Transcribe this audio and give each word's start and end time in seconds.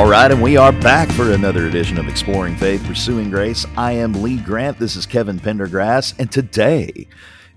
All 0.00 0.08
right, 0.08 0.30
and 0.30 0.40
we 0.40 0.56
are 0.56 0.72
back 0.72 1.10
for 1.10 1.32
another 1.32 1.66
edition 1.66 1.98
of 1.98 2.08
Exploring 2.08 2.56
Faith, 2.56 2.82
Pursuing 2.86 3.28
Grace. 3.28 3.66
I 3.76 3.92
am 3.92 4.22
Lee 4.22 4.38
Grant. 4.38 4.78
This 4.78 4.96
is 4.96 5.04
Kevin 5.04 5.38
Pendergrass, 5.38 6.18
and 6.18 6.32
today 6.32 7.06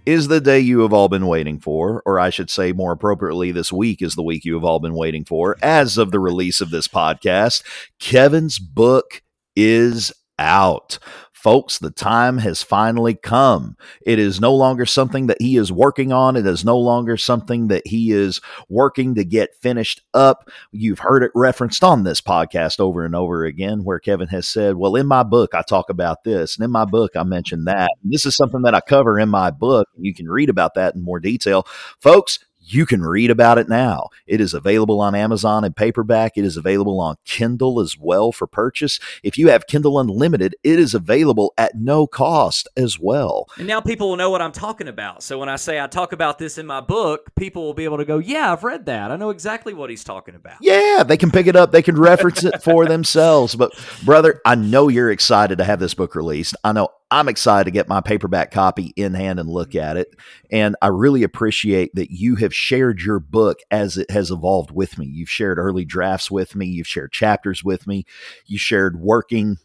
is 0.05 0.27
the 0.27 0.41
day 0.41 0.59
you 0.59 0.81
have 0.81 0.91
all 0.91 1.07
been 1.07 1.25
waiting 1.27 1.57
for, 1.57 2.03
or 2.05 2.19
I 2.19 2.29
should 2.29 2.49
say 2.49 2.73
more 2.73 2.91
appropriately, 2.91 3.53
this 3.53 3.71
week 3.71 4.01
is 4.01 4.15
the 4.15 4.23
week 4.23 4.43
you 4.43 4.55
have 4.55 4.65
all 4.65 4.81
been 4.81 4.93
waiting 4.93 5.23
for. 5.23 5.55
As 5.61 5.97
of 5.97 6.11
the 6.11 6.19
release 6.19 6.59
of 6.59 6.69
this 6.69 6.89
podcast, 6.89 7.63
Kevin's 7.97 8.59
book 8.59 9.21
is 9.55 10.11
out. 10.37 10.99
Folks, 11.43 11.77
the 11.77 11.91
time 11.91 12.37
has 12.37 12.63
finally 12.63 13.15
come. 13.15 13.75
It 14.05 14.17
is 14.17 14.39
no 14.39 14.55
longer 14.55 14.85
something 14.85 15.27
that 15.27 15.41
he 15.41 15.57
is 15.57 15.73
working 15.73 16.13
on. 16.13 16.37
It 16.37 16.47
is 16.47 16.63
no 16.63 16.79
longer 16.79 17.17
something 17.17 17.67
that 17.67 17.85
he 17.85 18.11
is 18.11 18.39
working 18.69 19.15
to 19.15 19.25
get 19.25 19.53
finished 19.57 20.03
up. 20.13 20.49
You've 20.71 20.99
heard 20.99 21.21
it 21.21 21.31
referenced 21.35 21.83
on 21.83 22.05
this 22.05 22.21
podcast 22.21 22.79
over 22.79 23.03
and 23.03 23.13
over 23.13 23.43
again, 23.43 23.83
where 23.83 23.99
Kevin 23.99 24.29
has 24.29 24.47
said, 24.47 24.77
Well, 24.77 24.95
in 24.95 25.05
my 25.05 25.23
book, 25.23 25.53
I 25.53 25.63
talk 25.63 25.89
about 25.89 26.23
this, 26.23 26.55
and 26.55 26.63
in 26.63 26.71
my 26.71 26.85
book, 26.85 27.11
I 27.13 27.23
mention 27.23 27.65
that. 27.65 27.89
And 28.01 28.13
this 28.13 28.25
is 28.25 28.37
something 28.37 28.61
that 28.61 28.73
I 28.73 28.79
cover 28.79 29.19
in 29.19 29.27
my 29.27 29.51
book. 29.51 29.89
You 29.97 30.13
can 30.13 30.29
read 30.29 30.47
about 30.47 30.75
that 30.75 30.95
in 30.95 31.03
more 31.03 31.19
detail. 31.19 31.67
Folks, 31.99 32.39
you 32.65 32.85
can 32.85 33.01
read 33.01 33.29
about 33.29 33.57
it 33.57 33.67
now. 33.67 34.09
It 34.25 34.39
is 34.39 34.53
available 34.53 35.01
on 35.01 35.15
Amazon 35.15 35.63
in 35.63 35.73
paperback. 35.73 36.33
It 36.37 36.45
is 36.45 36.57
available 36.57 36.99
on 36.99 37.17
Kindle 37.25 37.79
as 37.79 37.97
well 37.97 38.31
for 38.31 38.47
purchase. 38.47 38.99
If 39.21 39.37
you 39.37 39.49
have 39.49 39.67
Kindle 39.67 39.99
Unlimited, 39.99 40.55
it 40.63 40.79
is 40.79 40.93
available 40.93 41.53
at 41.57 41.75
no 41.75 42.07
cost 42.07 42.67
as 42.77 42.99
well. 42.99 43.47
And 43.57 43.67
now 43.67 43.81
people 43.81 44.09
will 44.09 44.15
know 44.15 44.29
what 44.29 44.41
I'm 44.41 44.51
talking 44.51 44.87
about. 44.87 45.23
So 45.23 45.37
when 45.37 45.49
I 45.49 45.57
say 45.57 45.79
I 45.79 45.87
talk 45.87 46.13
about 46.13 46.37
this 46.37 46.57
in 46.57 46.65
my 46.65 46.81
book, 46.81 47.35
people 47.35 47.63
will 47.63 47.73
be 47.73 47.83
able 47.83 47.97
to 47.97 48.05
go, 48.05 48.17
Yeah, 48.17 48.51
I've 48.51 48.63
read 48.63 48.85
that. 48.85 49.11
I 49.11 49.15
know 49.17 49.29
exactly 49.29 49.73
what 49.73 49.89
he's 49.89 50.03
talking 50.03 50.35
about. 50.35 50.57
Yeah, 50.61 51.03
they 51.05 51.17
can 51.17 51.31
pick 51.31 51.47
it 51.47 51.55
up. 51.55 51.71
They 51.71 51.81
can 51.81 51.95
reference 51.95 52.43
it 52.43 52.63
for 52.63 52.85
themselves. 52.85 53.55
But, 53.55 53.71
brother, 54.05 54.41
I 54.45 54.55
know 54.55 54.87
you're 54.87 55.11
excited 55.11 55.57
to 55.57 55.63
have 55.63 55.79
this 55.79 55.93
book 55.93 56.15
released. 56.15 56.55
I 56.63 56.71
know 56.71 56.89
I'm 57.13 57.29
excited 57.29 57.65
to 57.65 57.71
get 57.71 57.87
my 57.87 58.01
paperback 58.01 58.49
copy 58.49 58.91
in 58.95 59.13
hand 59.13 59.39
and 59.39 59.47
look 59.47 59.75
at 59.75 59.97
it. 59.97 60.15
And 60.51 60.75
I 60.81 60.87
really 60.87 61.21
appreciate 61.21 61.93
that 61.93 62.09
you 62.09 62.37
have 62.37 62.55
shared 62.55 63.01
your 63.01 63.19
book 63.19 63.59
as 63.69 63.99
it 63.99 64.09
has 64.09 64.31
evolved 64.31 64.71
with 64.71 64.97
me. 64.97 65.05
You've 65.05 65.29
shared 65.29 65.59
early 65.59 65.85
drafts 65.85 66.31
with 66.31 66.55
me, 66.55 66.65
you've 66.65 66.87
shared 66.87 67.11
chapters 67.11 67.63
with 67.63 67.85
me, 67.85 68.05
you 68.47 68.57
shared 68.57 68.99
working 68.99 69.57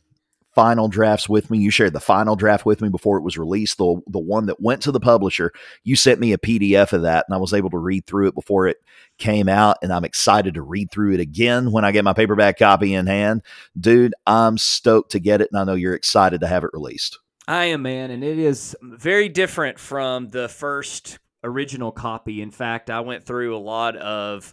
final 0.55 0.89
drafts 0.89 1.27
with 1.27 1.51
me. 1.51 1.57
You 1.57 1.71
shared 1.71 1.95
the 1.95 2.01
final 2.01 2.37
draft 2.37 2.67
with 2.67 2.83
me 2.83 2.91
before 2.91 3.17
it 3.17 3.23
was 3.23 3.39
released, 3.39 3.79
the 3.79 3.99
the 4.09 4.19
one 4.19 4.45
that 4.47 4.61
went 4.61 4.83
to 4.83 4.93
the 4.93 5.01
publisher. 5.01 5.53
You 5.85 5.97
sent 5.97 6.21
me 6.21 6.35
a 6.35 6.39
PDF 6.39 6.93
of 6.93 7.03
that 7.03 7.25
and 7.29 7.35
I 7.35 7.39
was 7.39 7.55
able 7.55 7.71
to 7.71 7.79
read 7.79 8.07
through 8.07 8.29
it 8.29 8.35
before 8.35 8.67
it 8.67 8.77
came 9.17 9.49
out 9.49 9.79
and 9.83 9.91
I'm 9.91 10.05
excited 10.05 10.53
to 10.55 10.63
read 10.63 10.91
through 10.91 11.15
it 11.15 11.21
again 11.21 11.73
when 11.73 11.87
I 11.87 11.93
get 11.93 12.05
my 12.05 12.13
paperback 12.13 12.59
copy 12.59 12.93
in 12.93 13.07
hand. 13.07 13.41
Dude, 13.81 14.15
I'm 14.27 14.59
stoked 14.59 15.13
to 15.13 15.19
get 15.19 15.41
it 15.41 15.49
and 15.51 15.59
I 15.59 15.65
know 15.65 15.75
you're 15.75 15.95
excited 15.95 16.41
to 16.41 16.47
have 16.47 16.65
it 16.65 16.71
released. 16.75 17.19
I 17.49 17.65
am, 17.67 17.81
man, 17.81 18.11
and 18.11 18.23
it 18.23 18.39
is 18.39 18.77
very 18.83 19.31
different 19.31 19.79
from 19.79 20.29
the 20.29 20.51
first 20.51 21.19
original 21.43 21.91
copy. 21.91 22.43
In 22.43 22.51
fact, 22.51 22.91
I 22.91 23.01
went 23.01 23.25
through 23.25 23.57
a 23.57 23.59
lot 23.59 23.97
of 23.97 24.53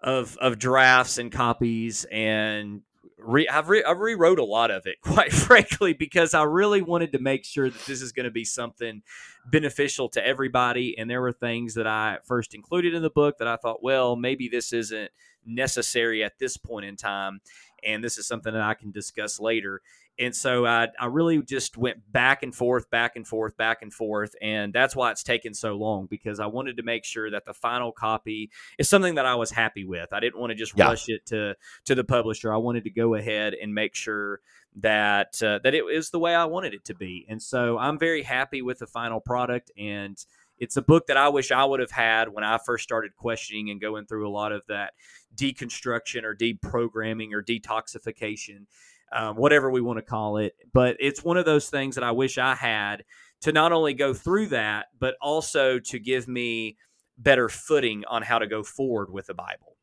of 0.00 0.38
of 0.38 0.56
drafts 0.56 1.18
and 1.18 1.32
copies 1.32 2.06
and 2.10 2.82
re- 3.18 3.48
I've, 3.48 3.68
re- 3.68 3.82
I've 3.82 3.98
rewrote 3.98 4.38
a 4.38 4.44
lot 4.44 4.70
of 4.70 4.86
it, 4.86 5.00
quite 5.02 5.32
frankly, 5.32 5.92
because 5.92 6.32
I 6.32 6.44
really 6.44 6.82
wanted 6.82 7.10
to 7.12 7.18
make 7.18 7.44
sure 7.44 7.68
that 7.68 7.86
this 7.86 8.00
is 8.00 8.12
going 8.12 8.24
to 8.24 8.30
be 8.30 8.44
something 8.44 9.02
beneficial 9.50 10.08
to 10.10 10.24
everybody. 10.24 10.96
And 10.96 11.10
there 11.10 11.20
were 11.20 11.32
things 11.32 11.74
that 11.74 11.88
I 11.88 12.18
first 12.24 12.54
included 12.54 12.94
in 12.94 13.02
the 13.02 13.10
book 13.10 13.38
that 13.38 13.48
I 13.48 13.56
thought, 13.56 13.82
well, 13.82 14.14
maybe 14.14 14.48
this 14.48 14.72
isn't 14.72 15.10
necessary 15.44 16.22
at 16.22 16.38
this 16.38 16.56
point 16.56 16.86
in 16.86 16.94
time. 16.94 17.40
And 17.82 18.04
this 18.04 18.18
is 18.18 18.26
something 18.26 18.52
that 18.52 18.62
I 18.62 18.74
can 18.74 18.92
discuss 18.92 19.40
later. 19.40 19.80
And 20.18 20.36
so 20.36 20.66
I, 20.66 20.88
I 20.98 21.06
really 21.06 21.40
just 21.42 21.78
went 21.78 22.12
back 22.12 22.42
and 22.42 22.54
forth, 22.54 22.90
back 22.90 23.16
and 23.16 23.26
forth, 23.26 23.56
back 23.56 23.80
and 23.80 23.92
forth. 23.92 24.34
And 24.42 24.72
that's 24.72 24.94
why 24.94 25.10
it's 25.10 25.22
taken 25.22 25.54
so 25.54 25.74
long 25.74 26.06
because 26.10 26.40
I 26.40 26.46
wanted 26.46 26.76
to 26.76 26.82
make 26.82 27.04
sure 27.04 27.30
that 27.30 27.46
the 27.46 27.54
final 27.54 27.90
copy 27.90 28.50
is 28.78 28.88
something 28.88 29.14
that 29.14 29.24
I 29.24 29.34
was 29.34 29.50
happy 29.50 29.84
with. 29.84 30.12
I 30.12 30.20
didn't 30.20 30.38
want 30.38 30.50
to 30.50 30.56
just 30.56 30.76
yeah. 30.76 30.86
rush 30.88 31.08
it 31.08 31.24
to, 31.26 31.54
to 31.86 31.94
the 31.94 32.04
publisher. 32.04 32.52
I 32.52 32.58
wanted 32.58 32.84
to 32.84 32.90
go 32.90 33.14
ahead 33.14 33.54
and 33.54 33.74
make 33.74 33.94
sure 33.94 34.40
that 34.76 35.42
uh, 35.42 35.58
that 35.64 35.74
it 35.74 35.84
is 35.90 36.10
the 36.10 36.18
way 36.18 36.34
I 36.34 36.44
wanted 36.44 36.74
it 36.74 36.84
to 36.84 36.94
be. 36.94 37.26
And 37.28 37.42
so 37.42 37.78
I'm 37.78 37.98
very 37.98 38.22
happy 38.22 38.62
with 38.62 38.78
the 38.78 38.86
final 38.86 39.20
product. 39.20 39.70
And 39.76 40.16
it's 40.58 40.76
a 40.76 40.82
book 40.82 41.06
that 41.06 41.16
I 41.16 41.30
wish 41.30 41.50
I 41.50 41.64
would 41.64 41.80
have 41.80 41.90
had 41.90 42.28
when 42.28 42.44
I 42.44 42.58
first 42.58 42.84
started 42.84 43.16
questioning 43.16 43.70
and 43.70 43.80
going 43.80 44.04
through 44.04 44.28
a 44.28 44.30
lot 44.30 44.52
of 44.52 44.62
that 44.68 44.92
deconstruction 45.34 46.22
or 46.22 46.36
deprogramming 46.36 47.32
or 47.32 47.42
detoxification 47.42 48.66
um, 49.12 49.36
whatever 49.36 49.70
we 49.70 49.80
want 49.80 49.98
to 49.98 50.02
call 50.02 50.36
it. 50.38 50.54
But 50.72 50.96
it's 51.00 51.24
one 51.24 51.36
of 51.36 51.44
those 51.44 51.68
things 51.68 51.94
that 51.94 52.04
I 52.04 52.12
wish 52.12 52.38
I 52.38 52.54
had 52.54 53.04
to 53.42 53.52
not 53.52 53.72
only 53.72 53.94
go 53.94 54.12
through 54.14 54.48
that, 54.48 54.86
but 54.98 55.14
also 55.20 55.78
to 55.78 55.98
give 55.98 56.28
me 56.28 56.76
better 57.18 57.48
footing 57.48 58.04
on 58.06 58.22
how 58.22 58.38
to 58.38 58.46
go 58.46 58.62
forward 58.62 59.10
with 59.10 59.26
the 59.26 59.34
Bible. 59.34 59.76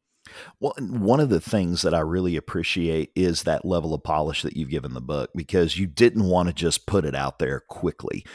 Well, 0.59 0.73
one 0.79 1.19
of 1.19 1.29
the 1.29 1.39
things 1.39 1.81
that 1.83 1.93
I 1.93 1.99
really 1.99 2.35
appreciate 2.35 3.11
is 3.15 3.43
that 3.43 3.65
level 3.65 3.93
of 3.93 4.03
polish 4.03 4.41
that 4.41 4.57
you've 4.57 4.69
given 4.69 4.93
the 4.93 5.01
book 5.01 5.29
because 5.35 5.77
you 5.77 5.85
didn't 5.85 6.25
want 6.25 6.47
to 6.49 6.53
just 6.53 6.85
put 6.87 7.05
it 7.05 7.15
out 7.15 7.39
there 7.39 7.59
quickly. 7.59 8.25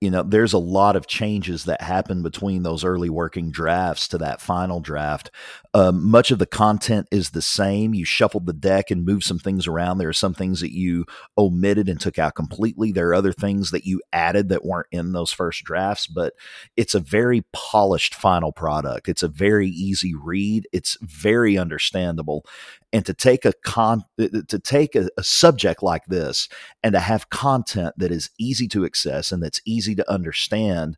You 0.00 0.10
know, 0.10 0.22
there's 0.22 0.52
a 0.52 0.58
lot 0.58 0.96
of 0.96 1.06
changes 1.06 1.64
that 1.64 1.82
happen 1.82 2.22
between 2.22 2.62
those 2.62 2.84
early 2.84 3.10
working 3.10 3.50
drafts 3.50 4.06
to 4.08 4.18
that 4.18 4.40
final 4.40 4.80
draft. 4.80 5.30
Um, 5.74 6.04
much 6.08 6.30
of 6.30 6.38
the 6.38 6.46
content 6.46 7.08
is 7.10 7.30
the 7.30 7.42
same. 7.42 7.94
You 7.94 8.04
shuffled 8.04 8.46
the 8.46 8.52
deck 8.52 8.90
and 8.90 9.04
moved 9.04 9.24
some 9.24 9.38
things 9.38 9.66
around. 9.66 9.98
There 9.98 10.08
are 10.08 10.12
some 10.12 10.34
things 10.34 10.60
that 10.60 10.72
you 10.72 11.06
omitted 11.36 11.88
and 11.88 12.00
took 12.00 12.18
out 12.18 12.34
completely. 12.34 12.92
There 12.92 13.08
are 13.08 13.14
other 13.14 13.32
things 13.32 13.70
that 13.70 13.84
you 13.84 14.00
added 14.12 14.50
that 14.50 14.64
weren't 14.64 14.88
in 14.92 15.12
those 15.12 15.32
first 15.32 15.64
drafts, 15.64 16.06
but 16.06 16.34
it's 16.76 16.94
a 16.94 17.00
very 17.00 17.44
polished 17.52 18.14
final 18.14 18.52
product. 18.52 19.08
It's 19.08 19.22
a 19.22 19.28
very 19.28 19.68
easy 19.68 20.14
read. 20.14 20.68
It's 20.72 20.96
very 21.00 21.41
very 21.42 21.58
understandable. 21.58 22.44
And 22.92 23.04
to 23.06 23.14
take 23.14 23.44
a 23.44 23.52
con 23.64 24.04
uh, 24.20 24.24
uh, 24.24 24.42
to 24.48 24.58
take 24.58 24.94
a, 24.94 25.08
a 25.18 25.24
subject 25.24 25.82
like 25.82 26.06
this 26.06 26.48
and 26.82 26.92
to 26.92 27.00
have 27.00 27.30
content 27.30 27.94
that 27.96 28.12
is 28.12 28.30
easy 28.38 28.68
to 28.68 28.84
access 28.84 29.32
and 29.32 29.42
that's 29.42 29.60
easy 29.64 29.94
to 29.96 30.10
understand 30.10 30.96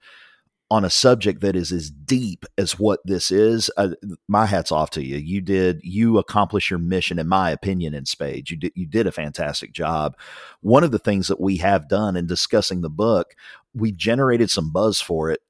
on 0.71 0.85
a 0.85 0.91
subject 0.91 1.41
that 1.41 1.55
is 1.55 1.71
as 1.71 1.91
deep 1.91 2.45
as 2.59 2.79
what 2.79 2.99
this 3.05 3.31
is, 3.31 3.71
uh, 3.77 3.91
my 4.29 4.47
hat's 4.47 4.73
off 4.73 4.91
to 4.91 5.05
you. 5.05 5.17
You 5.17 5.41
did 5.41 5.81
you 5.83 6.19
accomplish 6.19 6.71
your 6.71 6.81
mission, 6.81 7.19
in 7.19 7.29
my 7.29 7.51
opinion, 7.51 7.95
in 7.95 8.07
spades. 8.07 8.51
You 8.51 8.57
did 8.57 8.73
you 8.75 8.87
did 8.87 9.07
a 9.07 9.13
fantastic 9.13 9.73
job. 9.73 10.17
One 10.61 10.85
of 10.85 10.91
the 10.91 10.99
things 10.99 11.29
that 11.29 11.41
we 11.41 11.59
have 11.59 11.89
done 11.89 12.17
in 12.17 12.27
discussing 12.27 12.81
the 12.81 12.91
book, 12.91 13.35
we 13.73 13.93
generated 13.93 14.51
some 14.51 14.73
buzz 14.73 15.01
for 15.01 15.31
it 15.31 15.41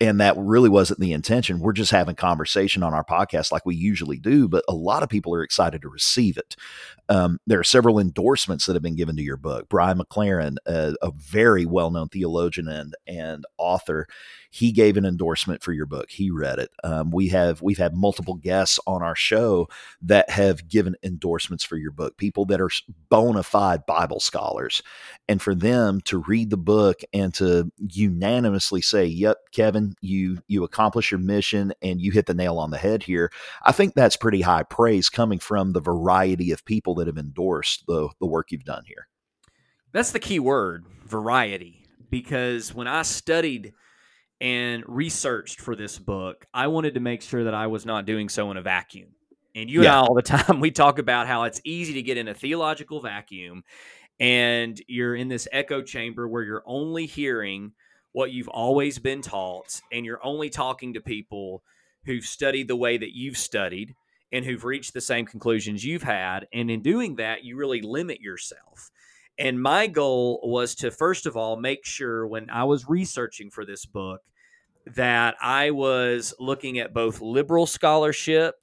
and 0.00 0.20
that 0.20 0.36
really 0.36 0.68
wasn't 0.68 1.00
the 1.00 1.12
intention. 1.12 1.60
We're 1.60 1.72
just 1.72 1.90
having 1.90 2.16
conversation 2.16 2.82
on 2.82 2.94
our 2.94 3.04
podcast 3.04 3.52
like 3.52 3.64
we 3.64 3.76
usually 3.76 4.18
do, 4.18 4.48
but 4.48 4.64
a 4.68 4.74
lot 4.74 5.02
of 5.02 5.08
people 5.08 5.34
are 5.34 5.42
excited 5.42 5.82
to 5.82 5.88
receive 5.88 6.36
it. 6.36 6.56
Um, 7.08 7.38
there 7.46 7.60
are 7.60 7.64
several 7.64 7.98
endorsements 7.98 8.66
that 8.66 8.74
have 8.74 8.82
been 8.82 8.96
given 8.96 9.16
to 9.16 9.22
your 9.22 9.36
book. 9.36 9.68
Brian 9.68 9.98
McLaren, 9.98 10.56
a, 10.66 10.94
a 11.02 11.10
very 11.16 11.66
well-known 11.66 12.08
theologian 12.08 12.68
and 12.68 12.94
and 13.06 13.44
author, 13.58 14.06
he 14.50 14.70
gave 14.70 14.96
an 14.96 15.04
endorsement 15.04 15.62
for 15.62 15.72
your 15.72 15.84
book. 15.84 16.10
He 16.10 16.30
read 16.30 16.60
it. 16.60 16.70
Um, 16.84 17.10
we 17.10 17.28
have 17.28 17.60
we've 17.60 17.78
had 17.78 17.94
multiple 17.94 18.34
guests 18.34 18.78
on 18.86 19.02
our 19.02 19.16
show 19.16 19.68
that 20.02 20.30
have 20.30 20.68
given 20.68 20.94
endorsements 21.02 21.64
for 21.64 21.76
your 21.76 21.90
book. 21.90 22.16
People 22.16 22.44
that 22.46 22.60
are 22.60 22.70
bona 23.10 23.42
fide 23.42 23.84
Bible 23.84 24.20
scholars, 24.20 24.82
and 25.28 25.42
for 25.42 25.54
them 25.54 26.00
to 26.02 26.18
read 26.18 26.50
the 26.50 26.56
book 26.56 27.00
and 27.12 27.34
to 27.34 27.70
unanimously 27.78 28.80
say, 28.80 29.04
"Yep, 29.04 29.38
Kevin, 29.52 29.94
you 30.00 30.38
you 30.46 30.64
accomplish 30.64 31.10
your 31.10 31.20
mission 31.20 31.72
and 31.82 32.00
you 32.00 32.12
hit 32.12 32.26
the 32.26 32.34
nail 32.34 32.58
on 32.58 32.70
the 32.70 32.78
head 32.78 33.02
here." 33.02 33.30
I 33.64 33.72
think 33.72 33.94
that's 33.94 34.16
pretty 34.16 34.40
high 34.40 34.62
praise 34.62 35.10
coming 35.10 35.40
from 35.40 35.72
the 35.72 35.80
variety 35.80 36.52
of 36.52 36.64
people 36.64 36.93
that 36.96 37.06
have 37.06 37.18
endorsed 37.18 37.84
the 37.86 38.08
the 38.20 38.26
work 38.26 38.50
you've 38.50 38.64
done 38.64 38.84
here. 38.86 39.08
That's 39.92 40.10
the 40.10 40.18
key 40.18 40.40
word, 40.40 40.84
variety, 41.06 41.86
because 42.10 42.74
when 42.74 42.88
I 42.88 43.02
studied 43.02 43.72
and 44.40 44.82
researched 44.86 45.60
for 45.60 45.76
this 45.76 45.98
book, 45.98 46.46
I 46.52 46.66
wanted 46.66 46.94
to 46.94 47.00
make 47.00 47.22
sure 47.22 47.44
that 47.44 47.54
I 47.54 47.68
was 47.68 47.86
not 47.86 48.04
doing 48.04 48.28
so 48.28 48.50
in 48.50 48.56
a 48.56 48.62
vacuum. 48.62 49.10
And 49.54 49.70
you 49.70 49.82
yeah. 49.82 49.90
and 49.90 49.96
I 49.96 50.00
all 50.00 50.14
the 50.14 50.22
time 50.22 50.60
we 50.60 50.70
talk 50.70 50.98
about 50.98 51.26
how 51.26 51.44
it's 51.44 51.60
easy 51.64 51.94
to 51.94 52.02
get 52.02 52.16
in 52.16 52.28
a 52.28 52.34
theological 52.34 53.00
vacuum 53.00 53.62
and 54.20 54.80
you're 54.86 55.16
in 55.16 55.28
this 55.28 55.48
echo 55.50 55.82
chamber 55.82 56.28
where 56.28 56.42
you're 56.42 56.62
only 56.66 57.06
hearing 57.06 57.72
what 58.12 58.30
you've 58.30 58.48
always 58.48 58.98
been 58.98 59.22
taught 59.22 59.80
and 59.90 60.06
you're 60.06 60.24
only 60.24 60.50
talking 60.50 60.94
to 60.94 61.00
people 61.00 61.62
who've 62.04 62.24
studied 62.24 62.68
the 62.68 62.76
way 62.76 62.96
that 62.96 63.16
you've 63.16 63.36
studied 63.36 63.94
and 64.34 64.44
who've 64.44 64.64
reached 64.64 64.92
the 64.92 65.00
same 65.00 65.24
conclusions 65.24 65.84
you've 65.84 66.02
had 66.02 66.46
and 66.52 66.70
in 66.70 66.82
doing 66.82 67.16
that 67.16 67.44
you 67.44 67.56
really 67.56 67.80
limit 67.80 68.20
yourself 68.20 68.90
and 69.38 69.60
my 69.60 69.86
goal 69.86 70.40
was 70.44 70.74
to, 70.76 70.90
first 70.90 71.26
of 71.26 71.36
all, 71.36 71.56
make 71.56 71.84
sure 71.84 72.26
when 72.26 72.50
I 72.50 72.64
was 72.64 72.88
researching 72.88 73.50
for 73.50 73.64
this 73.64 73.84
book 73.84 74.20
that 74.86 75.34
I 75.40 75.70
was 75.70 76.34
looking 76.38 76.78
at 76.78 76.94
both 76.94 77.20
liberal 77.20 77.66
scholarship 77.66 78.54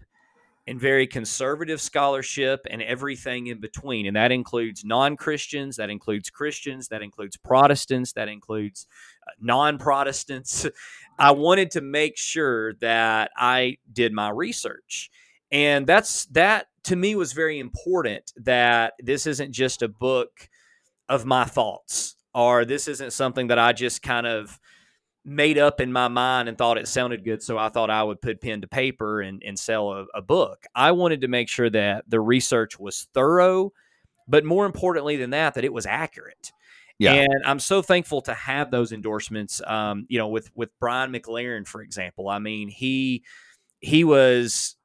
and 0.68 0.80
very 0.80 1.08
conservative 1.08 1.82
scholarship 1.82 2.66
and 2.70 2.82
everything 2.82 3.48
in 3.48 3.60
between. 3.60 4.06
And 4.06 4.16
that 4.16 4.32
includes 4.32 4.86
non 4.86 5.18
Christians, 5.18 5.76
that 5.76 5.90
includes 5.90 6.30
Christians, 6.30 6.88
that 6.90 7.02
includes 7.02 7.36
Protestants, 7.36 8.14
that 8.14 8.30
includes 8.30 8.88
uh, 9.28 9.32
non 9.42 9.78
Protestants. 9.78 10.68
I 11.20 11.32
wanted 11.32 11.72
to 11.72 11.82
make 11.82 12.18
sure 12.18 12.76
that 12.76 13.32
I 13.36 13.78
did 13.92 14.14
my 14.14 14.30
research. 14.30 15.10
And 15.52 15.86
that's 15.86 16.26
that 16.28 16.68
to 16.86 16.96
me 16.96 17.16
was 17.16 17.34
very 17.34 17.60
important 17.60 18.32
that 18.38 18.94
this 19.00 19.28
isn't 19.28 19.52
just 19.52 19.82
a 19.82 19.88
book 19.88 20.50
of 21.10 21.26
my 21.26 21.46
thoughts 21.46 22.16
or 22.34 22.66
this 22.66 22.88
isn't 22.88 23.12
something 23.12 23.48
that 23.48 23.60
I 23.60 23.74
just 23.74 24.02
kind 24.02 24.26
of 24.26 24.60
made 25.24 25.58
up 25.58 25.80
in 25.80 25.92
my 25.92 26.08
mind 26.08 26.50
and 26.50 26.58
thought 26.58 26.78
it 26.78 26.88
sounded 26.88 27.24
good. 27.24 27.44
So 27.44 27.58
I 27.58 27.70
thought 27.70 27.90
I 27.90 28.02
would 28.02 28.22
put 28.22 28.42
pen 28.42 28.62
to 28.62 28.68
paper 28.68 29.22
and, 29.22 29.44
and 29.46 29.60
sell 29.60 29.92
a, 29.92 30.06
a 30.16 30.22
book. 30.22 30.66
I 30.74 30.94
wanted 30.94 31.22
to 31.22 31.28
make 31.28 31.50
sure 31.50 31.70
that 31.70 32.06
the 32.08 32.20
research 32.20 32.80
was 32.80 33.08
thorough, 33.14 33.72
but 34.28 34.46
more 34.46 34.66
importantly 34.66 35.18
than 35.18 35.32
that, 35.32 35.54
that 35.56 35.64
it 35.64 35.74
was 35.74 35.86
accurate. 35.86 36.52
Yeah. 36.98 37.14
And 37.14 37.44
I'm 37.46 37.60
so 37.60 37.82
thankful 37.82 38.22
to 38.24 38.34
have 38.34 38.72
those 38.72 38.92
endorsements. 38.92 39.62
Um, 39.66 40.06
you 40.08 40.20
know, 40.20 40.28
with 40.28 40.52
with 40.56 40.70
Brian 40.80 41.12
McLaren, 41.12 41.68
for 41.68 41.82
example. 41.82 42.30
I 42.30 42.38
mean, 42.38 42.70
he 42.70 43.24
he 43.80 44.04
was 44.04 44.76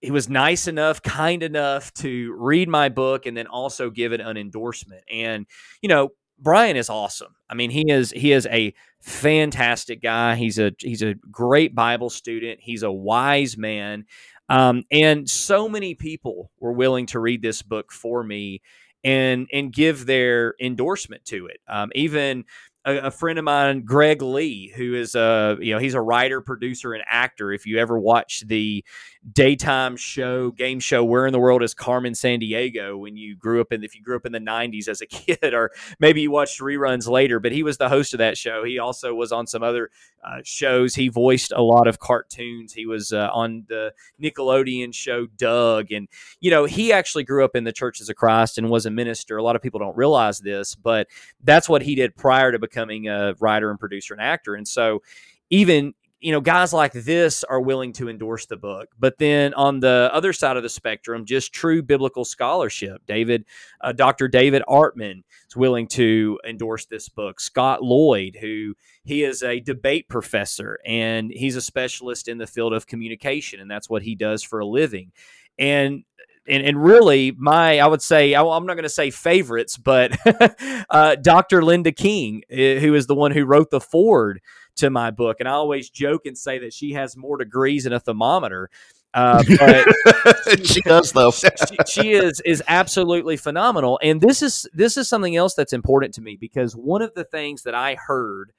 he 0.00 0.10
was 0.10 0.28
nice 0.28 0.68
enough, 0.68 1.02
kind 1.02 1.42
enough 1.42 1.92
to 1.94 2.32
read 2.38 2.68
my 2.68 2.88
book 2.88 3.26
and 3.26 3.36
then 3.36 3.46
also 3.46 3.90
give 3.90 4.12
it 4.12 4.20
an 4.20 4.36
endorsement. 4.36 5.02
And 5.10 5.46
you 5.82 5.88
know, 5.88 6.12
Brian 6.38 6.76
is 6.76 6.88
awesome. 6.88 7.34
I 7.50 7.54
mean, 7.54 7.70
he 7.70 7.90
is 7.90 8.10
he 8.12 8.32
is 8.32 8.46
a 8.46 8.74
fantastic 9.00 10.02
guy. 10.02 10.36
He's 10.36 10.58
a 10.58 10.72
he's 10.78 11.02
a 11.02 11.14
great 11.14 11.74
Bible 11.74 12.10
student. 12.10 12.60
He's 12.62 12.82
a 12.82 12.92
wise 12.92 13.56
man. 13.56 14.06
Um, 14.48 14.84
and 14.90 15.28
so 15.28 15.68
many 15.68 15.94
people 15.94 16.50
were 16.58 16.72
willing 16.72 17.06
to 17.06 17.20
read 17.20 17.42
this 17.42 17.62
book 17.62 17.92
for 17.92 18.22
me 18.22 18.62
and 19.04 19.48
and 19.52 19.72
give 19.72 20.06
their 20.06 20.54
endorsement 20.60 21.24
to 21.26 21.46
it. 21.46 21.60
Um, 21.68 21.90
even 21.94 22.44
a, 22.84 23.10
friend 23.10 23.38
of 23.38 23.44
mine, 23.44 23.82
Greg 23.82 24.22
Lee, 24.22 24.72
who 24.74 24.94
is 24.94 25.14
a 25.14 25.56
you 25.60 25.74
know 25.74 25.78
he's 25.78 25.94
a 25.94 26.00
writer, 26.00 26.40
producer, 26.40 26.94
and 26.94 27.04
actor. 27.08 27.52
If 27.52 27.66
you 27.66 27.78
ever 27.78 27.98
watch 27.98 28.44
the 28.46 28.84
daytime 29.32 29.96
show, 29.96 30.50
game 30.50 30.80
show, 30.80 31.04
Where 31.04 31.26
in 31.26 31.32
the 31.32 31.38
World 31.38 31.62
is 31.62 31.74
Carmen 31.74 32.12
Sandiego? 32.12 32.98
When 32.98 33.16
you 33.16 33.36
grew 33.36 33.60
up 33.60 33.72
in, 33.72 33.84
if 33.84 33.94
you 33.94 34.02
grew 34.02 34.16
up 34.16 34.26
in 34.26 34.32
the 34.32 34.38
'90s 34.38 34.88
as 34.88 35.00
a 35.00 35.06
kid, 35.06 35.54
or 35.54 35.70
maybe 35.98 36.22
you 36.22 36.30
watched 36.30 36.60
reruns 36.60 37.08
later, 37.08 37.40
but 37.40 37.52
he 37.52 37.62
was 37.62 37.78
the 37.78 37.88
host 37.88 38.14
of 38.14 38.18
that 38.18 38.38
show. 38.38 38.64
He 38.64 38.78
also 38.78 39.14
was 39.14 39.32
on 39.32 39.46
some 39.46 39.62
other 39.62 39.90
uh, 40.24 40.40
shows. 40.44 40.94
He 40.94 41.08
voiced 41.08 41.52
a 41.52 41.62
lot 41.62 41.86
of 41.86 41.98
cartoons. 41.98 42.72
He 42.72 42.86
was 42.86 43.12
uh, 43.12 43.28
on 43.32 43.64
the 43.68 43.92
Nickelodeon 44.22 44.94
show 44.94 45.26
Doug, 45.26 45.92
and 45.92 46.08
you 46.40 46.50
know 46.50 46.64
he 46.64 46.92
actually 46.92 47.24
grew 47.24 47.44
up 47.44 47.56
in 47.56 47.64
the 47.64 47.72
Churches 47.72 48.08
of 48.08 48.16
Christ 48.16 48.58
and 48.58 48.70
was 48.70 48.86
a 48.86 48.90
minister. 48.90 49.36
A 49.36 49.42
lot 49.42 49.56
of 49.56 49.62
people 49.62 49.80
don't 49.80 49.96
realize 49.96 50.38
this, 50.38 50.74
but 50.74 51.08
that's 51.42 51.68
what 51.68 51.82
he 51.82 51.94
did 51.94 52.16
prior 52.16 52.52
to 52.52 52.58
becoming 52.58 53.08
a 53.08 53.34
writer 53.40 53.70
and 53.70 53.78
producer 53.78 54.14
and 54.14 54.22
actor. 54.22 54.54
And 54.54 54.66
so 54.66 55.02
even 55.50 55.94
you 56.20 56.32
know, 56.32 56.40
guys 56.40 56.72
like 56.72 56.92
this 56.92 57.44
are 57.44 57.60
willing 57.60 57.92
to 57.92 58.08
endorse 58.08 58.46
the 58.46 58.56
book. 58.56 58.88
But 58.98 59.18
then 59.18 59.54
on 59.54 59.78
the 59.80 60.10
other 60.12 60.32
side 60.32 60.56
of 60.56 60.62
the 60.64 60.68
spectrum, 60.68 61.24
just 61.24 61.52
true 61.52 61.80
biblical 61.82 62.24
scholarship. 62.24 63.02
David, 63.06 63.44
uh, 63.80 63.92
Dr. 63.92 64.26
David 64.26 64.62
Artman 64.68 65.22
is 65.48 65.56
willing 65.56 65.86
to 65.88 66.40
endorse 66.46 66.86
this 66.86 67.08
book. 67.08 67.40
Scott 67.40 67.82
Lloyd, 67.84 68.36
who 68.40 68.74
he 69.04 69.22
is 69.22 69.42
a 69.42 69.60
debate 69.60 70.08
professor 70.08 70.78
and 70.84 71.30
he's 71.30 71.56
a 71.56 71.62
specialist 71.62 72.26
in 72.26 72.38
the 72.38 72.46
field 72.46 72.72
of 72.72 72.86
communication, 72.86 73.60
and 73.60 73.70
that's 73.70 73.88
what 73.88 74.02
he 74.02 74.14
does 74.16 74.42
for 74.42 74.58
a 74.58 74.66
living. 74.66 75.12
And 75.58 76.04
and, 76.48 76.64
and 76.64 76.82
really 76.82 77.32
my 77.36 77.78
i 77.78 77.86
would 77.86 78.00
say 78.00 78.34
i'm 78.34 78.64
not 78.66 78.74
going 78.74 78.82
to 78.82 78.88
say 78.88 79.10
favorites 79.10 79.76
but 79.76 80.16
uh, 80.90 81.14
dr 81.16 81.62
linda 81.62 81.92
king 81.92 82.42
eh, 82.50 82.78
who 82.78 82.94
is 82.94 83.06
the 83.06 83.14
one 83.14 83.32
who 83.32 83.44
wrote 83.44 83.70
the 83.70 83.80
foreword 83.80 84.40
to 84.78 84.90
my 84.90 85.10
book. 85.10 85.36
And 85.40 85.48
I 85.48 85.52
always 85.52 85.90
joke 85.90 86.26
and 86.26 86.36
say 86.36 86.58
that 86.60 86.72
she 86.72 86.92
has 86.92 87.16
more 87.16 87.36
degrees 87.36 87.84
than 87.84 87.92
a 87.92 88.00
thermometer. 88.00 88.70
Uh, 89.14 89.42
but 89.58 90.66
she 90.66 90.80
does 90.82 91.12
though. 91.12 91.30
she, 91.30 91.76
she, 91.86 92.12
is 92.12 92.40
is 92.44 92.62
absolutely 92.68 93.36
phenomenal. 93.36 93.98
And 94.02 94.20
this 94.20 94.42
is 94.42 94.68
this 94.72 94.96
is 94.96 95.08
something 95.08 95.36
else 95.36 95.54
that's 95.54 95.72
important 95.72 96.14
to 96.14 96.20
me 96.20 96.36
because 96.38 96.74
one 96.74 97.02
of 97.02 97.14
the 97.14 97.24
things 97.24 97.62
that 97.62 97.74
I 97.74 97.94
heard 97.94 98.52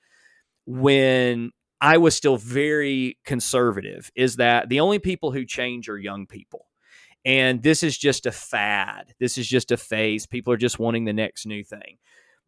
when 0.66 1.52
I 1.82 1.98
was 1.98 2.16
still 2.16 2.38
very 2.38 3.18
conservative 3.26 4.12
is 4.16 4.36
that 4.38 4.70
the 4.70 4.80
only 4.80 5.00
people 5.00 5.32
who 5.32 5.46
change 5.46 5.88
are 5.88 5.98
young 5.98 6.26
people. 6.28 6.66
And 7.26 7.62
this 7.62 7.84
is 7.84 7.98
just 7.98 8.26
a 8.26 8.32
fad. 8.32 9.14
This 9.20 9.38
is 9.38 9.48
just 9.48 9.72
a 9.72 9.78
phase. 9.78 10.26
People 10.26 10.54
are 10.54 10.58
just 10.58 10.80
wanting 10.80 11.06
the 11.06 11.14
next 11.14 11.46
new 11.46 11.64
thing 11.64 11.98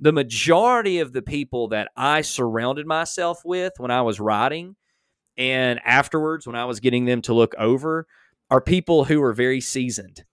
the 0.01 0.11
majority 0.11 0.99
of 0.99 1.13
the 1.13 1.21
people 1.21 1.69
that 1.69 1.91
I 1.95 2.21
surrounded 2.21 2.87
myself 2.87 3.41
with 3.45 3.73
when 3.77 3.91
I 3.91 4.01
was 4.01 4.19
writing 4.19 4.75
and 5.37 5.79
afterwards 5.85 6.45
when 6.45 6.55
I 6.55 6.65
was 6.65 6.79
getting 6.79 7.05
them 7.05 7.21
to 7.23 7.33
look 7.33 7.53
over 7.57 8.07
are 8.49 8.59
people 8.59 9.05
who 9.05 9.21
are 9.23 9.31
very 9.31 9.61
seasoned. 9.61 10.25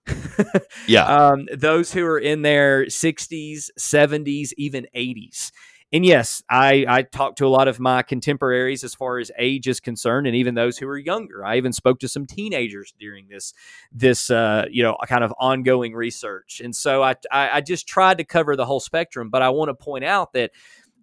yeah. 0.87 1.05
Um, 1.29 1.47
those 1.55 1.93
who 1.93 2.05
are 2.05 2.19
in 2.19 2.41
their 2.41 2.85
60s, 2.85 3.69
70s, 3.79 4.49
even 4.57 4.87
80s 4.95 5.51
and 5.91 6.05
yes, 6.05 6.43
I, 6.49 6.85
I 6.87 7.01
talked 7.01 7.39
to 7.39 7.47
a 7.47 7.49
lot 7.49 7.67
of 7.67 7.79
my 7.79 8.03
contemporaries 8.03 8.83
as 8.83 8.93
far 8.93 9.17
as 9.17 9.31
age 9.39 9.67
is 9.67 9.79
concerned, 9.79 10.27
and 10.27 10.35
even 10.35 10.53
those 10.53 10.77
who 10.77 10.87
are 10.87 10.97
younger. 10.97 11.43
I 11.43 11.57
even 11.57 11.73
spoke 11.73 11.99
to 12.01 12.07
some 12.07 12.27
teenagers 12.27 12.93
during 12.99 13.27
this 13.27 13.53
this 13.91 14.29
uh, 14.29 14.65
you 14.69 14.83
know 14.83 14.95
kind 15.07 15.23
of 15.23 15.33
ongoing 15.39 15.93
research, 15.93 16.61
and 16.63 16.75
so 16.75 17.01
I, 17.01 17.15
I 17.31 17.49
I 17.53 17.61
just 17.61 17.87
tried 17.87 18.19
to 18.19 18.23
cover 18.23 18.55
the 18.55 18.65
whole 18.65 18.79
spectrum. 18.79 19.29
But 19.31 19.41
I 19.41 19.49
want 19.49 19.69
to 19.69 19.73
point 19.73 20.05
out 20.05 20.33
that 20.33 20.51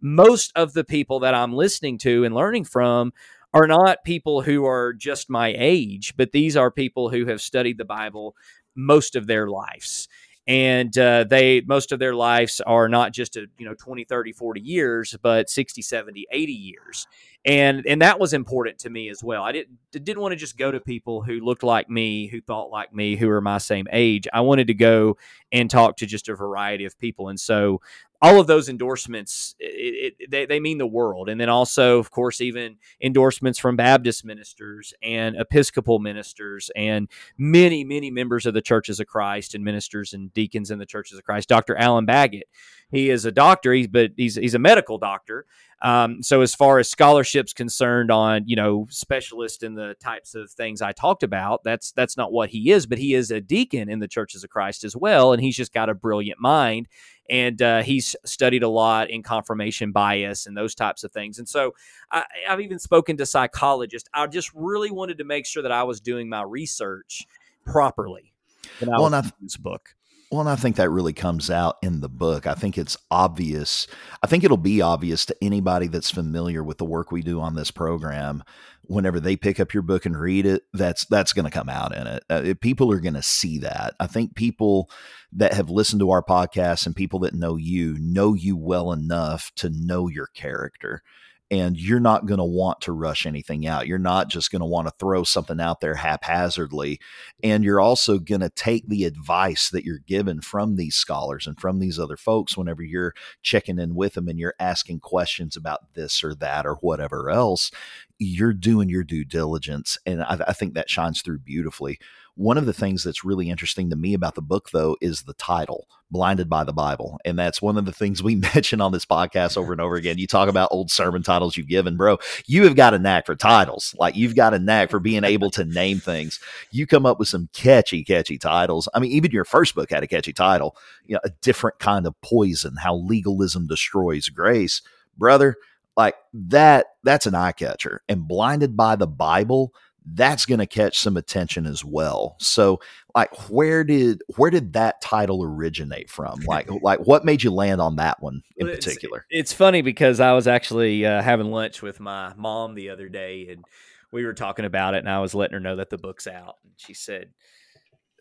most 0.00 0.52
of 0.54 0.72
the 0.72 0.84
people 0.84 1.20
that 1.20 1.34
I'm 1.34 1.52
listening 1.52 1.98
to 1.98 2.24
and 2.24 2.34
learning 2.34 2.64
from 2.64 3.12
are 3.52 3.66
not 3.66 4.04
people 4.04 4.42
who 4.42 4.66
are 4.66 4.92
just 4.92 5.28
my 5.28 5.52
age, 5.56 6.14
but 6.16 6.30
these 6.30 6.56
are 6.56 6.70
people 6.70 7.08
who 7.08 7.26
have 7.26 7.40
studied 7.40 7.78
the 7.78 7.84
Bible 7.84 8.36
most 8.76 9.16
of 9.16 9.26
their 9.26 9.48
lives 9.48 10.06
and 10.46 10.96
uh, 10.96 11.24
they 11.24 11.60
most 11.62 11.92
of 11.92 11.98
their 11.98 12.14
lives 12.14 12.60
are 12.60 12.88
not 12.88 13.12
just 13.12 13.36
a 13.36 13.46
you 13.58 13.66
know 13.66 13.74
20 13.74 14.04
30 14.04 14.32
40 14.32 14.60
years 14.60 15.16
but 15.22 15.50
60 15.50 15.82
70 15.82 16.26
80 16.30 16.52
years 16.52 17.06
and 17.46 17.86
and 17.86 18.02
that 18.02 18.18
was 18.18 18.32
important 18.32 18.80
to 18.80 18.90
me 18.90 19.08
as 19.08 19.22
well. 19.22 19.44
I 19.44 19.52
didn't 19.52 19.78
didn't 19.92 20.20
want 20.20 20.32
to 20.32 20.36
just 20.36 20.58
go 20.58 20.72
to 20.72 20.80
people 20.80 21.22
who 21.22 21.38
looked 21.38 21.62
like 21.62 21.88
me 21.88 22.26
who 22.26 22.40
thought 22.40 22.70
like 22.70 22.92
me 22.92 23.14
who 23.14 23.30
are 23.30 23.40
my 23.40 23.58
same 23.58 23.86
age. 23.92 24.26
I 24.34 24.40
wanted 24.40 24.66
to 24.66 24.74
go 24.74 25.16
and 25.52 25.70
talk 25.70 25.96
to 25.98 26.06
just 26.06 26.28
a 26.28 26.34
variety 26.34 26.84
of 26.84 26.98
people. 26.98 27.28
And 27.28 27.38
so 27.38 27.80
all 28.20 28.40
of 28.40 28.46
those 28.46 28.68
endorsements 28.68 29.54
it, 29.60 30.14
it, 30.18 30.30
they, 30.30 30.46
they 30.46 30.58
mean 30.58 30.78
the 30.78 30.86
world. 30.88 31.28
And 31.28 31.40
then 31.40 31.48
also 31.48 32.00
of 32.00 32.10
course 32.10 32.40
even 32.40 32.78
endorsements 33.00 33.60
from 33.60 33.76
baptist 33.76 34.24
ministers 34.24 34.92
and 35.00 35.36
episcopal 35.36 36.00
ministers 36.00 36.68
and 36.74 37.08
many 37.38 37.84
many 37.84 38.10
members 38.10 38.44
of 38.44 38.54
the 38.54 38.62
churches 38.62 38.98
of 38.98 39.06
christ 39.06 39.54
and 39.54 39.62
ministers 39.62 40.14
and 40.14 40.34
deacons 40.34 40.72
in 40.72 40.80
the 40.80 40.86
churches 40.86 41.16
of 41.16 41.24
christ. 41.24 41.48
Dr 41.48 41.76
alan 41.76 42.06
baggett 42.06 42.48
he 42.90 43.10
is 43.10 43.24
a 43.24 43.32
doctor 43.32 43.72
he's 43.72 43.88
but 43.88 44.12
he's, 44.16 44.36
he's 44.36 44.54
a 44.54 44.58
medical 44.58 44.98
doctor 44.98 45.46
um, 45.82 46.22
so 46.22 46.40
as 46.40 46.54
far 46.54 46.78
as 46.78 46.88
scholarships 46.88 47.52
concerned 47.52 48.10
on 48.10 48.44
you 48.46 48.56
know 48.56 48.86
specialist 48.90 49.62
in 49.62 49.74
the 49.74 49.94
types 50.00 50.34
of 50.34 50.50
things 50.50 50.80
I 50.80 50.92
talked 50.92 51.22
about, 51.22 51.64
that's 51.64 51.92
that's 51.92 52.16
not 52.16 52.32
what 52.32 52.50
he 52.50 52.70
is. 52.70 52.86
But 52.86 52.98
he 52.98 53.14
is 53.14 53.30
a 53.30 53.40
deacon 53.40 53.90
in 53.90 53.98
the 53.98 54.08
churches 54.08 54.42
of 54.42 54.50
Christ 54.50 54.84
as 54.84 54.96
well, 54.96 55.32
and 55.32 55.42
he's 55.42 55.56
just 55.56 55.74
got 55.74 55.90
a 55.90 55.94
brilliant 55.94 56.40
mind. 56.40 56.88
And 57.28 57.60
uh, 57.60 57.82
he's 57.82 58.14
studied 58.24 58.62
a 58.62 58.68
lot 58.68 59.10
in 59.10 59.22
confirmation 59.22 59.90
bias 59.90 60.46
and 60.46 60.56
those 60.56 60.76
types 60.76 61.02
of 61.02 61.10
things. 61.10 61.40
And 61.40 61.48
so 61.48 61.74
I, 62.10 62.22
I've 62.48 62.60
even 62.60 62.78
spoken 62.78 63.16
to 63.16 63.26
psychologists. 63.26 64.08
I 64.14 64.28
just 64.28 64.52
really 64.54 64.92
wanted 64.92 65.18
to 65.18 65.24
make 65.24 65.44
sure 65.44 65.64
that 65.64 65.72
I 65.72 65.82
was 65.82 66.00
doing 66.00 66.28
my 66.28 66.42
research 66.42 67.26
properly. 67.64 68.32
When 68.78 68.94
I 68.94 69.00
well, 69.00 69.10
this 69.40 69.56
book. 69.56 69.95
Well, 70.30 70.40
and 70.40 70.50
I 70.50 70.56
think 70.56 70.74
that 70.76 70.90
really 70.90 71.12
comes 71.12 71.50
out 71.50 71.76
in 71.82 72.00
the 72.00 72.08
book. 72.08 72.48
I 72.48 72.54
think 72.54 72.76
it's 72.76 72.96
obvious. 73.12 73.86
I 74.24 74.26
think 74.26 74.42
it'll 74.42 74.56
be 74.56 74.82
obvious 74.82 75.24
to 75.26 75.36
anybody 75.40 75.86
that's 75.86 76.10
familiar 76.10 76.64
with 76.64 76.78
the 76.78 76.84
work 76.84 77.12
we 77.12 77.22
do 77.22 77.40
on 77.40 77.54
this 77.54 77.70
program. 77.70 78.42
Whenever 78.82 79.20
they 79.20 79.36
pick 79.36 79.60
up 79.60 79.72
your 79.72 79.84
book 79.84 80.04
and 80.04 80.18
read 80.18 80.44
it, 80.44 80.64
that's 80.72 81.04
that's 81.06 81.32
going 81.32 81.44
to 81.44 81.50
come 81.50 81.68
out 81.68 81.94
in 81.96 82.06
it. 82.08 82.24
Uh, 82.28 82.54
people 82.60 82.90
are 82.90 83.00
going 83.00 83.14
to 83.14 83.22
see 83.22 83.58
that. 83.58 83.94
I 84.00 84.08
think 84.08 84.34
people 84.34 84.90
that 85.32 85.54
have 85.54 85.70
listened 85.70 86.00
to 86.00 86.10
our 86.10 86.22
podcast 86.22 86.86
and 86.86 86.96
people 86.96 87.20
that 87.20 87.34
know 87.34 87.56
you 87.56 87.96
know 87.98 88.34
you 88.34 88.56
well 88.56 88.92
enough 88.92 89.52
to 89.56 89.70
know 89.70 90.08
your 90.08 90.26
character 90.26 91.02
and 91.50 91.78
you're 91.78 92.00
not 92.00 92.26
going 92.26 92.38
to 92.38 92.44
want 92.44 92.80
to 92.82 92.92
rush 92.92 93.24
anything 93.24 93.66
out. 93.66 93.86
You're 93.86 93.98
not 93.98 94.28
just 94.28 94.50
going 94.50 94.60
to 94.60 94.66
want 94.66 94.88
to 94.88 94.94
throw 94.98 95.22
something 95.22 95.60
out 95.60 95.80
there 95.80 95.94
haphazardly. 95.94 97.00
And 97.42 97.62
you're 97.62 97.80
also 97.80 98.18
going 98.18 98.40
to 98.40 98.50
take 98.50 98.88
the 98.88 99.04
advice 99.04 99.70
that 99.70 99.84
you're 99.84 100.00
given 100.00 100.40
from 100.40 100.74
these 100.74 100.96
scholars 100.96 101.46
and 101.46 101.58
from 101.60 101.78
these 101.78 102.00
other 102.00 102.16
folks 102.16 102.56
whenever 102.56 102.82
you're 102.82 103.14
checking 103.42 103.78
in 103.78 103.94
with 103.94 104.14
them 104.14 104.28
and 104.28 104.38
you're 104.38 104.54
asking 104.58 105.00
questions 105.00 105.56
about 105.56 105.94
this 105.94 106.24
or 106.24 106.34
that 106.34 106.66
or 106.66 106.74
whatever 106.76 107.30
else. 107.30 107.70
You're 108.18 108.54
doing 108.54 108.88
your 108.88 109.04
due 109.04 109.24
diligence. 109.24 109.98
And 110.04 110.22
I, 110.22 110.38
I 110.48 110.52
think 110.52 110.74
that 110.74 110.90
shines 110.90 111.22
through 111.22 111.40
beautifully 111.40 112.00
One 112.36 112.58
of 112.58 112.66
the 112.66 112.74
things 112.74 113.02
that's 113.02 113.24
really 113.24 113.48
interesting 113.48 113.88
to 113.88 113.96
me 113.96 114.12
about 114.12 114.34
the 114.34 114.42
book, 114.42 114.68
though, 114.70 114.94
is 115.00 115.22
the 115.22 115.32
title, 115.32 115.88
Blinded 116.10 116.50
by 116.50 116.64
the 116.64 116.72
Bible. 116.72 117.18
And 117.24 117.38
that's 117.38 117.62
one 117.62 117.78
of 117.78 117.86
the 117.86 117.92
things 117.92 118.22
we 118.22 118.34
mention 118.54 118.82
on 118.82 118.92
this 118.92 119.06
podcast 119.06 119.56
over 119.56 119.72
and 119.72 119.80
over 119.80 119.96
again. 119.96 120.18
You 120.18 120.26
talk 120.26 120.50
about 120.50 120.68
old 120.70 120.90
sermon 120.90 121.22
titles 121.22 121.56
you've 121.56 121.66
given, 121.66 121.96
bro. 121.96 122.18
You 122.44 122.64
have 122.64 122.76
got 122.76 122.92
a 122.92 122.98
knack 122.98 123.24
for 123.24 123.36
titles. 123.36 123.94
Like 123.98 124.16
you've 124.16 124.36
got 124.36 124.52
a 124.52 124.58
knack 124.58 124.90
for 124.90 125.00
being 125.00 125.24
able 125.24 125.50
to 125.52 125.64
name 125.64 125.98
things. 125.98 126.38
You 126.70 126.86
come 126.86 127.06
up 127.06 127.18
with 127.18 127.28
some 127.28 127.48
catchy, 127.54 128.04
catchy 128.04 128.36
titles. 128.36 128.86
I 128.92 129.00
mean, 129.00 129.12
even 129.12 129.30
your 129.30 129.46
first 129.46 129.74
book 129.74 129.90
had 129.90 130.02
a 130.02 130.06
catchy 130.06 130.34
title, 130.34 130.76
you 131.06 131.14
know, 131.14 131.20
a 131.24 131.30
different 131.40 131.78
kind 131.78 132.06
of 132.06 132.20
poison, 132.20 132.76
how 132.76 132.96
legalism 132.96 133.66
destroys 133.66 134.28
grace. 134.28 134.82
Brother, 135.16 135.56
like 135.96 136.16
that, 136.34 136.88
that's 137.02 137.24
an 137.24 137.34
eye 137.34 137.52
catcher. 137.52 138.02
And 138.10 138.28
blinded 138.28 138.76
by 138.76 138.96
the 138.96 139.06
Bible, 139.06 139.72
that's 140.14 140.46
going 140.46 140.60
to 140.60 140.66
catch 140.66 140.98
some 140.98 141.16
attention 141.16 141.66
as 141.66 141.84
well. 141.84 142.36
So 142.38 142.80
like 143.14 143.50
where 143.50 143.82
did 143.82 144.22
where 144.36 144.50
did 144.50 144.74
that 144.74 145.00
title 145.00 145.42
originate 145.42 146.08
from? 146.08 146.40
Like 146.46 146.68
like 146.80 147.00
what 147.00 147.24
made 147.24 147.42
you 147.42 147.50
land 147.50 147.80
on 147.80 147.96
that 147.96 148.22
one 148.22 148.42
in 148.56 148.68
it's- 148.68 148.84
particular? 148.84 149.26
It's 149.30 149.52
funny 149.52 149.82
because 149.82 150.20
I 150.20 150.32
was 150.32 150.46
actually 150.46 151.04
uh, 151.04 151.22
having 151.22 151.50
lunch 151.50 151.82
with 151.82 151.98
my 151.98 152.32
mom 152.36 152.74
the 152.74 152.90
other 152.90 153.08
day, 153.08 153.48
and 153.50 153.64
we 154.12 154.24
were 154.24 154.34
talking 154.34 154.64
about 154.64 154.94
it, 154.94 154.98
and 154.98 155.10
I 155.10 155.18
was 155.18 155.34
letting 155.34 155.54
her 155.54 155.60
know 155.60 155.76
that 155.76 155.90
the 155.90 155.98
book's 155.98 156.26
out, 156.26 156.56
and 156.62 156.72
she 156.76 156.94
said, 156.94 157.30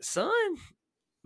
"Son." 0.02 0.32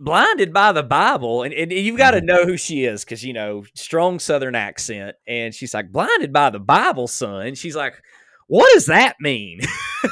Blinded 0.02 0.54
by 0.54 0.72
the 0.72 0.82
Bible, 0.82 1.42
and, 1.42 1.52
and 1.52 1.70
you've 1.70 1.98
got 1.98 2.12
to 2.12 2.22
know 2.22 2.46
who 2.46 2.56
she 2.56 2.86
is 2.86 3.04
because 3.04 3.22
you 3.22 3.34
know 3.34 3.64
strong 3.74 4.18
Southern 4.18 4.54
accent, 4.54 5.14
and 5.26 5.54
she's 5.54 5.74
like, 5.74 5.92
"Blinded 5.92 6.32
by 6.32 6.48
the 6.48 6.58
Bible, 6.58 7.06
son." 7.06 7.54
She's 7.54 7.76
like, 7.76 8.00
"What 8.50 8.68
does 8.74 8.86
that 8.86 9.14
mean?" 9.20 9.60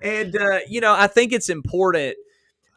and 0.00 0.36
uh, 0.36 0.60
you 0.68 0.80
know, 0.80 0.94
I 0.94 1.08
think 1.08 1.32
it's 1.32 1.48
important 1.48 2.16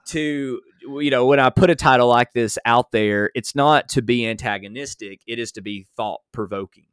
to 0.07 0.59
you 0.81 1.11
know 1.11 1.27
when 1.27 1.39
I 1.39 1.51
put 1.51 1.69
a 1.69 1.75
title 1.75 2.07
like 2.07 2.33
this 2.33 2.57
out 2.65 2.91
there, 2.91 3.29
it's 3.35 3.53
not 3.53 3.87
to 3.89 4.01
be 4.01 4.27
antagonistic; 4.27 5.21
it 5.27 5.37
is 5.37 5.51
to 5.53 5.61
be 5.61 5.85
thought 5.95 6.21
provoking. 6.31 6.85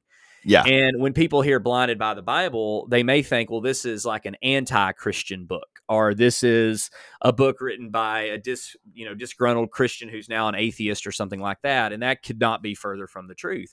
Yeah. 0.44 0.64
And 0.64 1.00
when 1.00 1.14
people 1.14 1.40
hear 1.40 1.58
blinded 1.58 1.98
by 1.98 2.12
the 2.12 2.22
Bible, 2.22 2.86
they 2.88 3.02
may 3.02 3.22
think, 3.22 3.50
well, 3.50 3.60
this 3.60 3.84
is 3.84 4.04
like 4.04 4.26
an 4.26 4.36
anti-Christian 4.42 5.46
book, 5.46 5.68
or 5.88 6.14
this 6.14 6.42
is 6.42 6.90
a 7.22 7.32
book 7.32 7.60
written 7.60 7.90
by 7.90 8.20
a 8.20 8.38
dis, 8.38 8.76
you 8.92 9.06
know, 9.06 9.14
disgruntled 9.14 9.70
Christian 9.70 10.08
who's 10.08 10.28
now 10.28 10.48
an 10.48 10.54
atheist 10.54 11.06
or 11.06 11.12
something 11.12 11.40
like 11.40 11.62
that. 11.62 11.92
And 11.92 12.02
that 12.02 12.22
could 12.22 12.38
not 12.38 12.62
be 12.62 12.74
further 12.74 13.06
from 13.06 13.26
the 13.26 13.34
truth. 13.34 13.72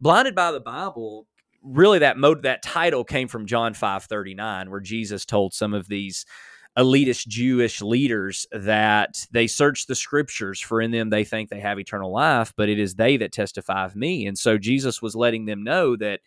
Blinded 0.00 0.34
by 0.34 0.52
the 0.52 0.60
Bible, 0.60 1.26
really 1.68 2.00
that 2.00 2.16
mode 2.16 2.42
that 2.42 2.62
title 2.62 3.04
came 3.04 3.28
from 3.28 3.46
John 3.46 3.74
5:39, 3.74 4.70
where 4.70 4.80
Jesus 4.80 5.24
told 5.24 5.54
some 5.54 5.74
of 5.74 5.88
these 5.88 6.24
elitist 6.76 7.26
Jewish 7.26 7.82
leaders 7.82 8.46
that 8.52 9.26
they 9.32 9.46
search 9.46 9.86
the 9.86 9.94
scriptures, 9.94 10.60
for 10.60 10.80
in 10.80 10.92
them 10.92 11.10
they 11.10 11.24
think 11.24 11.50
they 11.50 11.60
have 11.60 11.78
eternal 11.78 12.12
life, 12.12 12.52
but 12.56 12.68
it 12.68 12.78
is 12.78 12.94
they 12.94 13.16
that 13.16 13.32
testify 13.32 13.84
of 13.84 13.96
me. 13.96 14.26
And 14.26 14.38
so 14.38 14.58
Jesus 14.58 15.02
was 15.02 15.16
letting 15.16 15.46
them 15.46 15.64
know 15.64 15.96
that, 15.96 16.20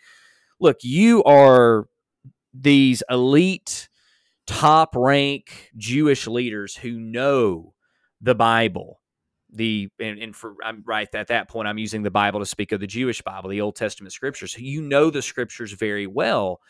look, 0.59 0.77
you 0.83 1.23
are 1.23 1.87
these 2.53 3.01
elite, 3.09 3.87
top 4.45 4.95
rank 4.95 5.71
Jewish 5.77 6.27
leaders 6.27 6.75
who 6.75 6.99
know 6.99 7.73
the 8.19 8.35
Bible. 8.35 9.00
The 9.53 9.89
and, 9.99 10.17
and 10.19 10.35
for 10.35 10.55
I'm 10.63 10.83
right 10.85 11.07
at 11.13 11.27
that 11.27 11.49
point, 11.49 11.67
I'm 11.67 11.77
using 11.77 12.03
the 12.03 12.11
Bible 12.11 12.39
to 12.39 12.45
speak 12.45 12.71
of 12.71 12.79
the 12.79 12.87
Jewish 12.87 13.21
Bible, 13.21 13.49
the 13.49 13.61
Old 13.61 13.75
Testament 13.75 14.13
scriptures. 14.13 14.57
You 14.57 14.81
know 14.81 15.09
the 15.09 15.21
scriptures 15.21 15.73
very 15.73 16.07
well. 16.07 16.61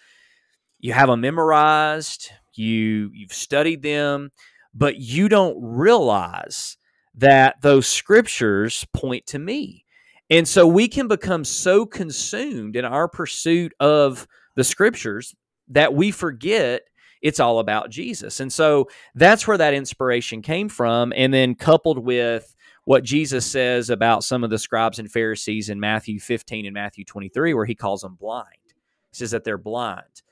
You 0.80 0.94
have 0.94 1.10
them 1.10 1.22
memorized 1.22 2.32
you 2.58 3.12
you've 3.14 3.34
studied 3.34 3.82
them 3.82 4.32
but 4.74 4.98
you 4.98 5.30
don't 5.30 5.58
realize 5.62 6.78
that 7.16 7.62
those 7.62 7.88
scriptures 7.88 8.86
point 8.94 9.26
to 9.28 9.40
me 9.40 9.86
and 10.30 10.48
so 10.48 10.66
we 10.66 10.88
can 10.88 11.08
become 11.08 11.44
so 11.44 11.86
consumed 11.86 12.76
in 12.76 12.86
our 12.86 13.08
pursuit 13.08 13.74
of 13.80 14.28
the 14.56 14.64
scriptures 14.64 15.36
that 15.70 15.94
we 15.94 16.12
forget 16.12 16.84
it's 17.22 17.40
all 17.40 17.60
about 17.60 17.92
Jesus. 17.92 18.40
And 18.40 18.52
so 18.52 18.90
that's 19.14 19.48
where 19.48 19.58
that 19.58 19.76
inspiration 19.76 20.42
came 20.42 20.70
from. 20.70 21.14
And 21.16 21.32
then 21.32 21.54
coupled 21.54 22.00
with 22.00 22.56
what 22.86 23.04
Jesus 23.04 23.46
says 23.46 23.90
about 23.90 24.24
some 24.24 24.44
of 24.44 24.50
the 24.50 24.58
scribes 24.58 25.00
and 25.00 25.12
Pharisees 25.12 25.70
in 25.70 25.80
Matthew 25.80 26.20
15 26.20 26.66
and 26.66 26.74
Matthew 26.74 27.06
23, 27.06 27.54
where 27.54 27.66
he 27.66 27.76
calls 27.76 28.02
them 28.02 28.16
blind. 28.16 28.48
He 28.66 29.18
says 29.18 29.32
that 29.32 29.44
they're 29.44 29.58
blind. 29.58 30.24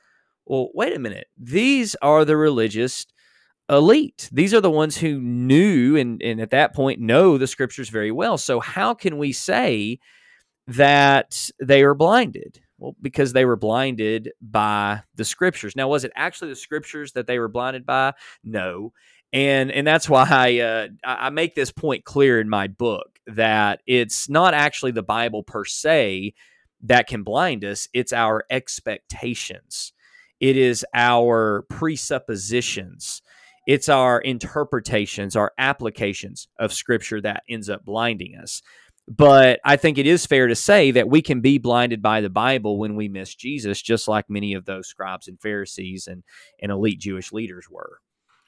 Well, 0.46 0.70
wait 0.74 0.96
a 0.96 1.00
minute. 1.00 1.28
These 1.38 1.96
are 2.02 2.26
the 2.26 2.38
religious 2.38 3.06
elite. 3.70 4.30
These 4.32 4.54
are 4.54 4.62
the 4.62 4.72
ones 4.72 4.98
who 4.98 5.20
knew 5.20 5.96
and, 5.96 6.22
and 6.22 6.42
at 6.42 6.50
that 6.52 6.74
point 6.74 7.00
know 7.00 7.38
the 7.38 7.48
scriptures 7.48 7.90
very 7.90 8.12
well. 8.12 8.38
So, 8.38 8.60
how 8.60 8.94
can 8.94 9.18
we 9.18 9.32
say 9.32 10.00
that 10.68 11.50
they 11.62 11.84
are 11.84 11.94
blinded? 11.94 12.62
Well, 12.80 12.96
because 13.02 13.34
they 13.34 13.46
were 13.46 13.58
blinded 13.58 14.32
by 14.42 15.04
the 15.16 15.26
scriptures. 15.26 15.76
Now, 15.76 15.90
was 15.90 16.06
it 16.06 16.14
actually 16.16 16.50
the 16.50 16.56
scriptures 16.56 17.12
that 17.12 17.28
they 17.28 17.38
were 17.38 17.50
blinded 17.50 17.86
by? 17.86 18.14
No. 18.44 18.94
And 19.32 19.72
and 19.72 19.86
that's 19.86 20.10
why 20.10 20.28
I 20.30 20.60
uh, 20.60 20.88
I 21.04 21.30
make 21.30 21.54
this 21.56 21.72
point 21.72 22.04
clear 22.04 22.40
in 22.40 22.50
my 22.50 22.68
book 22.68 23.20
that 23.28 23.82
it's 23.86 24.28
not 24.28 24.54
actually 24.54 24.92
the 24.92 25.04
Bible 25.04 25.44
per 25.44 25.66
se 25.66 26.34
that 26.84 27.08
can 27.08 27.24
blind 27.24 27.64
us. 27.64 27.88
It's 27.94 28.14
our 28.14 28.44
expectations. 28.50 29.94
It 30.40 30.58
is 30.58 30.86
our 30.94 31.66
presuppositions. 31.70 33.22
It's 33.68 33.90
our 33.90 34.20
interpretations, 34.20 35.36
our 35.36 35.52
applications 35.60 36.48
of 36.58 36.74
scripture 36.74 37.22
that 37.22 37.44
ends 37.48 37.70
up 37.70 37.86
blinding 37.86 38.36
us. 38.36 38.64
But 39.08 39.60
I 39.66 39.76
think 39.76 39.98
it 39.98 40.08
is 40.08 40.26
fair 40.26 40.48
to 40.48 40.56
say 40.56 40.92
that 40.92 41.10
we 41.10 41.22
can 41.22 41.42
be 41.42 41.58
blinded 41.58 42.02
by 42.02 42.22
the 42.22 42.30
Bible 42.30 42.78
when 42.78 42.96
we 42.96 43.10
miss 43.10 43.36
Jesus, 43.36 43.82
just 43.82 44.08
like 44.08 44.30
many 44.30 44.54
of 44.54 44.66
those 44.66 44.88
scribes 44.88 45.28
and 45.28 45.40
Pharisees 45.42 46.08
and, 46.08 46.24
and 46.62 46.72
elite 46.72 47.00
Jewish 47.00 47.32
leaders 47.32 47.68
were. 47.70 48.00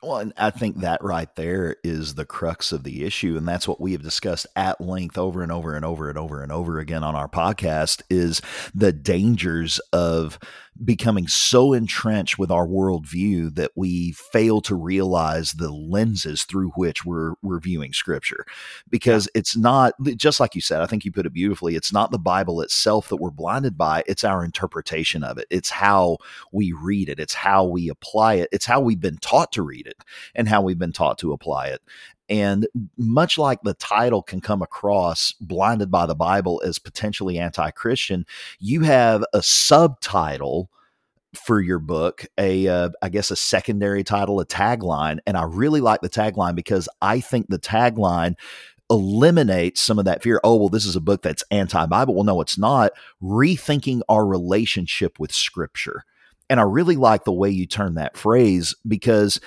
Well, 0.04 0.18
and 0.18 0.34
I 0.36 0.50
think 0.50 0.78
that 0.78 1.04
right 1.04 1.34
there 1.36 1.76
is 1.84 2.16
the 2.16 2.26
crux 2.26 2.72
of 2.72 2.84
the 2.84 3.06
issue. 3.06 3.38
And 3.38 3.48
that's 3.48 3.68
what 3.68 3.80
we 3.80 3.92
have 3.92 4.02
discussed 4.02 4.48
at 4.56 4.82
length 4.82 5.16
over 5.16 5.44
and 5.44 5.52
over 5.52 5.76
and 5.76 5.86
over 5.86 6.10
and 6.10 6.18
over 6.18 6.42
and 6.42 6.52
over 6.52 6.80
again 6.80 7.04
on 7.04 7.14
our 7.14 7.28
podcast 7.28 8.02
is 8.10 8.42
the 8.74 8.92
dangers 8.92 9.78
of 9.94 10.40
becoming 10.84 11.28
so 11.28 11.74
entrenched 11.74 12.40
with 12.40 12.50
our 12.50 12.66
worldview 12.66 13.54
that 13.56 13.72
we 13.76 14.14
fail 14.14 14.62
to 14.62 14.76
realize 14.76 15.52
the 15.54 15.72
lenses 15.72 16.44
through 16.44 16.70
which 16.72 17.06
we're, 17.06 17.34
we're 17.42 17.60
viewing 17.60 17.94
scripture. 17.94 18.46
Because 18.90 19.30
it's 19.36 19.56
not, 19.56 19.94
just 20.16 20.40
like 20.40 20.56
you 20.56 20.62
said, 20.62 20.82
I 20.82 20.86
think 20.88 21.06
you 21.06 21.12
put 21.12 21.26
it 21.26 21.34
beautifully, 21.34 21.76
it's 21.76 21.94
not 21.94 22.12
the 22.12 22.18
Bible 22.18 22.62
itself 22.62 23.10
that 23.10 23.18
we're 23.18 23.32
blinded 23.32 23.78
by, 23.78 24.04
it's 24.08 24.24
our 24.24 24.44
interpretation 24.44 25.24
of 25.24 25.38
it. 25.38 25.46
It's 25.50 25.70
how 25.70 26.18
we 26.52 26.72
read 26.72 27.10
it, 27.10 27.20
it's 27.20 27.34
how 27.34 27.66
we 27.66 27.90
apply 27.90 28.36
it, 28.36 28.50
it's 28.52 28.66
how 28.66 28.80
we've 28.80 29.02
been 29.02 29.18
taught 29.18 29.52
to 29.54 29.62
read 29.62 29.88
it 29.88 29.98
and 30.34 30.48
how 30.48 30.62
we've 30.62 30.80
been 30.80 30.94
taught 30.94 31.18
to 31.20 31.34
apply 31.34 31.68
it. 31.68 31.82
And 32.32 32.66
much 32.98 33.38
like 33.38 33.62
the 33.62 33.74
title 33.74 34.24
can 34.24 34.40
come 34.40 34.62
across 34.62 35.34
blinded 35.42 35.92
by 35.92 36.06
the 36.06 36.16
Bible 36.16 36.62
as 36.66 36.80
potentially 36.80 37.38
anti 37.38 37.70
Christian, 37.72 38.26
you 38.58 38.82
have 38.82 39.26
a 39.34 39.44
subtitle 39.44 40.70
for 41.36 41.60
your 41.60 41.80
book, 41.80 42.26
a 42.38 42.70
uh, 42.70 42.90
I 43.02 43.10
guess 43.10 43.32
a 43.32 43.36
secondary 43.36 44.06
title, 44.06 44.40
a 44.40 44.46
tagline. 44.46 45.20
And 45.28 45.36
I 45.36 45.44
really 45.44 45.82
like 45.82 46.00
the 46.00 46.10
tagline 46.10 46.56
because 46.56 46.88
I 47.02 47.20
think 47.20 47.48
the 47.50 47.60
tagline 47.60 48.36
eliminates 48.90 49.82
some 49.82 50.00
of 50.00 50.06
that 50.06 50.24
fear. 50.24 50.40
Oh, 50.42 50.56
well, 50.56 50.70
this 50.70 50.86
is 50.86 50.96
a 50.96 51.02
book 51.02 51.24
that's 51.24 51.44
anti 51.52 51.86
Bible. 51.86 52.16
Well, 52.16 52.24
no, 52.24 52.40
it's 52.40 52.58
not. 52.58 52.94
Rethinking 53.22 54.02
our 54.08 54.26
relationship 54.26 55.20
with 55.20 55.34
Scripture. 55.34 56.06
And 56.50 56.62
I 56.62 56.64
really 56.64 56.96
like 56.96 57.26
the 57.26 57.34
way 57.34 57.50
you 57.50 57.66
turn 57.66 57.96
that 57.96 58.16
phrase 58.16 58.74
because 58.88 59.42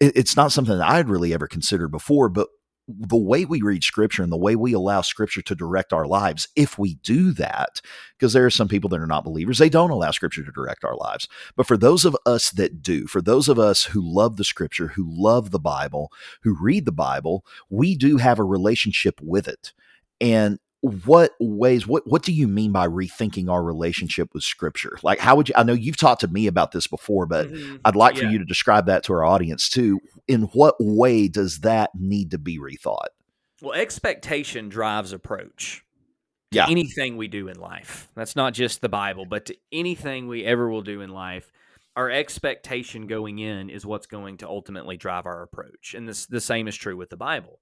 it's 0.00 0.36
not 0.36 0.52
something 0.52 0.76
that 0.76 0.88
I'd 0.88 1.08
really 1.08 1.32
ever 1.32 1.46
considered 1.46 1.88
before, 1.88 2.28
but 2.28 2.48
the 2.88 3.16
way 3.16 3.44
we 3.44 3.62
read 3.62 3.82
scripture 3.82 4.22
and 4.22 4.30
the 4.30 4.36
way 4.36 4.54
we 4.54 4.72
allow 4.72 5.00
scripture 5.00 5.42
to 5.42 5.54
direct 5.54 5.92
our 5.92 6.06
lives, 6.06 6.48
if 6.54 6.78
we 6.78 6.94
do 6.96 7.32
that, 7.32 7.80
because 8.16 8.32
there 8.32 8.46
are 8.46 8.50
some 8.50 8.68
people 8.68 8.88
that 8.90 9.00
are 9.00 9.08
not 9.08 9.24
believers, 9.24 9.58
they 9.58 9.68
don't 9.68 9.90
allow 9.90 10.12
scripture 10.12 10.44
to 10.44 10.52
direct 10.52 10.84
our 10.84 10.96
lives. 10.96 11.28
But 11.56 11.66
for 11.66 11.76
those 11.76 12.04
of 12.04 12.16
us 12.26 12.50
that 12.52 12.82
do, 12.82 13.06
for 13.06 13.20
those 13.20 13.48
of 13.48 13.58
us 13.58 13.84
who 13.84 14.00
love 14.00 14.36
the 14.36 14.44
scripture, 14.44 14.88
who 14.88 15.04
love 15.08 15.50
the 15.50 15.58
Bible, 15.58 16.12
who 16.42 16.56
read 16.60 16.84
the 16.84 16.92
Bible, 16.92 17.44
we 17.70 17.96
do 17.96 18.18
have 18.18 18.38
a 18.38 18.44
relationship 18.44 19.20
with 19.20 19.48
it. 19.48 19.72
And 20.20 20.58
what 21.06 21.32
ways 21.40 21.86
what 21.86 22.06
what 22.06 22.22
do 22.22 22.32
you 22.32 22.46
mean 22.46 22.70
by 22.72 22.86
rethinking 22.86 23.48
our 23.50 23.62
relationship 23.62 24.32
with 24.32 24.42
scripture 24.42 24.96
like 25.02 25.18
how 25.18 25.34
would 25.34 25.48
you 25.48 25.54
i 25.56 25.62
know 25.62 25.72
you've 25.72 25.96
talked 25.96 26.20
to 26.20 26.28
me 26.28 26.46
about 26.46 26.72
this 26.72 26.86
before 26.86 27.26
but 27.26 27.50
Mhm. 27.50 27.80
i'd 27.84 27.96
like 27.96 28.16
for 28.16 28.24
you 28.24 28.38
to 28.38 28.44
describe 28.44 28.86
that 28.86 29.02
to 29.04 29.12
our 29.12 29.24
audience 29.24 29.68
too 29.68 30.00
in 30.28 30.42
what 30.52 30.74
way 30.78 31.28
does 31.28 31.60
that 31.60 31.90
need 31.98 32.30
to 32.30 32.38
be 32.38 32.58
rethought 32.58 33.08
Well, 33.62 33.72
expectation 33.72 34.68
drives 34.68 35.12
approach. 35.12 35.82
to 36.52 36.56
Yeah. 36.58 36.66
Anything 36.68 37.16
we 37.16 37.26
do 37.26 37.48
in 37.48 37.58
life. 37.58 38.08
That's 38.14 38.36
not 38.36 38.54
just 38.54 38.80
the 38.80 38.88
Bible, 38.88 39.24
but 39.26 39.46
to 39.46 39.56
anything 39.72 40.28
we 40.28 40.44
ever 40.44 40.68
will 40.70 40.82
do 40.82 41.00
in 41.00 41.10
life. 41.10 41.52
our 41.96 42.10
expectation 42.10 43.06
going 43.06 43.38
in 43.38 43.70
is 43.70 43.86
what's 43.86 44.06
going 44.06 44.36
to 44.36 44.46
ultimately 44.46 44.98
drive 44.98 45.24
our 45.24 45.42
approach. 45.42 45.94
And 45.94 46.06
this 46.06 46.26
the 46.26 46.42
same 46.42 46.68
is 46.68 46.76
true 46.76 46.94
with 46.96 47.08
the 47.08 47.16
Bible. 47.16 47.58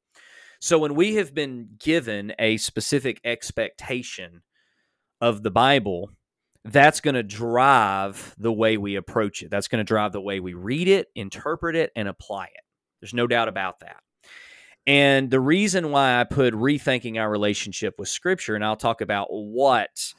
So 0.64 0.78
when 0.78 0.94
we 0.94 1.16
have 1.16 1.34
been 1.34 1.76
given 1.78 2.32
a 2.38 2.56
specific 2.56 3.20
expectation 3.22 4.40
of 5.20 5.42
the 5.42 5.50
Bible, 5.50 6.08
that's 6.64 7.02
going 7.02 7.16
to 7.16 7.22
drive 7.22 8.34
the 8.38 8.50
way 8.50 8.78
we 8.78 8.96
approach 8.96 9.42
it. 9.42 9.50
That's 9.50 9.68
going 9.68 9.80
to 9.80 9.84
drive 9.84 10.12
the 10.12 10.22
way 10.22 10.40
we 10.40 10.54
read 10.54 10.88
it, 10.88 11.08
interpret 11.14 11.76
it, 11.76 11.92
and 11.94 12.08
apply 12.08 12.46
it. 12.46 12.62
There's 12.98 13.12
no 13.12 13.26
doubt 13.26 13.48
about 13.48 13.80
that. 13.80 13.98
And 14.86 15.30
the 15.30 15.38
reason 15.38 15.90
why 15.90 16.18
I 16.18 16.24
put 16.24 16.54
rethinking 16.54 17.20
our 17.20 17.30
relationship 17.30 17.96
with 17.98 18.08
Scripture, 18.08 18.54
and 18.54 18.64
I'll 18.64 18.74
talk 18.74 19.02
about 19.02 19.26
what 19.30 20.14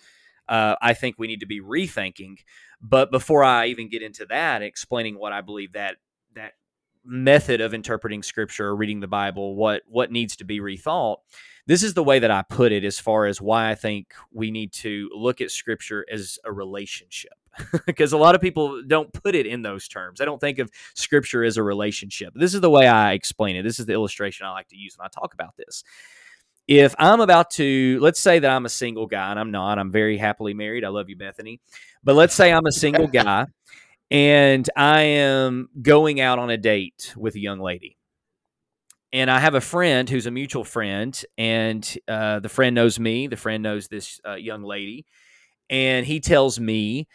uh, 0.48 0.75
I 0.80 0.94
think 0.94 1.16
we 1.18 1.25
need 1.25 1.40
to 1.40 1.48
be 1.48 1.60
rethinking. 1.60 2.36
But 2.80 3.10
before 3.10 3.44
I 3.44 3.70
even 3.70 3.90
get 3.90 4.04
into 4.04 4.28
that, 4.28 4.62
explaining 4.62 5.18
what 5.18 5.34
I 5.34 5.42
believe 5.42 5.74
that 5.74 5.96
that 6.36 6.54
method 7.06 7.62
of 7.62 7.74
interpreting 7.74 8.24
Scripture 8.24 8.68
or 8.68 8.76
reading 8.76 9.00
the 9.00 9.08
Bible, 9.08 9.56
what 9.56 9.84
what 9.88 10.12
needs 10.12 10.36
to 10.38 10.44
be 10.44 10.60
rethought, 10.60 11.18
this 11.68 11.84
is 11.84 11.94
the 11.94 12.04
way 12.04 12.20
that 12.20 12.32
I 12.32 12.44
put 12.44 12.72
it 12.72 12.84
as 12.84 13.00
far 13.00 13.26
as 13.26 13.42
why 13.42 13.70
I 13.70 13.76
think 13.76 14.14
we 14.32 14.52
need 14.52 14.74
to 14.74 15.10
look 15.14 15.42
at 15.42 15.52
Scripture 15.52 16.06
as 16.12 16.40
a 16.46 16.52
relationship. 16.52 17.34
because 17.86 18.12
a 18.12 18.18
lot 18.18 18.36
of 18.36 18.42
people 18.42 18.84
don't 18.86 19.14
put 19.14 19.34
it 19.34 19.46
in 19.46 19.62
those 19.62 19.88
terms. 19.88 20.20
I 20.20 20.26
don't 20.26 20.42
think 20.42 20.60
of 20.60 20.70
Scripture 20.94 21.42
as 21.42 21.56
a 21.56 21.64
relationship. 21.64 22.34
This 22.36 22.54
is 22.54 22.60
the 22.60 22.70
way 22.70 22.86
I 22.86 23.14
explain 23.14 23.56
it. 23.56 23.64
This 23.64 23.80
is 23.80 23.86
the 23.86 23.94
illustration 23.94 24.46
I 24.46 24.52
like 24.52 24.68
to 24.70 24.76
use 24.76 24.98
when 24.98 25.06
I 25.06 25.10
talk 25.10 25.34
about 25.34 25.56
this 25.56 25.86
if 26.68 26.96
I'm 26.98 27.22
about 27.22 27.52
to, 27.52 28.00
let's 28.02 28.20
say 28.20 28.40
that 28.40 28.50
I'm 28.50 28.66
a 28.66 28.70
single 28.70 29.06
guy, 29.06 29.30
and 29.30 29.40
I'm 29.40 29.52
not, 29.52 29.78
I'm 29.78 29.92
very 29.92 30.18
happily 30.18 30.54
married. 30.54 30.84
I 30.84 30.90
love 30.90 31.10
you, 31.10 31.16
Bethany. 31.16 31.60
But 32.04 32.16
let's 32.16 32.34
say 32.34 32.52
I'm 32.52 32.66
a 32.66 32.72
single 32.72 33.08
guy 33.08 33.46
and 34.12 34.70
I 34.76 35.02
am 35.02 35.70
going 35.82 36.22
out 36.22 36.40
on 36.40 36.50
a 36.50 36.58
date 36.58 37.14
with 37.18 37.36
a 37.36 37.40
young 37.40 37.60
lady. 37.60 37.98
And 39.14 39.32
I 39.32 39.40
have 39.40 39.56
a 39.56 39.62
friend 39.62 40.10
who's 40.10 40.26
a 40.26 40.32
mutual 40.32 40.64
friend, 40.64 41.20
and 41.38 41.98
uh, 42.08 42.40
the 42.40 42.50
friend 42.50 42.76
knows 42.76 43.00
me. 43.00 43.28
The 43.28 43.38
friend 43.38 43.64
knows 43.64 43.88
this 43.88 44.20
uh, 44.28 44.34
young 44.34 44.64
lady. 44.64 45.06
And 45.70 46.06
he 46.06 46.20
tells 46.20 46.60
me 46.60 47.08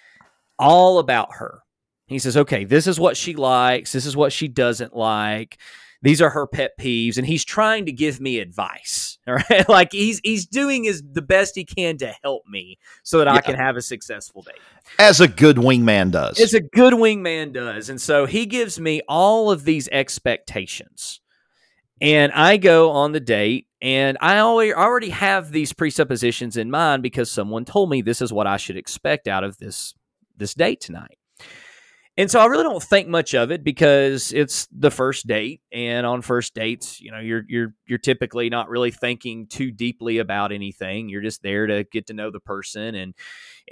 all 0.59 0.99
about 0.99 1.35
her. 1.35 1.61
He 2.07 2.19
says, 2.19 2.37
okay, 2.37 2.65
this 2.65 2.87
is 2.87 2.99
what 2.99 3.17
she 3.17 3.35
likes. 3.35 3.93
This 3.93 4.07
is 4.07 4.17
what 4.17 4.33
she 4.33 4.49
doesn't 4.49 4.97
like 4.97 5.59
these 6.03 6.23
are 6.23 6.31
her 6.31 6.47
pet 6.47 6.73
peeves 6.79 7.19
and 7.19 7.27
he's 7.27 7.45
trying 7.45 7.87
to 7.87 7.93
give 7.93 8.21
me 8.21 8.39
advice 8.39 9.19
all 9.29 9.35
right? 9.35 9.69
Like 9.69 9.93
he's 9.93 10.21
he's 10.25 10.47
doing 10.47 10.85
his 10.85 11.03
the 11.13 11.23
best 11.23 11.55
he 11.55 11.65
can 11.65 11.99
to 11.99 12.15
help 12.23 12.43
me 12.49 12.79
so 13.03 13.19
that 13.19 13.27
yeah. 13.27 13.35
i 13.35 13.41
can 13.41 13.55
have 13.55 13.77
a 13.77 13.83
successful 13.83 14.43
day. 14.43 14.53
As 14.99 15.21
a 15.21 15.29
good 15.29 15.57
wingman 15.57 16.11
does. 16.11 16.41
As 16.41 16.55
a 16.55 16.61
good 16.61 16.95
wingman 16.95 17.53
does 17.53 17.91
and 17.91 18.01
so 18.01 18.27
he 18.27 18.47
gives 18.47 18.81
me 18.81 19.03
all 19.09 19.51
of 19.51 19.65
these 19.65 19.89
expectations. 19.89 21.21
And 22.01 22.33
i 22.33 22.57
go 22.57 22.91
on 22.91 23.13
the 23.13 23.21
date 23.21 23.67
and 23.83 24.17
i 24.21 24.39
already 24.39 24.73
already 24.73 25.11
have 25.11 25.53
these 25.53 25.73
presuppositions 25.73 26.57
in 26.57 26.71
mind 26.71 27.03
because 27.03 27.31
someone 27.31 27.65
told 27.65 27.91
me 27.91 28.01
this 28.01 28.23
is 28.23 28.33
what 28.33 28.47
i 28.47 28.57
should 28.57 28.77
expect 28.77 29.29
out 29.29 29.45
of 29.45 29.59
this 29.59 29.95
this 30.37 30.55
date 30.55 30.81
tonight 30.81 31.19
and 32.21 32.31
so 32.31 32.39
I 32.39 32.45
really 32.47 32.65
don't 32.65 32.83
think 32.83 33.09
much 33.09 33.35
of 33.35 33.51
it 33.51 33.65
because 33.65 34.31
it's 34.31 34.69
the 34.71 34.91
first 34.91 35.27
date, 35.27 35.63
and 35.73 36.05
on 36.05 36.21
first 36.21 36.53
dates, 36.53 37.01
you 37.01 37.11
know, 37.11 37.19
you're 37.19 37.45
you're 37.49 37.75
you're 37.87 37.99
typically 37.99 38.51
not 38.51 38.69
really 38.69 38.91
thinking 38.91 39.47
too 39.47 39.71
deeply 39.71 40.19
about 40.19 40.53
anything. 40.53 41.09
You're 41.09 41.23
just 41.23 41.43
there 41.43 41.67
to 41.67 41.85
get 41.85 42.09
to 42.09 42.13
know 42.13 42.31
the 42.31 42.39
person, 42.39 42.95
and 42.95 43.15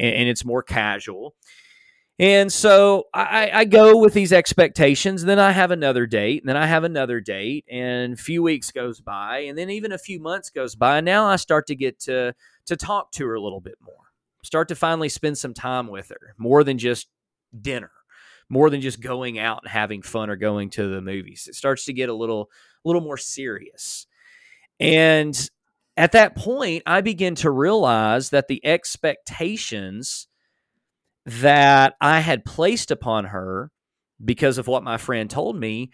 and 0.00 0.30
it's 0.30 0.46
more 0.46 0.62
casual. 0.62 1.34
And 2.18 2.50
so 2.50 3.04
I, 3.12 3.50
I 3.52 3.64
go 3.66 3.98
with 3.98 4.14
these 4.14 4.32
expectations. 4.32 5.24
Then 5.24 5.38
I 5.38 5.52
have 5.52 5.70
another 5.70 6.06
date, 6.06 6.42
and 6.42 6.48
then 6.48 6.56
I 6.56 6.66
have 6.66 6.84
another 6.84 7.20
date, 7.20 7.66
and 7.70 8.14
a 8.14 8.16
few 8.16 8.42
weeks 8.42 8.70
goes 8.70 8.98
by, 9.02 9.40
and 9.40 9.58
then 9.58 9.68
even 9.68 9.92
a 9.92 9.98
few 9.98 10.20
months 10.20 10.48
goes 10.48 10.74
by. 10.74 10.96
And 10.96 11.04
now 11.04 11.26
I 11.26 11.36
start 11.36 11.66
to 11.66 11.76
get 11.76 12.00
to 12.00 12.34
to 12.64 12.76
talk 12.78 13.12
to 13.12 13.26
her 13.26 13.34
a 13.34 13.42
little 13.42 13.60
bit 13.60 13.76
more. 13.84 13.94
Start 14.42 14.68
to 14.68 14.74
finally 14.74 15.10
spend 15.10 15.36
some 15.36 15.52
time 15.52 15.88
with 15.88 16.08
her, 16.08 16.34
more 16.38 16.64
than 16.64 16.78
just 16.78 17.08
dinner 17.60 17.90
more 18.48 18.70
than 18.70 18.80
just 18.80 19.00
going 19.00 19.38
out 19.38 19.60
and 19.62 19.70
having 19.70 20.02
fun 20.02 20.30
or 20.30 20.36
going 20.36 20.70
to 20.70 20.88
the 20.88 21.00
movies. 21.00 21.46
It 21.48 21.54
starts 21.54 21.84
to 21.86 21.92
get 21.92 22.08
a 22.08 22.14
little 22.14 22.50
a 22.84 22.88
little 22.88 23.02
more 23.02 23.16
serious. 23.16 24.06
And 24.80 25.50
at 25.96 26.12
that 26.12 26.36
point, 26.36 26.84
I 26.86 27.00
begin 27.00 27.34
to 27.36 27.50
realize 27.50 28.30
that 28.30 28.48
the 28.48 28.64
expectations 28.64 30.28
that 31.26 31.94
I 32.00 32.20
had 32.20 32.44
placed 32.44 32.90
upon 32.90 33.26
her 33.26 33.70
because 34.24 34.58
of 34.58 34.66
what 34.66 34.82
my 34.82 34.96
friend 34.96 35.28
told 35.28 35.56
me 35.58 35.90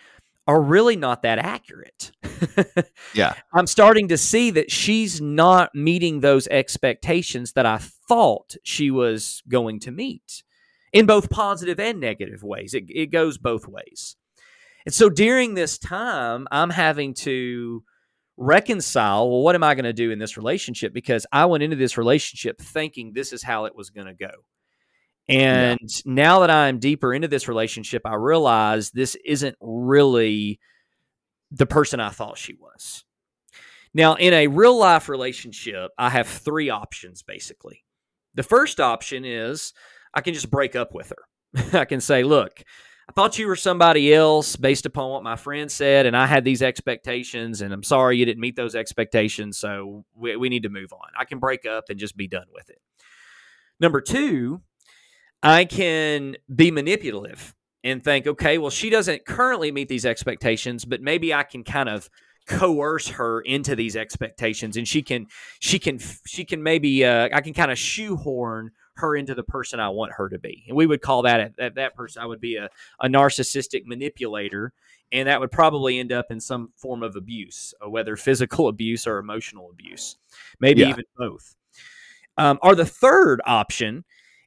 are 0.46 0.60
really 0.60 0.94
not 0.94 1.22
that 1.22 1.38
accurate. 1.38 2.12
yeah. 3.14 3.34
I'm 3.52 3.66
starting 3.66 4.08
to 4.08 4.18
see 4.18 4.50
that 4.50 4.70
she's 4.70 5.20
not 5.20 5.74
meeting 5.74 6.20
those 6.20 6.46
expectations 6.48 7.52
that 7.52 7.66
I 7.66 7.78
thought 7.78 8.54
she 8.62 8.90
was 8.90 9.42
going 9.48 9.80
to 9.80 9.90
meet 9.90 10.43
in 10.94 11.06
both 11.06 11.28
positive 11.28 11.78
and 11.78 12.00
negative 12.00 12.42
ways. 12.42 12.72
It, 12.72 12.84
it 12.88 13.06
goes 13.06 13.36
both 13.36 13.68
ways. 13.68 14.16
And 14.86 14.94
so 14.94 15.10
during 15.10 15.54
this 15.54 15.76
time, 15.76 16.46
I'm 16.50 16.70
having 16.70 17.14
to 17.14 17.82
reconcile 18.36 19.28
well, 19.28 19.42
what 19.42 19.54
am 19.54 19.64
I 19.64 19.74
going 19.74 19.84
to 19.84 19.92
do 19.92 20.10
in 20.10 20.18
this 20.18 20.36
relationship? 20.36 20.94
Because 20.94 21.26
I 21.32 21.46
went 21.46 21.62
into 21.64 21.76
this 21.76 21.98
relationship 21.98 22.60
thinking 22.60 23.12
this 23.12 23.32
is 23.32 23.42
how 23.42 23.64
it 23.66 23.76
was 23.76 23.90
going 23.90 24.06
to 24.06 24.14
go. 24.14 24.30
And 25.28 25.80
yeah. 25.80 26.02
now 26.04 26.40
that 26.40 26.50
I'm 26.50 26.78
deeper 26.78 27.12
into 27.12 27.28
this 27.28 27.48
relationship, 27.48 28.02
I 28.04 28.14
realize 28.14 28.90
this 28.90 29.16
isn't 29.24 29.56
really 29.60 30.60
the 31.50 31.66
person 31.66 31.98
I 31.98 32.10
thought 32.10 32.38
she 32.38 32.54
was. 32.54 33.04
Now, 33.94 34.14
in 34.14 34.32
a 34.32 34.48
real 34.48 34.78
life 34.78 35.08
relationship, 35.08 35.90
I 35.98 36.10
have 36.10 36.28
three 36.28 36.70
options 36.70 37.22
basically. 37.22 37.84
The 38.34 38.42
first 38.42 38.80
option 38.80 39.24
is 39.24 39.72
I 40.14 40.20
can 40.20 40.34
just 40.34 40.50
break 40.50 40.76
up 40.76 40.94
with 40.94 41.10
her. 41.10 41.72
I 41.78 41.84
can 41.84 42.00
say, 42.00 42.22
look, 42.22 42.62
I 43.08 43.12
thought 43.12 43.38
you 43.38 43.46
were 43.46 43.56
somebody 43.56 44.14
else 44.14 44.56
based 44.56 44.86
upon 44.86 45.10
what 45.10 45.22
my 45.22 45.36
friend 45.36 45.70
said, 45.70 46.06
and 46.06 46.16
I 46.16 46.26
had 46.26 46.44
these 46.44 46.62
expectations, 46.62 47.60
and 47.60 47.72
I'm 47.72 47.82
sorry 47.82 48.16
you 48.16 48.24
didn't 48.24 48.40
meet 48.40 48.56
those 48.56 48.74
expectations, 48.74 49.58
so 49.58 50.04
we, 50.14 50.36
we 50.36 50.48
need 50.48 50.62
to 50.62 50.70
move 50.70 50.92
on. 50.92 51.08
I 51.18 51.24
can 51.24 51.38
break 51.38 51.66
up 51.66 51.84
and 51.90 51.98
just 51.98 52.16
be 52.16 52.26
done 52.26 52.46
with 52.52 52.70
it. 52.70 52.78
Number 53.78 54.00
two, 54.00 54.62
I 55.42 55.66
can 55.66 56.36
be 56.54 56.70
manipulative 56.70 57.54
and 57.82 58.02
think, 58.02 58.26
okay, 58.26 58.56
well, 58.56 58.70
she 58.70 58.88
doesn't 58.88 59.26
currently 59.26 59.70
meet 59.70 59.88
these 59.88 60.06
expectations, 60.06 60.86
but 60.86 61.02
maybe 61.02 61.34
I 61.34 61.42
can 61.42 61.64
kind 61.64 61.90
of 61.90 62.08
coerce 62.46 63.08
her 63.08 63.40
into 63.40 63.74
these 63.74 63.96
expectations 63.96 64.76
and 64.76 64.86
she 64.86 65.00
can 65.00 65.26
she 65.60 65.78
can 65.78 65.98
she 66.26 66.44
can 66.44 66.62
maybe 66.62 67.02
uh, 67.02 67.26
i 67.32 67.40
can 67.40 67.54
kind 67.54 67.70
of 67.70 67.78
shoehorn 67.78 68.70
her 68.96 69.16
into 69.16 69.34
the 69.34 69.42
person 69.42 69.80
I 69.80 69.88
want 69.88 70.12
her 70.12 70.28
to 70.28 70.38
be. 70.38 70.64
And 70.68 70.76
we 70.76 70.86
would 70.86 71.02
call 71.02 71.22
that 71.22 71.56
that, 71.56 71.74
that 71.76 71.94
person 71.94 72.22
I 72.22 72.26
would 72.26 72.40
be 72.40 72.56
a, 72.56 72.68
a 73.00 73.08
narcissistic 73.08 73.84
manipulator 73.86 74.72
and 75.12 75.28
that 75.28 75.40
would 75.40 75.52
probably 75.52 75.98
end 75.98 76.12
up 76.12 76.26
in 76.30 76.40
some 76.40 76.72
form 76.76 77.02
of 77.02 77.16
abuse, 77.16 77.72
uh, 77.84 77.88
whether 77.88 78.16
physical 78.16 78.68
abuse 78.68 79.06
or 79.06 79.18
emotional 79.18 79.70
abuse, 79.70 80.16
maybe 80.60 80.82
yeah. 80.82 80.88
even 80.90 81.04
both. 81.16 81.54
Um, 82.36 82.58
or 82.62 82.74
the 82.74 82.84
third 82.84 83.40
option 83.46 84.04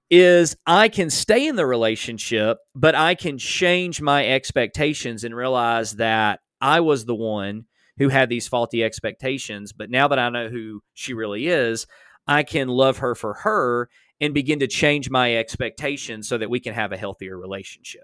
is 0.10 0.56
I 0.66 0.90
can 0.90 1.10
stay 1.10 1.48
in 1.48 1.56
the 1.56 1.66
relationship, 1.66 2.60
but 2.76 2.96
I 2.96 3.16
can 3.16 3.38
change 3.38 4.02
my 4.02 4.28
expectations 4.28 5.24
and 5.24 5.36
realize 5.36 5.94
that 5.94 6.42
I 6.60 6.82
was 6.82 7.06
the 7.06 7.16
one 7.16 7.66
who 7.98 8.10
had 8.10 8.30
these 8.30 8.48
faulty 8.48 8.84
expectations. 8.84 9.74
But 9.74 9.90
now 9.90 10.08
that 10.10 10.20
I 10.20 10.30
know 10.30 10.50
who 10.50 10.82
she 10.94 11.14
really 11.14 11.48
is, 11.48 11.88
I 12.28 12.44
can 12.44 12.68
love 12.68 13.00
her 13.00 13.16
for 13.16 13.34
her 13.36 13.90
and 14.20 14.34
begin 14.34 14.60
to 14.60 14.68
change 14.68 15.10
my 15.10 15.36
expectations 15.36 16.28
so 16.28 16.38
that 16.38 16.50
we 16.50 16.60
can 16.60 16.74
have 16.74 16.92
a 16.92 16.98
healthier 16.98 17.38
relationship. 17.38 18.04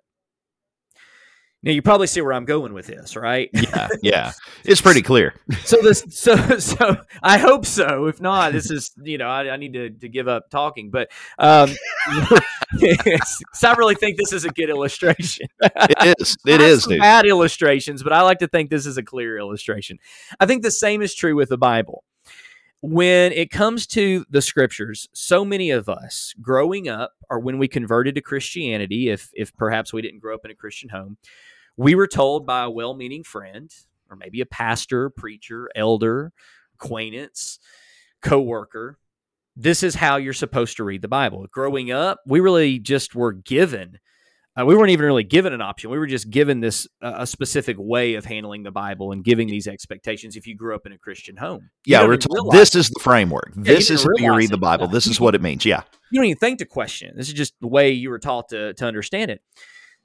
Now 1.63 1.71
you 1.71 1.82
probably 1.82 2.08
see 2.08 2.19
where 2.19 2.34
I'm 2.34 2.43
going 2.43 2.73
with 2.73 2.88
this, 2.88 3.15
right? 3.15 3.49
Yeah, 3.54 3.88
yeah, 4.04 4.32
it's 4.65 4.82
pretty 4.82 5.02
clear. 5.02 5.34
so 5.63 5.78
this, 5.82 6.04
so 6.10 6.36
so 6.60 6.97
I 7.23 7.38
hope 7.38 7.65
so. 7.65 8.08
If 8.08 8.19
not, 8.19 8.52
this 8.52 8.69
is 8.69 8.91
you 9.02 9.17
know 9.17 9.30
I, 9.30 9.49
I 9.49 9.56
need 9.56 9.71
to, 9.73 9.89
to 9.89 10.10
give 10.10 10.28
up 10.28 10.49
talking. 10.49 10.91
But 10.91 11.10
um, 11.39 11.69
I 12.08 13.76
really 13.78 13.95
think 13.95 14.17
this 14.17 14.34
is 14.34 14.43
a 14.43 14.49
good 14.49 14.69
illustration. 14.69 15.47
it 15.62 16.19
is. 16.19 16.36
It 16.45 16.60
is. 16.60 16.86
Bad 16.86 17.26
illustrations, 17.26 18.04
but 18.04 18.12
I 18.12 18.23
like 18.23 18.39
to 18.39 18.47
think 18.47 18.69
this 18.69 18.86
is 18.86 18.97
a 18.97 19.04
clear 19.04 19.38
illustration. 19.38 19.99
I 20.41 20.45
think 20.45 20.63
the 20.63 20.71
same 20.71 21.02
is 21.02 21.15
true 21.15 21.36
with 21.36 21.47
the 21.47 21.58
Bible 21.58 22.04
when 22.86 23.32
it 23.32 23.50
comes 23.50 23.88
to 23.88 24.26
the 24.30 24.41
scriptures, 24.41 25.08
so 25.13 25.46
many 25.46 25.69
of 25.69 25.88
us 25.88 26.36
growing 26.41 26.89
up, 26.89 27.13
or 27.30 27.39
when 27.39 27.58
we 27.58 27.69
converted 27.69 28.13
to 28.15 28.22
Christianity, 28.22 29.08
if 29.08 29.32
if 29.34 29.56
perhaps 29.56 29.93
we 29.93 30.02
didn't 30.02 30.19
grow 30.19 30.36
up 30.36 30.43
in 30.43 30.52
a 30.52 30.56
Christian 30.56 30.89
home, 30.89 31.15
we 31.78 31.96
were 31.96 32.08
told 32.08 32.46
by 32.46 32.63
a 32.63 32.69
well-meaning 32.69 33.24
friend, 33.24 33.74
or 34.10 34.17
maybe 34.17 34.41
a 34.41 34.46
pastor, 34.46 35.10
preacher, 35.10 35.69
elder, 35.76 36.34
acquaintance, 36.76 37.58
co-worker, 38.22 39.00
this 39.56 39.82
is 39.82 39.96
how 39.96 40.17
you're 40.17 40.34
supposed 40.34 40.76
to 40.76 40.84
read 40.84 41.02
the 41.02 41.08
Bible. 41.08 41.46
Growing 41.54 41.89
up, 41.89 42.19
we 42.26 42.41
really 42.41 42.80
just 42.80 43.15
were 43.15 43.32
given 43.32 43.98
uh, 44.60 44.66
we 44.66 44.76
weren't 44.76 44.92
even 44.92 45.06
really 45.06 45.24
given 45.24 45.52
an 45.52 45.62
option. 45.62 45.89
We 45.89 45.98
were 45.98 46.08
just 46.08 46.30
given 46.30 46.60
this 46.60 46.88
uh, 47.02 47.13
a 47.18 47.28
specific 47.28 47.76
way 47.80 48.16
of 48.16 48.26
handling 48.26 48.63
the 48.63 48.72
Bible 48.72 49.12
and 49.12 49.24
giving 49.24 49.48
these 49.48 49.68
expectations. 49.68 50.36
If 50.36 50.46
you 50.46 50.56
grew 50.56 50.76
up 50.76 50.86
in 50.86 50.92
a 50.92 50.98
Christian 50.98 51.38
home, 51.38 51.70
yeah, 51.86 52.06
we're 52.06 52.18
told 52.18 52.52
this 52.52 52.76
is 52.76 52.89
the 52.89 53.00
framework. 53.00 53.54
Yeah, 53.56 53.63
this 53.63 53.89
is 53.89 54.04
how 54.04 54.10
you 54.18 54.36
read 54.36 54.52
the 54.52 54.58
Bible. 54.58 54.88
This 54.88 55.08
is 55.08 55.20
what 55.20 55.34
it 55.34 55.42
means. 55.42 55.66
Yeah, 55.66 55.84
you 56.12 56.20
don't 56.20 56.28
even 56.28 56.38
think 56.38 56.60
to 56.60 56.66
question 56.66 57.10
it. 57.10 57.18
This 57.18 57.28
is 57.28 57.34
just 57.34 57.54
the 57.62 57.68
way 57.68 57.92
you 57.92 58.10
were 58.10 58.20
taught 58.20 58.50
to 58.50 58.74
to 58.76 58.86
understand 58.86 59.32
it. 59.32 59.42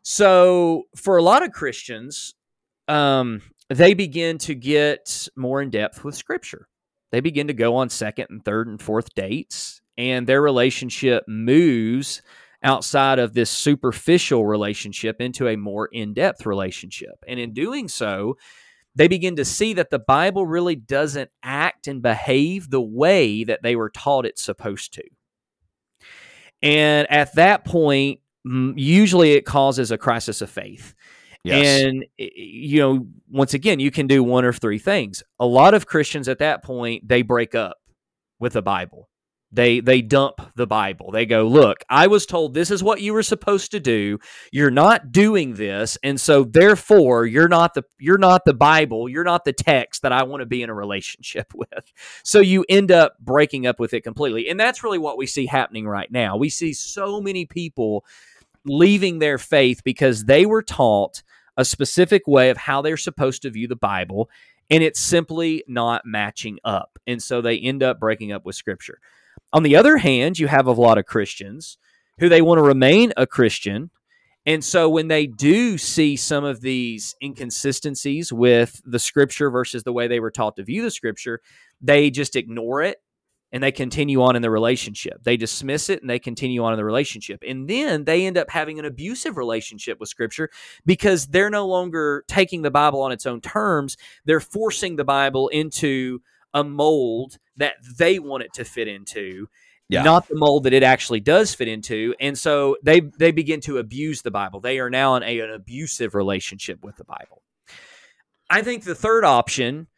So 0.03 0.85
for 0.97 1.19
a 1.19 1.23
lot 1.23 1.43
of 1.43 1.53
Christians, 1.53 2.35
um, 2.87 3.43
they 3.69 3.93
begin 3.93 4.39
to 4.39 4.55
get 4.55 5.29
more 5.37 5.61
in 5.61 5.69
depth 5.69 6.05
with 6.05 6.15
Scripture. 6.15 6.69
They 7.11 7.21
begin 7.21 7.49
to 7.49 7.55
go 7.55 7.77
on 7.77 7.91
second 7.91 8.29
and 8.31 8.43
third 8.43 8.67
and 8.67 8.81
fourth 8.81 9.15
dates, 9.15 9.83
and 9.99 10.27
their 10.27 10.41
relationship 10.41 11.25
moves 11.29 12.23
outside 12.63 13.19
of 13.19 13.35
this 13.35 13.51
superficial 13.51 14.47
relationship 14.47 15.21
into 15.21 15.49
a 15.49 15.57
more 15.57 15.87
in 15.87 16.15
depth 16.15 16.45
relationship. 16.47 17.23
And 17.27 17.39
in 17.39 17.53
doing 17.53 17.89
so, 17.89 18.37
they 18.95 19.07
begin 19.07 19.37
to 19.37 19.45
see 19.45 19.75
that 19.75 19.91
the 19.91 19.99
Bible 19.99 20.45
really 20.45 20.75
doesn't 20.75 21.31
act 21.43 21.87
and 21.87 22.03
behave 22.03 22.71
the 22.71 22.81
way 22.81 23.45
that 23.45 23.63
they 23.63 23.77
were 23.77 23.91
taught 23.91 24.27
it's 24.27 24.43
supposed 24.43 24.93
to. 24.95 25.05
And 26.63 27.09
at 27.11 27.35
that 27.37 27.65
point, 27.65 28.21
usually 28.45 29.33
it 29.33 29.45
causes 29.45 29.93
a 29.93 29.99
crisis 29.99 30.41
of 30.41 30.51
faith. 30.51 30.95
Yes. 31.45 31.85
And, 31.85 32.05
you 32.19 32.81
know, 32.81 33.07
once 33.31 33.55
again, 33.55 33.79
you 33.79 33.93
can 33.93 34.09
do 34.09 34.25
one 34.25 34.45
or 34.45 34.53
three 34.53 34.79
things. 34.79 35.23
A 35.39 35.47
lot 35.47 35.75
of 35.75 35.87
Christians 35.87 36.29
at 36.29 36.41
that 36.41 36.65
point, 36.65 37.07
they 37.07 37.23
break 37.23 37.55
up 37.55 37.77
with 38.41 38.55
the 38.55 38.63
Bible 38.63 39.08
they 39.51 39.81
they 39.81 40.03
dump 40.03 40.41
the 40.57 40.67
bible. 40.67 41.11
They 41.11 41.25
go 41.25 41.47
look 41.47 41.83
i 41.89 42.07
was 42.07 42.27
told 42.27 42.53
this 42.53 42.71
is 42.71 42.83
what 42.83 43.01
you 43.01 43.13
were 43.13 43.23
supposed 43.23 43.71
to 43.71 43.81
do. 43.81 44.19
You're 44.53 44.71
not 44.71 45.11
doing 45.13 45.55
this 45.55 45.97
and 46.03 46.21
so 46.21 46.45
therefore 46.45 47.27
you're 47.27 47.49
not 47.49 47.75
the 47.75 47.85
you're 47.99 48.19
not 48.19 48.45
the 48.45 48.55
bible. 48.55 49.09
You're 49.09 49.25
not 49.25 49.45
the 49.45 49.53
text 49.53 50.03
that 50.03 50.13
i 50.13 50.23
want 50.23 50.41
to 50.41 50.47
be 50.47 50.63
in 50.63 50.71
a 50.71 50.75
relationship 50.75 51.53
with. 51.55 51.93
So 52.23 52.41
you 52.41 52.65
end 52.69 52.93
up 52.93 53.19
breaking 53.21 53.67
up 53.67 53.81
with 53.81 53.95
it 53.95 54.03
completely. 54.03 54.49
And 54.49 54.61
that's 54.61 54.85
really 54.85 54.99
what 54.99 55.19
we 55.19 55.27
see 55.27 55.47
happening 55.47 55.87
right 55.87 56.11
now. 56.11 56.37
We 56.37 56.51
see 56.51 56.73
so 56.73 57.21
many 57.21 57.47
people 57.47 58.05
leaving 58.65 59.19
their 59.19 59.39
faith 59.39 59.83
because 59.83 60.27
they 60.27 60.45
were 60.45 60.63
taught 60.63 61.23
a 61.57 61.65
specific 61.65 62.27
way 62.27 62.51
of 62.51 62.57
how 62.57 62.83
they're 62.83 62.97
supposed 62.97 63.43
to 63.43 63.51
view 63.51 63.67
the 63.67 63.77
bible 63.77 64.29
and 64.71 64.83
it's 64.83 65.01
simply 65.01 65.65
not 65.67 66.05
matching 66.05 66.59
up. 66.63 66.99
And 67.07 67.23
so 67.23 67.41
they 67.41 67.59
end 67.59 67.83
up 67.83 67.99
breaking 67.99 68.33
up 68.33 68.45
with 68.45 68.55
scripture 68.55 69.01
on 69.53 69.63
the 69.63 69.77
other 69.77 69.97
hand, 69.99 70.39
you 70.39 70.47
have 70.47 70.67
a 70.67 70.73
lot 70.73 70.99
of 70.99 71.07
Christians 71.07 71.79
who 72.19 72.29
they 72.29 72.43
want 72.43 72.59
to 72.59 72.63
remain 72.63 73.13
a 73.17 73.27
Christian. 73.27 73.91
And 74.45 74.65
so 74.65 74.89
when 74.89 75.09
they 75.09 75.27
do 75.27 75.79
see 75.79 76.17
some 76.17 76.45
of 76.45 76.61
these 76.61 77.15
inconsistencies 77.23 78.33
with 78.33 78.81
the 78.85 78.99
scripture 78.99 79.51
versus 79.51 79.83
the 79.83 79.93
way 79.93 80.09
they 80.09 80.21
were 80.21 80.31
taught 80.31 80.57
to 80.57 80.65
view 80.65 80.83
the 80.83 80.91
scripture, 80.91 81.41
they 81.81 82.11
just 82.11 82.35
ignore 82.35 82.83
it 82.83 82.99
and 83.53 83.63
they 83.63 83.73
continue 83.73 84.23
on 84.23 84.37
in 84.37 84.43
the 84.43 84.51
relationship. 84.51 85.23
They 85.23 85.37
dismiss 85.37 85.89
it 85.89 86.01
and 86.01 86.11
they 86.11 86.19
continue 86.19 86.63
on 86.65 86.73
in 86.73 86.77
the 86.77 86.85
relationship. 86.85 87.43
And 87.47 87.69
then 87.69 88.05
they 88.05 88.27
end 88.27 88.37
up 88.37 88.51
having 88.51 88.79
an 88.79 88.85
abusive 88.85 89.37
relationship 89.37 89.99
with 90.01 90.09
scripture 90.09 90.51
because 90.85 91.27
they're 91.27 91.51
no 91.51 91.67
longer 91.67 92.25
taking 92.29 92.63
the 92.63 92.71
Bible 92.71 93.03
on 93.03 93.13
its 93.13 93.27
own 93.27 93.41
terms. 93.41 93.97
They're 94.25 94.41
forcing 94.41 94.97
the 94.97 95.05
Bible 95.05 95.49
into 95.49 96.21
a 96.53 96.65
mold 96.65 97.39
that 97.59 97.75
they 97.97 98.19
want 98.19 98.43
it 98.43 98.53
to 98.55 98.65
fit 98.65 98.89
into 98.89 99.47
yeah. 99.89 100.03
not 100.03 100.29
the 100.29 100.37
mold 100.37 100.65
that 100.65 100.73
it 100.73 100.83
actually 100.83 101.21
does 101.21 101.55
fit 101.55 101.69
into. 101.69 102.15
And 102.21 102.37
so 102.39 102.77
they 102.83 103.01
they 103.01 103.33
begin 103.33 103.61
to 103.63 103.79
abuse 103.79 104.23
the 104.23 104.31
bible. 104.31 104.61
They 104.61 104.79
are 104.79 104.91
now 104.91 105.17
in 105.17 105.23
a, 105.23 105.41
an 105.41 105.51
abusive 105.51 106.15
relationship 106.15 106.83
with 106.83 106.97
the 106.97 107.05
bible. 107.05 107.43
I 108.51 108.63
think 108.63 108.85
the 108.85 108.95
third 108.95 109.25
option 109.25 109.89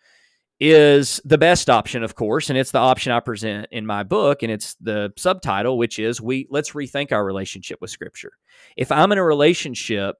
is 0.59 1.23
the 1.25 1.39
best 1.39 1.71
option 1.71 2.03
of 2.03 2.15
course 2.15 2.51
and 2.51 2.59
it's 2.59 2.71
the 2.71 2.79
option 2.79 3.13
i 3.13 3.19
present 3.19 3.67
in 3.71 3.87
my 3.87 4.03
book 4.03 4.43
and 4.43 4.53
it's 4.53 4.75
the 4.75 5.11
subtitle 5.17 5.79
which 5.79 5.99
is 5.99 6.21
we 6.21 6.47
let's 6.51 6.73
rethink 6.73 7.13
our 7.13 7.25
relationship 7.25 7.81
with 7.81 7.91
scripture. 7.91 8.33
If 8.77 8.93
i'm 8.93 9.11
in 9.11 9.17
a 9.17 9.25
relationship 9.25 10.17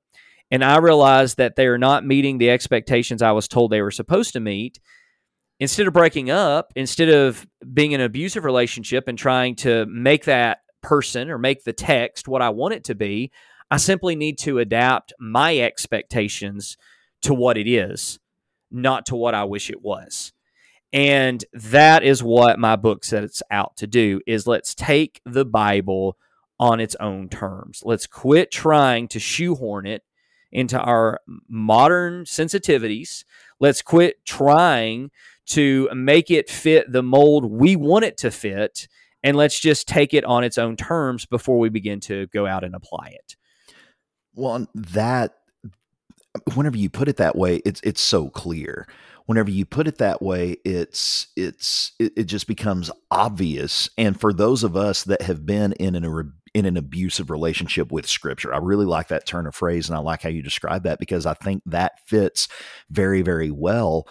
and 0.51 0.65
i 0.65 0.79
realize 0.79 1.35
that 1.35 1.57
they 1.57 1.67
are 1.67 1.77
not 1.77 2.07
meeting 2.07 2.39
the 2.39 2.49
expectations 2.49 3.21
i 3.21 3.33
was 3.33 3.49
told 3.49 3.71
they 3.71 3.83
were 3.83 3.91
supposed 3.91 4.33
to 4.33 4.41
meet 4.41 4.81
instead 5.61 5.87
of 5.87 5.93
breaking 5.93 6.31
up, 6.31 6.73
instead 6.75 7.11
of 7.11 7.47
being 7.73 7.93
in 7.93 8.01
an 8.01 8.07
abusive 8.07 8.45
relationship 8.45 9.07
and 9.07 9.17
trying 9.17 9.55
to 9.55 9.87
make 9.87 10.25
that 10.25 10.63
person 10.83 11.31
or 11.31 11.39
make 11.39 11.63
the 11.63 11.73
text 11.73 12.27
what 12.27 12.43
I 12.43 12.49
want 12.49 12.75
it 12.75 12.85
to 12.85 12.95
be, 12.95 13.31
I 13.71 13.77
simply 13.77 14.17
need 14.17 14.39
to 14.39 14.59
adapt 14.59 15.13
my 15.21 15.59
expectations 15.59 16.77
to 17.23 17.35
what 17.35 17.59
it 17.59 17.69
is, 17.69 18.19
not 18.71 19.07
to 19.07 19.15
what 19.15 19.35
I 19.35 19.45
wish 19.45 19.71
it 19.71 19.83
was. 19.83 20.33
And 20.93 21.45
that 21.53 22.03
is 22.03 22.23
what 22.23 22.59
my 22.59 22.75
book 22.75 23.05
sets 23.05 23.43
out 23.51 23.77
to 23.77 23.87
do 23.87 24.21
is 24.27 24.47
let's 24.47 24.75
take 24.75 25.21
the 25.25 25.45
Bible 25.45 26.17
on 26.59 26.81
its 26.81 26.97
own 26.99 27.29
terms. 27.29 27.83
Let's 27.85 28.07
quit 28.07 28.51
trying 28.51 29.07
to 29.09 29.21
shoehorn 29.21 29.87
it 29.87 30.03
into 30.51 30.79
our 30.81 31.21
modern 31.49 32.25
sensitivities. 32.25 33.25
Let's 33.61 33.83
quit 33.83 34.25
trying 34.25 35.11
to 35.51 35.89
make 35.95 36.31
it 36.31 36.49
fit 36.49 36.91
the 36.91 37.03
mold 37.03 37.51
we 37.51 37.77
want 37.77 38.05
it 38.05 38.17
to 38.17 38.31
fit 38.31 38.89
and 39.23 39.37
let's 39.37 39.59
just 39.59 39.87
take 39.87 40.15
it 40.15 40.25
on 40.25 40.45
its 40.45 40.59
own 40.59 40.77
terms 40.77 41.27
before 41.27 41.59
we 41.59 41.69
begin 41.69 42.01
to 42.01 42.27
go 42.29 42.47
out 42.47 42.65
and 42.65 42.75
apply 42.75 43.13
it. 43.13 43.37
Well 44.35 44.67
that 44.75 45.35
whenever 46.55 46.77
you 46.77 46.89
put 46.89 47.09
it 47.09 47.17
that 47.17 47.37
way 47.37 47.57
it's 47.65 47.81
it's 47.83 48.01
so 48.01 48.29
clear. 48.31 48.87
Whenever 49.27 49.51
you 49.51 49.65
put 49.65 49.87
it 49.87 49.99
that 49.99 50.23
way 50.23 50.57
it's 50.65 51.29
it's 51.37 51.93
it, 51.99 52.13
it 52.17 52.25
just 52.25 52.47
becomes 52.47 52.91
obvious. 53.11 53.89
And 53.99 54.19
for 54.21 54.33
those 54.33 54.65
of 54.65 54.77
us 54.77 55.05
that 55.05 55.23
have 55.23 55.45
been 55.45 55.73
in 55.75 55.95
an 55.97 56.33
in 56.55 56.67
an 56.67 56.77
abusive 56.77 57.31
relationship 57.31 57.93
with 57.93 58.09
scripture. 58.09 58.53
I 58.53 58.59
really 58.59 58.87
like 58.87 59.09
that 59.09 59.27
turn 59.27 59.47
of 59.47 59.55
phrase 59.55 59.89
and 59.89 59.97
I 59.97 60.01
like 60.01 60.23
how 60.23 60.31
you 60.31 60.43
describe 60.43 60.83
that 60.83 60.99
because 60.99 61.27
I 61.27 61.35
think 61.35 61.63
that 61.67 62.01
fits 62.07 62.49
very 62.91 63.23
very 63.23 63.51
well 63.51 64.07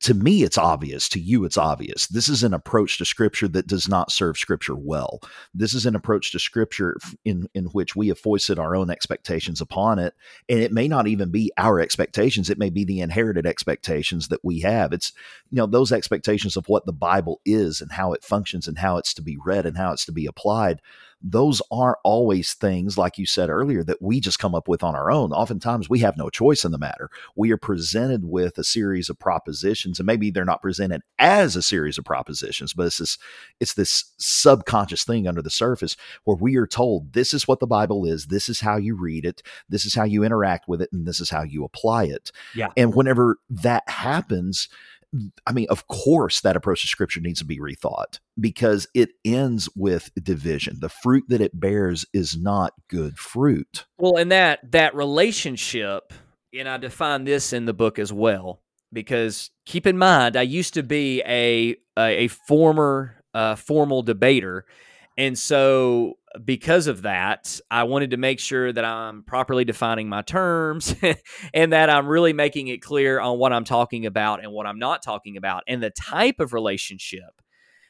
to 0.00 0.14
me 0.14 0.42
it's 0.42 0.58
obvious 0.58 1.08
to 1.10 1.20
you 1.20 1.44
it's 1.44 1.58
obvious. 1.58 2.06
This 2.06 2.28
is 2.28 2.42
an 2.42 2.54
approach 2.54 2.98
to 2.98 3.04
scripture 3.04 3.48
that 3.48 3.66
does 3.66 3.88
not 3.88 4.10
serve 4.10 4.38
scripture 4.38 4.74
well. 4.74 5.20
This 5.54 5.74
is 5.74 5.86
an 5.86 5.94
approach 5.94 6.32
to 6.32 6.38
scripture 6.38 6.96
in 7.24 7.48
in 7.54 7.66
which 7.66 7.94
we 7.94 8.08
have 8.08 8.18
foisted 8.18 8.58
our 8.58 8.74
own 8.74 8.90
expectations 8.90 9.60
upon 9.60 9.98
it 9.98 10.14
and 10.48 10.60
it 10.60 10.72
may 10.72 10.88
not 10.88 11.06
even 11.06 11.30
be 11.30 11.52
our 11.56 11.80
expectations 11.80 12.50
it 12.50 12.58
may 12.58 12.70
be 12.70 12.84
the 12.84 13.00
inherited 13.00 13.46
expectations 13.46 14.28
that 14.28 14.44
we 14.44 14.60
have. 14.60 14.92
It's 14.92 15.12
you 15.50 15.56
know 15.56 15.66
those 15.66 15.92
expectations 15.92 16.56
of 16.56 16.68
what 16.68 16.86
the 16.86 16.92
bible 16.92 17.40
is 17.44 17.80
and 17.80 17.92
how 17.92 18.12
it 18.12 18.24
functions 18.24 18.66
and 18.66 18.78
how 18.78 18.96
it's 18.96 19.14
to 19.14 19.22
be 19.22 19.36
read 19.44 19.66
and 19.66 19.76
how 19.76 19.92
it's 19.92 20.06
to 20.06 20.12
be 20.12 20.26
applied 20.26 20.80
those 21.22 21.60
aren't 21.70 21.98
always 22.02 22.54
things, 22.54 22.96
like 22.96 23.18
you 23.18 23.26
said 23.26 23.50
earlier, 23.50 23.84
that 23.84 24.00
we 24.00 24.20
just 24.20 24.38
come 24.38 24.54
up 24.54 24.68
with 24.68 24.82
on 24.82 24.94
our 24.94 25.10
own. 25.10 25.32
Oftentimes 25.32 25.90
we 25.90 25.98
have 26.00 26.16
no 26.16 26.30
choice 26.30 26.64
in 26.64 26.72
the 26.72 26.78
matter. 26.78 27.10
We 27.36 27.50
are 27.52 27.58
presented 27.58 28.24
with 28.24 28.56
a 28.56 28.64
series 28.64 29.10
of 29.10 29.18
propositions, 29.18 29.98
and 29.98 30.06
maybe 30.06 30.30
they're 30.30 30.44
not 30.44 30.62
presented 30.62 31.02
as 31.18 31.56
a 31.56 31.62
series 31.62 31.98
of 31.98 32.04
propositions, 32.04 32.72
but 32.72 32.86
it's 32.86 32.98
this 32.98 33.18
it's 33.60 33.74
this 33.74 34.12
subconscious 34.18 35.04
thing 35.04 35.28
under 35.28 35.42
the 35.42 35.50
surface 35.50 35.96
where 36.24 36.36
we 36.36 36.56
are 36.56 36.66
told 36.66 37.12
this 37.12 37.34
is 37.34 37.46
what 37.46 37.60
the 37.60 37.66
Bible 37.66 38.04
is, 38.06 38.26
this 38.26 38.48
is 38.48 38.60
how 38.60 38.76
you 38.76 38.94
read 38.94 39.24
it, 39.24 39.42
this 39.68 39.84
is 39.84 39.94
how 39.94 40.04
you 40.04 40.24
interact 40.24 40.68
with 40.68 40.80
it, 40.80 40.90
and 40.92 41.06
this 41.06 41.20
is 41.20 41.30
how 41.30 41.42
you 41.42 41.64
apply 41.64 42.04
it. 42.04 42.30
Yeah. 42.54 42.68
And 42.76 42.94
whenever 42.94 43.38
that 43.50 43.88
happens, 43.88 44.68
I 45.46 45.52
mean, 45.52 45.66
of 45.70 45.88
course, 45.88 46.40
that 46.42 46.56
approach 46.56 46.82
to 46.82 46.86
scripture 46.86 47.20
needs 47.20 47.40
to 47.40 47.44
be 47.44 47.58
rethought 47.58 48.20
because 48.38 48.86
it 48.94 49.10
ends 49.24 49.68
with 49.74 50.10
division. 50.22 50.78
The 50.80 50.88
fruit 50.88 51.24
that 51.28 51.40
it 51.40 51.58
bears 51.58 52.06
is 52.12 52.36
not 52.36 52.74
good 52.88 53.18
fruit. 53.18 53.86
Well, 53.98 54.16
and 54.16 54.30
that 54.30 54.70
that 54.70 54.94
relationship, 54.94 56.12
and 56.56 56.68
I 56.68 56.76
define 56.76 57.24
this 57.24 57.52
in 57.52 57.66
the 57.66 57.74
book 57.74 57.98
as 57.98 58.12
well, 58.12 58.62
because 58.92 59.50
keep 59.66 59.86
in 59.86 59.98
mind, 59.98 60.36
I 60.36 60.42
used 60.42 60.74
to 60.74 60.82
be 60.82 61.22
a 61.26 61.76
a, 61.98 62.24
a 62.24 62.28
former 62.28 63.16
uh, 63.34 63.56
formal 63.56 64.02
debater, 64.02 64.64
and 65.20 65.38
so 65.38 66.14
because 66.46 66.86
of 66.86 67.02
that, 67.02 67.60
I 67.70 67.82
wanted 67.82 68.12
to 68.12 68.16
make 68.16 68.40
sure 68.40 68.72
that 68.72 68.86
I'm 68.86 69.22
properly 69.22 69.66
defining 69.66 70.08
my 70.08 70.22
terms 70.22 70.94
and 71.54 71.74
that 71.74 71.90
I'm 71.90 72.08
really 72.08 72.32
making 72.32 72.68
it 72.68 72.80
clear 72.80 73.20
on 73.20 73.38
what 73.38 73.52
I'm 73.52 73.64
talking 73.64 74.06
about 74.06 74.42
and 74.42 74.50
what 74.50 74.66
I'm 74.66 74.78
not 74.78 75.02
talking 75.02 75.36
about 75.36 75.62
and 75.68 75.82
the 75.82 75.90
type 75.90 76.40
of 76.40 76.54
relationship 76.54 77.42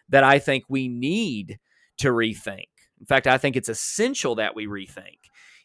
that 0.08 0.24
I 0.24 0.40
think 0.40 0.64
we 0.68 0.88
need 0.88 1.60
to 1.98 2.08
rethink. 2.08 2.66
In 2.98 3.06
fact, 3.06 3.28
I 3.28 3.38
think 3.38 3.54
it's 3.54 3.68
essential 3.68 4.34
that 4.34 4.56
we 4.56 4.66
rethink 4.66 5.18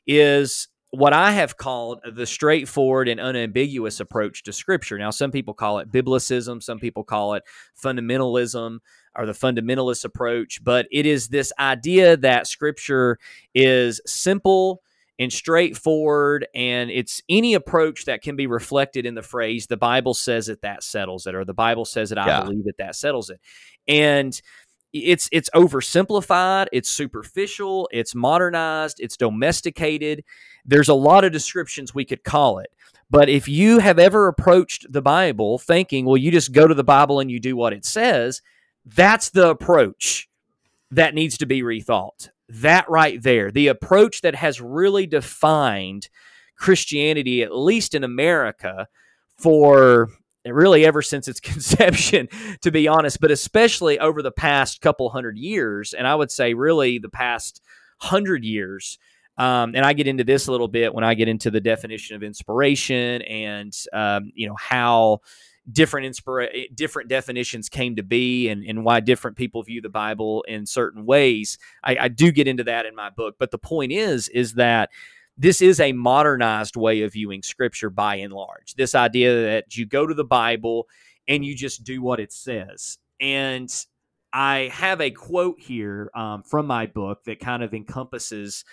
is 0.06 0.68
what 0.92 1.14
I 1.14 1.32
have 1.32 1.58
called 1.58 2.00
the 2.16 2.26
straightforward 2.26 3.08
and 3.08 3.20
unambiguous 3.20 4.00
approach 4.00 4.44
to 4.44 4.54
scripture. 4.54 4.98
Now, 4.98 5.10
some 5.10 5.32
people 5.32 5.54
call 5.54 5.80
it 5.80 5.92
biblicism, 5.92 6.64
some 6.64 6.80
people 6.80 7.04
call 7.04 7.34
it 7.34 7.44
fundamentalism 7.82 8.80
or 9.18 9.26
the 9.26 9.34
fundamentalist 9.34 10.06
approach, 10.06 10.64
but 10.64 10.88
it 10.92 11.06
is 11.06 11.30
this 11.30 11.52
idea 11.60 12.18
that 12.18 12.48
scripture 12.48 13.18
is 13.54 14.02
simple, 14.06 14.82
and 15.18 15.32
straightforward 15.32 16.46
and 16.54 16.92
it's 16.92 17.22
any 17.30 17.54
approach 17.54 18.04
that 18.04 18.22
can 18.22 18.36
be 18.36 18.48
reflected 18.48 19.06
in 19.06 19.16
the 19.16 19.22
phrase 19.22 19.66
the 19.68 19.78
bible 19.78 20.14
says 20.14 20.50
it 20.50 20.62
that 20.62 20.84
settles 20.84 21.26
it 21.26 21.34
or 21.34 21.46
the 21.46 21.54
bible 21.54 21.86
says 21.86 22.12
it 22.12 22.18
i 22.18 22.28
Yeah. 22.28 22.44
believe 22.44 22.68
it 22.68 22.76
that 22.80 22.98
settles 22.98 23.30
it 23.30 23.40
and 23.88 24.42
it's 24.96 25.28
it's 25.32 25.50
oversimplified 25.54 26.68
it's 26.72 26.90
superficial 26.90 27.90
it's 27.92 28.16
modernized 28.16 29.00
it's 29.00 29.18
domesticated. 29.18 30.24
There's 30.66 30.90
a 30.90 30.94
lot 30.94 31.24
of 31.24 31.32
descriptions 31.32 31.94
we 31.94 32.06
could 32.06 32.24
call 32.24 32.60
it. 32.60 32.72
But 33.10 33.30
if 33.30 33.48
you 33.48 33.80
have 33.80 34.00
ever 34.00 34.28
approached 34.28 34.92
the 34.92 35.02
bible 35.02 35.60
thinking 35.60 36.06
well 36.06 36.18
you 36.18 36.32
just 36.32 36.54
go 36.54 36.68
to 36.68 36.74
the 36.74 36.84
bible 36.84 37.20
and 37.20 37.30
you 37.30 37.40
do 37.40 37.56
what 37.56 37.74
it 37.74 37.86
says 37.86 38.42
that's 38.86 39.32
the 39.32 39.50
approach 39.50 40.30
that 40.92 41.16
needs 41.16 41.38
to 41.40 41.46
be 41.46 41.62
rethought. 41.62 42.30
That 42.48 42.90
right 42.90 43.22
there, 43.22 43.52
the 43.52 43.68
approach 43.68 44.22
that 44.22 44.36
has 44.36 44.62
really 44.62 45.08
defined 45.08 46.10
Christianity, 46.56 47.42
at 47.42 47.56
least 47.56 47.96
in 47.96 48.04
America, 48.04 48.88
for 49.38 50.10
really 50.54 50.86
ever 50.86 51.02
since 51.02 51.28
its 51.28 51.40
conception, 51.42 52.28
to 52.62 52.72
be 52.72 52.88
honest, 52.88 53.20
but 53.20 53.32
especially 53.32 54.00
over 54.00 54.22
the 54.22 54.32
past 54.32 54.82
couple 54.82 55.10
hundred 55.10 55.38
years. 55.38 55.94
And 55.94 56.08
I 56.08 56.16
would 56.16 56.32
say, 56.32 56.54
really, 56.54 57.00
the 57.00 57.10
past 57.10 57.62
hundred 57.98 58.44
years. 58.44 58.98
Um, 59.38 59.76
and 59.76 59.86
I 59.86 59.94
get 59.94 60.08
into 60.08 60.24
this 60.24 60.48
a 60.48 60.52
little 60.52 60.68
bit 60.68 60.94
when 60.94 61.04
I 61.04 61.14
get 61.14 61.28
into 61.28 61.52
the 61.52 61.60
definition 61.60 62.16
of 62.16 62.24
inspiration 62.24 63.22
and, 63.24 63.76
um, 63.92 64.32
you 64.34 64.48
know, 64.48 64.56
how 64.58 65.20
different 65.70 66.16
inspira- 66.16 66.74
different 66.76 67.10
definitions 67.10 67.70
came 67.70 67.96
to 67.96 68.04
be 68.04 68.50
and, 68.50 68.64
and 68.64 68.86
why 68.86 69.00
different 69.00 69.36
people 69.36 69.64
view 69.64 69.82
the 69.82 69.90
Bible 69.90 70.44
in 70.48 70.66
certain 70.66 71.06
ways. 71.06 71.58
I, 71.84 71.98
I 72.02 72.08
do 72.08 72.32
get 72.32 72.48
into 72.48 72.64
that 72.66 72.86
in 72.86 72.96
my 72.96 73.10
book. 73.10 73.36
But 73.40 73.52
the 73.52 73.58
point 73.58 73.92
is, 73.92 74.28
is 74.30 74.54
that 74.54 74.90
this 75.38 75.62
is 75.62 75.80
a 75.80 75.92
modernized 75.92 76.76
way 76.76 77.02
of 77.02 77.14
viewing 77.14 77.42
scripture 77.42 77.90
by 77.90 78.16
and 78.16 78.34
large. 78.34 78.74
This 78.76 78.96
idea 78.96 79.44
that 79.44 79.76
you 79.76 79.86
go 79.86 80.08
to 80.08 80.14
the 80.14 80.24
Bible 80.24 80.88
and 81.28 81.44
you 81.44 81.56
just 81.56 81.84
do 81.84 82.02
what 82.02 82.20
it 82.20 82.32
says. 82.32 82.98
And 83.20 83.70
I 84.32 84.70
have 84.74 85.02
a 85.02 85.12
quote 85.12 85.60
here 85.60 86.10
um, 86.16 86.44
from 86.44 86.68
my 86.68 86.86
book 86.86 87.24
that 87.26 87.40
kind 87.40 87.64
of 87.64 87.74
encompasses 87.74 88.64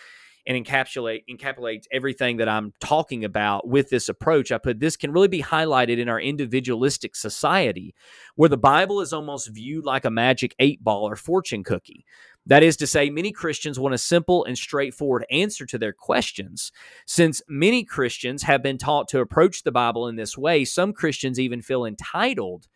and 0.46 0.64
encapsulate 0.64 1.22
encapsulates 1.30 1.86
everything 1.92 2.38
that 2.38 2.48
I'm 2.48 2.72
talking 2.80 3.24
about 3.24 3.66
with 3.66 3.90
this 3.90 4.08
approach. 4.08 4.50
I 4.50 4.58
put 4.58 4.80
this 4.80 4.96
can 4.96 5.12
really 5.12 5.28
be 5.28 5.42
highlighted 5.42 5.98
in 5.98 6.08
our 6.08 6.20
individualistic 6.20 7.14
society 7.14 7.94
where 8.34 8.48
the 8.48 8.56
Bible 8.56 9.00
is 9.00 9.12
almost 9.12 9.48
viewed 9.48 9.84
like 9.84 10.04
a 10.04 10.10
magic 10.10 10.54
eight 10.58 10.82
ball 10.82 11.08
or 11.08 11.16
fortune 11.16 11.62
cookie. 11.62 12.04
That 12.46 12.64
is 12.64 12.76
to 12.78 12.88
say, 12.88 13.08
many 13.08 13.30
Christians 13.30 13.78
want 13.78 13.94
a 13.94 13.98
simple 13.98 14.44
and 14.44 14.58
straightforward 14.58 15.24
answer 15.30 15.64
to 15.66 15.78
their 15.78 15.92
questions. 15.92 16.72
Since 17.06 17.40
many 17.48 17.84
Christians 17.84 18.42
have 18.42 18.64
been 18.64 18.78
taught 18.78 19.06
to 19.08 19.20
approach 19.20 19.62
the 19.62 19.70
Bible 19.70 20.08
in 20.08 20.16
this 20.16 20.36
way, 20.36 20.64
some 20.64 20.92
Christians 20.92 21.38
even 21.38 21.62
feel 21.62 21.84
entitled 21.84 22.66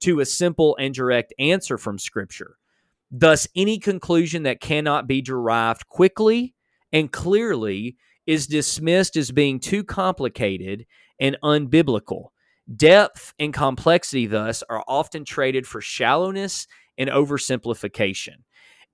to 0.00 0.18
a 0.18 0.26
simple 0.26 0.76
and 0.80 0.92
direct 0.92 1.32
answer 1.38 1.78
from 1.78 2.00
Scripture. 2.00 2.56
Thus, 3.12 3.46
any 3.54 3.78
conclusion 3.78 4.42
that 4.42 4.60
cannot 4.60 5.06
be 5.06 5.22
derived 5.22 5.86
quickly 5.86 6.54
and 6.92 7.10
clearly 7.10 7.96
is 8.26 8.46
dismissed 8.46 9.16
as 9.16 9.30
being 9.30 9.58
too 9.58 9.82
complicated 9.84 10.86
and 11.20 11.36
unbiblical. 11.42 12.28
Depth 12.74 13.34
and 13.38 13.52
complexity, 13.52 14.26
thus, 14.26 14.62
are 14.68 14.84
often 14.86 15.24
traded 15.24 15.66
for 15.66 15.80
shallowness 15.80 16.66
and 16.96 17.10
oversimplification. 17.10 18.44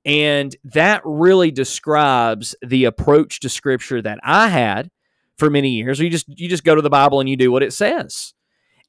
And 0.05 0.57
that 0.65 1.03
really 1.05 1.51
describes 1.51 2.55
the 2.63 2.85
approach 2.85 3.41
to 3.41 3.49
scripture 3.49 4.01
that 4.01 4.19
I 4.23 4.49
had 4.49 4.91
for 5.37 5.51
many 5.51 5.71
years. 5.71 5.99
You 5.99 6.09
just 6.09 6.27
you 6.29 6.49
just 6.49 6.65
go 6.65 6.75
to 6.75 6.83
the 6.83 6.89
Bible 6.91 7.21
and 7.21 7.29
you 7.29 7.37
do 7.37 7.53
what 7.53 7.63
it 7.63 7.73
says. 7.73 8.33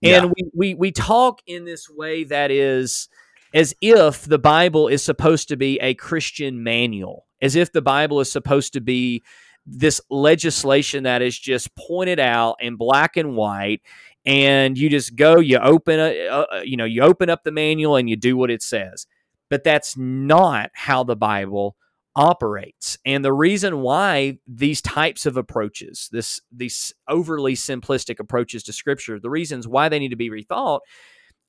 And 0.01 0.25
Yeah. 0.25 0.31
we, 0.35 0.49
we 0.53 0.75
we 0.75 0.91
talk 0.91 1.41
in 1.45 1.65
this 1.65 1.89
way 1.89 2.23
that 2.25 2.51
is 2.51 3.09
as 3.53 3.73
if 3.81 4.23
the 4.23 4.39
Bible 4.39 4.87
is 4.87 5.03
supposed 5.03 5.49
to 5.49 5.57
be 5.57 5.77
a 5.81 5.93
Christian 5.95 6.63
manual, 6.63 7.25
as 7.41 7.55
if 7.55 7.71
the 7.71 7.81
Bible 7.81 8.19
is 8.19 8.31
supposed 8.31 8.73
to 8.73 8.81
be 8.81 9.23
this 9.65 10.01
legislation 10.09 11.03
that 11.03 11.21
is 11.21 11.37
just 11.37 11.75
pointed 11.75 12.19
out 12.19 12.55
in 12.59 12.75
black 12.75 13.17
and 13.17 13.35
white 13.35 13.81
and 14.25 14.77
you 14.77 14.89
just 14.89 15.15
go 15.15 15.39
you 15.39 15.57
open 15.57 15.99
a, 15.99 16.27
uh, 16.27 16.61
you 16.63 16.77
know 16.77 16.85
you 16.85 17.01
open 17.01 17.29
up 17.29 17.43
the 17.43 17.51
manual 17.51 17.95
and 17.95 18.09
you 18.09 18.15
do 18.15 18.35
what 18.35 18.51
it 18.51 18.61
says. 18.61 19.05
But 19.49 19.63
that's 19.63 19.97
not 19.97 20.69
how 20.73 21.03
the 21.03 21.15
bible 21.15 21.75
operates. 22.15 22.97
And 23.05 23.23
the 23.23 23.33
reason 23.33 23.79
why 23.81 24.39
these 24.47 24.81
types 24.81 25.25
of 25.25 25.37
approaches 25.37 26.09
this 26.11 26.41
these 26.51 26.93
overly 27.07 27.55
simplistic 27.55 28.19
approaches 28.19 28.63
to 28.63 28.73
scripture 28.73 29.19
the 29.19 29.29
reasons 29.29 29.67
why 29.67 29.89
they 29.89 29.99
need 29.99 30.09
to 30.09 30.15
be 30.15 30.29
rethought 30.29 30.79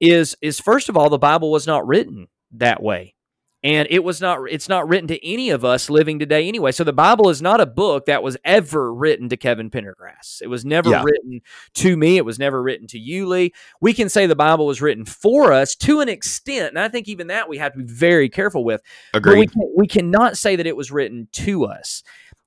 is 0.00 0.36
is 0.40 0.60
first 0.60 0.88
of 0.88 0.96
all 0.96 1.10
the 1.10 1.18
bible 1.18 1.50
was 1.50 1.66
not 1.66 1.86
written 1.86 2.28
that 2.52 2.82
way 2.82 3.14
and 3.62 3.86
it 3.90 4.02
was 4.02 4.20
not 4.20 4.38
it's 4.50 4.68
not 4.68 4.88
written 4.88 5.08
to 5.08 5.26
any 5.26 5.50
of 5.50 5.64
us 5.64 5.90
living 5.90 6.18
today 6.18 6.48
anyway. 6.48 6.72
So 6.72 6.82
the 6.84 6.92
bible 6.92 7.28
is 7.28 7.42
not 7.42 7.60
a 7.60 7.66
book 7.66 8.06
that 8.06 8.22
was 8.22 8.36
ever 8.44 8.92
written 8.92 9.28
to 9.28 9.36
kevin 9.36 9.70
pendergrass. 9.70 10.40
It 10.40 10.46
was 10.46 10.64
never 10.64 10.90
Yeah. 10.90 11.02
written 11.04 11.40
to 11.74 11.96
me. 11.96 12.16
It 12.16 12.24
was 12.24 12.38
never 12.38 12.62
written 12.62 12.86
to 12.88 12.98
you 12.98 13.26
lee. 13.26 13.52
We 13.80 13.92
can 13.92 14.08
say 14.08 14.26
the 14.26 14.34
bible 14.36 14.66
was 14.66 14.80
written 14.80 15.04
for 15.04 15.52
us 15.52 15.74
to 15.76 16.00
an 16.00 16.08
extent 16.08 16.68
and 16.70 16.78
i 16.78 16.88
think 16.88 17.08
even 17.08 17.26
that 17.26 17.48
we 17.48 17.58
have 17.58 17.72
to 17.72 17.78
be 17.80 17.84
very 17.84 18.28
careful 18.28 18.64
with 18.64 18.80
but 19.12 19.22
we, 19.38 19.46
can, 19.46 19.62
we 19.76 19.86
cannot 19.86 20.38
say 20.38 20.56
that 20.56 20.66
it 20.66 20.76
was 20.76 20.90
written 20.90 21.28
to 21.32 21.64
us. 21.66 22.02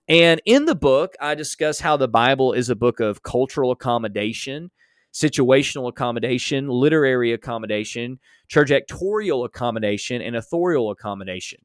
And 0.08 0.42
in 0.46 0.66
the 0.66 0.76
book 0.76 1.14
i 1.22 1.36
discuss 1.36 1.80
how 1.80 1.96
the 1.96 2.08
bible 2.08 2.54
is 2.54 2.70
a 2.70 2.76
book 2.76 3.00
of 3.00 3.22
cultural 3.24 3.72
accommodation 3.72 4.72
situational 5.14 5.88
accommodation 5.88 6.68
literary 6.68 7.34
accommodation 7.34 8.20
trajectorial 8.54 9.46
accommodation 9.46 10.22
and 10.22 10.36
authorial 10.36 10.92
accommodation. 10.92 11.60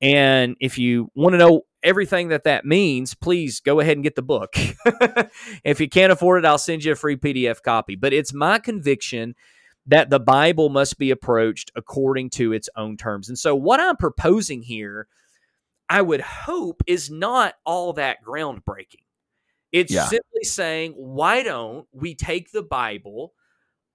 And 0.00 0.56
if 0.60 0.78
you 0.78 1.10
want 1.14 1.34
to 1.34 1.38
know 1.38 1.62
everything 1.82 2.28
that 2.28 2.44
that 2.44 2.64
means, 2.64 3.14
please 3.14 3.60
go 3.60 3.80
ahead 3.80 3.96
and 3.96 4.02
get 4.04 4.14
the 4.14 4.22
book. 4.22 4.54
if 5.64 5.78
you 5.78 5.88
can't 5.88 6.12
afford 6.12 6.42
it, 6.42 6.48
I'll 6.48 6.56
send 6.58 6.84
you 6.84 6.92
a 6.92 6.96
free 6.96 7.16
PDF 7.16 7.62
copy. 7.62 7.96
But 7.96 8.14
it's 8.14 8.32
my 8.32 8.58
conviction 8.58 9.34
that 9.86 10.08
the 10.08 10.20
Bible 10.20 10.70
must 10.70 10.98
be 10.98 11.10
approached 11.10 11.70
according 11.76 12.30
to 12.30 12.52
its 12.52 12.68
own 12.76 12.96
terms. 12.96 13.28
And 13.28 13.38
so, 13.38 13.54
what 13.54 13.80
I'm 13.80 13.96
proposing 13.96 14.62
here, 14.62 15.06
I 15.90 16.00
would 16.00 16.20
hope, 16.22 16.82
is 16.86 17.10
not 17.10 17.54
all 17.66 17.92
that 17.94 18.24
groundbreaking. 18.24 19.04
It's 19.72 19.92
Yeah. 19.92 20.06
simply 20.06 20.44
saying, 20.44 20.92
why 20.92 21.42
don't 21.42 21.86
we 21.92 22.14
take 22.14 22.52
the 22.52 22.62
Bible 22.62 23.34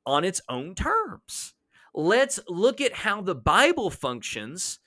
on 0.05 0.23
its 0.23 0.41
own 0.49 0.75
terms? 0.75 1.54
Let's 1.95 2.39
look 2.47 2.81
at 2.81 2.93
how 2.93 3.21
the 3.21 3.35
Bible 3.35 3.89
functions 3.89 4.79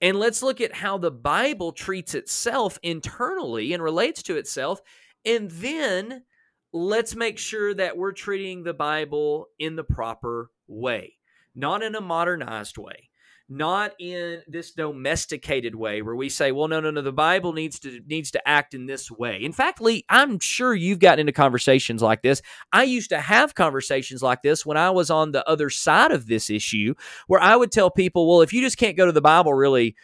and 0.00 0.18
let's 0.18 0.42
look 0.42 0.60
at 0.60 0.74
how 0.74 0.98
the 0.98 1.10
Bible 1.10 1.72
treats 1.72 2.14
itself 2.14 2.78
internally 2.82 3.72
and 3.72 3.82
relates 3.82 4.22
to 4.24 4.36
itself. 4.36 4.80
And 5.24 5.50
then 5.50 6.22
let's 6.72 7.16
make 7.16 7.38
sure 7.38 7.74
that 7.74 7.96
we're 7.96 8.12
treating 8.12 8.62
the 8.62 8.74
Bible 8.74 9.48
in 9.58 9.76
the 9.76 9.84
proper 9.84 10.50
way, 10.68 11.14
not 11.54 11.82
in 11.82 11.94
a 11.94 12.00
modernized 12.00 12.78
way. 12.78 13.09
Not 13.52 13.94
in 13.98 14.42
this 14.46 14.70
domesticated 14.70 15.74
way 15.74 16.02
where 16.02 16.14
we 16.14 16.28
say, 16.28 16.52
"Well, 16.52 16.68
no, 16.68 16.78
no, 16.78 16.92
no. 16.92 17.02
The 17.02 17.10
Bible 17.10 17.52
needs 17.52 17.80
to 17.80 18.00
needs 18.06 18.30
to 18.30 18.48
act 18.48 18.74
in 18.74 18.86
this 18.86 19.10
way." 19.10 19.42
In 19.42 19.50
fact, 19.52 19.80
Lee, 19.80 20.04
I'm 20.08 20.38
sure 20.38 20.72
you've 20.72 21.00
gotten 21.00 21.18
into 21.18 21.32
conversations 21.32 22.00
like 22.00 22.22
this. 22.22 22.42
I 22.72 22.84
used 22.84 23.08
to 23.10 23.20
have 23.20 23.56
conversations 23.56 24.22
like 24.22 24.42
this 24.42 24.64
when 24.64 24.76
I 24.76 24.90
was 24.90 25.10
on 25.10 25.32
the 25.32 25.44
other 25.48 25.68
side 25.68 26.12
of 26.12 26.28
this 26.28 26.48
issue, 26.48 26.94
where 27.26 27.40
I 27.40 27.56
would 27.56 27.72
tell 27.72 27.90
people, 27.90 28.28
well, 28.28 28.40
if 28.40 28.52
you 28.52 28.60
just 28.62 28.78
can't 28.78 28.96
go 28.96 29.04
to 29.04 29.10
the 29.12 29.20
Bible 29.20 29.52
really, 29.52 29.96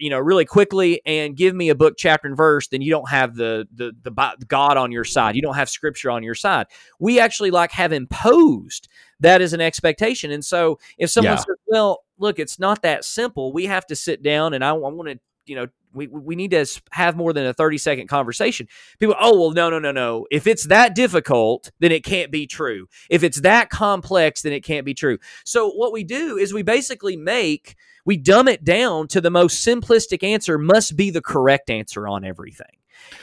you 0.00 0.10
know, 0.10 0.18
really 0.18 0.44
quickly 0.44 1.00
and 1.06 1.36
give 1.36 1.54
me 1.54 1.68
a 1.68 1.76
book, 1.76 1.94
chapter, 1.96 2.26
and 2.26 2.36
verse, 2.36 2.66
then 2.66 2.82
you 2.82 2.90
don't 2.90 3.08
have 3.08 3.36
the 3.36 3.68
the 3.72 3.92
the 4.02 4.10
God 4.48 4.76
on 4.76 4.90
your 4.90 5.04
side. 5.04 5.36
You 5.36 5.42
don't 5.42 5.54
have 5.54 5.68
Scripture 5.70 6.10
on 6.10 6.24
your 6.24 6.34
side. 6.34 6.66
We 6.98 7.20
actually 7.20 7.52
like 7.52 7.70
have 7.70 7.92
imposed 7.92 8.88
that 9.20 9.40
as 9.40 9.52
an 9.52 9.60
expectation, 9.60 10.32
and 10.32 10.44
so 10.44 10.80
if 10.98 11.10
someone 11.10 11.36
Yeah. 11.36 11.44
says, 11.44 11.56
well, 11.68 12.02
look, 12.18 12.38
it's 12.38 12.58
not 12.58 12.82
that 12.82 13.04
simple. 13.04 13.52
We 13.52 13.66
have 13.66 13.86
to 13.86 13.96
sit 13.96 14.22
down, 14.22 14.54
and 14.54 14.64
I, 14.64 14.72
want 14.72 15.08
to, 15.08 15.18
you 15.46 15.56
know. 15.56 15.66
We, 15.94 16.06
we 16.06 16.36
need 16.36 16.50
to 16.50 16.66
have 16.92 17.16
more 17.16 17.32
than 17.32 17.46
a 17.46 17.54
30 17.54 17.78
second 17.78 18.08
conversation 18.08 18.68
people 19.00 19.16
oh 19.18 19.40
well 19.40 19.50
no 19.52 19.70
no 19.70 19.78
no 19.78 19.90
no 19.90 20.26
if 20.30 20.46
it's 20.46 20.64
that 20.64 20.94
difficult 20.94 21.70
then 21.80 21.92
it 21.92 22.04
can't 22.04 22.30
be 22.30 22.46
true 22.46 22.88
if 23.08 23.24
it's 23.24 23.40
that 23.40 23.70
complex 23.70 24.42
then 24.42 24.52
it 24.52 24.62
can't 24.62 24.84
be 24.84 24.92
true 24.92 25.16
so 25.46 25.70
what 25.70 25.90
we 25.90 26.04
do 26.04 26.36
is 26.36 26.52
we 26.52 26.62
basically 26.62 27.16
make 27.16 27.74
we 28.04 28.18
dumb 28.18 28.48
it 28.48 28.64
down 28.64 29.08
to 29.08 29.20
the 29.22 29.30
most 29.30 29.66
simplistic 29.66 30.22
answer 30.22 30.58
must 30.58 30.94
be 30.94 31.08
the 31.08 31.22
correct 31.22 31.70
answer 31.70 32.06
on 32.06 32.22
everything 32.22 32.76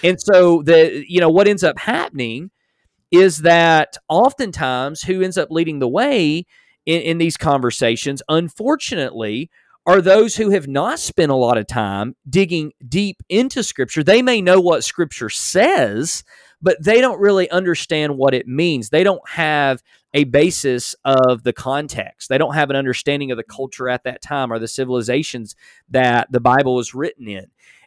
and 0.03 0.19
so 0.19 0.63
the 0.63 1.05
you 1.07 1.19
know 1.19 1.29
what 1.29 1.47
ends 1.47 1.63
up 1.63 1.77
happening 1.77 2.49
is 3.11 3.39
that 3.39 3.97
oftentimes 4.09 5.03
who 5.03 5.21
ends 5.21 5.37
up 5.37 5.51
leading 5.51 5.79
the 5.79 5.87
way 5.87 6.45
in, 6.85 7.01
in 7.01 7.17
these 7.17 7.37
conversations 7.37 8.21
unfortunately 8.29 9.49
are 9.85 10.01
those 10.01 10.35
who 10.35 10.49
have 10.49 10.67
not 10.67 10.99
spent 10.99 11.31
a 11.31 11.35
lot 11.35 11.57
of 11.57 11.67
time 11.67 12.15
digging 12.27 12.71
deep 12.87 13.21
into 13.29 13.63
Scripture. 13.63 14.03
They 14.03 14.21
may 14.23 14.41
know 14.41 14.59
what 14.59 14.83
Scripture 14.83 15.29
says, 15.29 16.23
but 16.61 16.83
they 16.83 17.01
don't 17.01 17.19
really 17.19 17.49
understand 17.51 18.17
what 18.17 18.33
it 18.33 18.47
means. 18.47 18.89
They 18.89 19.03
don't 19.03 19.27
have 19.29 19.83
a 20.15 20.23
basis 20.23 20.95
of 21.05 21.43
the 21.43 21.53
context. 21.53 22.29
They 22.29 22.39
don't 22.39 22.55
have 22.55 22.69
an 22.71 22.75
understanding 22.75 23.29
of 23.29 23.37
the 23.37 23.43
culture 23.43 23.87
at 23.87 24.05
that 24.05 24.23
time 24.23 24.51
or 24.51 24.57
the 24.57 24.67
civilizations 24.67 25.55
that 25.89 26.31
the 26.31 26.39
Bible 26.39 26.73
was 26.73 26.95
written 26.95 27.27
in 27.27 27.45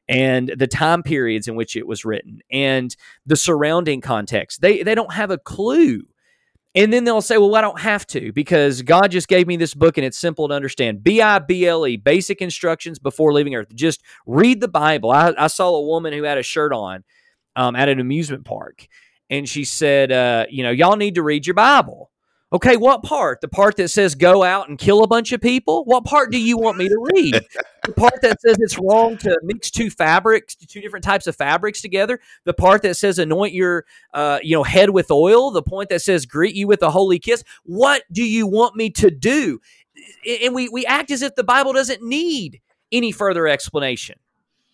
and 0.09 0.49
the 0.57 0.67
time 0.67 1.03
periods 1.03 1.49
in 1.49 1.57
which 1.57 1.77
it 1.77 1.87
was 1.87 2.05
written 2.05 2.41
and 2.51 2.95
the 3.27 3.37
surrounding 3.37 4.01
context. 4.01 4.61
They 4.61 4.83
they 4.83 4.95
don't 4.95 5.13
have 5.13 5.31
a 5.31 5.39
clue. 5.39 6.03
And 6.79 6.93
then 6.93 7.03
they'll 7.03 7.21
say, 7.21 7.39
well, 7.39 7.57
I 7.57 7.61
don't 7.61 7.81
have 7.81 8.07
to 8.09 8.33
because 8.33 8.83
God 8.83 9.11
just 9.11 9.27
gave 9.27 9.49
me 9.49 9.57
this 9.57 9.75
book 9.75 9.99
and 9.99 10.05
it's 10.05 10.17
simple 10.17 10.47
to 10.47 10.55
understand. 10.55 11.03
B 11.03 11.21
I 11.21 11.41
B 11.41 11.67
L 11.67 11.85
E, 11.85 11.97
basic 11.97 12.41
instructions 12.41 13.01
before 13.01 13.33
leaving 13.33 13.57
earth. 13.57 13.75
Just 13.75 14.01
read 14.27 14.61
the 14.61 14.69
Bible. 14.69 15.11
I, 15.11 15.35
I 15.37 15.49
saw 15.49 15.71
a 15.71 15.83
woman 15.83 16.13
who 16.13 16.23
had 16.23 16.39
a 16.39 16.43
shirt 16.45 16.73
on 16.73 17.03
um, 17.57 17.75
at 17.75 17.89
an 17.89 17.99
amusement 17.99 18.45
park 18.45 18.87
and 19.29 19.49
she 19.49 19.65
said, 19.65 20.13
uh, 20.13 20.47
you 20.49 20.63
know, 20.63 20.71
y'all 20.71 20.97
need 20.97 21.17
to 21.17 21.23
read 21.25 21.49
your 21.49 21.55
Bible. 21.55 22.13
Okay, 22.51 22.79
what 22.79 23.03
part? 23.03 23.43
The 23.43 23.49
part 23.49 23.77
that 23.77 23.89
says 23.89 24.15
go 24.15 24.43
out 24.43 24.71
and 24.71 24.79
kill 24.79 25.05
a 25.05 25.07
bunch 25.07 25.33
of 25.33 25.41
people? 25.41 25.85
What 25.85 26.05
part 26.05 26.33
do 26.33 26.41
you 26.41 26.57
want 26.57 26.79
me 26.79 26.89
to 26.89 27.09
read? 27.13 27.35
the 27.85 27.93
part 27.93 28.23
that 28.23 28.41
says 28.41 28.57
it's 28.59 28.79
wrong 28.79 29.19
to 29.19 29.39
mix 29.43 29.71
two 29.71 29.91
fabrics, 29.91 30.55
two 30.55 30.81
different 30.81 31.05
types 31.05 31.27
of 31.27 31.37
fabrics 31.37 31.83
together. 31.83 32.21
The 32.45 32.55
part 32.55 32.81
that 32.83 32.97
says 32.97 33.19
anoint 33.19 33.53
your, 33.53 33.85
uh, 34.15 34.39
you 34.43 34.57
know, 34.57 34.63
head 34.63 34.91
with 34.91 35.11
oil. 35.11 35.51
The 35.51 35.63
point 35.63 35.91
that 35.91 36.01
says 36.01 36.25
greet 36.25 36.55
you 36.55 36.67
with 36.67 36.83
a 36.83 36.91
holy 36.91 37.19
kiss. 37.19 37.45
What 37.65 38.05
do 38.11 38.25
you 38.25 38.47
want 38.47 38.77
me 38.77 38.89
to 38.91 39.11
do? 39.11 39.61
And 40.27 40.55
we 40.55 40.71
we 40.71 40.87
act 40.87 41.11
as 41.11 41.21
if 41.21 41.35
the 41.35 41.45
Bible 41.45 41.75
doesn't 41.75 42.03
need 42.03 42.63
any 42.91 43.13
further 43.13 43.47
explanation. 43.47 44.19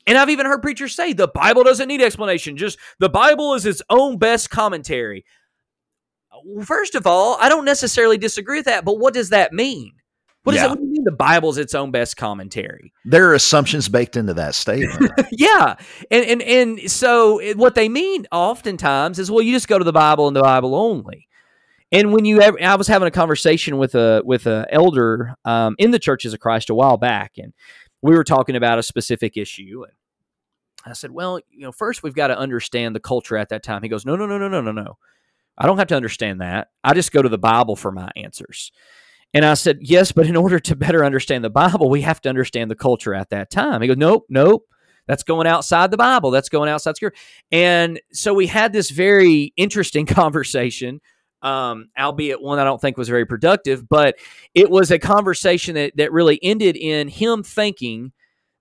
And 0.06 0.16
I've 0.16 0.30
even 0.30 0.46
heard 0.46 0.62
preachers 0.62 0.94
say 0.94 1.12
the 1.12 1.26
Bible 1.26 1.64
doesn't 1.64 1.88
need 1.88 2.02
explanation. 2.02 2.56
Just 2.56 2.78
the 3.00 3.08
Bible 3.08 3.54
is 3.54 3.66
its 3.66 3.82
own 3.90 4.18
best 4.18 4.50
commentary 4.50 5.24
first 6.62 6.94
of 6.94 7.06
all, 7.06 7.36
I 7.40 7.48
don't 7.48 7.64
necessarily 7.64 8.18
disagree 8.18 8.58
with 8.58 8.66
that, 8.66 8.84
but 8.84 8.98
what 8.98 9.14
does 9.14 9.30
that 9.30 9.52
mean? 9.52 9.92
What 10.44 10.52
does 10.52 10.62
yeah. 10.62 10.68
that 10.68 10.82
mean? 10.82 11.04
The 11.04 11.12
Bible's 11.12 11.56
its 11.56 11.74
own 11.74 11.90
best 11.90 12.16
commentary. 12.18 12.92
There 13.06 13.30
are 13.30 13.34
assumptions 13.34 13.88
baked 13.88 14.16
into 14.16 14.34
that 14.34 14.54
statement. 14.54 15.10
yeah, 15.32 15.76
and 16.10 16.24
and 16.24 16.42
and 16.42 16.90
so 16.90 17.40
what 17.54 17.74
they 17.74 17.88
mean 17.88 18.26
oftentimes 18.30 19.18
is, 19.18 19.30
well, 19.30 19.40
you 19.40 19.52
just 19.52 19.68
go 19.68 19.78
to 19.78 19.84
the 19.84 19.92
Bible 19.92 20.28
and 20.28 20.36
the 20.36 20.42
Bible 20.42 20.74
only. 20.74 21.28
And 21.92 22.12
when 22.12 22.24
you, 22.24 22.40
ever, 22.40 22.60
I 22.62 22.74
was 22.74 22.88
having 22.88 23.08
a 23.08 23.10
conversation 23.10 23.78
with 23.78 23.94
a 23.94 24.20
with 24.24 24.46
a 24.46 24.66
elder 24.70 25.34
um, 25.46 25.76
in 25.78 25.92
the 25.92 25.98
Churches 25.98 26.34
of 26.34 26.40
Christ 26.40 26.68
a 26.68 26.74
while 26.74 26.98
back, 26.98 27.32
and 27.38 27.54
we 28.02 28.14
were 28.14 28.24
talking 28.24 28.56
about 28.56 28.78
a 28.78 28.82
specific 28.82 29.38
issue, 29.38 29.84
and 29.84 29.92
I 30.84 30.92
said, 30.92 31.10
well, 31.10 31.40
you 31.50 31.62
know, 31.62 31.72
first 31.72 32.02
we've 32.02 32.14
got 32.14 32.28
to 32.28 32.38
understand 32.38 32.94
the 32.94 33.00
culture 33.00 33.36
at 33.36 33.48
that 33.48 33.62
time. 33.62 33.82
He 33.82 33.88
goes, 33.88 34.04
no, 34.04 34.16
no, 34.16 34.26
no, 34.26 34.36
no, 34.36 34.48
no, 34.48 34.60
no, 34.60 34.72
no. 34.72 34.98
I 35.56 35.66
don't 35.66 35.78
have 35.78 35.88
to 35.88 35.96
understand 35.96 36.40
that. 36.40 36.68
I 36.82 36.94
just 36.94 37.12
go 37.12 37.22
to 37.22 37.28
the 37.28 37.38
Bible 37.38 37.76
for 37.76 37.92
my 37.92 38.10
answers. 38.16 38.72
And 39.32 39.44
I 39.44 39.54
said, 39.54 39.78
Yes, 39.80 40.12
but 40.12 40.26
in 40.26 40.36
order 40.36 40.58
to 40.60 40.76
better 40.76 41.04
understand 41.04 41.44
the 41.44 41.50
Bible, 41.50 41.90
we 41.90 42.02
have 42.02 42.20
to 42.22 42.28
understand 42.28 42.70
the 42.70 42.76
culture 42.76 43.14
at 43.14 43.30
that 43.30 43.50
time. 43.50 43.82
He 43.82 43.88
goes, 43.88 43.96
Nope, 43.96 44.26
nope. 44.28 44.64
That's 45.06 45.22
going 45.22 45.46
outside 45.46 45.90
the 45.90 45.98
Bible. 45.98 46.30
That's 46.30 46.48
going 46.48 46.70
outside 46.70 46.96
Scripture. 46.96 47.20
And 47.52 48.00
so 48.12 48.32
we 48.32 48.46
had 48.46 48.72
this 48.72 48.90
very 48.90 49.52
interesting 49.56 50.06
conversation, 50.06 51.00
um, 51.42 51.90
albeit 51.98 52.40
one 52.40 52.58
I 52.58 52.64
don't 52.64 52.80
think 52.80 52.96
was 52.96 53.08
very 53.08 53.26
productive, 53.26 53.86
but 53.88 54.16
it 54.54 54.70
was 54.70 54.90
a 54.90 54.98
conversation 54.98 55.74
that, 55.74 55.92
that 55.96 56.12
really 56.12 56.38
ended 56.42 56.76
in 56.76 57.08
him 57.08 57.42
thinking 57.42 58.12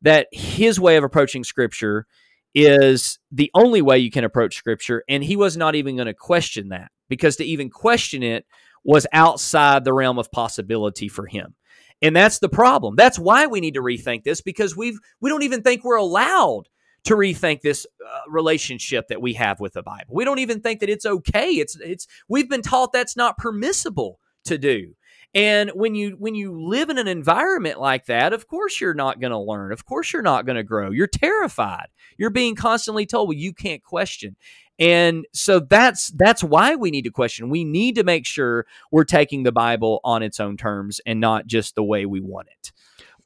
that 0.02 0.28
his 0.34 0.80
way 0.80 0.98
of 0.98 1.04
approaching 1.06 1.46
Scripture 1.46 2.08
is 2.56 3.20
the 3.32 3.52
only 3.54 3.82
way 3.82 3.98
you 3.98 4.12
can 4.12 4.24
approach 4.24 4.56
scripture. 4.56 5.04
And 5.10 5.24
he 5.24 5.36
was 5.36 5.58
not 5.58 5.76
even 5.76 5.96
going 5.96 6.08
to 6.08 6.14
question 6.14 6.70
that 6.70 6.92
because 7.10 7.36
to 7.38 7.46
even 7.46 7.70
question 7.70 8.24
it 8.24 8.46
was 8.84 9.08
outside 9.14 9.84
the 9.84 9.94
realm 9.94 10.20
of 10.20 10.32
possibility 10.32 11.08
for 11.08 11.26
him. 11.26 11.56
And 12.02 12.16
that's 12.16 12.40
the 12.40 12.50
problem. 12.50 12.96
That's 12.96 13.18
why 13.18 13.48
we 13.48 13.62
need 13.62 13.76
to 13.76 13.82
rethink 13.82 14.24
this 14.24 14.42
because 14.42 14.76
we've 14.76 15.00
we 15.22 15.30
don't 15.30 15.44
even 15.44 15.62
think 15.62 15.84
we're 15.84 15.96
allowed 15.96 16.68
to 17.06 17.16
rethink 17.16 17.62
this 17.62 17.86
uh, 18.06 18.20
relationship 18.30 19.08
that 19.08 19.22
we 19.22 19.34
have 19.34 19.60
with 19.60 19.74
the 19.74 19.84
Bible. 19.84 20.14
We 20.14 20.26
don't 20.26 20.40
even 20.40 20.60
think 20.60 20.82
that 20.82 20.90
it's 20.90 21.06
okay. 21.06 21.52
It's 21.52 21.78
it's 21.80 22.08
we've 22.28 22.50
been 22.50 22.62
taught 22.62 22.92
that's 22.92 23.16
not 23.16 23.38
permissible 23.38 24.20
to 24.46 24.58
do. 24.58 24.96
And 25.36 25.72
when 25.72 25.96
you 25.96 26.16
when 26.20 26.36
you 26.36 26.62
live 26.62 26.90
in 26.90 26.98
an 26.98 27.08
environment 27.08 27.80
like 27.80 28.06
that, 28.06 28.34
of 28.34 28.48
course 28.48 28.80
you're 28.80 28.94
not 28.94 29.20
going 29.20 29.32
to 29.32 29.40
learn. 29.40 29.72
Of 29.72 29.86
course 29.86 30.14
you're 30.14 30.22
not 30.22 30.46
going 30.46 30.58
to 30.58 30.64
grow. 30.64 30.92
You're 30.92 31.08
terrified. 31.08 31.88
You're 32.18 32.30
being 32.30 32.56
constantly 32.56 33.06
told, 33.06 33.30
"Well, 33.30 33.38
you 33.38 33.54
can't 33.54 33.84
question." 33.84 34.36
And 34.80 35.26
so 35.34 35.60
that's 35.60 36.10
that's 36.10 36.44
why 36.44 36.76
we 36.76 36.92
need 36.92 37.04
to 37.04 37.12
question. 37.12 37.50
We 37.50 37.64
need 37.64 37.96
to 37.96 38.04
make 38.04 38.26
sure 38.26 38.66
we're 38.92 39.04
taking 39.04 39.44
the 39.44 39.52
Bible 39.52 40.00
on 40.04 40.24
its 40.24 40.40
own 40.40 40.58
terms 40.58 41.00
and 41.06 41.20
not 41.20 41.48
just 41.48 41.76
the 41.76 41.84
way 41.84 42.06
we 42.06 42.22
want 42.22 42.48
it. 42.50 42.72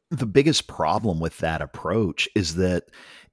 The 0.09 0.25
biggest 0.25 0.67
problem 0.67 1.19
with 1.19 1.37
that 1.39 1.61
approach 1.61 2.29
is 2.35 2.55
that 2.55 2.85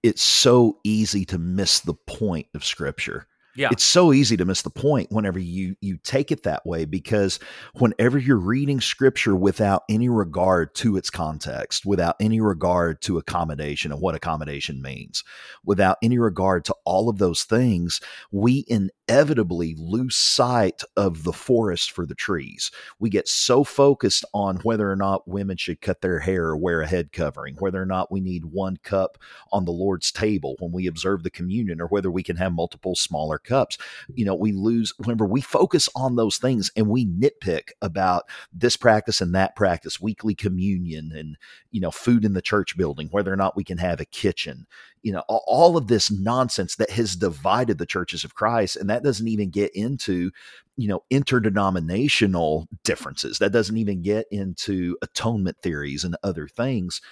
it's 0.02 0.22
so 0.22 0.78
easy 0.84 1.24
to 1.26 1.38
miss 1.38 1.80
the 1.80 1.94
point 1.94 2.46
of 2.54 2.64
scripture. 2.64 3.26
Yeah. 3.56 3.68
It's 3.70 3.84
so 3.84 4.12
easy 4.12 4.36
to 4.36 4.44
miss 4.44 4.62
the 4.62 4.70
point 4.70 5.12
whenever 5.12 5.38
you 5.38 5.76
you 5.80 5.98
take 6.02 6.32
it 6.32 6.42
that 6.42 6.66
way 6.66 6.84
because 6.84 7.38
whenever 7.74 8.18
you're 8.18 8.36
reading 8.36 8.80
scripture 8.80 9.36
without 9.36 9.84
any 9.88 10.08
regard 10.08 10.74
to 10.76 10.96
its 10.96 11.10
context, 11.10 11.86
without 11.86 12.16
any 12.20 12.40
regard 12.40 13.00
to 13.02 13.18
accommodation 13.18 13.92
and 13.92 14.00
what 14.00 14.14
accommodation 14.14 14.82
means, 14.82 15.22
without 15.64 15.98
any 16.02 16.18
regard 16.18 16.64
to 16.64 16.74
all 16.84 17.08
of 17.08 17.18
those 17.18 17.44
things, 17.44 18.00
we 18.32 18.64
inevitably 19.08 19.74
lose 19.78 20.16
sight 20.16 20.82
of 20.96 21.24
the 21.24 21.32
forest 21.32 21.90
for 21.92 22.06
the 22.06 22.14
trees. 22.14 22.70
We 22.98 23.10
get 23.10 23.28
so 23.28 23.64
focused 23.64 24.24
on 24.32 24.56
whether 24.58 24.90
or 24.90 24.96
not 24.96 25.28
women 25.28 25.56
should 25.56 25.80
cut 25.80 26.00
their 26.00 26.20
hair 26.20 26.46
or 26.46 26.56
wear 26.56 26.80
a 26.80 26.86
head 26.86 27.12
covering, 27.12 27.56
whether 27.58 27.80
or 27.80 27.86
not 27.86 28.10
we 28.10 28.20
need 28.20 28.46
one 28.46 28.78
cup 28.78 29.18
on 29.52 29.64
the 29.64 29.72
Lord's 29.72 30.10
table 30.10 30.56
when 30.58 30.72
we 30.72 30.86
observe 30.86 31.22
the 31.22 31.30
communion 31.30 31.80
or 31.80 31.86
whether 31.86 32.10
we 32.10 32.22
can 32.22 32.36
have 32.36 32.52
multiple 32.52 32.94
smaller 32.94 33.38
cups. 33.38 33.76
You 34.14 34.24
know, 34.24 34.34
we 34.34 34.52
lose, 34.52 34.92
remember, 34.98 35.26
we 35.26 35.40
focus 35.40 35.88
on 35.94 36.16
those 36.16 36.38
things 36.38 36.70
and 36.76 36.88
we 36.88 37.06
nitpick 37.06 37.70
about 37.82 38.24
this 38.52 38.76
practice 38.76 39.20
and 39.20 39.34
that 39.34 39.56
practice, 39.56 40.00
weekly 40.00 40.34
communion 40.34 41.12
and, 41.14 41.36
you 41.70 41.80
know, 41.80 41.90
food 41.90 42.24
in 42.24 42.32
the 42.32 42.42
church 42.42 42.76
building, 42.76 43.08
whether 43.10 43.32
or 43.32 43.36
not 43.36 43.56
we 43.56 43.64
can 43.64 43.78
have 43.78 44.00
a 44.00 44.06
kitchen, 44.06 44.66
you 45.04 45.12
know, 45.12 45.22
all 45.28 45.76
of 45.76 45.86
this 45.86 46.10
nonsense 46.10 46.76
that 46.76 46.90
has 46.90 47.14
divided 47.14 47.78
the 47.78 47.86
churches 47.86 48.24
of 48.24 48.34
Christ. 48.34 48.76
And 48.76 48.88
that 48.88 49.04
doesn't 49.04 49.28
even 49.28 49.50
get 49.50 49.70
into, 49.76 50.32
you 50.76 50.88
know, 50.88 51.04
interdenominational 51.10 52.66
differences. 52.82 53.38
That 53.38 53.52
doesn't 53.52 53.76
even 53.76 54.00
get 54.00 54.26
into 54.30 54.96
atonement 55.02 55.58
theories 55.62 56.04
and 56.04 56.16
other 56.24 56.48
things 56.48 57.02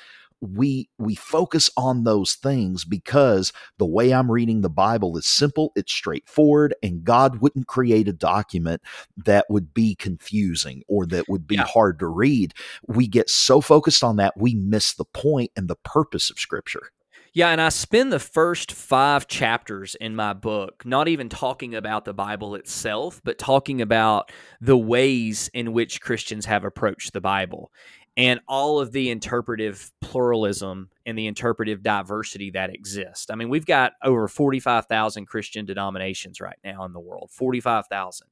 we 0.42 0.88
we 0.98 1.14
focus 1.14 1.70
on 1.76 2.02
those 2.02 2.34
things 2.34 2.84
because 2.84 3.52
the 3.78 3.86
way 3.86 4.12
I'm 4.12 4.28
reading 4.28 4.60
the 4.60 4.68
Bible 4.68 5.16
is 5.16 5.24
simple, 5.24 5.70
it's 5.76 5.92
straightforward, 5.92 6.74
and 6.82 7.04
God 7.04 7.40
wouldn't 7.40 7.68
create 7.68 8.08
a 8.08 8.12
document 8.12 8.82
that 9.24 9.46
would 9.48 9.72
be 9.72 9.94
confusing 9.94 10.82
or 10.88 11.06
that 11.06 11.28
would 11.28 11.46
be 11.46 11.54
yeah. 11.54 11.64
hard 11.64 12.00
to 12.00 12.08
read. 12.08 12.54
We 12.88 13.06
get 13.06 13.30
so 13.30 13.60
focused 13.60 14.02
on 14.02 14.16
that, 14.16 14.36
we 14.36 14.54
miss 14.54 14.94
the 14.94 15.04
point 15.04 15.52
and 15.54 15.68
the 15.68 15.76
purpose 15.76 16.28
of 16.28 16.40
Scripture. 16.40 16.90
Yeah, 17.34 17.48
and 17.48 17.62
I 17.62 17.70
spend 17.70 18.12
the 18.12 18.18
first 18.18 18.72
five 18.72 19.26
chapters 19.26 19.94
in 19.94 20.14
my 20.14 20.34
book 20.34 20.84
not 20.84 21.08
even 21.08 21.30
talking 21.30 21.74
about 21.74 22.04
the 22.04 22.12
Bible 22.12 22.54
itself, 22.54 23.22
but 23.24 23.38
talking 23.38 23.80
about 23.80 24.30
the 24.60 24.76
ways 24.76 25.48
in 25.54 25.72
which 25.72 26.02
Christians 26.02 26.44
have 26.44 26.64
approached 26.64 27.14
the 27.14 27.22
Bible 27.22 27.72
and 28.18 28.40
all 28.46 28.80
of 28.80 28.92
the 28.92 29.08
interpretive 29.08 29.90
pluralism 30.02 30.90
and 31.06 31.16
the 31.16 31.26
interpretive 31.26 31.82
diversity 31.82 32.50
that 32.50 32.74
exists. 32.74 33.30
I 33.30 33.36
mean, 33.36 33.48
we've 33.48 33.64
got 33.64 33.94
over 34.04 34.28
45,000 34.28 35.24
Christian 35.24 35.64
denominations 35.64 36.38
right 36.38 36.58
now 36.62 36.84
in 36.84 36.92
the 36.92 37.00
world, 37.00 37.30
45,000. 37.32 38.26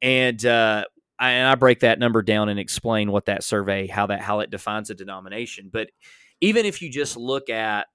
And, 0.00 0.46
uh, 0.46 0.84
I, 1.18 1.30
and 1.30 1.48
I 1.48 1.56
break 1.56 1.80
that 1.80 1.98
number 1.98 2.22
down 2.22 2.48
and 2.48 2.60
explain 2.60 3.10
what 3.10 3.24
that 3.24 3.42
survey, 3.42 3.88
how 3.88 4.06
that, 4.06 4.20
how 4.20 4.38
it 4.38 4.50
defines 4.50 4.90
a 4.90 4.94
denomination. 4.94 5.70
But 5.72 5.90
even 6.40 6.64
if 6.64 6.80
you 6.80 6.88
just 6.88 7.16
look 7.16 7.50
at 7.50 7.88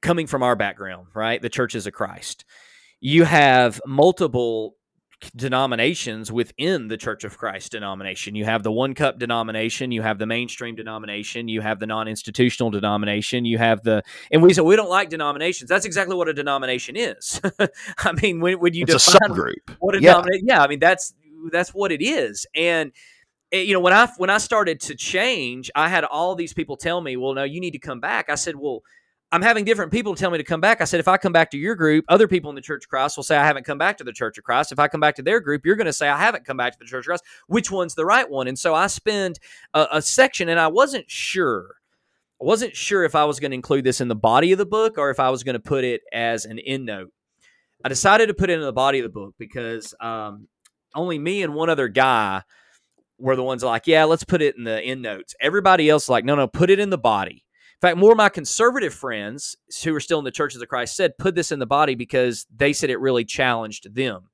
coming 0.00 0.26
from 0.26 0.42
our 0.42 0.56
background, 0.56 1.08
right, 1.14 1.40
the 1.40 1.48
churches 1.48 1.86
of 1.86 1.92
Christ, 1.92 2.44
you 3.00 3.24
have 3.24 3.80
multiple 3.86 4.76
denominations 5.34 6.30
within 6.30 6.88
the 6.88 6.96
Church 6.96 7.24
of 7.24 7.36
Christ 7.36 7.72
denomination. 7.72 8.34
You 8.34 8.44
have 8.44 8.62
the 8.62 8.70
one 8.70 8.94
cup 8.94 9.18
denomination, 9.18 9.90
you 9.90 10.02
have 10.02 10.18
the 10.18 10.26
mainstream 10.26 10.76
denomination, 10.76 11.48
you 11.48 11.60
have 11.60 11.80
the 11.80 11.86
non 11.86 12.08
institutional 12.08 12.70
denomination, 12.70 13.44
you 13.44 13.58
have 13.58 13.82
the, 13.82 14.02
and 14.30 14.42
we 14.42 14.52
said 14.54 14.64
we 14.64 14.76
don't 14.76 14.90
like 14.90 15.08
denominations. 15.08 15.68
That's 15.68 15.84
exactly 15.84 16.14
what 16.14 16.28
a 16.28 16.34
denomination 16.34 16.96
is. 16.96 17.40
I 17.98 18.12
mean, 18.12 18.40
when, 18.40 18.60
when 18.60 18.74
you 18.74 18.84
it's 18.88 19.04
define 19.04 19.30
a 19.30 19.34
subgroup, 19.34 19.76
what 19.80 19.96
a 19.96 20.00
yeah. 20.00 20.22
yeah, 20.42 20.62
I 20.62 20.68
mean 20.68 20.78
that's 20.78 21.14
that's 21.52 21.74
what 21.74 21.92
it 21.92 22.02
is, 22.02 22.46
and 22.54 22.92
eh, 23.52 23.60
you 23.60 23.72
know 23.72 23.80
when 23.80 23.92
I 23.92 24.08
when 24.18 24.30
I 24.30 24.38
started 24.38 24.80
to 24.82 24.94
change, 24.94 25.70
I 25.74 25.88
had 25.88 26.04
all 26.04 26.34
these 26.34 26.52
people 26.52 26.76
tell 26.76 27.00
me, 27.00 27.16
"Well, 27.16 27.34
no, 27.34 27.42
you 27.42 27.60
need 27.60 27.72
to 27.72 27.78
come 27.78 28.00
back." 28.00 28.30
I 28.30 28.34
said, 28.36 28.56
"Well." 28.56 28.82
I'm 29.30 29.42
having 29.42 29.66
different 29.66 29.92
people 29.92 30.14
tell 30.14 30.30
me 30.30 30.38
to 30.38 30.44
come 30.44 30.60
back. 30.60 30.80
I 30.80 30.84
said, 30.84 31.00
if 31.00 31.08
I 31.08 31.18
come 31.18 31.32
back 31.32 31.50
to 31.50 31.58
your 31.58 31.74
group, 31.74 32.06
other 32.08 32.26
people 32.26 32.48
in 32.50 32.54
the 32.54 32.62
Church 32.62 32.84
of 32.84 32.88
Christ 32.88 33.16
will 33.16 33.24
say 33.24 33.36
I 33.36 33.44
haven't 33.44 33.66
come 33.66 33.76
back 33.76 33.98
to 33.98 34.04
the 34.04 34.12
Church 34.12 34.38
of 34.38 34.44
Christ. 34.44 34.72
If 34.72 34.78
I 34.78 34.88
come 34.88 35.00
back 35.00 35.16
to 35.16 35.22
their 35.22 35.38
group, 35.38 35.66
you're 35.66 35.76
going 35.76 35.86
to 35.86 35.92
say 35.92 36.08
I 36.08 36.18
haven't 36.18 36.46
come 36.46 36.56
back 36.56 36.72
to 36.72 36.78
the 36.78 36.86
Church 36.86 37.04
of 37.04 37.08
Christ. 37.08 37.24
Which 37.46 37.70
one's 37.70 37.94
the 37.94 38.06
right 38.06 38.28
one? 38.28 38.48
And 38.48 38.58
so 38.58 38.74
I 38.74 38.86
spend 38.86 39.38
a, 39.74 39.86
a 39.92 40.02
section, 40.02 40.48
and 40.48 40.58
I 40.58 40.68
wasn't 40.68 41.10
sure. 41.10 41.74
I 42.40 42.44
wasn't 42.44 42.74
sure 42.74 43.04
if 43.04 43.14
I 43.14 43.26
was 43.26 43.38
going 43.38 43.50
to 43.50 43.56
include 43.56 43.84
this 43.84 44.00
in 44.00 44.08
the 44.08 44.14
body 44.14 44.52
of 44.52 44.58
the 44.58 44.66
book 44.66 44.96
or 44.96 45.10
if 45.10 45.20
I 45.20 45.28
was 45.28 45.42
going 45.42 45.54
to 45.54 45.60
put 45.60 45.84
it 45.84 46.02
as 46.12 46.46
an 46.46 46.58
endnote. 46.66 47.10
I 47.84 47.88
decided 47.88 48.28
to 48.28 48.34
put 48.34 48.48
it 48.48 48.54
in 48.54 48.60
the 48.60 48.72
body 48.72 48.98
of 49.00 49.02
the 49.02 49.08
book 49.08 49.34
because 49.38 49.94
um, 50.00 50.48
only 50.94 51.18
me 51.18 51.42
and 51.42 51.54
one 51.54 51.68
other 51.68 51.88
guy 51.88 52.42
were 53.18 53.36
the 53.36 53.42
ones 53.42 53.62
like, 53.62 53.86
yeah, 53.86 54.04
let's 54.04 54.24
put 54.24 54.40
it 54.40 54.56
in 54.56 54.64
the 54.64 54.80
end 54.80 55.02
notes. 55.02 55.34
Everybody 55.40 55.90
else 55.90 56.08
like, 56.08 56.24
no, 56.24 56.34
no, 56.34 56.46
put 56.46 56.70
it 56.70 56.78
in 56.78 56.90
the 56.90 56.98
body. 56.98 57.44
In 57.80 57.88
fact, 57.88 57.96
more 57.96 58.10
of 58.10 58.18
my 58.18 58.28
conservative 58.28 58.92
friends 58.92 59.56
who 59.84 59.94
are 59.94 60.00
still 60.00 60.18
in 60.18 60.24
the 60.24 60.32
churches 60.32 60.60
of 60.60 60.66
Christ 60.66 60.96
said, 60.96 61.16
put 61.16 61.36
this 61.36 61.52
in 61.52 61.60
the 61.60 61.66
body 61.66 61.94
because 61.94 62.44
they 62.52 62.72
said 62.72 62.90
it 62.90 62.98
really 62.98 63.24
challenged 63.24 63.94
them. 63.94 64.30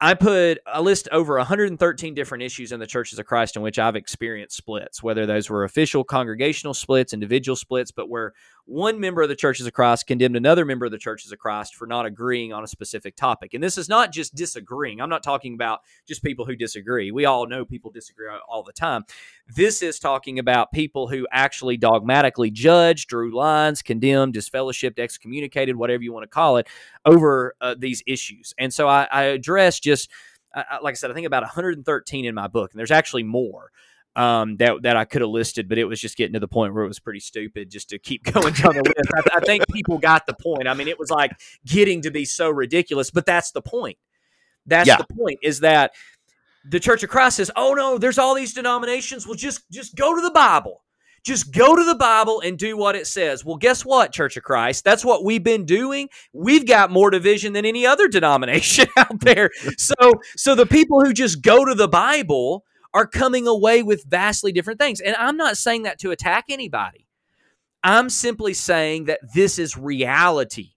I 0.00 0.12
put 0.12 0.58
a 0.66 0.82
list 0.82 1.08
over 1.10 1.38
113 1.38 2.14
different 2.14 2.44
issues 2.44 2.70
in 2.70 2.78
the 2.78 2.86
churches 2.86 3.18
of 3.18 3.24
Christ 3.26 3.56
in 3.56 3.62
which 3.62 3.78
I've 3.78 3.96
experienced 3.96 4.56
splits, 4.56 5.02
whether 5.02 5.24
those 5.24 5.48
were 5.48 5.64
official 5.64 6.04
congregational 6.04 6.74
splits, 6.74 7.14
individual 7.14 7.56
splits, 7.56 7.90
but 7.90 8.10
where 8.10 8.34
one 8.68 9.00
member 9.00 9.22
of 9.22 9.30
the 9.30 9.34
churches 9.34 9.66
of 9.66 9.72
Christ 9.72 10.06
condemned 10.06 10.36
another 10.36 10.66
member 10.66 10.84
of 10.84 10.92
the 10.92 10.98
churches 10.98 11.32
of 11.32 11.38
Christ 11.38 11.74
for 11.74 11.86
not 11.86 12.04
agreeing 12.04 12.52
on 12.52 12.62
a 12.62 12.68
specific 12.68 13.16
topic. 13.16 13.54
And 13.54 13.64
this 13.64 13.78
is 13.78 13.88
not 13.88 14.12
just 14.12 14.34
disagreeing. 14.34 15.00
I'm 15.00 15.08
not 15.08 15.22
talking 15.22 15.54
about 15.54 15.80
just 16.06 16.22
people 16.22 16.44
who 16.44 16.54
disagree. 16.54 17.10
We 17.10 17.24
all 17.24 17.46
know 17.46 17.64
people 17.64 17.90
disagree 17.90 18.28
all 18.46 18.62
the 18.62 18.74
time. 18.74 19.04
This 19.48 19.82
is 19.82 19.98
talking 19.98 20.38
about 20.38 20.70
people 20.70 21.08
who 21.08 21.26
actually 21.32 21.78
dogmatically 21.78 22.50
judged, 22.50 23.08
drew 23.08 23.34
lines, 23.34 23.80
condemned, 23.80 24.34
disfellowshipped, 24.34 24.98
excommunicated, 24.98 25.74
whatever 25.74 26.02
you 26.02 26.12
want 26.12 26.24
to 26.24 26.28
call 26.28 26.58
it, 26.58 26.68
over 27.06 27.54
uh, 27.62 27.74
these 27.78 28.02
issues. 28.06 28.52
And 28.58 28.72
so 28.72 28.86
I, 28.86 29.08
I 29.10 29.22
address 29.22 29.80
just, 29.80 30.10
uh, 30.54 30.62
like 30.82 30.92
I 30.92 30.96
said, 30.96 31.10
I 31.10 31.14
think 31.14 31.26
about 31.26 31.42
113 31.42 32.26
in 32.26 32.34
my 32.34 32.48
book, 32.48 32.72
and 32.72 32.78
there's 32.78 32.90
actually 32.90 33.22
more 33.22 33.70
um, 34.18 34.56
that 34.56 34.82
that 34.82 34.96
I 34.96 35.04
could 35.04 35.22
have 35.22 35.30
listed, 35.30 35.68
but 35.68 35.78
it 35.78 35.84
was 35.84 36.00
just 36.00 36.16
getting 36.16 36.32
to 36.32 36.40
the 36.40 36.48
point 36.48 36.74
where 36.74 36.82
it 36.82 36.88
was 36.88 36.98
pretty 36.98 37.20
stupid 37.20 37.70
just 37.70 37.90
to 37.90 38.00
keep 38.00 38.24
going 38.32 38.52
down 38.52 38.74
the 38.74 38.82
list. 38.82 39.10
I, 39.14 39.36
I, 39.36 39.40
think 39.40 39.64
people 39.72 39.96
got 39.96 40.26
the 40.26 40.34
point. 40.34 40.66
I 40.66 40.74
mean, 40.74 40.88
it 40.88 40.98
was 40.98 41.08
like 41.08 41.30
getting 41.64 42.02
to 42.02 42.10
be 42.10 42.24
so 42.24 42.50
ridiculous, 42.50 43.12
but 43.12 43.26
that's 43.26 43.52
the 43.52 43.62
point. 43.62 43.96
That's 44.66 44.88
yeah. 44.88 44.96
the 44.96 45.14
point. 45.14 45.38
Is 45.42 45.60
that 45.60 45.92
the 46.68 46.80
Church 46.80 47.04
of 47.04 47.10
Christ 47.10 47.36
says, 47.36 47.52
"Oh 47.54 47.74
no, 47.74 47.96
there's 47.96 48.18
all 48.18 48.34
these 48.34 48.52
denominations. 48.52 49.24
Well, 49.24 49.36
just 49.36 49.70
just 49.70 49.94
go 49.94 50.14
to 50.14 50.20
the 50.20 50.32
Bible." 50.32 50.82
Just 51.24 51.52
go 51.52 51.74
to 51.74 51.84
the 51.84 51.96
Bible 51.96 52.40
and 52.40 52.56
do 52.56 52.76
what 52.76 52.94
it 52.94 53.06
says. 53.06 53.44
Well, 53.44 53.56
guess 53.56 53.84
what, 53.84 54.12
Church 54.12 54.36
of 54.36 54.44
Christ? 54.44 54.84
That's 54.84 55.04
what 55.04 55.24
we've 55.24 55.42
been 55.42 55.66
doing. 55.66 56.08
We've 56.32 56.64
got 56.64 56.92
more 56.92 57.10
division 57.10 57.52
than 57.52 57.66
any 57.66 57.84
other 57.84 58.08
denomination 58.08 58.86
out 58.96 59.20
there. 59.20 59.50
So, 59.76 59.94
so 60.36 60.54
the 60.54 60.64
people 60.64 61.04
who 61.04 61.12
just 61.12 61.42
go 61.42 61.64
to 61.64 61.74
the 61.74 61.88
Bible 61.88 62.64
are 62.94 63.06
coming 63.06 63.46
away 63.46 63.82
with 63.82 64.04
vastly 64.04 64.52
different 64.52 64.80
things. 64.80 65.00
And 65.00 65.14
I'm 65.16 65.36
not 65.36 65.56
saying 65.56 65.82
that 65.82 65.98
to 66.00 66.10
attack 66.10 66.46
anybody. 66.48 67.06
I'm 67.82 68.10
simply 68.10 68.54
saying 68.54 69.04
that 69.04 69.20
this 69.34 69.58
is 69.58 69.76
reality. 69.76 70.70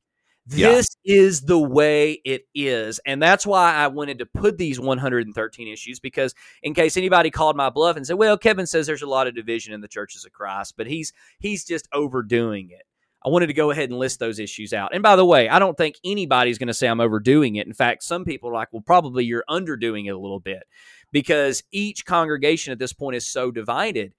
This 0.46 0.98
yeah. 1.04 1.16
is 1.16 1.42
the 1.42 1.60
way 1.60 2.20
it 2.26 2.44
is. 2.54 3.00
And 3.06 3.22
that's 3.22 3.46
why 3.46 3.74
I 3.74 3.88
wanted 3.88 4.20
to 4.20 4.26
put 4.26 4.58
these 4.58 4.80
113 4.80 5.68
issues 5.68 6.00
because, 6.00 6.34
in 6.64 6.74
case 6.74 6.98
anybody 6.98 7.30
called 7.30 7.56
my 7.56 7.70
bluff 7.70 7.96
and 7.96 8.06
said, 8.06 8.18
well, 8.18 8.38
Kevin 8.38 8.66
says 8.66 8.88
there's 8.88 9.04
a 9.04 9.08
lot 9.08 9.28
of 9.28 9.36
division 9.36 9.74
in 9.74 9.82
the 9.82 9.88
churches 9.88 10.26
of 10.26 10.32
Christ, 10.32 10.74
but 10.78 10.88
he's 10.88 11.14
he's 11.40 11.64
just 11.64 11.88
overdoing 11.94 12.70
it. 12.72 12.84
I 13.24 13.30
wanted 13.30 13.48
to 13.48 13.54
go 13.54 13.70
ahead 13.70 13.90
and 13.92 14.00
list 14.00 14.20
those 14.20 14.40
issues 14.40 14.74
out. 14.74 14.96
And 14.96 15.04
by 15.04 15.16
the 15.16 15.26
way, 15.26 15.48
I 15.48 15.60
don't 15.60 15.78
think 15.78 15.98
anybody's 16.04 16.58
going 16.58 16.68
to 16.68 16.74
say 16.74 16.88
I'm 16.88 17.00
overdoing 17.00 17.56
it. 17.56 17.68
In 17.68 17.74
fact, 17.74 18.02
some 18.02 18.26
people 18.26 18.50
are 18.50 18.54
like, 18.54 18.70
well, 18.72 18.82
probably 18.82 19.26
you're 19.26 19.44
underdoing 19.48 20.08
it 20.08 20.16
a 20.16 20.20
little 20.20 20.40
bit 20.40 20.64
because 21.12 21.64
each 21.72 22.06
congregation 22.06 22.72
at 22.72 22.80
this 22.80 22.94
point 22.94 23.16
is 23.16 23.26
so 23.26 23.52
divided. 23.52 24.14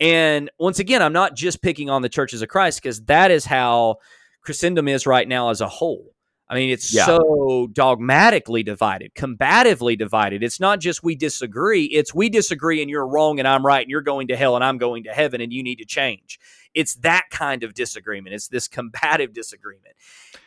And 0.00 0.50
once 0.58 0.78
again, 0.78 1.02
I'm 1.02 1.12
not 1.12 1.34
just 1.34 1.62
picking 1.62 1.90
on 1.90 2.02
the 2.02 2.08
churches 2.08 2.42
of 2.42 2.48
Christ 2.48 2.82
because 2.82 3.02
that 3.04 3.30
is 3.30 3.44
how 3.44 3.96
Christendom 4.42 4.88
is 4.88 5.06
right 5.06 5.26
now 5.26 5.50
as 5.50 5.60
a 5.60 5.68
whole. 5.68 6.14
I 6.50 6.54
mean, 6.54 6.70
it's 6.70 6.94
yeah. 6.94 7.04
so 7.04 7.68
dogmatically 7.72 8.62
divided, 8.62 9.14
combatively 9.14 9.98
divided. 9.98 10.42
It's 10.42 10.58
not 10.58 10.80
just 10.80 11.02
we 11.02 11.14
disagree, 11.14 11.84
it's 11.84 12.14
we 12.14 12.30
disagree 12.30 12.80
and 12.80 12.88
you're 12.88 13.06
wrong 13.06 13.38
and 13.38 13.46
I'm 13.46 13.66
right 13.66 13.82
and 13.82 13.90
you're 13.90 14.00
going 14.00 14.28
to 14.28 14.36
hell 14.36 14.54
and 14.54 14.64
I'm 14.64 14.78
going 14.78 15.04
to 15.04 15.10
heaven 15.10 15.42
and 15.42 15.52
you 15.52 15.62
need 15.62 15.76
to 15.76 15.84
change. 15.84 16.40
It's 16.72 16.94
that 16.96 17.24
kind 17.30 17.64
of 17.64 17.74
disagreement. 17.74 18.34
It's 18.34 18.48
this 18.48 18.66
combative 18.66 19.34
disagreement. 19.34 19.94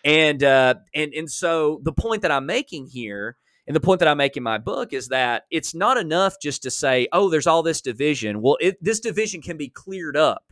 And 0.03 0.43
uh 0.43 0.75
and 0.95 1.13
and 1.13 1.29
so 1.29 1.79
the 1.83 1.93
point 1.93 2.23
that 2.23 2.31
I'm 2.31 2.47
making 2.47 2.87
here 2.87 3.37
and 3.67 3.75
the 3.75 3.79
point 3.79 3.99
that 3.99 4.07
I 4.07 4.13
make 4.13 4.37
in 4.37 4.43
my 4.43 4.57
book 4.57 4.91
is 4.91 5.09
that 5.09 5.43
it's 5.51 5.75
not 5.75 5.97
enough 5.97 6.35
just 6.41 6.63
to 6.63 6.71
say, 6.71 7.07
oh, 7.11 7.29
there's 7.29 7.47
all 7.47 7.63
this 7.63 7.81
division. 7.81 8.41
Well, 8.41 8.57
it, 8.59 8.77
this 8.83 8.99
division 8.99 9.41
can 9.41 9.57
be 9.57 9.69
cleared 9.69 10.17
up 10.17 10.51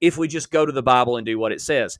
if 0.00 0.18
we 0.18 0.28
just 0.28 0.50
go 0.50 0.66
to 0.66 0.72
the 0.72 0.82
Bible 0.82 1.16
and 1.16 1.24
do 1.24 1.38
what 1.38 1.52
it 1.52 1.60
says. 1.60 1.98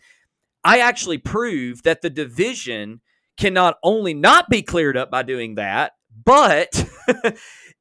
I 0.64 0.80
actually 0.80 1.18
prove 1.18 1.82
that 1.84 2.02
the 2.02 2.10
division 2.10 3.00
can 3.36 3.54
not 3.54 3.78
only 3.82 4.12
not 4.12 4.50
be 4.50 4.62
cleared 4.62 4.96
up 4.96 5.10
by 5.10 5.22
doing 5.22 5.54
that, 5.54 5.92
but 6.24 6.84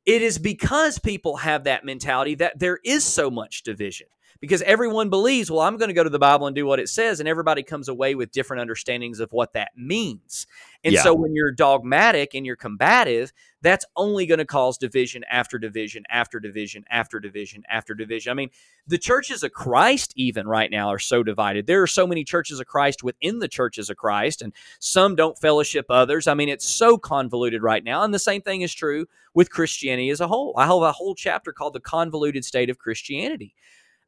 it 0.05 0.21
is 0.21 0.37
because 0.37 0.99
people 0.99 1.37
have 1.37 1.65
that 1.65 1.83
mentality 1.83 2.35
that 2.35 2.59
there 2.59 2.79
is 2.85 3.03
so 3.03 3.29
much 3.29 3.63
division 3.63 4.07
because 4.39 4.61
everyone 4.61 5.09
believes, 5.09 5.51
well, 5.51 5.61
I'm 5.61 5.77
going 5.77 5.89
to 5.89 5.93
go 5.93 6.03
to 6.03 6.09
the 6.09 6.19
Bible 6.19 6.47
and 6.47 6.55
do 6.55 6.65
what 6.65 6.79
it 6.79 6.89
says, 6.89 7.19
and 7.19 7.27
everybody 7.27 7.61
comes 7.61 7.89
away 7.89 8.15
with 8.15 8.31
different 8.31 8.61
understandings 8.61 9.19
of 9.19 9.31
what 9.31 9.53
that 9.53 9.71
means. 9.75 10.47
And 10.83 10.93
yeah. 10.93 11.03
so 11.03 11.13
when 11.13 11.35
you're 11.35 11.51
dogmatic 11.51 12.33
and 12.33 12.45
you're 12.45 12.55
combative, 12.55 13.33
that's 13.61 13.85
only 13.97 14.25
going 14.25 14.37
to 14.37 14.45
cause 14.45 14.77
division 14.77 15.25
after 15.29 15.59
division 15.59 16.03
after 16.09 16.39
division 16.39 16.85
after 16.89 17.19
division 17.19 17.63
after 17.69 17.93
division. 17.93 18.31
I 18.31 18.33
mean, 18.33 18.49
the 18.87 18.97
churches 18.97 19.43
of 19.43 19.51
Christ, 19.51 20.13
even 20.15 20.47
right 20.47 20.71
now, 20.71 20.87
are 20.87 20.99
so 20.99 21.21
divided. 21.21 21.67
There 21.67 21.81
are 21.81 21.87
so 21.87 22.07
many 22.07 22.23
churches 22.23 22.61
of 22.61 22.67
Christ 22.67 23.03
within 23.03 23.39
the 23.39 23.49
churches 23.49 23.89
of 23.89 23.97
Christ, 23.97 24.41
and 24.41 24.53
some 24.79 25.17
don't 25.17 25.37
fellowship 25.37 25.87
others. 25.89 26.27
I 26.27 26.33
mean, 26.33 26.47
it's 26.47 26.65
so 26.65 26.97
convoluted 26.97 27.61
right 27.61 27.83
now. 27.83 28.03
And 28.03 28.13
the 28.13 28.19
same 28.19 28.41
thing 28.41 28.61
is 28.61 28.73
true 28.73 29.05
with 29.33 29.51
Christianity 29.51 30.09
as 30.11 30.21
a 30.21 30.27
whole. 30.29 30.53
I 30.57 30.65
have 30.65 30.81
a 30.81 30.93
whole 30.93 31.13
chapter 31.13 31.51
called 31.51 31.73
The 31.73 31.81
Convoluted 31.81 32.45
State 32.45 32.69
of 32.69 32.79
Christianity. 32.79 33.53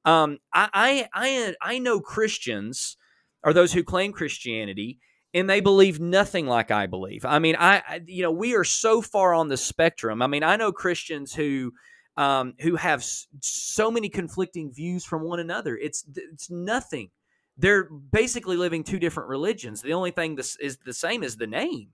Um, 0.06 0.40
I, 0.54 0.70
I, 0.74 1.08
I, 1.14 1.56
I 1.62 1.80
know 1.80 2.00
Christians 2.00 2.98
or 3.44 3.54
those 3.54 3.74
who 3.74 3.84
claim 3.84 4.12
Christianity 4.12 5.00
and 5.34 5.50
they 5.50 5.62
believe 5.62 6.00
nothing 6.00 6.48
like 6.48 6.72
I 6.72 6.88
believe. 6.88 7.26
I 7.26 7.40
mean, 7.40 7.56
I, 7.58 7.82
I, 7.88 8.02
you 8.06 8.24
know, 8.24 8.32
we 8.32 8.56
are 8.56 8.64
so 8.64 9.02
far 9.02 9.34
on 9.34 9.48
the 9.48 9.58
spectrum. 9.58 10.22
I 10.22 10.28
mean, 10.28 10.44
I 10.44 10.56
know 10.56 10.72
Christians 10.72 11.34
who 11.34 11.74
um, 12.18 12.54
who 12.60 12.76
have 12.76 13.04
so 13.40 13.90
many 13.90 14.10
conflicting 14.10 14.72
views 14.72 15.06
from 15.06 15.24
one 15.24 15.40
another. 15.40 15.78
It's 15.78 16.06
it's 16.14 16.50
nothing. 16.50 17.10
They're 17.58 17.86
basically 17.86 18.58
living 18.58 18.84
two 18.84 19.00
different 19.00 19.30
religions. 19.30 19.82
The 19.82 19.94
only 19.94 20.12
thing 20.12 20.36
this 20.36 20.58
is 20.58 20.78
the 20.78 20.94
same 20.94 21.24
is 21.24 21.38
the 21.38 21.48
name. 21.48 21.90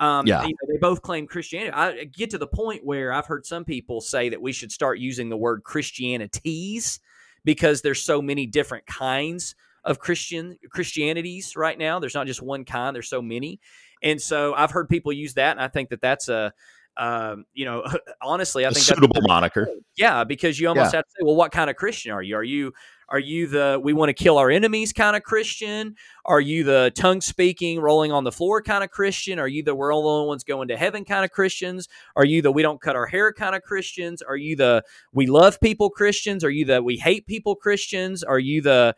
Um, 0.00 0.26
yeah. 0.26 0.42
You 0.42 0.48
know, 0.48 0.68
they 0.68 0.78
both 0.78 1.00
claim 1.00 1.26
Christianity. 1.26 1.72
I 1.72 2.04
get 2.04 2.30
to 2.30 2.38
the 2.38 2.46
point 2.46 2.84
where 2.84 3.12
I've 3.12 3.26
heard 3.26 3.46
some 3.46 3.64
people 3.64 4.00
say 4.00 4.28
that 4.30 4.42
we 4.42 4.52
should 4.52 4.72
start 4.72 4.98
using 4.98 5.28
the 5.28 5.36
word 5.36 5.62
Christianities 5.64 6.98
because 7.44 7.82
there's 7.82 8.02
so 8.02 8.22
many 8.22 8.46
different 8.46 8.86
kinds 8.86 9.54
of 9.84 9.98
Christian 9.98 10.56
Christianities 10.70 11.56
right 11.56 11.78
now. 11.78 11.98
There's 11.98 12.14
not 12.14 12.26
just 12.26 12.42
one 12.42 12.64
kind. 12.64 12.94
There's 12.94 13.08
so 13.08 13.22
many, 13.22 13.60
and 14.02 14.20
so 14.20 14.54
I've 14.54 14.70
heard 14.70 14.88
people 14.88 15.12
use 15.12 15.34
that, 15.34 15.52
and 15.52 15.60
I 15.60 15.68
think 15.68 15.90
that 15.90 16.00
that's 16.00 16.28
a 16.28 16.52
um, 16.96 17.46
you 17.54 17.64
know, 17.64 17.84
honestly, 18.22 18.64
I 18.64 18.68
a 18.68 18.72
think 18.72 18.84
suitable 18.84 19.22
moniker. 19.22 19.68
Yeah, 19.96 20.24
because 20.24 20.58
you 20.60 20.68
almost 20.68 20.92
yeah. 20.92 20.98
have 20.98 21.04
to 21.04 21.10
say, 21.10 21.24
well, 21.24 21.36
what 21.36 21.52
kind 21.52 21.70
of 21.70 21.76
Christian 21.76 22.12
are 22.12 22.22
you? 22.22 22.36
Are 22.36 22.44
you 22.44 22.72
are 23.08 23.18
you 23.18 23.46
the 23.46 23.80
we 23.82 23.92
want 23.92 24.08
to 24.08 24.14
kill 24.14 24.38
our 24.38 24.50
enemies 24.50 24.92
kind 24.92 25.16
of 25.16 25.22
Christian? 25.22 25.96
Are 26.24 26.40
you 26.40 26.64
the 26.64 26.92
tongue 26.94 27.20
speaking, 27.20 27.80
rolling 27.80 28.12
on 28.12 28.24
the 28.24 28.32
floor 28.32 28.62
kind 28.62 28.84
of 28.84 28.90
Christian? 28.90 29.38
Are 29.38 29.48
you 29.48 29.62
the 29.62 29.74
we're 29.74 29.92
all 29.92 30.02
the 30.02 30.08
only 30.08 30.28
ones 30.28 30.44
going 30.44 30.68
to 30.68 30.76
heaven 30.76 31.04
kind 31.04 31.24
of 31.24 31.30
Christians? 31.30 31.88
Are 32.16 32.24
you 32.24 32.42
the 32.42 32.52
we 32.52 32.62
don't 32.62 32.80
cut 32.80 32.96
our 32.96 33.06
hair 33.06 33.32
kind 33.32 33.54
of 33.54 33.62
Christians? 33.62 34.22
Are 34.22 34.36
you 34.36 34.56
the 34.56 34.84
we 35.12 35.26
love 35.26 35.60
people 35.60 35.90
Christians? 35.90 36.44
Are 36.44 36.50
you 36.50 36.64
the 36.64 36.82
we 36.82 36.96
hate 36.96 37.26
people 37.26 37.54
Christians? 37.54 38.22
Are 38.22 38.38
you 38.38 38.62
the 38.62 38.94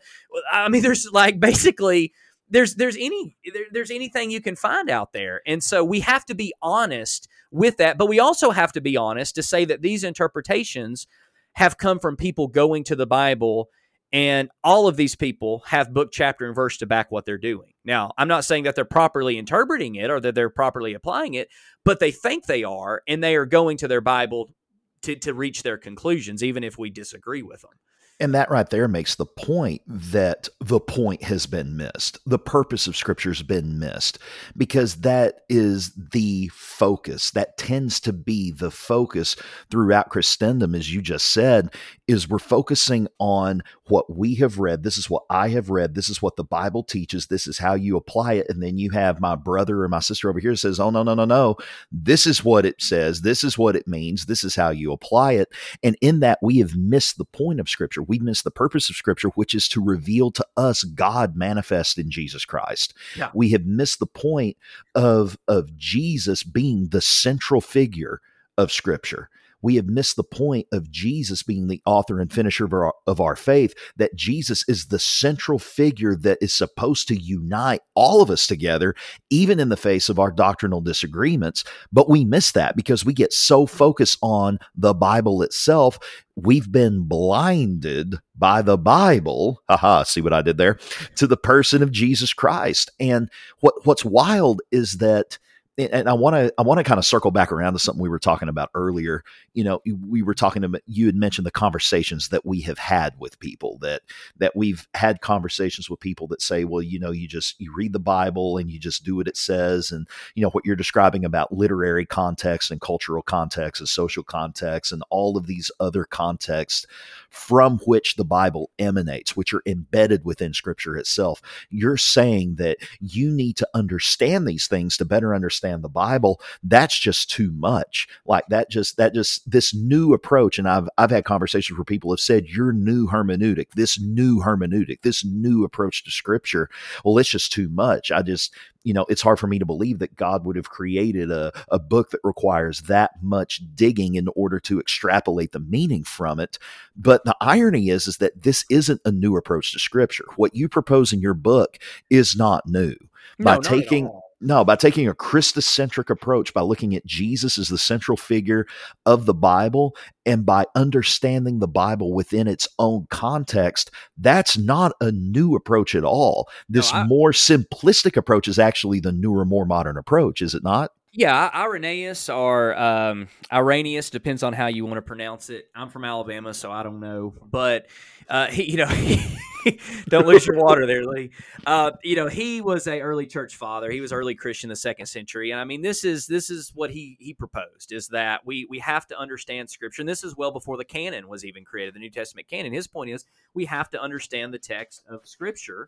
I 0.51 0.69
mean, 0.69 0.81
there's 0.81 1.09
like 1.11 1.39
basically 1.39 2.13
there's 2.49 2.75
there's 2.75 2.95
any 2.95 3.35
there, 3.53 3.65
there's 3.71 3.91
anything 3.91 4.31
you 4.31 4.41
can 4.41 4.55
find 4.55 4.89
out 4.89 5.13
there 5.13 5.41
and 5.45 5.63
so 5.63 5.83
we 5.83 5.99
have 6.01 6.25
to 6.25 6.35
be 6.35 6.53
honest 6.61 7.27
with 7.51 7.77
that 7.77 7.97
but 7.97 8.07
we 8.07 8.19
also 8.19 8.51
have 8.51 8.71
to 8.71 8.81
be 8.81 8.95
honest 8.95 9.35
to 9.35 9.43
say 9.43 9.65
that 9.65 9.81
these 9.81 10.03
interpretations 10.03 11.07
have 11.53 11.77
come 11.77 11.99
from 11.99 12.15
people 12.15 12.47
going 12.47 12.83
to 12.83 12.95
the 12.95 13.07
bible 13.07 13.69
and 14.15 14.49
all 14.63 14.87
of 14.87 14.95
these 14.95 15.13
people 15.13 15.61
have 15.67 15.93
book, 15.93 16.09
chapter, 16.09 16.45
and 16.45 16.55
verse 16.55 16.77
to 16.77 16.85
back 16.85 17.11
what 17.11 17.25
they're 17.25 17.37
doing. 17.37 17.73
Now, 17.83 18.13
I'm 18.17 18.29
not 18.29 18.45
saying 18.45 18.63
that 18.63 18.73
they're 18.73 18.85
properly 18.85 19.37
interpreting 19.37 19.95
it 19.95 20.09
or 20.09 20.21
that 20.21 20.33
they're 20.35 20.49
properly 20.49 20.93
applying 20.93 21.33
it, 21.33 21.49
but 21.83 21.99
they 21.99 22.11
think 22.11 22.45
they 22.45 22.63
are, 22.63 23.01
and 23.09 23.21
they 23.21 23.35
are 23.35 23.45
going 23.45 23.75
to 23.79 23.89
their 23.89 23.99
Bible 23.99 24.53
to, 25.01 25.17
to 25.17 25.33
reach 25.33 25.63
their 25.63 25.77
conclusions, 25.77 26.45
even 26.45 26.63
if 26.63 26.77
we 26.77 26.89
disagree 26.89 27.43
with 27.43 27.59
them. 27.59 27.71
And 28.19 28.33
that 28.33 28.49
right 28.49 28.69
there 28.69 28.87
makes 28.87 29.15
the 29.15 29.25
point 29.25 29.81
that 29.87 30.47
the 30.61 30.79
point 30.79 31.21
has 31.23 31.45
been 31.45 31.75
missed. 31.75 32.17
The 32.25 32.39
purpose 32.39 32.87
of 32.87 32.95
scripture 32.95 33.31
has 33.31 33.41
been 33.41 33.77
missed 33.77 34.19
because 34.55 34.95
that 35.01 35.41
is 35.49 35.91
the 36.13 36.49
focus. 36.53 37.31
That 37.31 37.57
tends 37.57 37.99
to 38.01 38.13
be 38.13 38.51
the 38.51 38.71
focus 38.71 39.35
throughout 39.69 40.11
Christendom, 40.11 40.75
as 40.75 40.93
you 40.93 41.01
just 41.01 41.25
said, 41.33 41.73
is 42.07 42.29
we're 42.29 42.39
focusing 42.39 43.07
on 43.19 43.61
what 43.87 44.15
we 44.15 44.35
have 44.35 44.59
read. 44.59 44.83
This 44.83 44.97
is 44.97 45.09
what 45.09 45.23
I 45.29 45.49
have 45.49 45.69
read. 45.69 45.95
This 45.95 46.09
is 46.09 46.21
what 46.21 46.35
the 46.35 46.43
Bible 46.43 46.83
teaches. 46.83 47.27
This 47.27 47.47
is 47.47 47.57
how 47.57 47.73
you 47.73 47.97
apply 47.97 48.33
it. 48.33 48.49
And 48.49 48.61
then 48.61 48.77
you 48.77 48.91
have 48.91 49.19
my 49.19 49.35
brother 49.35 49.83
or 49.83 49.89
my 49.89 49.99
sister 49.99 50.29
over 50.29 50.39
here 50.39 50.55
says, 50.55 50.79
Oh, 50.79 50.89
no, 50.89 51.03
no, 51.03 51.15
no, 51.15 51.25
no. 51.25 51.57
This 51.91 52.25
is 52.25 52.43
what 52.43 52.65
it 52.65 52.81
says. 52.81 53.21
This 53.21 53.43
is 53.43 53.57
what 53.57 53.75
it 53.75 53.87
means. 53.87 54.25
This 54.25 54.43
is 54.43 54.55
how 54.55 54.69
you 54.69 54.91
apply 54.91 55.33
it. 55.33 55.49
And 55.83 55.97
in 56.01 56.21
that, 56.21 56.39
we 56.41 56.59
have 56.59 56.75
missed 56.75 57.17
the 57.17 57.25
point 57.25 57.59
of 57.59 57.69
scripture 57.69 58.05
we 58.07 58.19
miss 58.19 58.41
the 58.41 58.51
purpose 58.51 58.89
of 58.89 58.95
Scripture, 58.95 59.29
which 59.29 59.53
is 59.53 59.67
to 59.69 59.81
reveal 59.81 60.31
to 60.31 60.45
us 60.57 60.83
God 60.83 61.35
manifest 61.35 61.97
in 61.97 62.09
Jesus 62.09 62.45
Christ. 62.45 62.93
Yeah. 63.15 63.29
We 63.33 63.49
have 63.51 63.65
missed 63.65 63.99
the 63.99 64.07
point 64.07 64.57
of 64.93 65.37
of 65.47 65.75
Jesus 65.77 66.43
being 66.43 66.89
the 66.89 67.01
central 67.01 67.61
figure 67.61 68.21
of 68.57 68.71
Scripture 68.71 69.29
we 69.65 69.77
have 69.77 69.87
missed 69.87 70.15
the 70.15 70.23
point 70.23 70.67
of 70.71 70.91
Jesus 70.91 71.41
being 71.41 71.67
the 71.67 71.81
author 71.87 72.19
and 72.19 72.31
finisher 72.31 72.65
of 72.65 72.73
our, 72.73 72.93
of 73.07 73.19
our 73.19 73.35
faith, 73.35 73.73
that 73.97 74.15
Jesus 74.15 74.63
is 74.67 74.85
the 74.85 74.99
central 74.99 75.57
figure 75.57 76.15
that 76.17 76.37
is 76.39 76.53
supposed 76.53 77.07
to 77.07 77.19
unite 77.19 77.81
all 77.95 78.21
of 78.21 78.29
us 78.29 78.45
together, 78.45 78.93
even 79.31 79.59
in 79.59 79.69
the 79.69 79.75
face 79.75 80.07
of 80.07 80.19
our 80.19 80.29
doctrinal 80.29 80.81
disagreements. 80.81 81.63
But 81.91 82.07
we 82.07 82.23
miss 82.23 82.51
that 82.51 82.75
because 82.75 83.03
we 83.03 83.11
get 83.11 83.33
so 83.33 83.65
focused 83.65 84.19
on 84.21 84.59
the 84.75 84.93
Bible 84.93 85.41
itself. 85.41 85.97
We've 86.35 86.71
been 86.71 87.07
blinded 87.07 88.19
by 88.37 88.61
the 88.61 88.77
Bible. 88.77 89.63
Haha, 89.67 90.03
see 90.03 90.21
what 90.21 90.31
I 90.31 90.43
did 90.43 90.57
there? 90.57 90.77
To 91.15 91.25
the 91.25 91.37
person 91.37 91.81
of 91.81 91.91
Jesus 91.91 92.33
Christ. 92.33 92.91
And 92.99 93.31
what, 93.61 93.83
what's 93.83 94.05
wild 94.05 94.61
is 94.71 94.97
that 94.97 95.39
and 95.77 96.07
I 96.07 96.13
want 96.13 96.35
to 96.35 96.53
I 96.57 96.61
want 96.61 96.77
to 96.77 96.83
kind 96.85 96.97
of 96.97 97.05
circle 97.05 97.31
back 97.31 97.51
around 97.51 97.73
to 97.73 97.79
something 97.79 98.01
we 98.01 98.07
were 98.07 98.19
talking 98.19 98.47
about 98.47 98.69
earlier. 98.75 99.23
You 99.53 99.65
know, 99.65 99.81
we 100.07 100.21
were 100.21 100.33
talking 100.33 100.63
about 100.63 100.81
you 100.85 101.05
had 101.05 101.15
mentioned 101.15 101.45
the 101.45 101.51
conversations 101.51 102.29
that 102.29 102.45
we 102.45 102.61
have 102.61 102.77
had 102.77 103.13
with 103.19 103.39
people 103.39 103.77
that 103.81 104.01
that 104.37 104.55
we've 104.55 104.87
had 104.93 105.19
conversations 105.19 105.89
with 105.89 105.99
people 105.99 106.27
that 106.27 106.41
say, 106.41 106.63
well, 106.63 106.81
you 106.81 106.97
know, 106.97 107.11
you 107.11 107.27
just 107.27 107.59
you 107.59 107.73
read 107.75 107.91
the 107.91 107.99
Bible 107.99 108.57
and 108.57 108.71
you 108.71 108.79
just 108.79 109.03
do 109.03 109.17
what 109.17 109.27
it 109.27 109.35
says, 109.35 109.91
and 109.91 110.07
you 110.33 110.41
know 110.41 110.49
what 110.51 110.65
you're 110.65 110.77
describing 110.77 111.25
about 111.25 111.51
literary 111.51 112.05
context 112.05 112.71
and 112.71 112.79
cultural 112.79 113.21
context 113.21 113.81
and 113.81 113.89
social 113.89 114.23
context 114.23 114.93
and 114.93 115.03
all 115.09 115.37
of 115.37 115.45
these 115.45 115.71
other 115.81 116.05
contexts 116.05 116.85
from 117.29 117.79
which 117.79 118.15
the 118.15 118.23
Bible 118.23 118.69
emanates, 118.79 119.35
which 119.35 119.53
are 119.53 119.63
embedded 119.65 120.23
within 120.23 120.53
Scripture 120.53 120.95
itself. 120.95 121.41
You're 121.69 121.97
saying 121.97 122.55
that 122.55 122.77
you 123.01 123.29
need 123.29 123.57
to 123.57 123.67
understand 123.73 124.47
these 124.47 124.67
things 124.67 124.95
to 124.97 125.05
better 125.05 125.35
understand 125.35 125.64
the 125.65 125.89
Bible. 125.89 126.39
That's 126.63 126.97
just 126.97 127.29
too 127.29 127.51
much. 127.51 128.07
Like 128.25 128.45
that, 128.49 128.69
just 128.69 128.97
that 128.97 129.13
just 129.13 129.49
this 129.49 129.73
new 129.73 130.13
approach. 130.13 130.57
And 130.59 130.67
I've 130.67 130.89
I've 130.97 131.11
had 131.11 131.25
conversations 131.25 131.77
where 131.77 131.85
people 131.85 132.11
have 132.11 132.19
said 132.19 132.47
your 132.47 132.71
new 132.71 133.07
hermeneutic, 133.07 133.71
this 133.75 133.99
new 133.99 134.41
hermeneutic, 134.41 135.01
this 135.01 135.23
new 135.25 135.63
approach 135.63 136.03
to 136.03 136.11
Scripture. 136.11 136.69
Well, 137.03 137.17
it's 137.17 137.29
just 137.29 137.51
too 137.51 137.69
much. 137.69 138.11
I 138.11 138.21
just 138.21 138.53
you 138.85 138.93
know, 138.93 139.05
it's 139.09 139.23
hard 139.23 139.39
for 139.39 139.47
me 139.47 139.59
to 139.59 139.65
believe 139.65 139.99
that 139.99 140.15
God 140.15 140.45
would 140.45 140.55
have 140.55 140.69
created 140.69 141.31
a, 141.31 141.51
a 141.69 141.79
book 141.79 142.11
that 142.11 142.21
requires 142.23 142.81
that 142.83 143.11
much 143.21 143.61
digging 143.73 144.13
in 144.13 144.29
order 144.35 144.59
to 144.61 144.79
extrapolate 144.79 145.51
the 145.51 145.59
meaning 145.59 146.03
from 146.03 146.39
it. 146.39 146.59
But 146.95 147.25
the 147.25 147.35
irony 147.41 147.89
is, 147.89 148.07
is 148.07 148.17
that 148.17 148.43
this 148.43 148.63
isn't 148.69 149.01
a 149.03 149.11
new 149.11 149.35
approach 149.35 149.73
to 149.73 149.79
scripture. 149.79 150.25
What 150.35 150.55
you 150.55 150.69
propose 150.69 151.11
in 151.11 151.19
your 151.19 151.33
book 151.33 151.79
is 152.11 152.35
not 152.35 152.67
new. 152.67 152.95
No, 153.39 153.45
by 153.45 153.57
taking 153.57 154.11
no, 154.41 154.65
by 154.65 154.75
taking 154.75 155.07
a 155.07 155.13
Christocentric 155.13 156.09
approach, 156.09 156.53
by 156.53 156.61
looking 156.61 156.95
at 156.95 157.05
Jesus 157.05 157.57
as 157.57 157.69
the 157.69 157.77
central 157.77 158.17
figure 158.17 158.67
of 159.05 159.25
the 159.25 159.33
Bible, 159.33 159.95
and 160.25 160.45
by 160.45 160.65
understanding 160.75 161.59
the 161.59 161.67
Bible 161.67 162.13
within 162.13 162.47
its 162.47 162.67
own 162.77 163.07
context, 163.09 163.91
that's 164.17 164.57
not 164.57 164.93
a 164.99 165.11
new 165.11 165.55
approach 165.55 165.95
at 165.95 166.03
all. 166.03 166.49
This 166.67 166.91
no, 166.91 166.99
I, 166.99 167.07
more 167.07 167.31
simplistic 167.31 168.17
approach 168.17 168.47
is 168.47 168.59
actually 168.59 168.99
the 168.99 169.11
newer, 169.11 169.45
more 169.45 169.65
modern 169.65 169.97
approach, 169.97 170.41
is 170.41 170.53
it 170.53 170.63
not? 170.63 170.91
Yeah, 171.17 171.49
Irenaeus 171.53 172.27
or 172.27 172.77
um, 172.77 173.29
Irenaeus 173.49 174.09
depends 174.09 174.43
on 174.43 174.51
how 174.51 174.67
you 174.67 174.83
want 174.83 174.97
to 174.97 175.01
pronounce 175.01 175.49
it. 175.49 175.69
I'm 175.73 175.89
from 175.89 176.03
Alabama, 176.03 176.53
so 176.53 176.73
I 176.73 176.83
don't 176.83 176.99
know, 176.99 177.33
but 177.49 177.87
uh, 178.27 178.47
he, 178.47 178.71
you 178.71 178.77
know, 178.77 178.89
don't 180.09 180.27
lose 180.27 180.45
your 180.45 180.57
water 180.57 180.85
there, 180.85 181.05
Lee. 181.05 181.29
Uh, 181.65 181.91
you 182.03 182.17
know, 182.17 182.27
he 182.27 182.59
was 182.59 182.85
a 182.85 182.99
early 182.99 183.27
church 183.27 183.55
father. 183.55 183.89
He 183.89 184.01
was 184.01 184.11
early 184.11 184.35
Christian, 184.35 184.67
the 184.67 184.75
second 184.75 185.05
century, 185.05 185.51
and 185.51 185.61
I 185.61 185.63
mean, 185.63 185.81
this 185.81 186.03
is 186.03 186.27
this 186.27 186.49
is 186.49 186.73
what 186.75 186.91
he 186.91 187.15
he 187.17 187.33
proposed 187.33 187.93
is 187.93 188.09
that 188.09 188.45
we 188.45 188.67
we 188.69 188.79
have 188.79 189.07
to 189.07 189.17
understand 189.17 189.69
Scripture, 189.69 190.01
and 190.01 190.09
this 190.09 190.23
is 190.25 190.35
well 190.35 190.51
before 190.51 190.75
the 190.75 190.83
canon 190.83 191.29
was 191.29 191.45
even 191.45 191.63
created, 191.63 191.95
the 191.95 191.99
New 191.99 192.09
Testament 192.09 192.49
canon. 192.49 192.73
His 192.73 192.87
point 192.87 193.09
is 193.11 193.23
we 193.53 193.63
have 193.65 193.89
to 193.91 194.01
understand 194.01 194.53
the 194.53 194.59
text 194.59 195.01
of 195.07 195.25
Scripture 195.25 195.87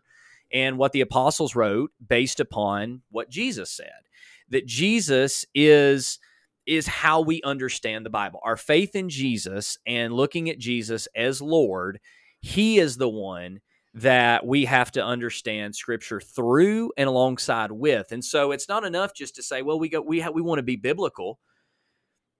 and 0.50 0.78
what 0.78 0.92
the 0.92 1.02
apostles 1.02 1.54
wrote 1.54 1.92
based 2.08 2.40
upon 2.40 3.02
what 3.10 3.28
Jesus 3.28 3.70
said 3.70 4.07
that 4.50 4.66
Jesus 4.66 5.44
is 5.54 6.18
is 6.66 6.86
how 6.86 7.22
we 7.22 7.40
understand 7.42 8.04
the 8.04 8.10
Bible. 8.10 8.40
Our 8.44 8.56
faith 8.56 8.94
in 8.94 9.08
Jesus 9.08 9.78
and 9.86 10.12
looking 10.12 10.50
at 10.50 10.58
Jesus 10.58 11.08
as 11.16 11.40
Lord, 11.40 11.98
he 12.42 12.78
is 12.78 12.98
the 12.98 13.08
one 13.08 13.60
that 13.94 14.46
we 14.46 14.66
have 14.66 14.92
to 14.92 15.04
understand 15.04 15.74
scripture 15.74 16.20
through 16.20 16.92
and 16.98 17.08
alongside 17.08 17.72
with. 17.72 18.12
And 18.12 18.22
so 18.22 18.52
it's 18.52 18.68
not 18.68 18.84
enough 18.84 19.14
just 19.14 19.34
to 19.36 19.42
say, 19.42 19.62
well, 19.62 19.78
we 19.78 19.88
go 19.88 20.00
we 20.00 20.20
ha- 20.20 20.30
we 20.30 20.42
want 20.42 20.58
to 20.58 20.62
be 20.62 20.76
biblical. 20.76 21.38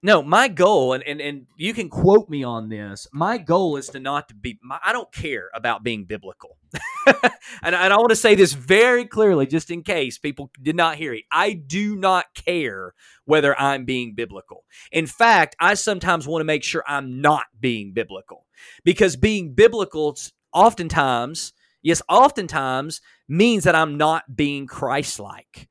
No, 0.01 0.23
my 0.23 0.47
goal, 0.47 0.93
and, 0.93 1.03
and, 1.03 1.21
and 1.21 1.47
you 1.57 1.75
can 1.75 1.89
quote 1.89 2.29
me 2.29 2.45
on 2.45 2.69
this. 2.69 3.09
My 3.13 3.37
goal 3.37 3.77
is 3.77 3.89
to 3.89 3.99
not 3.99 4.29
to 4.29 4.35
be. 4.35 4.57
My, 4.63 4.79
I 4.85 4.93
don't 4.93 5.11
care 5.11 5.51
about 5.53 5.83
being 5.83 6.05
biblical, 6.05 6.57
and, 7.05 7.17
and 7.63 7.75
I 7.75 7.97
want 7.97 8.11
to 8.11 8.17
say 8.17 8.37
this 8.37 8.53
very 8.53 9.05
clearly, 9.07 9.45
just 9.45 9.73
in 9.73 9.83
case 9.83 10.17
people 10.17 10.53
did 10.63 10.77
not 10.77 10.97
hear 10.97 11.15
it. 11.15 11.25
I 11.33 11.53
do 11.53 11.97
not 11.97 12.27
care 12.35 12.95
whether 13.25 13.59
I'm 13.61 13.87
being 13.87 14.15
biblical. 14.15 14.65
In 14.93 15.09
fact, 15.09 15.57
I 15.59 15.75
sometimes 15.75 16.29
want 16.29 16.43
to 16.43 16.47
make 16.47 16.63
sure 16.63 16.85
I'm 16.87 17.21
not 17.21 17.47
being 17.59 17.93
biblical 17.93 18.47
because 18.85 19.17
being 19.17 19.53
biblical, 19.53 20.17
oftentimes, 20.53 21.53
yes, 21.83 22.03
oftentimes 22.09 23.01
means 23.29 23.65
that 23.65 23.75
I'm 23.75 23.97
not 23.97 24.37
being 24.37 24.69
Christ-like. 24.69 25.69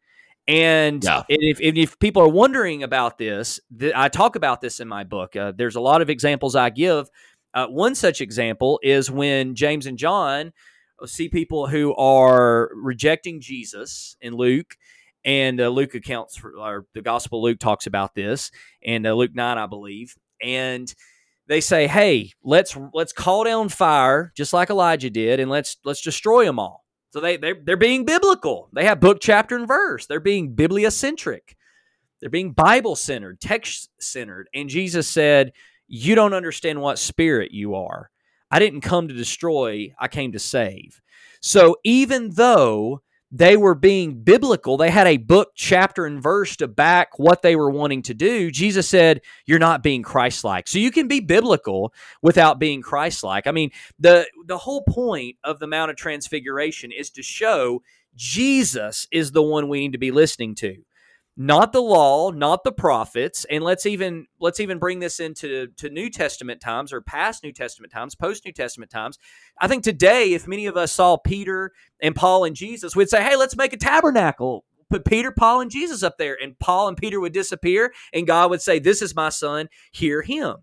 And 0.48 1.04
yeah. 1.04 1.24
if, 1.28 1.60
if 1.60 2.00
people 2.00 2.22
are 2.22 2.30
wondering 2.30 2.84
about 2.84 3.18
this, 3.18 3.60
th- 3.78 3.94
I 3.96 4.08
talk 4.08 4.36
about 4.36 4.62
this 4.62 4.80
in 4.80 4.88
my 4.88 5.04
book. 5.04 5.36
Uh, 5.36 5.52
there's 5.56 5.76
a 5.76 5.82
lot 5.82 6.02
of 6.02 6.10
examples 6.10 6.56
I 6.56 6.70
give. 6.70 7.10
Uh, 7.54 7.68
one 7.68 7.96
such 7.96 8.22
example 8.22 8.80
is 8.82 9.12
when 9.12 9.56
James 9.56 9.86
and 9.86 9.98
John 9.98 10.54
see 11.06 11.30
people 11.30 11.68
who 11.68 11.94
are 11.96 12.72
rejecting 12.76 13.42
Jesus 13.42 14.16
in 14.22 14.36
Luke, 14.36 14.78
and 15.26 15.60
uh, 15.60 15.68
Luke 15.68 15.94
accounts 15.94 16.38
for, 16.38 16.58
or 16.58 16.86
the 16.94 17.02
Gospel 17.02 17.42
Luke 17.42 17.60
talks 17.60 17.86
about 17.86 18.16
this, 18.16 18.52
and 18.84 19.06
uh, 19.06 19.14
Luke 19.14 19.36
nine, 19.36 19.58
I 19.58 19.66
believe, 19.66 20.16
and 20.42 20.94
they 21.48 21.62
say, 21.62 21.88
"Hey, 21.88 22.32
let's 22.44 22.78
let's 22.94 23.14
call 23.14 23.44
down 23.44 23.70
fire, 23.70 24.32
just 24.36 24.54
like 24.54 24.70
Elijah 24.70 25.10
did, 25.10 25.40
and 25.40 25.52
let's 25.52 25.78
let's 25.84 26.02
destroy 26.02 26.46
them 26.46 26.60
all." 26.60 26.87
So 27.18 27.22
they 27.22 27.38
they're, 27.38 27.58
they're 27.60 27.78
being 27.78 28.06
biblical. 28.06 28.70
They 28.74 28.86
have 28.86 29.00
book, 29.00 29.18
chapter, 29.20 29.56
and 29.56 29.68
verse. 29.68 30.06
They're 30.06 30.20
being 30.20 30.56
bibliocentric. 30.56 31.56
They're 32.20 32.30
being 32.30 32.52
Bible 32.52 32.96
centered, 32.96 33.42
text 33.42 33.90
centered. 34.00 34.50
And 34.54 34.70
Jesus 34.70 35.08
said, 35.08 35.54
"You 35.88 36.14
don't 36.14 36.36
understand 36.36 36.80
what 36.80 37.00
spirit 37.00 37.50
you 37.50 37.74
are. 37.74 38.12
I 38.52 38.60
didn't 38.60 38.82
come 38.82 39.08
to 39.08 39.16
destroy. 39.16 39.96
I 40.00 40.08
came 40.10 40.34
to 40.34 40.40
save." 40.40 41.02
So 41.42 41.78
even 41.84 42.36
though 42.36 43.02
they 43.32 43.58
were 43.58 43.76
being 43.76 44.24
biblical. 44.24 44.78
They 44.78 44.90
had 44.90 45.08
a 45.08 45.18
book, 45.18 45.52
chapter, 45.56 46.06
and 46.06 46.22
verse 46.22 46.56
to 46.58 46.68
back 46.68 47.20
what 47.20 47.42
they 47.42 47.56
were 47.56 47.70
wanting 47.70 48.02
to 48.04 48.14
do. 48.14 48.52
Jesus 48.52 48.88
said, 48.88 49.22
You're 49.46 49.60
not 49.60 49.84
being 49.84 50.04
Christ 50.04 50.44
like. 50.44 50.68
So 50.68 50.80
you 50.80 50.92
can 50.92 51.08
be 51.08 51.20
biblical 51.20 51.94
without 52.22 52.60
being 52.60 52.82
Christ 52.82 53.24
like. 53.24 53.48
I 53.48 53.52
mean, 53.52 53.72
the, 54.00 54.28
the 54.46 54.58
whole 54.58 54.84
point 54.84 55.36
of 55.44 55.60
the 55.60 55.68
Mount 55.68 55.92
of 55.92 55.98
Transfiguration 55.98 56.92
is 56.92 57.10
to 57.12 57.24
show 57.24 57.82
Jesus 58.16 59.08
is 59.12 59.32
the 59.32 59.44
one 59.44 59.68
we 59.68 59.82
need 59.82 59.92
to 59.92 59.98
be 59.98 60.12
listening 60.12 60.56
to 60.56 60.78
not 61.38 61.72
the 61.72 61.82
law, 61.82 62.32
not 62.32 62.64
the 62.64 62.72
prophets, 62.72 63.46
and 63.46 63.64
let's 63.64 63.86
even 63.86 64.26
let's 64.40 64.60
even 64.60 64.80
bring 64.80 65.00
this 65.00 65.20
into 65.20 65.68
to 65.78 65.90
New 65.90 66.10
Testament 66.10 66.60
times 66.60 66.92
or 66.92 67.00
past 67.00 67.44
New 67.44 67.54
Testament 67.54 67.94
times, 67.94 68.16
post 68.16 68.44
New 68.44 68.52
Testament 68.52 68.92
times. 68.92 69.20
I 69.62 69.68
think 69.68 69.84
today, 69.84 70.34
if 70.34 70.48
many 70.48 70.66
of 70.66 70.76
us 70.76 70.92
saw 70.92 71.18
Peter 71.18 71.72
and 72.02 72.16
Paul 72.16 72.44
and 72.44 72.56
Jesus, 72.56 72.96
we'd 72.96 73.10
say, 73.10 73.24
"Hey, 73.24 73.36
let's 73.36 73.56
make 73.56 73.74
a 73.74 73.78
tabernacle." 73.78 74.66
put 74.90 75.06
Peter, 75.06 75.32
Paul, 75.32 75.62
and 75.62 75.72
Jesus 75.72 76.02
up 76.02 76.18
there, 76.18 76.38
and 76.42 76.58
Paul 76.60 76.88
and 76.88 76.96
Peter 76.96 77.20
would 77.20 77.34
disappear, 77.34 77.94
and 78.14 78.26
God 78.26 78.50
would 78.50 78.62
say, 78.62 78.80
This 78.80 79.02
is 79.02 79.14
my 79.14 79.28
son, 79.28 79.68
hear 79.92 80.22
him. 80.22 80.56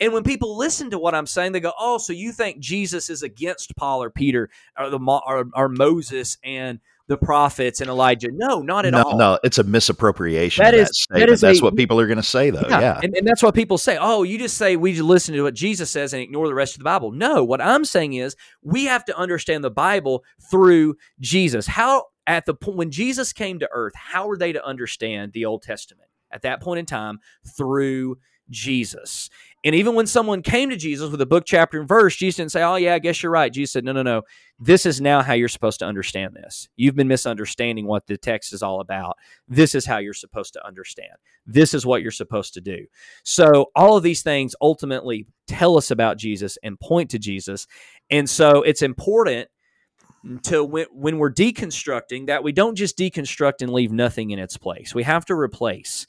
And 0.00 0.12
when 0.12 0.22
people 0.22 0.56
listen 0.56 0.90
to 0.90 0.98
what 0.98 1.14
I'm 1.14 1.26
saying, 1.26 1.52
they 1.52 1.60
go, 1.60 1.72
"Oh, 1.78 1.98
so 1.98 2.12
you 2.12 2.32
think 2.32 2.60
Jesus 2.60 3.10
is 3.10 3.22
against 3.22 3.76
Paul 3.76 4.02
or 4.02 4.10
Peter 4.10 4.48
or 4.78 4.90
the 4.90 4.98
or, 4.98 5.46
or 5.54 5.68
Moses 5.68 6.38
and 6.44 6.80
the 7.08 7.16
prophets 7.16 7.80
and 7.80 7.90
Elijah?" 7.90 8.28
No, 8.32 8.60
not 8.60 8.86
at 8.86 8.92
no, 8.92 9.02
all. 9.02 9.18
No, 9.18 9.38
it's 9.42 9.58
a 9.58 9.64
misappropriation. 9.64 10.62
That 10.62 10.74
is 10.74 11.06
that, 11.10 11.18
that 11.18 11.28
is 11.28 11.40
that's 11.40 11.60
a, 11.60 11.64
what 11.64 11.76
people 11.76 11.98
are 11.98 12.06
going 12.06 12.18
to 12.18 12.22
say, 12.22 12.50
though. 12.50 12.66
Yeah, 12.68 12.80
yeah. 12.80 13.00
And, 13.02 13.14
and, 13.16 13.26
that's 13.26 13.42
what 13.42 13.54
people 13.54 13.78
say. 13.78 13.98
Oh, 14.00 14.22
you 14.22 14.38
just 14.38 14.56
say 14.56 14.76
we 14.76 14.92
just 14.92 15.04
listen 15.04 15.34
to 15.34 15.42
what 15.42 15.54
Jesus 15.54 15.90
says 15.90 16.12
and 16.12 16.22
ignore 16.22 16.46
the 16.46 16.54
rest 16.54 16.74
of 16.74 16.78
the 16.78 16.84
Bible. 16.84 17.10
No, 17.10 17.42
what 17.42 17.60
I'm 17.60 17.84
saying 17.84 18.14
is 18.14 18.36
we 18.62 18.84
have 18.84 19.04
to 19.06 19.18
understand 19.18 19.64
the 19.64 19.70
Bible 19.70 20.24
through 20.50 20.96
Jesus. 21.20 21.66
How 21.66 22.04
at 22.28 22.46
the 22.46 22.54
point 22.54 22.76
when 22.76 22.90
Jesus 22.90 23.32
came 23.32 23.58
to 23.58 23.68
earth, 23.72 23.94
how 23.96 24.28
were 24.28 24.36
they 24.36 24.52
to 24.52 24.64
understand 24.64 25.32
the 25.32 25.46
Old 25.46 25.62
Testament 25.62 26.10
at 26.30 26.42
that 26.42 26.60
point 26.60 26.78
in 26.78 26.86
time 26.86 27.18
through 27.56 28.18
Jesus? 28.50 29.30
And 29.64 29.74
even 29.74 29.94
when 29.94 30.06
someone 30.06 30.42
came 30.42 30.70
to 30.70 30.76
Jesus 30.76 31.10
with 31.10 31.20
a 31.20 31.26
book, 31.26 31.44
chapter, 31.44 31.80
and 31.80 31.88
verse, 31.88 32.14
Jesus 32.14 32.36
didn't 32.36 32.52
say, 32.52 32.62
Oh, 32.62 32.76
yeah, 32.76 32.94
I 32.94 33.00
guess 33.00 33.22
you're 33.22 33.32
right. 33.32 33.52
Jesus 33.52 33.72
said, 33.72 33.84
No, 33.84 33.92
no, 33.92 34.02
no. 34.02 34.22
This 34.60 34.86
is 34.86 35.00
now 35.00 35.20
how 35.20 35.32
you're 35.32 35.48
supposed 35.48 35.80
to 35.80 35.84
understand 35.84 36.34
this. 36.34 36.68
You've 36.76 36.94
been 36.94 37.08
misunderstanding 37.08 37.86
what 37.86 38.06
the 38.06 38.16
text 38.16 38.52
is 38.52 38.62
all 38.62 38.80
about. 38.80 39.16
This 39.48 39.74
is 39.74 39.84
how 39.84 39.98
you're 39.98 40.14
supposed 40.14 40.52
to 40.52 40.66
understand. 40.66 41.12
This 41.44 41.74
is 41.74 41.84
what 41.84 42.02
you're 42.02 42.10
supposed 42.12 42.54
to 42.54 42.60
do. 42.60 42.86
So, 43.24 43.66
all 43.74 43.96
of 43.96 44.04
these 44.04 44.22
things 44.22 44.54
ultimately 44.60 45.26
tell 45.48 45.76
us 45.76 45.90
about 45.90 46.18
Jesus 46.18 46.56
and 46.62 46.78
point 46.78 47.10
to 47.10 47.18
Jesus. 47.18 47.66
And 48.10 48.30
so, 48.30 48.62
it's 48.62 48.82
important 48.82 49.48
to 50.44 50.62
when, 50.64 50.86
when 50.92 51.18
we're 51.18 51.32
deconstructing 51.32 52.26
that 52.26 52.44
we 52.44 52.52
don't 52.52 52.76
just 52.76 52.96
deconstruct 52.96 53.60
and 53.60 53.72
leave 53.72 53.92
nothing 53.92 54.30
in 54.30 54.38
its 54.38 54.56
place. 54.56 54.94
We 54.94 55.02
have 55.02 55.24
to 55.26 55.34
replace. 55.34 56.06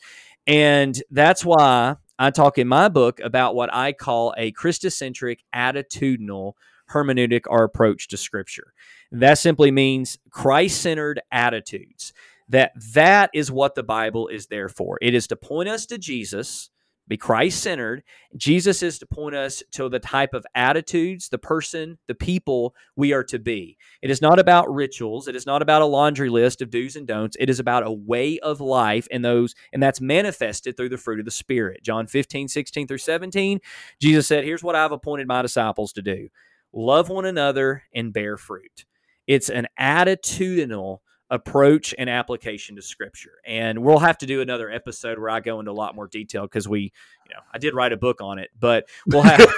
And 0.47 1.01
that's 1.11 1.45
why 1.45 1.95
I 2.21 2.31
talk 2.31 2.57
in 2.57 2.67
my 2.67 2.89
book 2.89 3.21
about 3.21 3.55
what 3.55 3.73
I 3.73 3.93
call 3.93 4.33
a 4.37 4.51
Christocentric 4.51 5.37
attitudinal 5.55 6.53
hermeneutic 6.91 7.43
or 7.47 7.63
approach 7.63 8.09
to 8.09 8.17
Scripture. 8.17 8.73
That 9.09 9.37
simply 9.37 9.71
means 9.71 10.17
Christ 10.29 10.81
centered 10.81 11.21
attitudes. 11.31 12.11
That 12.49 12.73
that 12.93 13.29
is 13.33 13.51
what 13.51 13.75
the 13.75 13.83
Bible 13.83 14.27
is 14.27 14.47
there 14.47 14.67
for. 14.67 14.97
It 15.01 15.13
is 15.13 15.27
to 15.27 15.37
point 15.37 15.69
us 15.69 15.85
to 15.85 15.97
Jesus 15.97 16.71
be 17.09 17.17
Christ 17.17 17.61
centered. 17.63 18.03
Jesus 18.37 18.83
is 18.83 18.99
to 18.99 19.07
point 19.07 19.35
us 19.35 19.63
to 19.71 19.89
the 19.89 19.99
type 19.99 20.35
of 20.35 20.45
attitudes, 20.53 21.27
the 21.29 21.39
person, 21.39 21.97
the 22.07 22.13
people 22.15 22.75
we 22.95 23.11
are 23.13 23.23
to 23.25 23.39
be. 23.39 23.77
It 24.03 24.11
is 24.11 24.21
not 24.21 24.37
about 24.37 24.71
rituals. 24.71 25.27
It 25.27 25.35
is 25.35 25.47
not 25.47 25.63
about 25.63 25.81
a 25.81 25.85
laundry 25.85 26.29
list 26.29 26.61
of 26.61 26.69
do's 26.69 26.95
and 26.95 27.07
don'ts. 27.07 27.35
It 27.39 27.49
is 27.49 27.59
about 27.59 27.85
a 27.85 27.91
way 27.91 28.37
of 28.39 28.61
life 28.61 29.07
and 29.11 29.25
those, 29.25 29.55
and 29.73 29.81
that's 29.81 29.99
manifested 29.99 30.77
through 30.77 30.89
the 30.89 30.97
fruit 30.97 31.19
of 31.19 31.25
the 31.25 31.31
Spirit. 31.31 31.83
John 31.83 32.05
15, 32.05 32.47
16 32.47 32.87
through 32.87 32.99
17, 32.99 33.59
Jesus 33.99 34.27
said, 34.27 34.43
Here's 34.43 34.63
what 34.63 34.75
I've 34.75 34.91
appointed 34.91 35.27
my 35.27 35.41
disciples 35.41 35.91
to 35.93 36.01
do 36.03 36.29
love 36.71 37.09
one 37.09 37.25
another 37.25 37.83
and 37.93 38.13
bear 38.13 38.37
fruit. 38.37 38.85
It's 39.25 39.49
an 39.49 39.67
attitudinal 39.79 40.99
approach 41.29 41.93
and 41.97 42.09
application 42.09 42.75
to 42.75 42.81
scripture. 42.81 43.33
And 43.45 43.79
we'll 43.79 43.99
have 43.99 44.17
to 44.19 44.25
do 44.25 44.41
another 44.41 44.69
episode 44.69 45.19
where 45.19 45.29
I 45.29 45.39
go 45.39 45.59
into 45.59 45.71
a 45.71 45.73
lot 45.73 45.95
more 45.95 46.07
detail 46.07 46.43
because 46.43 46.67
we, 46.67 46.81
you 46.81 47.35
know, 47.35 47.41
I 47.53 47.57
did 47.57 47.73
write 47.75 47.93
a 47.93 47.97
book 47.97 48.21
on 48.21 48.39
it, 48.39 48.49
but 48.59 48.87
we'll 49.07 49.21
have 49.21 49.53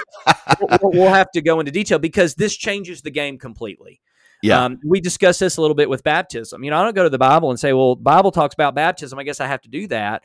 we'll, 0.60 0.90
we'll, 0.92 1.12
have 1.12 1.30
to 1.32 1.40
go 1.40 1.60
into 1.60 1.72
detail 1.72 1.98
because 1.98 2.34
this 2.34 2.56
changes 2.56 3.02
the 3.02 3.10
game 3.10 3.38
completely. 3.38 4.00
Yeah. 4.42 4.64
Um, 4.64 4.80
we 4.84 5.00
discussed 5.00 5.40
this 5.40 5.56
a 5.56 5.60
little 5.60 5.76
bit 5.76 5.88
with 5.88 6.02
baptism. 6.02 6.64
You 6.64 6.70
know, 6.70 6.80
I 6.80 6.84
don't 6.84 6.94
go 6.94 7.04
to 7.04 7.10
the 7.10 7.18
Bible 7.18 7.50
and 7.50 7.60
say, 7.60 7.72
well, 7.72 7.94
Bible 7.94 8.32
talks 8.32 8.54
about 8.54 8.74
baptism. 8.74 9.18
I 9.18 9.22
guess 9.22 9.40
I 9.40 9.46
have 9.46 9.62
to 9.62 9.68
do 9.68 9.86
that. 9.86 10.22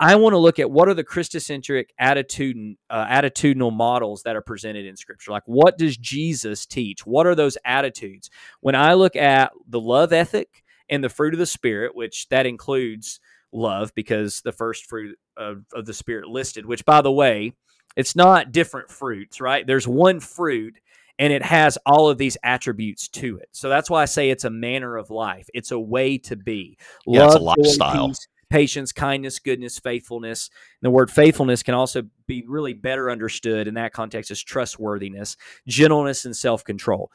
I 0.00 0.16
want 0.16 0.32
to 0.32 0.38
look 0.38 0.58
at 0.58 0.68
what 0.68 0.88
are 0.88 0.94
the 0.94 1.04
Christocentric 1.04 1.90
attitude, 1.96 2.76
uh, 2.90 3.06
attitudinal 3.06 3.72
models 3.72 4.24
that 4.24 4.34
are 4.34 4.42
presented 4.42 4.84
in 4.84 4.96
Scripture. 4.96 5.30
Like, 5.30 5.44
what 5.46 5.78
does 5.78 5.96
Jesus 5.96 6.66
teach? 6.66 7.06
What 7.06 7.24
are 7.24 7.36
those 7.36 7.56
attitudes? 7.64 8.28
When 8.60 8.74
I 8.74 8.94
look 8.94 9.14
at 9.14 9.52
the 9.68 9.78
love 9.78 10.12
ethic, 10.12 10.61
and 10.92 11.02
the 11.02 11.08
fruit 11.08 11.32
of 11.32 11.38
the 11.38 11.46
spirit, 11.46 11.96
which 11.96 12.28
that 12.28 12.44
includes 12.44 13.18
love 13.50 13.92
because 13.94 14.42
the 14.42 14.52
first 14.52 14.84
fruit 14.86 15.18
of, 15.38 15.64
of 15.72 15.86
the 15.86 15.94
spirit 15.94 16.28
listed, 16.28 16.66
which 16.66 16.84
by 16.84 17.00
the 17.00 17.10
way, 17.10 17.54
it's 17.96 18.14
not 18.14 18.52
different 18.52 18.90
fruits, 18.90 19.40
right? 19.40 19.66
There's 19.66 19.88
one 19.88 20.20
fruit 20.20 20.78
and 21.18 21.32
it 21.32 21.42
has 21.42 21.78
all 21.86 22.10
of 22.10 22.18
these 22.18 22.36
attributes 22.44 23.08
to 23.08 23.38
it. 23.38 23.48
So 23.52 23.70
that's 23.70 23.88
why 23.88 24.02
I 24.02 24.04
say 24.04 24.28
it's 24.28 24.44
a 24.44 24.50
manner 24.50 24.96
of 24.98 25.10
life. 25.10 25.48
It's 25.54 25.70
a 25.70 25.80
way 25.80 26.18
to 26.18 26.36
be. 26.36 26.76
Yeah, 27.06 27.24
Love, 27.24 27.28
it's 27.28 27.40
a 27.40 27.42
lifestyle. 27.42 28.08
Peace, 28.08 28.28
patience, 28.50 28.92
kindness, 28.92 29.38
goodness, 29.38 29.78
faithfulness. 29.78 30.50
And 30.82 30.86
the 30.86 30.90
word 30.90 31.10
faithfulness 31.10 31.62
can 31.62 31.74
also 31.74 32.02
be 32.26 32.44
really 32.46 32.74
better 32.74 33.10
understood 33.10 33.66
in 33.66 33.74
that 33.74 33.94
context 33.94 34.30
as 34.30 34.42
trustworthiness, 34.42 35.38
gentleness, 35.66 36.26
and 36.26 36.36
self 36.36 36.64
control. 36.64 37.10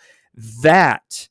That 0.64 1.30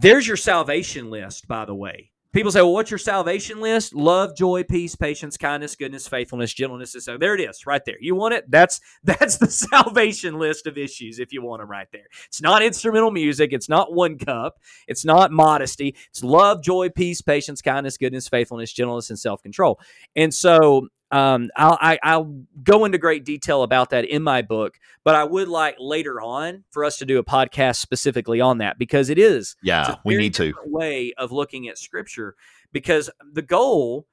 there's 0.00 0.28
your 0.28 0.36
salvation 0.36 1.10
list, 1.10 1.48
by 1.48 1.64
the 1.64 1.74
way. 1.74 2.12
People 2.32 2.52
say, 2.52 2.60
well, 2.60 2.74
what's 2.74 2.90
your 2.90 2.98
salvation 2.98 3.60
list? 3.60 3.94
Love, 3.94 4.36
joy, 4.36 4.62
peace, 4.62 4.94
patience, 4.94 5.36
kindness, 5.36 5.74
goodness, 5.74 6.06
faithfulness, 6.06 6.52
gentleness. 6.52 6.94
and 6.94 7.02
So 7.02 7.16
there 7.18 7.34
it 7.34 7.40
is, 7.40 7.66
right 7.66 7.82
there. 7.84 7.96
You 7.98 8.14
want 8.14 8.34
it? 8.34 8.48
That's 8.48 8.80
that's 9.02 9.38
the 9.38 9.50
salvation 9.50 10.38
list 10.38 10.66
of 10.68 10.78
issues 10.78 11.18
if 11.18 11.32
you 11.32 11.42
want 11.42 11.62
them 11.62 11.70
right 11.70 11.88
there. 11.90 12.06
It's 12.26 12.40
not 12.40 12.62
instrumental 12.62 13.10
music. 13.10 13.52
It's 13.52 13.68
not 13.68 13.92
one 13.92 14.18
cup. 14.18 14.58
It's 14.86 15.04
not 15.04 15.32
modesty. 15.32 15.96
It's 16.10 16.22
love, 16.22 16.62
joy, 16.62 16.90
peace, 16.90 17.20
patience, 17.22 17.60
kindness, 17.60 17.96
goodness, 17.96 18.28
faithfulness, 18.28 18.72
gentleness, 18.72 19.10
and 19.10 19.18
self 19.18 19.42
control. 19.42 19.80
And 20.14 20.32
so 20.32 20.88
um, 21.10 21.50
I'll, 21.56 21.78
I, 21.80 21.92
will 21.92 21.98
i 22.02 22.16
will 22.18 22.44
go 22.62 22.84
into 22.84 22.98
great 22.98 23.24
detail 23.24 23.62
about 23.62 23.90
that 23.90 24.04
in 24.04 24.22
my 24.22 24.42
book, 24.42 24.78
but 25.04 25.14
I 25.14 25.24
would 25.24 25.48
like 25.48 25.76
later 25.78 26.20
on 26.20 26.64
for 26.70 26.84
us 26.84 26.98
to 26.98 27.06
do 27.06 27.18
a 27.18 27.24
podcast 27.24 27.76
specifically 27.76 28.40
on 28.40 28.58
that 28.58 28.78
because 28.78 29.08
it 29.08 29.18
is 29.18 29.56
yeah 29.62 29.96
we 30.04 30.16
need 30.16 30.34
to 30.34 30.52
way 30.64 31.14
of 31.16 31.32
looking 31.32 31.68
at 31.68 31.78
scripture 31.78 32.34
because 32.72 33.08
the 33.32 33.42
goal 33.42 34.06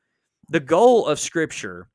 the 0.50 0.60
goal 0.60 1.06
of 1.06 1.20
scripture 1.20 1.90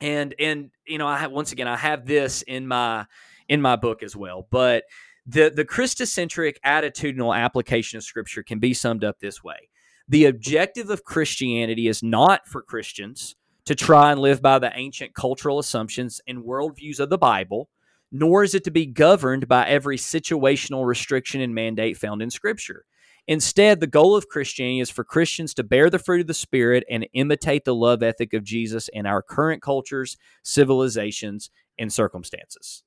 and 0.00 0.34
and 0.38 0.70
you 0.86 0.98
know 0.98 1.06
I 1.06 1.18
have 1.18 1.32
once 1.32 1.52
again 1.52 1.68
I 1.68 1.76
have 1.76 2.06
this 2.06 2.42
in 2.42 2.68
my 2.68 3.06
in 3.48 3.60
my 3.60 3.76
book 3.76 4.02
as 4.02 4.14
well, 4.14 4.46
but 4.50 4.84
the 5.26 5.52
the 5.54 5.64
Christocentric 5.64 6.54
attitudinal 6.64 7.36
application 7.36 7.96
of 7.96 8.04
scripture 8.04 8.42
can 8.42 8.58
be 8.58 8.74
summed 8.74 9.04
up 9.04 9.18
this 9.20 9.42
way. 9.42 9.68
The 10.08 10.26
objective 10.26 10.90
of 10.90 11.04
Christianity 11.04 11.88
is 11.88 12.02
not 12.02 12.46
for 12.46 12.62
Christians 12.62 13.36
to 13.66 13.74
try 13.74 14.10
and 14.10 14.20
live 14.20 14.42
by 14.42 14.58
the 14.58 14.72
ancient 14.74 15.14
cultural 15.14 15.58
assumptions 15.58 16.20
and 16.26 16.44
worldviews 16.44 16.98
of 16.98 17.10
the 17.10 17.18
Bible, 17.18 17.68
nor 18.10 18.42
is 18.42 18.54
it 18.54 18.64
to 18.64 18.70
be 18.70 18.86
governed 18.86 19.48
by 19.48 19.66
every 19.66 19.96
situational 19.96 20.86
restriction 20.86 21.40
and 21.40 21.54
mandate 21.54 21.96
found 21.96 22.22
in 22.22 22.30
Scripture. 22.30 22.84
Instead, 23.28 23.78
the 23.78 23.86
goal 23.86 24.16
of 24.16 24.28
Christianity 24.28 24.80
is 24.80 24.90
for 24.90 25.04
Christians 25.04 25.54
to 25.54 25.62
bear 25.62 25.88
the 25.88 25.98
fruit 25.98 26.22
of 26.22 26.26
the 26.26 26.34
Spirit 26.34 26.84
and 26.90 27.06
imitate 27.12 27.64
the 27.64 27.74
love 27.74 28.02
ethic 28.02 28.34
of 28.34 28.42
Jesus 28.42 28.88
in 28.88 29.06
our 29.06 29.22
current 29.22 29.62
cultures, 29.62 30.16
civilizations, 30.42 31.48
and 31.78 31.92
circumstances. 31.92 32.82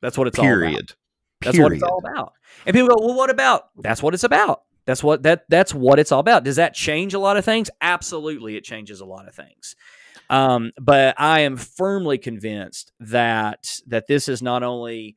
That's 0.00 0.16
what 0.16 0.28
it's 0.28 0.38
Period. 0.38 0.72
all 0.72 0.78
about. 0.78 0.96
That's 1.42 1.58
what 1.58 1.72
it's 1.72 1.82
all 1.82 1.98
about. 1.98 2.32
And 2.64 2.74
people 2.74 2.88
go, 2.88 3.06
well, 3.06 3.14
what 3.14 3.28
about? 3.28 3.68
That's 3.76 4.02
what 4.02 4.14
it's 4.14 4.24
about. 4.24 4.62
That's 4.86 5.02
what 5.02 5.22
that 5.22 5.44
that's 5.48 5.74
what 5.74 5.98
it's 5.98 6.12
all 6.12 6.20
about. 6.20 6.44
Does 6.44 6.56
that 6.56 6.74
change 6.74 7.14
a 7.14 7.18
lot 7.18 7.36
of 7.36 7.44
things? 7.44 7.70
Absolutely, 7.80 8.56
it 8.56 8.64
changes 8.64 9.00
a 9.00 9.06
lot 9.06 9.26
of 9.26 9.34
things. 9.34 9.76
Um, 10.30 10.72
but 10.80 11.14
I 11.18 11.40
am 11.40 11.56
firmly 11.56 12.18
convinced 12.18 12.92
that 13.00 13.80
that 13.86 14.06
this 14.06 14.28
is 14.28 14.42
not 14.42 14.62
only 14.62 15.16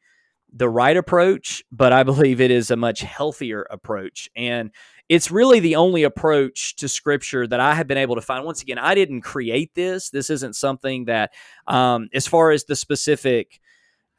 the 0.53 0.69
right 0.69 0.95
approach, 0.95 1.63
but 1.71 1.93
I 1.93 2.03
believe 2.11 2.41
it 2.41 2.51
is 2.51 2.71
a 2.71 2.75
much 2.75 3.01
healthier 3.01 3.67
approach. 3.69 4.29
And 4.35 4.71
it's 5.09 5.31
really 5.31 5.59
the 5.59 5.75
only 5.77 6.03
approach 6.03 6.75
to 6.77 6.89
scripture 6.89 7.47
that 7.47 7.59
I 7.59 7.75
have 7.75 7.87
been 7.87 7.97
able 7.97 8.15
to 8.15 8.21
find. 8.21 8.45
Once 8.45 8.61
again, 8.61 8.77
I 8.77 8.95
didn't 8.95 9.21
create 9.21 9.73
this. 9.73 10.09
This 10.09 10.29
isn't 10.29 10.55
something 10.55 11.05
that, 11.05 11.33
um, 11.65 12.09
as 12.13 12.27
far 12.27 12.51
as 12.51 12.65
the 12.65 12.75
specific 12.75 13.61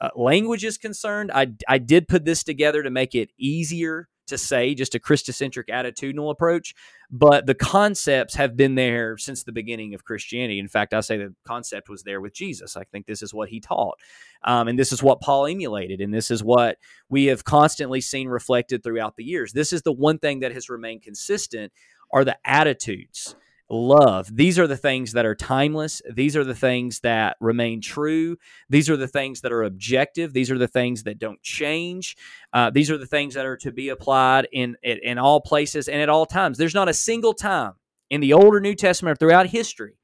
uh, 0.00 0.08
language 0.16 0.64
is 0.64 0.78
concerned, 0.78 1.30
I, 1.34 1.48
I 1.68 1.78
did 1.78 2.08
put 2.08 2.24
this 2.24 2.42
together 2.42 2.82
to 2.82 2.90
make 2.90 3.14
it 3.14 3.30
easier 3.36 4.08
to 4.28 4.38
say, 4.38 4.74
just 4.74 4.94
a 4.94 4.98
Christocentric 4.98 5.68
attitudinal 5.68 6.30
approach. 6.30 6.74
But 7.10 7.46
the 7.46 7.54
concepts 7.54 8.34
have 8.34 8.56
been 8.56 8.74
there 8.74 9.16
since 9.18 9.44
the 9.44 9.52
beginning 9.52 9.94
of 9.94 10.04
Christianity. 10.04 10.58
In 10.58 10.68
fact, 10.68 10.94
I 10.94 11.00
say 11.00 11.16
the 11.16 11.34
concept 11.46 11.88
was 11.88 12.02
there 12.02 12.20
with 12.20 12.34
Jesus. 12.34 12.76
I 12.76 12.84
think 12.84 13.06
this 13.06 13.22
is 13.22 13.34
what 13.34 13.48
he 13.48 13.60
taught. 13.60 13.98
Um, 14.44 14.68
and 14.68 14.78
this 14.78 14.92
is 14.92 15.02
what 15.02 15.20
Paul 15.20 15.46
emulated. 15.46 16.00
And 16.00 16.12
this 16.12 16.30
is 16.30 16.44
what 16.44 16.78
we 17.08 17.26
have 17.26 17.44
constantly 17.44 18.00
seen 18.00 18.28
reflected 18.28 18.82
throughout 18.82 19.16
the 19.16 19.24
years. 19.24 19.52
This 19.52 19.72
is 19.72 19.82
the 19.82 19.92
one 19.92 20.18
thing 20.18 20.40
that 20.40 20.52
has 20.52 20.68
remained 20.68 21.02
consistent 21.02 21.72
are 22.12 22.24
the 22.24 22.38
attitudes 22.44 23.36
love. 23.70 24.34
These 24.34 24.58
are 24.58 24.66
the 24.66 24.76
things 24.76 25.12
that 25.12 25.26
are 25.26 25.34
timeless. 25.34 26.00
These 26.10 26.36
are 26.36 26.44
the 26.44 26.54
things 26.54 27.00
that 27.00 27.36
remain 27.40 27.80
true. 27.80 28.36
These 28.68 28.88
are 28.88 28.96
the 28.96 29.08
things 29.08 29.42
that 29.42 29.52
are 29.52 29.64
objective. 29.64 30.32
These 30.32 30.50
are 30.50 30.58
the 30.58 30.68
things 30.68 31.02
that 31.04 31.18
don't 31.18 31.42
change. 31.42 32.16
Uh, 32.52 32.70
these 32.70 32.90
are 32.90 32.98
the 32.98 33.06
things 33.06 33.34
that 33.34 33.46
are 33.46 33.56
to 33.58 33.72
be 33.72 33.90
applied 33.90 34.48
in, 34.52 34.76
in 34.82 34.98
in 35.02 35.18
all 35.18 35.40
places 35.40 35.88
and 35.88 36.00
at 36.00 36.08
all 36.08 36.26
times. 36.26 36.58
There's 36.58 36.74
not 36.74 36.88
a 36.88 36.94
single 36.94 37.34
time 37.34 37.74
in 38.10 38.20
the 38.20 38.32
Old 38.32 38.54
or 38.54 38.60
New 38.60 38.74
Testament 38.74 39.12
or 39.12 39.16
throughout 39.16 39.46
history 39.46 39.98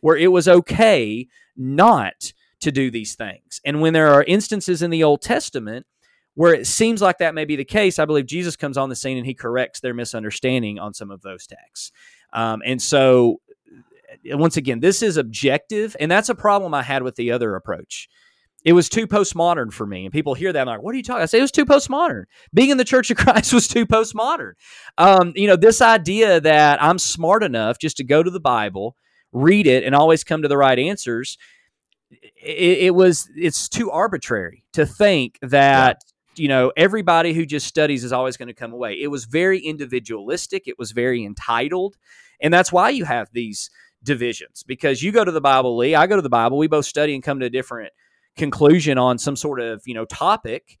where 0.00 0.16
it 0.16 0.30
was 0.30 0.48
okay 0.48 1.28
not 1.56 2.32
to 2.60 2.72
do 2.72 2.90
these 2.90 3.14
things. 3.14 3.60
And 3.64 3.80
when 3.80 3.92
there 3.92 4.12
are 4.12 4.24
instances 4.24 4.82
in 4.82 4.90
the 4.90 5.04
Old 5.04 5.22
Testament 5.22 5.86
where 6.34 6.52
it 6.52 6.66
seems 6.66 7.00
like 7.00 7.18
that 7.18 7.34
may 7.34 7.44
be 7.44 7.56
the 7.56 7.64
case, 7.64 7.98
I 7.98 8.04
believe 8.04 8.26
Jesus 8.26 8.56
comes 8.56 8.76
on 8.76 8.88
the 8.88 8.96
scene 8.96 9.16
and 9.16 9.26
he 9.26 9.34
corrects 9.34 9.80
their 9.80 9.94
misunderstanding 9.94 10.78
on 10.78 10.92
some 10.92 11.10
of 11.10 11.22
those 11.22 11.46
texts. 11.46 11.92
Um, 12.34 12.62
and 12.66 12.82
so, 12.82 13.40
once 14.26 14.56
again, 14.56 14.80
this 14.80 15.02
is 15.02 15.16
objective, 15.16 15.96
and 16.00 16.10
that's 16.10 16.28
a 16.28 16.34
problem 16.34 16.74
I 16.74 16.82
had 16.82 17.02
with 17.02 17.16
the 17.16 17.30
other 17.32 17.54
approach. 17.54 18.08
It 18.64 18.72
was 18.72 18.88
too 18.88 19.06
postmodern 19.06 19.72
for 19.72 19.86
me, 19.86 20.04
and 20.04 20.12
people 20.12 20.34
hear 20.34 20.52
that 20.52 20.60
I'm 20.60 20.66
like, 20.66 20.82
"What 20.82 20.94
are 20.94 20.96
you 20.96 21.02
talking?" 21.02 21.22
I 21.22 21.26
say 21.26 21.38
it 21.38 21.42
was 21.42 21.52
too 21.52 21.66
postmodern. 21.66 22.24
Being 22.52 22.70
in 22.70 22.78
the 22.78 22.84
Church 22.84 23.10
of 23.10 23.16
Christ 23.18 23.52
was 23.52 23.68
too 23.68 23.86
postmodern. 23.86 24.52
Um, 24.98 25.32
you 25.36 25.46
know, 25.46 25.56
this 25.56 25.80
idea 25.80 26.40
that 26.40 26.82
I'm 26.82 26.98
smart 26.98 27.42
enough 27.42 27.78
just 27.78 27.96
to 27.98 28.04
go 28.04 28.22
to 28.22 28.30
the 28.30 28.40
Bible, 28.40 28.96
read 29.32 29.66
it, 29.66 29.84
and 29.84 29.94
always 29.94 30.24
come 30.24 30.42
to 30.42 30.48
the 30.48 30.56
right 30.56 30.78
answers. 30.78 31.38
It, 32.42 32.78
it 32.78 32.94
was 32.94 33.28
it's 33.36 33.68
too 33.68 33.90
arbitrary 33.90 34.64
to 34.72 34.86
think 34.86 35.38
that 35.42 36.00
you 36.38 36.48
know, 36.48 36.72
everybody 36.76 37.32
who 37.32 37.46
just 37.46 37.66
studies 37.66 38.04
is 38.04 38.12
always 38.12 38.36
going 38.36 38.48
to 38.48 38.54
come 38.54 38.72
away. 38.72 39.00
It 39.00 39.08
was 39.08 39.24
very 39.24 39.60
individualistic, 39.60 40.66
it 40.66 40.78
was 40.78 40.92
very 40.92 41.24
entitled. 41.24 41.96
And 42.40 42.52
that's 42.52 42.72
why 42.72 42.90
you 42.90 43.04
have 43.04 43.28
these 43.32 43.70
divisions 44.02 44.62
because 44.66 45.02
you 45.02 45.12
go 45.12 45.24
to 45.24 45.32
the 45.32 45.40
Bible, 45.40 45.76
Lee, 45.76 45.94
I 45.94 46.06
go 46.06 46.16
to 46.16 46.22
the 46.22 46.28
Bible, 46.28 46.58
we 46.58 46.68
both 46.68 46.86
study 46.86 47.14
and 47.14 47.22
come 47.22 47.40
to 47.40 47.46
a 47.46 47.50
different 47.50 47.92
conclusion 48.36 48.98
on 48.98 49.18
some 49.18 49.36
sort 49.36 49.60
of, 49.60 49.82
you 49.86 49.94
know, 49.94 50.04
topic. 50.04 50.78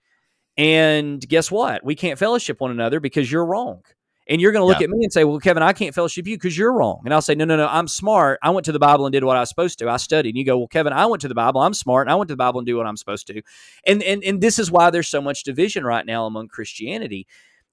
And 0.56 1.26
guess 1.26 1.50
what? 1.50 1.84
We 1.84 1.94
can't 1.94 2.18
fellowship 2.18 2.60
one 2.60 2.70
another 2.70 3.00
because 3.00 3.30
you're 3.30 3.44
wrong. 3.44 3.82
And 4.26 4.40
you're 4.40 4.52
going 4.52 4.62
to 4.62 4.66
look 4.66 4.80
yeah. 4.80 4.84
at 4.84 4.90
me 4.90 5.04
and 5.04 5.12
say, 5.12 5.24
"Well, 5.24 5.38
Kevin, 5.38 5.62
I 5.62 5.74
can't 5.74 5.94
fellowship 5.94 6.26
you 6.26 6.36
because 6.36 6.56
you're 6.56 6.72
wrong." 6.72 7.02
And 7.04 7.12
I'll 7.12 7.20
say, 7.20 7.34
"No, 7.34 7.44
no, 7.44 7.58
no. 7.58 7.68
I'm 7.68 7.86
smart. 7.86 8.38
I 8.42 8.50
went 8.50 8.64
to 8.64 8.72
the 8.72 8.78
Bible 8.78 9.04
and 9.04 9.12
did 9.12 9.22
what 9.22 9.36
I 9.36 9.40
was 9.40 9.50
supposed 9.50 9.78
to. 9.80 9.90
I 9.90 9.98
studied." 9.98 10.30
And 10.30 10.38
you 10.38 10.46
go, 10.46 10.56
"Well, 10.56 10.66
Kevin, 10.66 10.94
I 10.94 11.04
went 11.04 11.20
to 11.22 11.28
the 11.28 11.34
Bible. 11.34 11.60
I'm 11.60 11.74
smart. 11.74 12.06
And 12.06 12.12
I 12.12 12.14
went 12.14 12.28
to 12.28 12.32
the 12.32 12.38
Bible 12.38 12.58
and 12.58 12.66
do 12.66 12.74
what 12.74 12.86
I'm 12.86 12.96
supposed 12.96 13.26
to." 13.26 13.42
And 13.86 14.02
and 14.02 14.24
and 14.24 14.40
this 14.40 14.58
is 14.58 14.70
why 14.70 14.88
there's 14.88 15.08
so 15.08 15.20
much 15.20 15.42
division 15.42 15.84
right 15.84 16.06
now 16.06 16.24
among 16.24 16.48
Christianity. 16.48 17.26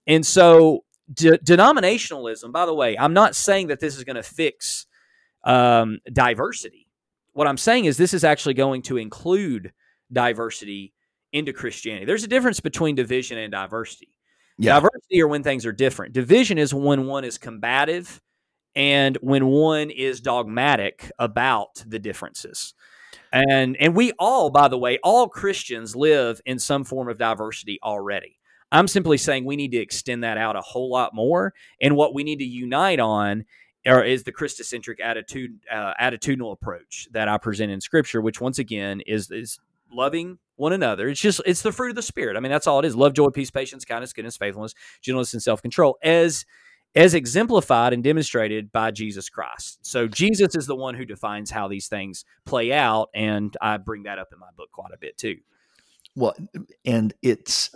And 0.06 0.26
so, 0.26 0.84
de- 1.14 1.38
denominationalism. 1.40 2.52
By 2.52 2.66
the 2.66 2.74
way, 2.74 2.98
I'm 2.98 3.14
not 3.14 3.36
saying 3.36 3.68
that 3.68 3.80
this 3.80 3.98
is 3.98 4.04
going 4.04 4.16
to 4.16 4.24
fix 4.24 4.86
um, 5.44 6.00
diversity. 6.12 6.88
What 7.34 7.48
I'm 7.48 7.58
saying 7.58 7.86
is 7.86 7.98
this 7.98 8.14
is 8.14 8.24
actually 8.24 8.56
going 8.56 8.82
to 8.84 8.98
include 8.98 9.74
diversity 10.12 10.94
into 11.34 11.54
Christianity. 11.54 12.06
There's 12.06 12.24
a 12.24 12.28
difference 12.28 12.60
between 12.60 12.96
division 12.96 13.38
and 13.38 13.52
diversity. 13.52 14.10
Yeah. 14.58 14.76
Diversity 14.76 15.22
are 15.22 15.28
when 15.28 15.44
things 15.44 15.66
are 15.66 15.72
different. 15.72 16.14
Division 16.14 16.58
is 16.58 16.74
when 16.74 17.08
one 17.08 17.24
is 17.24 17.38
combative 17.38 18.22
and 18.76 19.18
when 19.22 19.48
one 19.48 19.90
is 19.90 20.22
dogmatic 20.22 21.12
about 21.18 21.84
the 21.88 22.00
differences. 22.00 22.74
And 23.32 23.78
and 23.78 23.96
we 23.96 24.12
all, 24.20 24.50
by 24.50 24.68
the 24.68 24.78
way, 24.78 25.00
all 25.04 25.28
Christians 25.30 25.96
live 25.96 26.42
in 26.46 26.60
some 26.60 26.84
form 26.84 27.10
of 27.10 27.18
diversity 27.18 27.80
already. 27.82 28.38
I'm 28.72 28.88
simply 28.88 29.18
saying 29.18 29.46
we 29.46 29.56
need 29.56 29.72
to 29.72 29.78
extend 29.78 30.24
that 30.24 30.38
out 30.38 30.56
a 30.56 30.62
whole 30.62 30.90
lot 30.90 31.14
more. 31.14 31.54
And 31.82 31.96
what 31.96 32.14
we 32.14 32.24
need 32.24 32.40
to 32.40 32.46
unite 32.46 33.00
on 33.00 33.46
or 33.86 34.04
is 34.04 34.24
the 34.24 34.32
Christocentric 34.32 35.00
attitude 35.02 35.60
uh, 35.72 35.94
attitudinal 36.00 36.52
approach 36.52 37.08
that 37.12 37.28
I 37.28 37.38
present 37.38 37.72
in 37.72 37.82
Scripture, 37.82 38.22
which 38.22 38.40
once 38.40 38.60
again 38.60 39.02
is 39.02 39.32
is 39.32 39.60
loving 39.92 40.38
one 40.56 40.74
another. 40.74 41.10
It's 41.10 41.20
just 41.20 41.42
it's 41.46 41.62
the 41.62 41.72
fruit 41.72 41.90
of 41.90 41.96
the 41.96 42.02
spirit. 42.02 42.38
I 42.38 42.40
mean, 42.40 42.52
that's 42.52 42.68
all 42.68 42.80
it 42.80 42.86
is: 42.86 42.96
love, 42.96 43.14
joy, 43.14 43.30
peace, 43.30 43.52
patience, 43.52 43.86
kindness, 43.86 44.14
goodness, 44.14 44.38
faithfulness, 44.38 44.76
gentleness, 45.02 45.34
and 45.34 45.42
self 45.42 45.62
control. 45.62 45.98
As 46.04 46.46
as 46.94 47.14
exemplified 47.14 47.94
and 47.94 48.04
demonstrated 48.04 48.70
by 48.72 48.92
Jesus 48.92 49.30
Christ. 49.30 49.80
So 49.82 50.10
Jesus 50.10 50.56
is 50.56 50.68
the 50.68 50.76
one 50.76 50.94
who 50.94 51.06
defines 51.06 51.50
how 51.50 51.70
these 51.70 51.88
things 51.88 52.26
play 52.46 52.74
out, 52.74 53.10
and 53.16 53.56
I 53.62 53.78
bring 53.78 54.04
that 54.04 54.20
up 54.20 54.30
in 54.34 54.40
my 54.40 54.50
book 54.58 54.72
quite 54.72 54.92
a 54.94 54.98
bit 54.98 55.18
too. 55.18 55.38
Well, 56.16 56.36
and 56.86 57.14
it's 57.22 57.74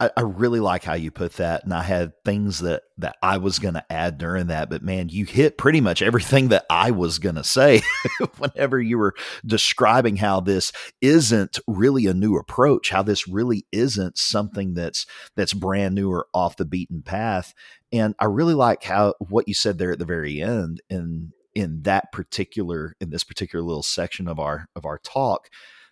I, 0.00 0.10
I, 0.16 0.20
really 0.22 0.60
like 0.60 0.82
how 0.82 0.94
you 0.94 1.10
put 1.10 1.34
that, 1.34 1.62
and 1.62 1.74
I 1.74 1.82
had 1.82 2.12
things 2.24 2.60
that 2.60 2.84
that 2.96 3.16
I 3.22 3.36
was 3.36 3.58
going 3.58 3.74
to 3.74 3.92
add 3.92 4.16
during 4.16 4.46
that, 4.46 4.70
but 4.70 4.82
man, 4.82 5.10
you 5.10 5.26
hit 5.26 5.58
pretty 5.58 5.82
much 5.82 6.00
everything 6.00 6.48
that 6.48 6.64
I 6.70 6.90
was 6.90 7.18
going 7.18 7.34
to 7.34 7.44
say 7.44 7.82
whenever 8.38 8.80
you 8.80 8.96
were 8.96 9.14
describing 9.44 10.16
how 10.16 10.40
this 10.40 10.72
isn't 11.02 11.58
really 11.66 12.06
a 12.06 12.14
new 12.14 12.36
approach, 12.36 12.90
how 12.90 13.02
this 13.02 13.28
really 13.28 13.66
isn't 13.72 14.16
something 14.16 14.72
that's 14.72 15.04
that's 15.36 15.52
brand 15.52 15.94
new 15.94 16.10
or 16.10 16.26
off 16.32 16.56
the 16.56 16.64
beaten 16.64 17.02
path. 17.02 17.52
And 17.92 18.14
I 18.18 18.24
really 18.24 18.54
like 18.54 18.82
how 18.82 19.14
what 19.18 19.48
you 19.48 19.54
said 19.54 19.76
there 19.76 19.92
at 19.92 19.98
the 19.98 20.06
very 20.06 20.40
end 20.40 20.80
in 20.88 21.32
in 21.54 21.82
that 21.82 22.10
particular 22.12 22.96
in 23.00 23.10
this 23.10 23.24
particular 23.24 23.62
little 23.62 23.82
section 23.82 24.28
of 24.28 24.38
our 24.38 24.68
of 24.74 24.86
our 24.86 24.98
talk 24.98 25.50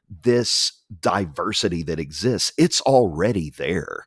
this 0.08 0.72
diversity 1.00 1.82
that 1.82 2.00
exists 2.00 2.52
it's 2.56 2.80
already 2.82 3.50
there 3.50 4.04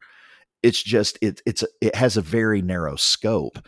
it's 0.64 0.82
just 0.82 1.18
it 1.22 1.42
it's 1.46 1.64
it 1.80 1.96
has 1.96 2.18
a 2.18 2.22
very 2.22 2.62
narrow 2.62 2.96
scope 2.96 3.60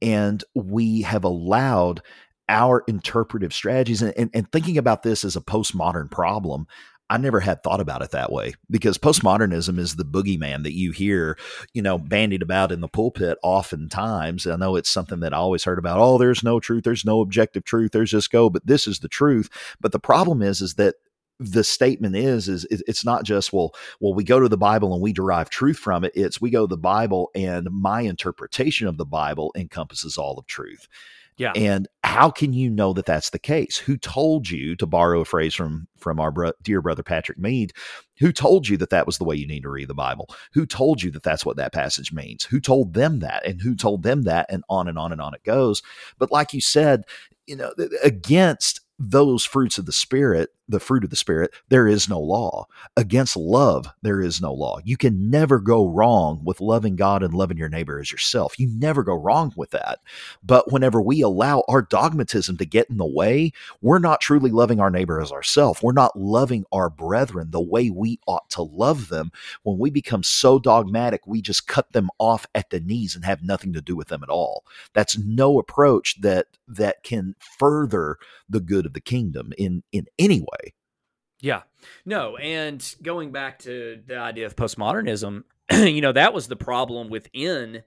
and 0.00 0.42
we 0.54 1.02
have 1.02 1.24
allowed 1.24 2.02
our 2.48 2.82
interpretive 2.88 3.54
strategies 3.54 4.02
and, 4.02 4.12
and, 4.16 4.30
and 4.34 4.50
thinking 4.50 4.76
about 4.76 5.02
this 5.02 5.24
as 5.24 5.36
a 5.36 5.40
postmodern 5.40 6.10
problem 6.10 6.66
I 7.12 7.18
never 7.18 7.40
had 7.40 7.62
thought 7.62 7.80
about 7.80 8.00
it 8.00 8.12
that 8.12 8.32
way 8.32 8.54
because 8.70 8.96
postmodernism 8.96 9.78
is 9.78 9.96
the 9.96 10.04
boogeyman 10.04 10.62
that 10.62 10.72
you 10.72 10.92
hear, 10.92 11.36
you 11.74 11.82
know, 11.82 11.98
bandied 11.98 12.40
about 12.40 12.72
in 12.72 12.80
the 12.80 12.88
pulpit 12.88 13.36
oftentimes. 13.42 14.46
I 14.46 14.56
know 14.56 14.76
it's 14.76 14.88
something 14.88 15.20
that 15.20 15.34
I 15.34 15.36
always 15.36 15.64
heard 15.64 15.78
about. 15.78 15.98
Oh, 15.98 16.16
there's 16.16 16.42
no 16.42 16.58
truth. 16.58 16.84
There's 16.84 17.04
no 17.04 17.20
objective 17.20 17.64
truth. 17.64 17.92
There's 17.92 18.12
just 18.12 18.30
go, 18.30 18.48
but 18.48 18.66
this 18.66 18.86
is 18.86 19.00
the 19.00 19.08
truth. 19.08 19.50
But 19.78 19.92
the 19.92 19.98
problem 19.98 20.40
is, 20.40 20.62
is 20.62 20.76
that 20.76 20.94
the 21.50 21.64
statement 21.64 22.16
is 22.16 22.48
is 22.48 22.66
it's 22.70 23.04
not 23.04 23.24
just 23.24 23.52
well 23.52 23.74
well 24.00 24.14
we 24.14 24.24
go 24.24 24.40
to 24.40 24.48
the 24.48 24.56
bible 24.56 24.92
and 24.92 25.02
we 25.02 25.12
derive 25.12 25.50
truth 25.50 25.78
from 25.78 26.04
it. 26.04 26.12
It's 26.14 26.40
we 26.40 26.50
go 26.50 26.66
to 26.66 26.70
the 26.70 26.76
bible 26.76 27.30
and 27.34 27.68
my 27.70 28.02
interpretation 28.02 28.86
of 28.86 28.96
the 28.96 29.06
bible 29.06 29.52
encompasses 29.56 30.16
all 30.16 30.38
of 30.38 30.46
truth. 30.46 30.88
Yeah. 31.38 31.52
And 31.56 31.88
how 32.04 32.30
can 32.30 32.52
you 32.52 32.68
know 32.68 32.92
that 32.92 33.06
that's 33.06 33.30
the 33.30 33.38
case? 33.38 33.78
Who 33.78 33.96
told 33.96 34.50
you 34.50 34.76
to 34.76 34.86
borrow 34.86 35.20
a 35.20 35.24
phrase 35.24 35.54
from 35.54 35.88
from 35.96 36.20
our 36.20 36.30
bro- 36.30 36.52
dear 36.62 36.82
brother 36.82 37.02
patrick 37.02 37.38
mead 37.38 37.72
who 38.18 38.32
told 38.32 38.68
you 38.68 38.76
that 38.76 38.90
that 38.90 39.06
was 39.06 39.18
the 39.18 39.24
way 39.24 39.34
you 39.34 39.46
need 39.46 39.62
to 39.62 39.70
read 39.70 39.88
the 39.88 39.94
bible? 39.94 40.28
Who 40.52 40.66
told 40.66 41.02
you 41.02 41.10
that 41.12 41.22
that's 41.22 41.46
what 41.46 41.56
that 41.56 41.72
passage 41.72 42.12
means? 42.12 42.44
Who 42.44 42.60
told 42.60 42.94
them 42.94 43.20
that? 43.20 43.46
And 43.46 43.62
who 43.62 43.74
told 43.74 44.02
them 44.02 44.22
that? 44.22 44.46
And 44.50 44.62
on 44.68 44.88
and 44.88 44.98
on 44.98 45.10
and 45.10 45.20
on 45.20 45.34
it 45.34 45.42
goes. 45.42 45.82
But 46.18 46.30
like 46.30 46.52
you 46.52 46.60
said 46.60 47.04
you 47.46 47.56
know 47.56 47.72
against 48.02 48.80
those 48.98 49.44
fruits 49.44 49.78
of 49.78 49.86
the 49.86 49.92
spirit 49.92 50.50
the 50.68 50.80
fruit 50.80 51.04
of 51.04 51.10
the 51.10 51.16
Spirit, 51.16 51.52
there 51.68 51.86
is 51.86 52.08
no 52.08 52.20
law. 52.20 52.66
Against 52.96 53.36
love, 53.36 53.88
there 54.02 54.20
is 54.20 54.40
no 54.40 54.52
law. 54.52 54.78
You 54.84 54.96
can 54.96 55.30
never 55.30 55.58
go 55.58 55.88
wrong 55.88 56.40
with 56.44 56.60
loving 56.60 56.96
God 56.96 57.22
and 57.22 57.34
loving 57.34 57.56
your 57.58 57.68
neighbor 57.68 58.00
as 58.00 58.10
yourself. 58.12 58.58
You 58.58 58.68
never 58.74 59.02
go 59.02 59.14
wrong 59.14 59.52
with 59.56 59.70
that. 59.70 59.98
But 60.42 60.72
whenever 60.72 61.00
we 61.00 61.20
allow 61.20 61.64
our 61.68 61.82
dogmatism 61.82 62.56
to 62.58 62.64
get 62.64 62.88
in 62.90 62.96
the 62.96 63.06
way, 63.06 63.52
we're 63.80 63.98
not 63.98 64.20
truly 64.20 64.50
loving 64.50 64.80
our 64.80 64.90
neighbor 64.90 65.20
as 65.20 65.32
ourselves. 65.32 65.82
We're 65.82 65.92
not 65.92 66.18
loving 66.18 66.64
our 66.72 66.88
brethren 66.88 67.50
the 67.50 67.60
way 67.60 67.90
we 67.90 68.18
ought 68.26 68.48
to 68.50 68.62
love 68.62 69.08
them. 69.08 69.30
When 69.62 69.78
we 69.78 69.90
become 69.90 70.22
so 70.22 70.58
dogmatic, 70.58 71.26
we 71.26 71.42
just 71.42 71.66
cut 71.66 71.92
them 71.92 72.08
off 72.18 72.46
at 72.54 72.70
the 72.70 72.80
knees 72.80 73.14
and 73.14 73.24
have 73.24 73.42
nothing 73.42 73.72
to 73.72 73.80
do 73.80 73.96
with 73.96 74.08
them 74.08 74.22
at 74.22 74.28
all. 74.28 74.64
That's 74.94 75.18
no 75.18 75.58
approach 75.58 76.20
that 76.20 76.46
that 76.68 77.02
can 77.02 77.34
further 77.58 78.16
the 78.48 78.60
good 78.60 78.86
of 78.86 78.92
the 78.92 79.00
kingdom 79.00 79.52
in 79.58 79.82
in 79.92 80.06
any 80.18 80.40
way. 80.40 80.61
Yeah. 81.42 81.62
No, 82.06 82.36
and 82.36 82.82
going 83.02 83.32
back 83.32 83.58
to 83.60 84.00
the 84.06 84.16
idea 84.16 84.46
of 84.46 84.54
postmodernism, 84.54 85.42
you 85.72 86.00
know, 86.00 86.12
that 86.12 86.32
was 86.32 86.46
the 86.46 86.56
problem 86.56 87.10
within 87.10 87.82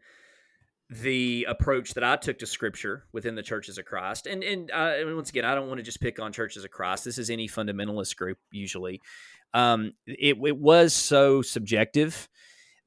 the 0.90 1.48
approach 1.50 1.96
that 1.96 2.04
I 2.04 2.18
took 2.18 2.38
to 2.40 2.46
scripture 2.46 3.06
within 3.12 3.34
the 3.34 3.42
churches 3.42 3.78
of 3.78 3.86
Christ. 3.86 4.28
And 4.28 4.44
and 4.44 4.70
uh, 4.72 4.94
once 5.06 5.30
again, 5.30 5.46
I 5.46 5.56
don't 5.56 5.68
want 5.68 5.80
to 5.80 5.84
just 5.84 6.02
pick 6.02 6.20
on 6.20 6.34
churches 6.34 6.66
of 6.66 6.70
Christ. 6.70 7.06
This 7.06 7.18
is 7.18 7.30
any 7.30 7.48
fundamentalist 7.48 8.18
group 8.18 8.38
usually. 8.52 9.02
Um, 9.54 9.94
it, 10.06 10.38
it 10.46 10.58
was 10.58 10.94
so 10.94 11.42
subjective 11.42 12.28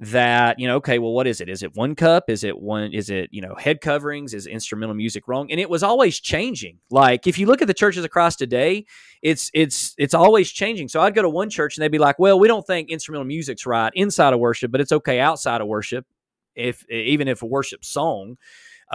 that 0.01 0.61
you 0.61 0.69
know 0.69 0.77
okay 0.77 1.01
well 1.01 1.13
what 1.13 1.27
is 1.27 1.41
it 1.41 1.49
is 1.49 1.65
it 1.65 1.75
one 1.75 1.97
cup 1.97 2.31
is 2.31 2.45
it 2.45 2.57
one 2.57 2.93
is 2.93 3.11
it 3.11 3.29
you 3.33 3.41
know 3.41 3.57
head 3.57 3.81
coverings 3.81 4.33
is 4.33 4.47
instrumental 4.47 4.95
music 4.95 5.27
wrong 5.27 5.51
and 5.51 5.59
it 5.59 5.69
was 5.69 5.83
always 5.83 6.21
changing 6.21 6.79
like 6.89 7.27
if 7.27 7.37
you 7.37 7.47
look 7.47 7.61
at 7.63 7.67
the 7.67 7.75
churches 7.75 8.05
of 8.05 8.11
Christ 8.11 8.39
today 8.39 8.87
it's 9.23 9.51
it's 9.55 9.97
it's 9.99 10.15
always 10.15 10.53
changing 10.53 10.87
so 10.87 11.01
i'd 11.01 11.17
go 11.17 11.23
to 11.23 11.29
one 11.29 11.51
church 11.51 11.77
and 11.77 11.83
they'd 11.83 11.91
be 11.91 11.99
like 11.99 12.17
well 12.17 12.39
we 12.39 12.47
don't 12.47 12.65
think 12.65 12.91
instrumental 12.91 13.25
music's 13.25 13.67
right 13.67 13.91
inside 13.95 14.33
of 14.33 14.39
worship 14.39 14.71
but 14.71 14.81
it's 14.81 14.93
okay 14.93 15.19
outside 15.19 15.61
of 15.61 15.67
worship 15.67 16.07
if 16.55 16.89
even 16.89 17.27
if 17.27 17.43
a 17.43 17.47
worship 17.47 17.85
song 17.85 18.37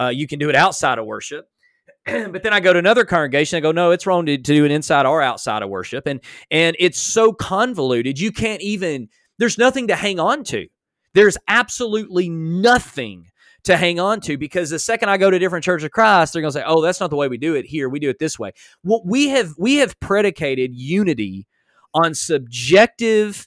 uh, 0.00 0.08
you 0.08 0.26
can 0.26 0.38
do 0.38 0.48
it 0.48 0.56
outside 0.56 0.98
of 0.98 1.04
worship 1.04 1.48
but 2.06 2.42
then 2.42 2.52
I 2.52 2.60
go 2.60 2.74
to 2.74 2.78
another 2.78 3.06
congregation. 3.06 3.56
I 3.56 3.60
go, 3.60 3.72
no, 3.72 3.90
it's 3.90 4.06
wrong 4.06 4.26
to, 4.26 4.36
to 4.36 4.42
do 4.42 4.66
it 4.66 4.70
inside 4.70 5.06
or 5.06 5.22
outside 5.22 5.62
of 5.62 5.70
worship, 5.70 6.06
and 6.06 6.20
and 6.50 6.76
it's 6.78 6.98
so 6.98 7.32
convoluted. 7.32 8.20
You 8.20 8.30
can't 8.30 8.60
even. 8.60 9.08
There's 9.38 9.56
nothing 9.56 9.88
to 9.88 9.96
hang 9.96 10.20
on 10.20 10.44
to. 10.44 10.68
There's 11.14 11.38
absolutely 11.48 12.28
nothing 12.28 13.30
to 13.64 13.76
hang 13.76 13.98
on 13.98 14.20
to 14.20 14.36
because 14.36 14.70
the 14.70 14.78
second 14.78 15.08
I 15.08 15.16
go 15.16 15.30
to 15.30 15.36
a 15.36 15.40
different 15.40 15.64
church 15.64 15.82
of 15.82 15.90
Christ, 15.90 16.32
they're 16.32 16.42
going 16.42 16.52
to 16.52 16.58
say, 16.58 16.64
"Oh, 16.66 16.82
that's 16.82 17.00
not 17.00 17.10
the 17.10 17.16
way 17.16 17.28
we 17.28 17.38
do 17.38 17.54
it 17.54 17.64
here. 17.64 17.88
We 17.88 17.98
do 17.98 18.10
it 18.10 18.18
this 18.18 18.38
way." 18.38 18.52
Well, 18.82 19.02
we 19.04 19.28
have 19.28 19.54
we 19.58 19.76
have 19.76 19.98
predicated 20.00 20.74
unity 20.74 21.46
on 21.94 22.14
subjective 22.14 23.46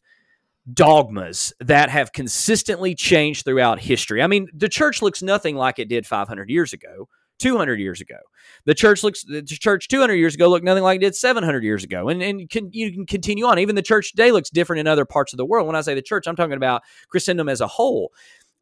dogmas 0.73 1.53
that 1.59 1.89
have 1.89 2.11
consistently 2.11 2.95
changed 2.95 3.45
throughout 3.45 3.79
history. 3.79 4.21
I 4.21 4.27
mean, 4.27 4.47
the 4.53 4.69
church 4.69 5.01
looks 5.01 5.21
nothing 5.21 5.55
like 5.55 5.79
it 5.79 5.89
did 5.89 6.05
500 6.05 6.49
years 6.49 6.73
ago. 6.73 7.07
200 7.39 7.79
years 7.79 8.01
ago. 8.01 8.17
The 8.65 8.73
church 8.73 9.03
looks 9.03 9.23
the 9.23 9.41
church 9.41 9.87
200 9.87 10.15
years 10.15 10.35
ago 10.35 10.49
looked 10.49 10.65
nothing 10.65 10.83
like 10.83 10.97
it 10.97 11.01
did 11.01 11.15
700 11.15 11.63
years 11.63 11.83
ago. 11.83 12.09
And 12.09 12.21
and 12.21 12.49
can, 12.49 12.69
you 12.71 12.91
can 12.91 13.05
continue 13.05 13.45
on. 13.45 13.59
Even 13.59 13.75
the 13.75 13.81
church 13.81 14.11
today 14.11 14.31
looks 14.31 14.49
different 14.49 14.79
in 14.79 14.87
other 14.87 15.05
parts 15.05 15.33
of 15.33 15.37
the 15.37 15.45
world. 15.45 15.67
When 15.67 15.75
I 15.75 15.81
say 15.81 15.95
the 15.95 16.01
church, 16.01 16.27
I'm 16.27 16.35
talking 16.35 16.53
about 16.53 16.83
Christendom 17.09 17.49
as 17.49 17.61
a 17.61 17.67
whole. 17.67 18.11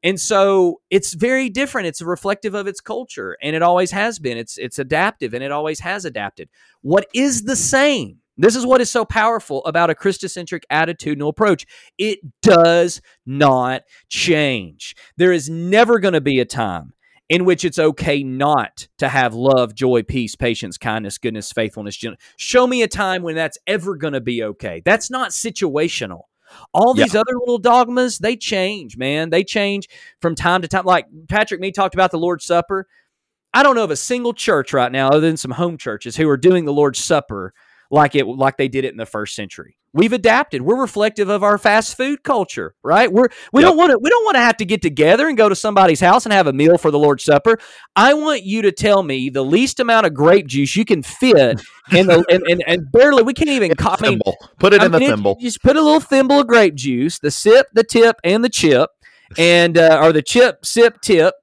And 0.04 0.20
so 0.20 0.82
it's 0.92 1.14
very 1.14 1.50
different. 1.50 1.88
It's 1.88 2.02
reflective 2.02 2.54
of 2.54 2.68
its 2.68 2.80
culture 2.80 3.38
and 3.42 3.56
it 3.56 3.64
always 3.64 3.92
has 3.92 4.20
been. 4.20 4.38
It's 4.38 4.58
it's 4.58 4.80
adaptive 4.80 5.34
and 5.34 5.44
it 5.44 5.52
always 5.52 5.80
has 5.80 6.06
adapted. 6.06 6.50
What 6.82 7.08
is 7.14 7.44
the 7.44 7.56
same? 7.56 8.20
This 8.38 8.56
is 8.56 8.66
what 8.66 8.82
is 8.82 8.92
so 8.92 9.06
powerful 9.06 9.64
about 9.66 9.90
a 9.90 9.96
Christocentric 9.96 10.64
attitudinal 10.70 11.30
approach. 11.30 11.66
It 11.98 12.20
does 12.42 13.02
not 13.26 13.84
change. 14.10 14.96
There 15.16 15.32
is 15.32 15.50
never 15.50 16.00
going 16.00 16.16
to 16.16 16.22
be 16.22 16.42
a 16.42 16.46
time 16.46 16.94
in 17.30 17.46
which 17.46 17.66
it's 17.66 17.80
okay 17.80 18.24
not 18.24 18.88
to 19.00 19.10
have 19.10 19.34
love, 19.34 19.74
joy, 19.74 20.04
peace, 20.04 20.36
patience, 20.36 20.78
kindness, 20.78 21.18
goodness, 21.18 21.52
faithfulness. 21.52 22.02
Show 22.38 22.68
me 22.68 22.84
a 22.84 22.88
time 22.88 23.24
when 23.24 23.36
that's 23.36 23.58
ever 23.66 23.96
going 23.96 24.14
to 24.14 24.22
be 24.22 24.44
okay. 24.44 24.82
That's 24.86 25.10
not 25.10 25.32
situational. 25.32 26.24
All 26.74 26.94
these 26.94 27.14
yeah. 27.14 27.22
other 27.22 27.34
little 27.40 27.58
dogmas, 27.58 28.20
they 28.20 28.36
change, 28.36 28.98
man. 28.98 29.32
They 29.32 29.44
change 29.44 29.90
from 30.22 30.36
time 30.36 30.62
to 30.62 30.68
time. 30.68 30.86
Like 30.86 31.08
Patrick 31.28 31.60
Mead 31.60 31.74
talked 31.74 31.96
about 31.96 32.12
the 32.12 32.20
Lord's 32.20 32.46
Supper. 32.46 32.88
I 33.54 33.64
don't 33.64 33.76
know 33.76 33.84
of 33.84 33.92
a 33.92 33.96
single 33.96 34.34
church 34.34 34.74
right 34.74 34.92
now, 34.92 35.08
other 35.08 35.22
than 35.22 35.38
some 35.38 35.52
home 35.52 35.78
churches, 35.78 36.16
who 36.16 36.30
are 36.30 36.38
doing 36.38 36.66
the 36.66 36.74
Lord's 36.74 37.00
Supper 37.00 37.54
like 37.92 38.16
it 38.16 38.26
like 38.26 38.58
they 38.58 38.68
did 38.68 38.86
it 38.86 38.92
in 38.92 38.98
the 38.98 39.06
first 39.06 39.36
century. 39.36 39.78
We've 39.94 40.12
adapted. 40.12 40.62
We're 40.62 40.80
reflective 40.80 41.30
of 41.30 41.42
our 41.42 41.58
fast 41.58 41.96
food 41.96 42.22
culture, 42.22 42.76
right? 42.84 43.10
We're 43.10 43.30
we 43.54 43.62
yep. 43.62 43.70
don't 43.70 43.78
want 43.78 43.92
to 43.92 43.98
we 43.98 44.10
don't 44.10 44.26
want 44.26 44.36
to 44.36 44.42
have 44.42 44.58
to 44.58 44.66
get 44.66 44.82
together 44.82 45.30
and 45.30 45.38
go 45.38 45.48
to 45.48 45.56
somebody's 45.56 46.02
house 46.02 46.26
and 46.26 46.34
have 46.34 46.48
a 46.48 46.54
meal 46.54 46.78
for 46.78 46.92
the 46.92 47.00
Lord's 47.00 47.24
Supper. 47.24 47.58
I 47.96 48.14
want 48.14 48.44
you 48.44 48.62
to 48.64 48.74
tell 48.74 49.04
me 49.04 49.30
the 49.30 49.44
least 49.44 49.80
amount 49.80 50.06
of 50.06 50.14
grape 50.14 50.48
juice 50.48 50.76
you 50.76 50.84
can 50.84 51.02
fit 51.02 51.62
in 51.94 52.08
the 52.08 52.26
and, 52.30 52.44
and, 52.44 52.62
and 52.68 52.92
barely 52.92 53.24
we 53.24 53.34
can't 53.34 53.50
even 53.50 53.74
co- 53.80 53.96
I 53.98 54.10
mean, 54.10 54.20
put 54.60 54.74
it 54.74 54.82
I 54.82 54.88
in 54.88 54.92
mean, 54.92 55.02
the 55.02 55.08
thimble. 55.08 55.38
Just 55.40 55.62
put 55.62 55.78
a 55.78 55.82
little 55.82 56.02
thimble 56.02 56.42
of 56.42 56.48
grape 56.48 56.76
juice, 56.76 57.20
the 57.20 57.32
sip, 57.32 57.68
the 57.72 57.84
tip, 57.86 58.18
and 58.24 58.44
the 58.44 58.50
chip, 58.50 58.90
and 59.38 59.78
uh, 59.78 60.02
or 60.04 60.12
the 60.12 60.22
chip, 60.22 60.66
sip, 60.66 61.00
tip, 61.00 61.36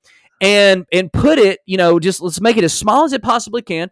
and 0.43 0.85
and 0.93 1.11
put 1.11 1.39
it. 1.39 1.61
You 1.65 1.79
know, 1.79 1.99
just 1.99 2.21
let's 2.21 2.39
make 2.39 2.59
it 2.59 2.65
as 2.65 2.75
small 2.75 3.05
as 3.05 3.15
it 3.15 3.23
possibly 3.23 3.63
can 3.63 3.91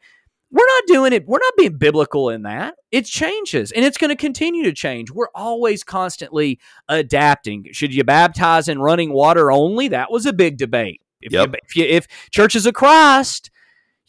we're 0.51 0.67
not 0.67 0.83
doing 0.87 1.13
it. 1.13 1.27
We're 1.27 1.39
not 1.39 1.55
being 1.57 1.77
biblical 1.77 2.31
in 2.31 2.43
that. 2.43 2.75
It 2.91 3.05
changes 3.05 3.71
and 3.71 3.85
it's 3.85 3.99
going 3.99 4.11
to 4.11 4.17
continue 4.17 4.65
to 4.65 4.73
change. 4.73 5.11
We're 5.11 5.31
always 5.35 5.85
constantly 5.85 6.59
adapting. 6.89 7.67
Should 7.73 7.95
you 7.95 8.03
baptize 8.03 8.69
in 8.69 8.81
running 8.81 9.13
water 9.13 9.53
only? 9.53 9.89
That 9.89 10.11
was 10.11 10.27
a 10.27 10.33
big 10.33 10.57
debate. 10.57 11.01
If, 11.21 11.33
yep. 11.33 11.49
you, 11.49 11.55
if, 11.63 11.77
you, 11.77 11.85
if 11.85 12.31
churches 12.31 12.67
of 12.67 12.75
Christ 12.75 13.51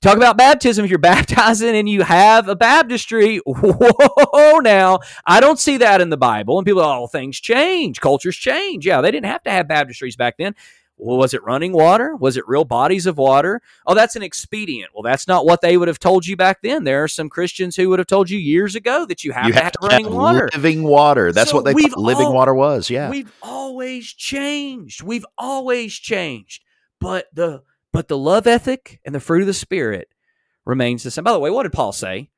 talk 0.02 0.18
about 0.18 0.38
baptism, 0.38 0.84
if 0.84 0.90
you're 0.90 1.00
baptizing 1.00 1.76
and 1.76 1.88
you 1.88 2.02
have 2.02 2.48
a 2.48 2.56
baptistry, 2.56 3.38
whoa, 3.46 4.60
now 4.60 5.00
I 5.26 5.40
don't 5.42 5.60
see 5.60 5.78
that 5.78 6.02
in 6.02 6.10
the 6.10 6.18
Bible. 6.18 6.58
And 6.58 6.66
people, 6.66 6.82
oh, 6.82 7.06
things 7.06 7.40
change, 7.40 8.02
cultures 8.02 8.36
change. 8.36 8.86
Yeah, 8.86 9.02
they 9.02 9.12
didn't 9.12 9.28
have 9.28 9.44
to 9.44 9.52
have 9.52 9.68
baptistries 9.68 10.18
back 10.18 10.38
then. 10.38 10.56
Well, 11.02 11.18
was 11.18 11.34
it 11.34 11.44
running 11.44 11.74
water? 11.74 12.16
Was 12.16 12.38
it 12.38 12.48
real 12.48 12.64
bodies 12.64 13.08
of 13.08 13.18
water? 13.18 13.62
Oh, 13.88 13.96
that's 13.96 14.16
an 14.16 14.22
expedient. 14.22 14.92
Well, 14.94 15.02
that's 15.02 15.28
not 15.28 15.48
what 15.48 15.62
they 15.62 15.76
would 15.76 15.88
have 15.88 15.98
told 15.98 16.28
you 16.28 16.38
back 16.38 16.62
then. 16.62 16.84
There 16.84 17.04
are 17.04 17.08
some 17.08 17.28
Christians 17.28 17.76
who 17.76 17.90
would 17.90 17.98
have 17.98 18.08
told 18.08 18.30
you 18.30 18.38
years 18.38 18.76
ago 18.76 19.08
that 19.08 19.24
you 19.24 19.32
have 19.32 19.48
you 19.48 19.54
to 19.54 19.60
have, 19.60 19.74
have 19.82 19.90
running 19.90 20.06
have 20.06 20.14
water. 20.14 20.50
Living 20.54 20.84
water. 20.84 21.32
That's 21.32 21.50
so 21.50 21.56
what 21.58 21.66
they 21.66 21.74
thought 21.74 21.98
living 21.98 22.28
all, 22.28 22.34
water 22.36 22.54
was. 22.54 22.92
Yeah. 22.92 23.10
We've 23.10 23.32
always 23.42 24.14
changed. 24.14 25.02
We've 25.02 25.26
always 25.40 25.96
changed. 25.96 26.64
But 27.00 27.26
the 27.34 27.64
but 27.92 28.08
the 28.08 28.18
love 28.18 28.46
ethic 28.46 29.00
and 29.04 29.16
the 29.16 29.20
fruit 29.20 29.42
of 29.42 29.48
the 29.48 29.54
spirit 29.56 30.08
remains 30.66 31.02
the 31.02 31.10
same. 31.10 31.24
By 31.24 31.32
the 31.34 31.40
way, 31.40 31.50
what 31.50 31.64
did 31.64 31.74
Paul 31.74 31.94
say? 31.94 32.30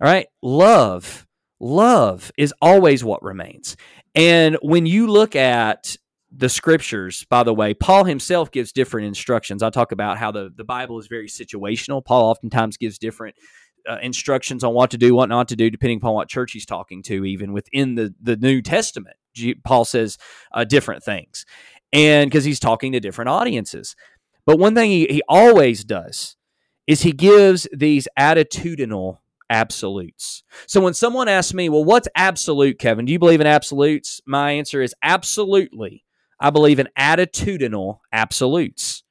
All 0.00 0.08
right. 0.08 0.26
Love. 0.42 1.24
Love 1.60 2.32
is 2.36 2.52
always 2.60 3.04
what 3.04 3.22
remains. 3.22 3.76
And 4.16 4.58
when 4.60 4.86
you 4.86 5.06
look 5.06 5.36
at 5.36 5.96
the 6.34 6.48
scriptures, 6.48 7.26
by 7.28 7.42
the 7.42 7.52
way, 7.54 7.74
Paul 7.74 8.04
himself 8.04 8.50
gives 8.50 8.72
different 8.72 9.06
instructions. 9.06 9.62
I 9.62 9.70
talk 9.70 9.92
about 9.92 10.18
how 10.18 10.30
the, 10.30 10.50
the 10.54 10.64
Bible 10.64 10.98
is 10.98 11.06
very 11.06 11.28
situational. 11.28 12.04
Paul 12.04 12.30
oftentimes 12.30 12.76
gives 12.76 12.98
different 12.98 13.36
uh, 13.88 13.98
instructions 14.02 14.64
on 14.64 14.74
what 14.74 14.90
to 14.92 14.98
do, 14.98 15.14
what 15.14 15.28
not 15.28 15.48
to 15.48 15.56
do, 15.56 15.68
depending 15.70 15.98
upon 15.98 16.14
what 16.14 16.28
church 16.28 16.52
he's 16.52 16.66
talking 16.66 17.02
to, 17.04 17.24
even 17.24 17.52
within 17.52 17.96
the, 17.96 18.14
the 18.20 18.36
New 18.36 18.62
Testament. 18.62 19.16
Paul 19.64 19.84
says 19.84 20.18
uh, 20.52 20.64
different 20.64 21.02
things. 21.02 21.44
And 21.92 22.30
because 22.30 22.44
he's 22.44 22.60
talking 22.60 22.92
to 22.92 23.00
different 23.00 23.28
audiences. 23.28 23.94
But 24.46 24.58
one 24.58 24.74
thing 24.74 24.90
he, 24.90 25.06
he 25.06 25.22
always 25.28 25.84
does 25.84 26.36
is 26.86 27.02
he 27.02 27.12
gives 27.12 27.68
these 27.72 28.08
attitudinal 28.18 29.18
absolutes. 29.50 30.42
So 30.66 30.80
when 30.80 30.94
someone 30.94 31.28
asks 31.28 31.52
me, 31.52 31.68
well, 31.68 31.84
what's 31.84 32.08
absolute, 32.14 32.78
Kevin? 32.78 33.04
Do 33.04 33.12
you 33.12 33.18
believe 33.18 33.40
in 33.40 33.46
absolutes? 33.46 34.20
My 34.26 34.52
answer 34.52 34.80
is 34.80 34.94
absolutely 35.02 36.04
I 36.42 36.50
believe 36.50 36.78
in 36.80 36.88
attitudinal 36.98 38.00
absolutes. 38.12 39.04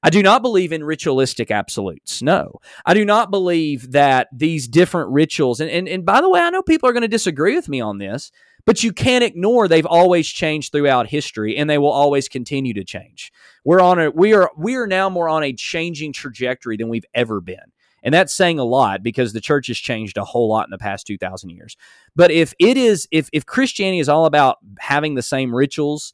I 0.00 0.10
do 0.10 0.22
not 0.22 0.42
believe 0.42 0.72
in 0.72 0.84
ritualistic 0.84 1.50
absolutes. 1.50 2.22
No. 2.22 2.60
I 2.86 2.94
do 2.94 3.04
not 3.04 3.32
believe 3.32 3.90
that 3.92 4.28
these 4.32 4.68
different 4.68 5.10
rituals, 5.10 5.58
and, 5.58 5.68
and, 5.68 5.88
and 5.88 6.06
by 6.06 6.20
the 6.20 6.28
way, 6.28 6.40
I 6.40 6.50
know 6.50 6.62
people 6.62 6.88
are 6.88 6.92
going 6.92 7.02
to 7.02 7.08
disagree 7.08 7.56
with 7.56 7.68
me 7.68 7.80
on 7.80 7.98
this, 7.98 8.30
but 8.64 8.84
you 8.84 8.92
can't 8.92 9.24
ignore 9.24 9.66
they've 9.66 9.84
always 9.84 10.28
changed 10.28 10.70
throughout 10.70 11.08
history 11.08 11.56
and 11.56 11.68
they 11.68 11.78
will 11.78 11.90
always 11.90 12.28
continue 12.28 12.74
to 12.74 12.84
change. 12.84 13.32
We're 13.64 13.80
on 13.80 13.98
a 13.98 14.10
we 14.10 14.34
are 14.34 14.50
we 14.56 14.76
are 14.76 14.86
now 14.86 15.08
more 15.08 15.28
on 15.28 15.42
a 15.42 15.52
changing 15.52 16.12
trajectory 16.12 16.76
than 16.76 16.88
we've 16.88 17.06
ever 17.14 17.40
been. 17.40 17.72
And 18.02 18.14
that's 18.14 18.32
saying 18.32 18.58
a 18.58 18.64
lot 18.64 19.02
because 19.02 19.32
the 19.32 19.40
church 19.40 19.66
has 19.66 19.78
changed 19.78 20.16
a 20.16 20.24
whole 20.24 20.48
lot 20.48 20.66
in 20.66 20.70
the 20.70 20.78
past 20.78 21.06
2000 21.06 21.50
years. 21.50 21.76
But 22.14 22.30
if 22.30 22.54
it 22.60 22.76
is 22.76 23.08
if 23.10 23.28
if 23.32 23.46
Christianity 23.46 23.98
is 23.98 24.08
all 24.08 24.26
about 24.26 24.58
having 24.78 25.14
the 25.14 25.22
same 25.22 25.54
rituals, 25.54 26.12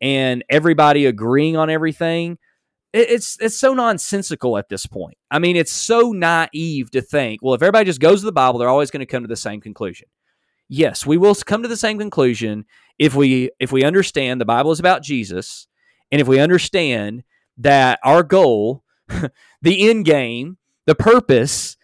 and 0.00 0.44
everybody 0.48 1.06
agreeing 1.06 1.56
on 1.56 1.70
everything 1.70 2.38
it's 2.92 3.36
it's 3.40 3.56
so 3.56 3.74
nonsensical 3.74 4.56
at 4.56 4.68
this 4.68 4.86
point. 4.86 5.18
I 5.30 5.38
mean, 5.38 5.56
it's 5.56 5.72
so 5.72 6.12
naive 6.12 6.90
to 6.92 7.02
think, 7.02 7.42
well, 7.42 7.54
if 7.54 7.62
everybody 7.62 7.84
just 7.84 8.00
goes 8.00 8.20
to 8.20 8.26
the 8.26 8.32
Bible, 8.32 8.58
they're 8.58 8.68
always 8.68 8.90
going 8.90 9.00
to 9.00 9.06
come 9.06 9.22
to 9.22 9.28
the 9.28 9.36
same 9.36 9.60
conclusion. 9.60 10.08
Yes, 10.68 11.06
we 11.06 11.16
will 11.16 11.34
come 11.34 11.62
to 11.62 11.68
the 11.68 11.76
same 11.76 11.98
conclusion 11.98 12.64
if 12.98 13.14
we 13.14 13.50
if 13.60 13.72
we 13.72 13.84
understand 13.84 14.40
the 14.40 14.46
Bible 14.46 14.72
is 14.72 14.80
about 14.80 15.02
Jesus, 15.02 15.66
and 16.10 16.20
if 16.20 16.28
we 16.28 16.40
understand 16.40 17.24
that 17.58 17.98
our 18.04 18.22
goal, 18.22 18.84
the 19.62 19.90
end 19.90 20.04
game, 20.04 20.56
the 20.86 20.94
purpose 20.94 21.76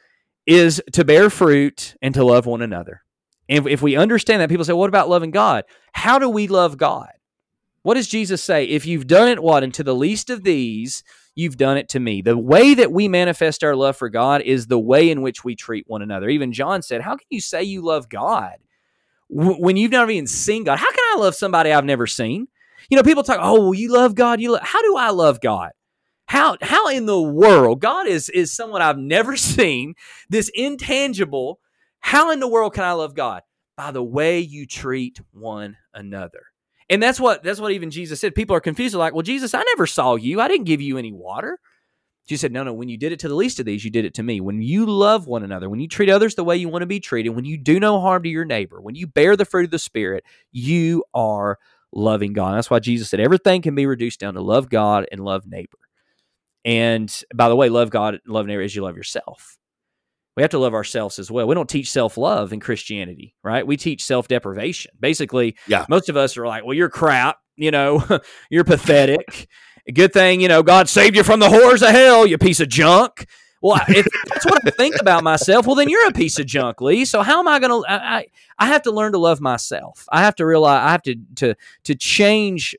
is 0.47 0.83
to 0.93 1.05
bear 1.05 1.31
fruit 1.31 1.97
and 2.03 2.15
to 2.15 2.25
love 2.25 2.47
one 2.47 2.63
another. 2.63 3.03
And 3.49 3.67
if 3.67 3.83
we 3.83 3.97
understand 3.97 4.41
that, 4.41 4.49
people 4.49 4.65
say, 4.65 4.73
what 4.73 4.89
about 4.89 5.09
loving 5.09 5.31
God? 5.31 5.65
How 5.93 6.19
do 6.19 6.29
we 6.29 6.49
love 6.49 6.79
God? 6.79 7.11
What 7.85 7.95
does 7.95 8.09
Jesus 8.09 8.43
say? 8.43 8.65
If 8.65 8.87
you've 8.87 9.07
done 9.07 9.29
it, 9.29 9.43
what? 9.43 9.63
And 9.63 9.73
to 9.75 9.85
the 9.85 9.95
least 9.95 10.31
of 10.31 10.43
these, 10.43 11.05
you've 11.35 11.59
done 11.59 11.77
it 11.77 11.87
to 11.91 12.01
me. 12.01 12.23
The 12.23 12.37
way 12.37 12.73
that 12.73 12.91
we 12.91 13.09
manifest 13.09 13.63
our 13.63 13.77
love 13.77 13.95
for 13.95 14.09
God 14.09 14.41
is 14.41 14.67
the 14.67 14.79
way 14.79 15.11
in 15.11 15.21
which 15.21 15.45
we 15.45 15.55
treat 15.55 15.85
one 15.87 16.01
another. 16.01 16.31
Even 16.31 16.55
John 16.55 16.81
said, 16.81 17.03
How 17.03 17.15
can 17.15 17.27
you 17.29 17.43
say 17.43 17.63
you 17.63 17.83
love 17.83 18.09
God 18.09 18.55
when 19.29 19.77
you've 19.77 19.91
never 19.91 20.11
even 20.11 20.27
seen 20.27 20.65
God? 20.65 20.79
How 20.79 20.91
can 20.91 21.05
I 21.13 21.21
love 21.21 21.35
somebody 21.35 21.73
I've 21.73 21.85
never 21.85 22.07
seen? 22.07 22.49
You 22.89 22.97
know, 22.97 23.03
people 23.03 23.23
talk, 23.23 23.39
Oh, 23.43 23.61
well, 23.61 23.75
you 23.75 23.93
love 23.93 24.15
God. 24.15 24.41
You 24.41 24.53
love, 24.53 24.63
how 24.63 24.81
do 24.81 24.97
I 24.97 25.11
love 25.11 25.43
God? 25.43 25.73
How 26.25 26.57
how 26.63 26.89
in 26.89 27.05
the 27.05 27.21
world 27.21 27.83
God 27.83 28.07
is 28.07 28.31
is 28.31 28.51
someone 28.51 28.81
I've 28.81 28.97
never 28.97 29.37
seen, 29.37 29.95
this 30.31 30.51
intangible. 30.55 31.61
How 32.01 32.31
in 32.31 32.41
the 32.41 32.49
world 32.49 32.73
can 32.73 32.85
I 32.85 32.93
love 32.93 33.15
God? 33.15 33.43
By 33.77 33.91
the 33.91 34.03
way 34.03 34.41
you 34.41 34.65
treat 34.65 35.21
one 35.33 35.77
another. 35.93 36.54
And 36.91 37.03
that's 37.03 37.19
what 37.19 37.43
that's 37.43 37.61
what 37.61 37.73
even 37.73 37.91
Jesus 37.91 38.21
said. 38.21 38.35
People 38.35 38.57
are 38.57 38.61
confused. 38.61 38.95
They're 38.95 38.99
like, 38.99 39.15
well, 39.15 39.23
Jesus, 39.23 39.55
I 39.55 39.63
never 39.63 39.87
saw 39.87 40.17
you. 40.17 40.41
I 40.41 40.49
didn't 40.49 40.65
give 40.65 40.81
you 40.81 40.99
any 40.99 41.13
water. 41.13 41.59
Jesus 42.27 42.41
said, 42.41 42.53
no, 42.53 42.65
no, 42.65 42.73
when 42.73 42.89
you 42.89 42.97
did 42.97 43.13
it 43.13 43.19
to 43.19 43.29
the 43.29 43.35
least 43.35 43.61
of 43.61 43.67
these, 43.67 43.85
you 43.85 43.91
did 43.91 44.07
it 44.07 44.15
to 44.15 44.23
me. 44.23 44.41
When 44.41 44.63
you 44.63 44.87
love 44.87 45.27
one 45.27 45.43
another, 45.43 45.69
when 45.69 45.81
you 45.81 45.89
treat 45.89 46.09
others 46.09 46.35
the 46.35 46.45
way 46.45 46.57
you 46.57 46.71
want 46.71 46.81
to 46.81 46.87
be 46.87 47.01
treated, 47.01 47.31
when 47.31 47.45
you 47.45 47.59
do 47.59 47.79
no 47.79 48.01
harm 48.01 48.23
to 48.23 48.31
your 48.31 48.47
neighbor, 48.47 48.81
when 48.81 48.95
you 48.95 49.07
bear 49.07 49.37
the 49.37 49.45
fruit 49.45 49.67
of 49.67 49.71
the 49.71 49.79
Spirit, 49.79 50.25
you 50.51 51.05
are 51.13 51.59
loving 51.93 52.33
God. 52.33 52.57
That's 52.57 52.71
why 52.71 52.79
Jesus 52.79 53.11
said 53.11 53.21
everything 53.21 53.61
can 53.61 53.75
be 53.75 53.85
reduced 53.85 54.21
down 54.21 54.35
to 54.35 54.41
love 54.41 54.71
God 54.71 55.07
and 55.13 55.21
love 55.21 55.47
neighbor. 55.47 55.79
And 56.65 57.15
by 57.35 57.51
the 57.51 57.57
way, 57.57 57.69
love 57.69 57.91
God 57.91 58.21
love 58.27 58.47
neighbor 58.47 58.63
as 58.63 58.75
you 58.75 58.83
love 58.83 58.97
yourself 58.97 59.59
we 60.37 60.43
have 60.43 60.51
to 60.51 60.59
love 60.59 60.75
ourselves 60.75 61.19
as 61.19 61.31
well. 61.31 61.47
We 61.47 61.55
don't 61.55 61.69
teach 61.69 61.91
self 61.91 62.17
love 62.17 62.53
in 62.53 62.61
Christianity, 62.61 63.35
right? 63.43 63.67
We 63.67 63.77
teach 63.77 64.05
self 64.05 64.29
deprivation. 64.29 64.93
Basically, 64.99 65.57
yeah. 65.67 65.87
most 65.89 66.09
of 66.09 66.17
us 66.17 66.37
are 66.37 66.47
like, 66.47 66.65
well, 66.65 66.75
you're 66.75 66.89
crap, 66.89 67.39
you 67.57 67.71
know, 67.71 68.05
you're 68.51 68.65
pathetic. 68.65 69.49
good 69.93 70.13
thing, 70.13 70.41
you 70.41 70.49
know, 70.49 70.63
God 70.63 70.89
saved 70.89 71.17
you 71.17 71.23
from 71.23 71.41
the 71.41 71.49
horrors 71.49 71.83
of 71.83 71.91
hell, 71.91 72.27
you 72.27 72.39
piece 72.39 72.61
of 72.61 72.69
junk. 72.69 73.27
Well, 73.63 73.81
if 73.89 74.07
that's 74.29 74.45
what 74.45 74.61
I 74.67 74.71
think 74.71 75.01
about 75.01 75.25
myself, 75.25 75.67
well, 75.67 75.75
then 75.75 75.89
you're 75.89 76.07
a 76.09 76.13
piece 76.13 76.39
of 76.39 76.47
junk, 76.47 76.81
Lee. 76.81 77.05
So 77.07 77.23
how 77.23 77.39
am 77.39 77.49
I 77.49 77.59
going 77.59 77.83
to? 77.83 77.91
I 77.91 78.27
I 78.59 78.67
have 78.67 78.83
to 78.83 78.91
learn 78.91 79.13
to 79.13 79.19
love 79.19 79.41
myself. 79.41 80.07
I 80.11 80.21
have 80.21 80.35
to 80.37 80.47
realize 80.47 80.83
I 80.83 80.91
have 80.91 81.03
to 81.03 81.17
to 81.37 81.55
to 81.85 81.95
change 81.95 82.77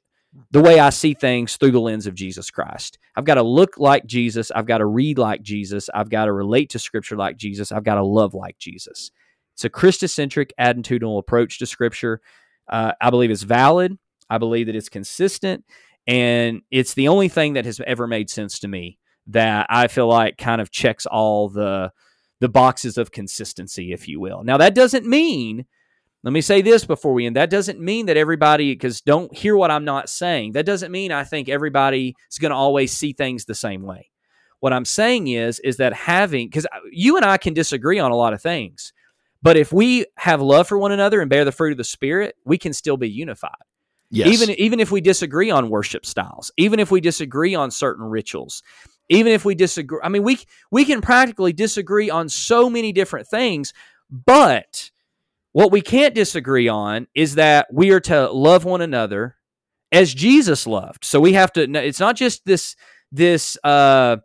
the 0.51 0.61
way 0.61 0.79
I 0.79 0.89
see 0.89 1.13
things 1.13 1.55
through 1.55 1.71
the 1.71 1.79
lens 1.79 2.07
of 2.07 2.15
Jesus 2.15 2.51
Christ. 2.51 2.97
I've 3.15 3.25
got 3.25 3.36
to 3.36 3.43
look 3.43 3.77
like 3.77 4.05
Jesus. 4.05 4.51
I've 4.51 4.65
got 4.65 4.79
to 4.79 4.86
read 4.86 5.17
like 5.17 5.41
Jesus. 5.41 5.89
I've 5.93 6.09
got 6.09 6.25
to 6.25 6.33
relate 6.33 6.71
to 6.71 6.79
Scripture 6.79 7.15
like 7.15 7.38
Jesus. 7.38 7.71
I've 7.71 7.83
got 7.83 7.95
to 7.95 8.03
love 8.03 8.33
like 8.33 8.57
Jesus. 8.57 9.11
It's 9.53 9.65
a 9.65 9.69
Christocentric 9.69 10.51
attitudinal 10.59 11.19
approach 11.19 11.59
to 11.59 11.65
Scripture. 11.65 12.21
Uh, 12.69 12.93
I 12.99 13.09
believe 13.09 13.31
it's 13.31 13.43
valid. 13.43 13.97
I 14.29 14.38
believe 14.38 14.67
that 14.67 14.75
it's 14.75 14.89
consistent, 14.89 15.63
and 16.07 16.61
it's 16.71 16.95
the 16.95 17.07
only 17.07 17.29
thing 17.29 17.53
that 17.53 17.65
has 17.65 17.79
ever 17.86 18.07
made 18.07 18.29
sense 18.29 18.59
to 18.59 18.67
me 18.67 18.97
that 19.27 19.67
I 19.69 19.88
feel 19.88 20.07
like 20.07 20.38
kind 20.38 20.61
of 20.61 20.71
checks 20.71 21.05
all 21.05 21.49
the 21.49 21.91
the 22.41 22.49
boxes 22.49 22.97
of 22.97 23.11
consistency, 23.11 23.93
if 23.93 24.07
you 24.07 24.19
will. 24.19 24.43
Now 24.43 24.57
that 24.57 24.75
doesn't 24.75 25.05
mean 25.05 25.65
let 26.26 26.34
me 26.34 26.41
say 26.41 26.61
this 26.63 26.86
before 26.86 27.13
we 27.13 27.26
end. 27.26 27.36
That 27.36 27.51
doesn't 27.51 27.80
mean 27.80 28.07
that 28.07 28.17
everybody, 28.17 28.73
because 28.73 28.99
don't 28.99 29.34
hear 29.34 29.55
what 29.55 29.69
I'm 29.69 29.86
not 29.86 30.09
saying. 30.09 30.53
That 30.53 30.65
doesn't 30.65 30.91
mean 30.91 31.11
I 31.11 31.23
think 31.23 31.47
everybody 31.47 32.15
is 32.32 32.39
going 32.39 32.49
to 32.49 32.57
always 32.57 32.91
see 32.91 33.13
things 33.13 33.45
the 33.45 33.55
same 33.55 33.84
way. 33.84 34.09
What 34.59 34.73
I'm 34.73 34.86
saying 34.86 35.28
is, 35.28 35.59
is 35.59 35.78
that 35.78 35.93
having, 35.93 36.47
because 36.47 36.65
uh, 36.65 36.80
you 36.91 37.15
and 37.15 37.23
I 37.23 37.38
can 37.38 37.53
disagree 37.53 37.99
on 37.99 38.09
a 38.11 38.15
lot 38.15 38.34
of 38.34 38.41
things, 38.41 38.91
but 39.43 39.55
if 39.55 39.71
we 39.71 40.07
have 40.17 40.41
love 40.41 40.67
for 40.67 40.80
one 40.80 40.91
another 40.91 41.21
and 41.21 41.30
bear 41.30 41.45
the 41.45 41.51
fruit 41.51 41.71
of 41.71 41.78
the 41.78 41.84
Spirit, 41.84 42.36
we 42.43 42.57
can 42.57 42.73
still 42.73 42.97
be 42.97 43.09
unified. 43.09 43.51
Yes. 44.09 44.28
Even 44.28 44.55
even 44.59 44.80
if 44.80 44.91
we 44.91 45.01
disagree 45.01 45.51
on 45.51 45.69
worship 45.69 46.05
styles, 46.05 46.51
even 46.57 46.80
if 46.80 46.89
we 46.89 47.01
disagree 47.01 47.53
on 47.53 47.69
certain 47.69 48.05
rituals, 48.05 48.63
even 49.09 49.32
if 49.32 49.45
we 49.45 49.55
disagree 49.55 49.99
i 50.03 50.09
mean 50.09 50.23
we 50.23 50.39
we 50.71 50.86
can 50.86 51.01
practically 51.01 51.53
disagree 51.53 52.09
on 52.09 52.30
so 52.30 52.69
many 52.69 52.91
different 52.91 53.28
things 53.28 53.73
but 54.09 54.91
what 55.56 55.72
we 55.72 55.80
can't 55.80 56.14
disagree 56.14 56.68
on 56.68 57.08
is 57.16 57.36
that 57.36 57.68
we 57.72 57.91
are 57.91 58.01
to 58.01 58.30
love 58.30 58.66
one 58.66 58.82
another 58.82 59.38
as 59.93 60.14
jesus 60.14 60.68
loved. 60.68 61.06
So 61.06 61.22
we 61.22 61.32
have 61.32 61.53
to 61.53 61.62
it's 61.76 62.01
not 62.01 62.18
just 62.18 62.43
this 62.43 62.76
this 63.10 63.58
uh 63.64 64.18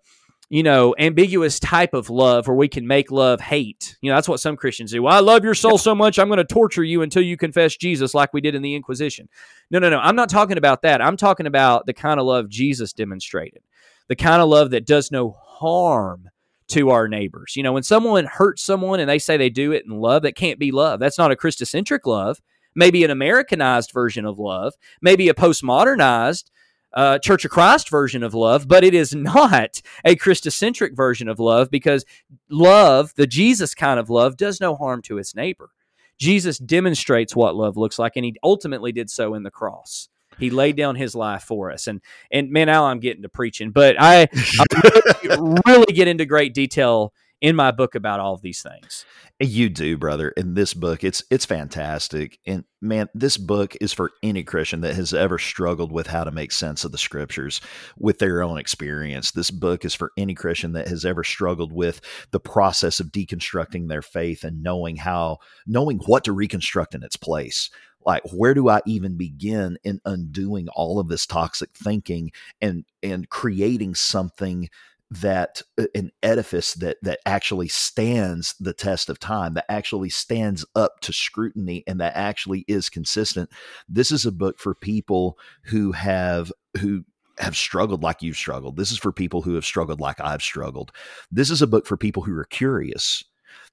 you 0.49 0.64
know 0.64 0.93
ambiguous 0.99 1.61
type 1.61 1.95
of 1.95 2.11
love 2.11 2.49
where 2.49 2.57
we 2.57 2.66
can 2.66 2.85
make 2.85 3.12
love 3.12 3.41
hate. 3.41 3.97
You 4.03 4.11
know 4.11 4.16
that's 4.16 4.28
what 4.28 4.41
some 4.41 4.57
christians 4.57 4.91
do. 4.91 5.05
Well, 5.05 5.14
i 5.14 5.20
love 5.20 5.45
your 5.45 5.55
soul 5.55 5.78
so 5.78 5.95
much 5.95 6.18
i'm 6.18 6.26
going 6.26 6.39
to 6.39 6.45
torture 6.45 6.83
you 6.83 7.03
until 7.03 7.22
you 7.22 7.37
confess 7.37 7.76
jesus 7.76 8.12
like 8.12 8.33
we 8.33 8.41
did 8.41 8.57
in 8.57 8.62
the 8.62 8.74
inquisition. 8.74 9.28
No 9.70 9.78
no 9.78 9.89
no 9.89 10.01
i'm 10.01 10.16
not 10.16 10.31
talking 10.31 10.59
about 10.59 10.83
that. 10.83 11.01
I'm 11.01 11.16
talking 11.16 11.47
about 11.47 11.87
the 11.87 11.95
kind 11.95 12.18
of 12.18 12.26
love 12.26 12.49
jesus 12.49 12.93
demonstrated. 12.93 13.62
The 14.09 14.16
kind 14.16 14.43
of 14.43 14.49
love 14.49 14.70
that 14.70 14.85
does 14.85 15.12
no 15.12 15.37
harm 15.39 16.30
to 16.70 16.90
our 16.90 17.08
neighbors. 17.08 17.54
You 17.56 17.62
know, 17.62 17.72
when 17.72 17.82
someone 17.82 18.26
hurts 18.26 18.62
someone 18.62 19.00
and 19.00 19.08
they 19.08 19.18
say 19.18 19.36
they 19.36 19.50
do 19.50 19.72
it 19.72 19.84
in 19.84 20.00
love, 20.00 20.22
that 20.22 20.36
can't 20.36 20.58
be 20.58 20.70
love. 20.70 21.00
That's 21.00 21.18
not 21.18 21.32
a 21.32 21.36
Christocentric 21.36 22.06
love. 22.06 22.40
Maybe 22.74 23.04
an 23.04 23.10
Americanized 23.10 23.92
version 23.92 24.24
of 24.24 24.38
love, 24.38 24.74
maybe 25.02 25.28
a 25.28 25.34
postmodernized 25.34 26.50
uh, 26.92 27.18
Church 27.18 27.44
of 27.44 27.50
Christ 27.50 27.90
version 27.90 28.22
of 28.22 28.34
love, 28.34 28.68
but 28.68 28.84
it 28.84 28.94
is 28.94 29.14
not 29.14 29.82
a 30.04 30.16
Christocentric 30.16 30.96
version 30.96 31.28
of 31.28 31.38
love 31.38 31.70
because 31.70 32.04
love, 32.48 33.14
the 33.16 33.26
Jesus 33.26 33.74
kind 33.74 34.00
of 34.00 34.10
love, 34.10 34.36
does 34.36 34.60
no 34.60 34.74
harm 34.74 35.02
to 35.02 35.18
its 35.18 35.34
neighbor. 35.34 35.70
Jesus 36.18 36.58
demonstrates 36.58 37.34
what 37.34 37.56
love 37.56 37.76
looks 37.76 37.98
like, 37.98 38.12
and 38.16 38.24
he 38.24 38.36
ultimately 38.42 38.92
did 38.92 39.10
so 39.10 39.34
in 39.34 39.42
the 39.42 39.50
cross. 39.50 40.08
He 40.41 40.51
laid 40.51 40.76
down 40.76 40.97
his 40.97 41.14
life 41.14 41.43
for 41.43 41.70
us. 41.70 41.86
And 41.86 42.01
and 42.30 42.51
man, 42.51 42.66
now 42.66 42.86
I'm 42.86 43.01
getting 43.01 43.22
to 43.22 43.28
preaching, 43.28 43.70
but 43.70 43.97
I, 43.99 44.28
I 44.62 45.61
really, 45.66 45.93
get 45.93 46.09
into 46.09 46.24
great 46.24 46.55
detail 46.55 47.12
in 47.41 47.57
my 47.57 47.70
book 47.70 47.95
about 47.95 48.20
all 48.20 48.34
of 48.34 48.43
these 48.43 48.62
things. 48.62 49.05
You 49.43 49.70
do, 49.70 49.97
brother. 49.97 50.28
In 50.30 50.53
this 50.53 50.74
book, 50.74 51.03
it's 51.03 51.24
it's 51.30 51.47
fantastic. 51.47 52.38
And 52.47 52.64
man, 52.82 53.09
this 53.14 53.38
book 53.38 53.74
is 53.80 53.93
for 53.93 54.12
any 54.22 54.43
Christian 54.43 54.82
that 54.82 54.95
has 54.95 55.14
ever 55.14 55.38
struggled 55.38 55.91
with 55.91 56.07
how 56.07 56.24
to 56.24 56.30
make 56.30 56.53
sense 56.53 56.84
of 56.84 56.93
the 56.93 56.99
scriptures 56.99 57.62
with 57.97 58.18
their 58.18 58.43
own 58.43 58.59
experience. 58.59 59.30
This 59.30 59.51
book 59.51 59.86
is 59.86 59.95
for 59.95 60.12
any 60.18 60.34
Christian 60.34 60.72
that 60.72 60.88
has 60.88 61.07
ever 61.07 61.24
struggled 61.24 61.72
with 61.72 62.03
the 62.32 62.41
process 62.41 63.01
of 63.01 63.12
deconstructing 63.12 63.88
their 63.88 64.03
faith 64.03 64.45
and 64.45 64.62
knowing 64.62 64.97
how 64.97 65.38
knowing 65.66 65.99
what 66.05 66.24
to 66.24 66.32
reconstruct 66.32 66.95
in 66.95 67.03
its 67.03 67.16
place 67.16 67.70
like 68.05 68.22
where 68.32 68.55
do 68.55 68.68
i 68.68 68.80
even 68.86 69.16
begin 69.16 69.76
in 69.84 70.01
undoing 70.05 70.68
all 70.70 70.98
of 70.98 71.09
this 71.09 71.26
toxic 71.26 71.70
thinking 71.74 72.30
and 72.61 72.84
and 73.03 73.28
creating 73.28 73.94
something 73.94 74.68
that 75.11 75.61
uh, 75.78 75.86
an 75.94 76.12
edifice 76.22 76.74
that 76.74 76.96
that 77.03 77.18
actually 77.26 77.68
stands 77.68 78.55
the 78.61 78.72
test 78.72 79.09
of 79.09 79.18
time 79.18 79.55
that 79.55 79.64
actually 79.68 80.09
stands 80.09 80.64
up 80.76 81.01
to 81.01 81.12
scrutiny 81.12 81.82
and 81.86 82.01
that 82.01 82.14
actually 82.14 82.64
is 82.68 82.88
consistent? 82.88 83.51
This 83.88 84.12
is 84.12 84.24
a 84.24 84.32
book 84.32 84.59
for 84.59 84.74
people 84.74 85.36
who 85.64 85.92
have 85.92 86.53
who 86.78 87.05
have 87.38 87.57
struggled 87.57 88.03
like 88.03 88.22
you've 88.22 88.36
struggled. 88.36 88.76
This 88.76 88.92
is 88.92 88.98
for 88.98 89.12
people 89.12 89.42
who 89.42 89.55
have 89.55 89.64
struggled 89.64 90.01
like 90.01 90.20
i've 90.20 90.42
struggled. 90.42 90.92
This 91.30 91.51
is 91.51 91.62
a 91.62 91.66
book 91.66 91.86
for 91.86 91.96
people 91.96 92.22
who 92.22 92.36
are 92.36 92.44
curious 92.44 93.24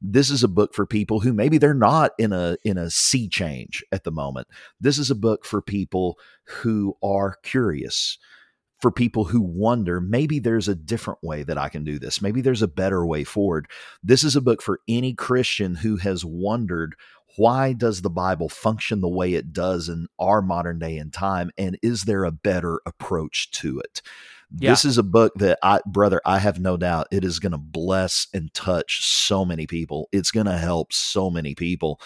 this 0.02 0.30
is 0.30 0.44
a 0.44 0.48
book 0.48 0.74
for 0.74 0.86
people 0.86 1.20
who 1.20 1.34
maybe 1.34 1.58
they're 1.58 1.74
not 1.74 2.12
in 2.18 2.34
a 2.34 2.58
in 2.64 2.78
a 2.78 2.90
sea 2.90 3.28
change 3.28 3.84
at 3.92 4.04
the 4.04 4.12
moment. 4.12 4.48
This 4.80 4.98
is 4.98 5.12
a 5.12 5.16
book 5.16 5.46
for 5.46 5.62
people 5.62 6.18
who 6.46 6.98
are 7.04 7.38
curious, 7.44 8.18
for 8.82 8.92
people 8.92 9.26
who 9.26 9.42
wonder 9.42 10.00
maybe 10.00 10.40
there's 10.40 10.68
a 10.68 10.76
different 10.76 11.24
way 11.24 11.44
that 11.44 11.58
I 11.58 11.70
can 11.70 11.84
do 11.84 12.00
this. 12.00 12.22
Maybe 12.22 12.42
there's 12.42 12.62
a 12.62 12.68
better 12.68 13.06
way 13.06 13.24
forward. 13.24 13.68
This 14.04 14.24
is 14.24 14.36
a 14.36 14.42
book 14.42 14.62
for 14.62 14.80
any 14.88 15.14
Christian 15.14 15.76
who 15.76 15.98
has 15.98 16.24
wondered 16.24 16.96
why 17.38 17.72
does 17.74 18.02
the 18.02 18.10
Bible 18.10 18.50
function 18.50 19.00
the 19.00 19.08
way 19.08 19.36
it 19.36 19.54
does 19.54 19.90
in 19.90 20.08
our 20.18 20.42
modern 20.42 20.80
day 20.80 20.98
and 20.98 21.14
time 21.14 21.52
and 21.58 21.78
is 21.84 22.04
there 22.04 22.24
a 22.24 22.32
better 22.32 22.82
approach 22.86 23.52
to 23.52 23.80
it? 23.80 24.02
Yeah. 24.56 24.72
This 24.72 24.86
is 24.86 24.98
a 24.98 25.04
book 25.04 25.34
that 25.36 25.60
I, 25.62 25.82
brother, 25.86 26.22
I 26.26 26.40
have 26.40 26.60
no 26.60 26.78
doubt 26.78 27.08
it 27.12 27.26
is 27.26 27.40
going 27.40 27.52
to 27.52 27.58
bless 27.58 28.28
and 28.34 28.54
touch 28.54 29.06
so 29.06 29.44
many 29.44 29.68
people. 29.68 30.08
It's 30.12 30.32
going 30.32 30.46
to 30.46 30.58
help 30.58 30.94
so 30.94 31.30
many 31.30 31.54
people. 31.54 32.00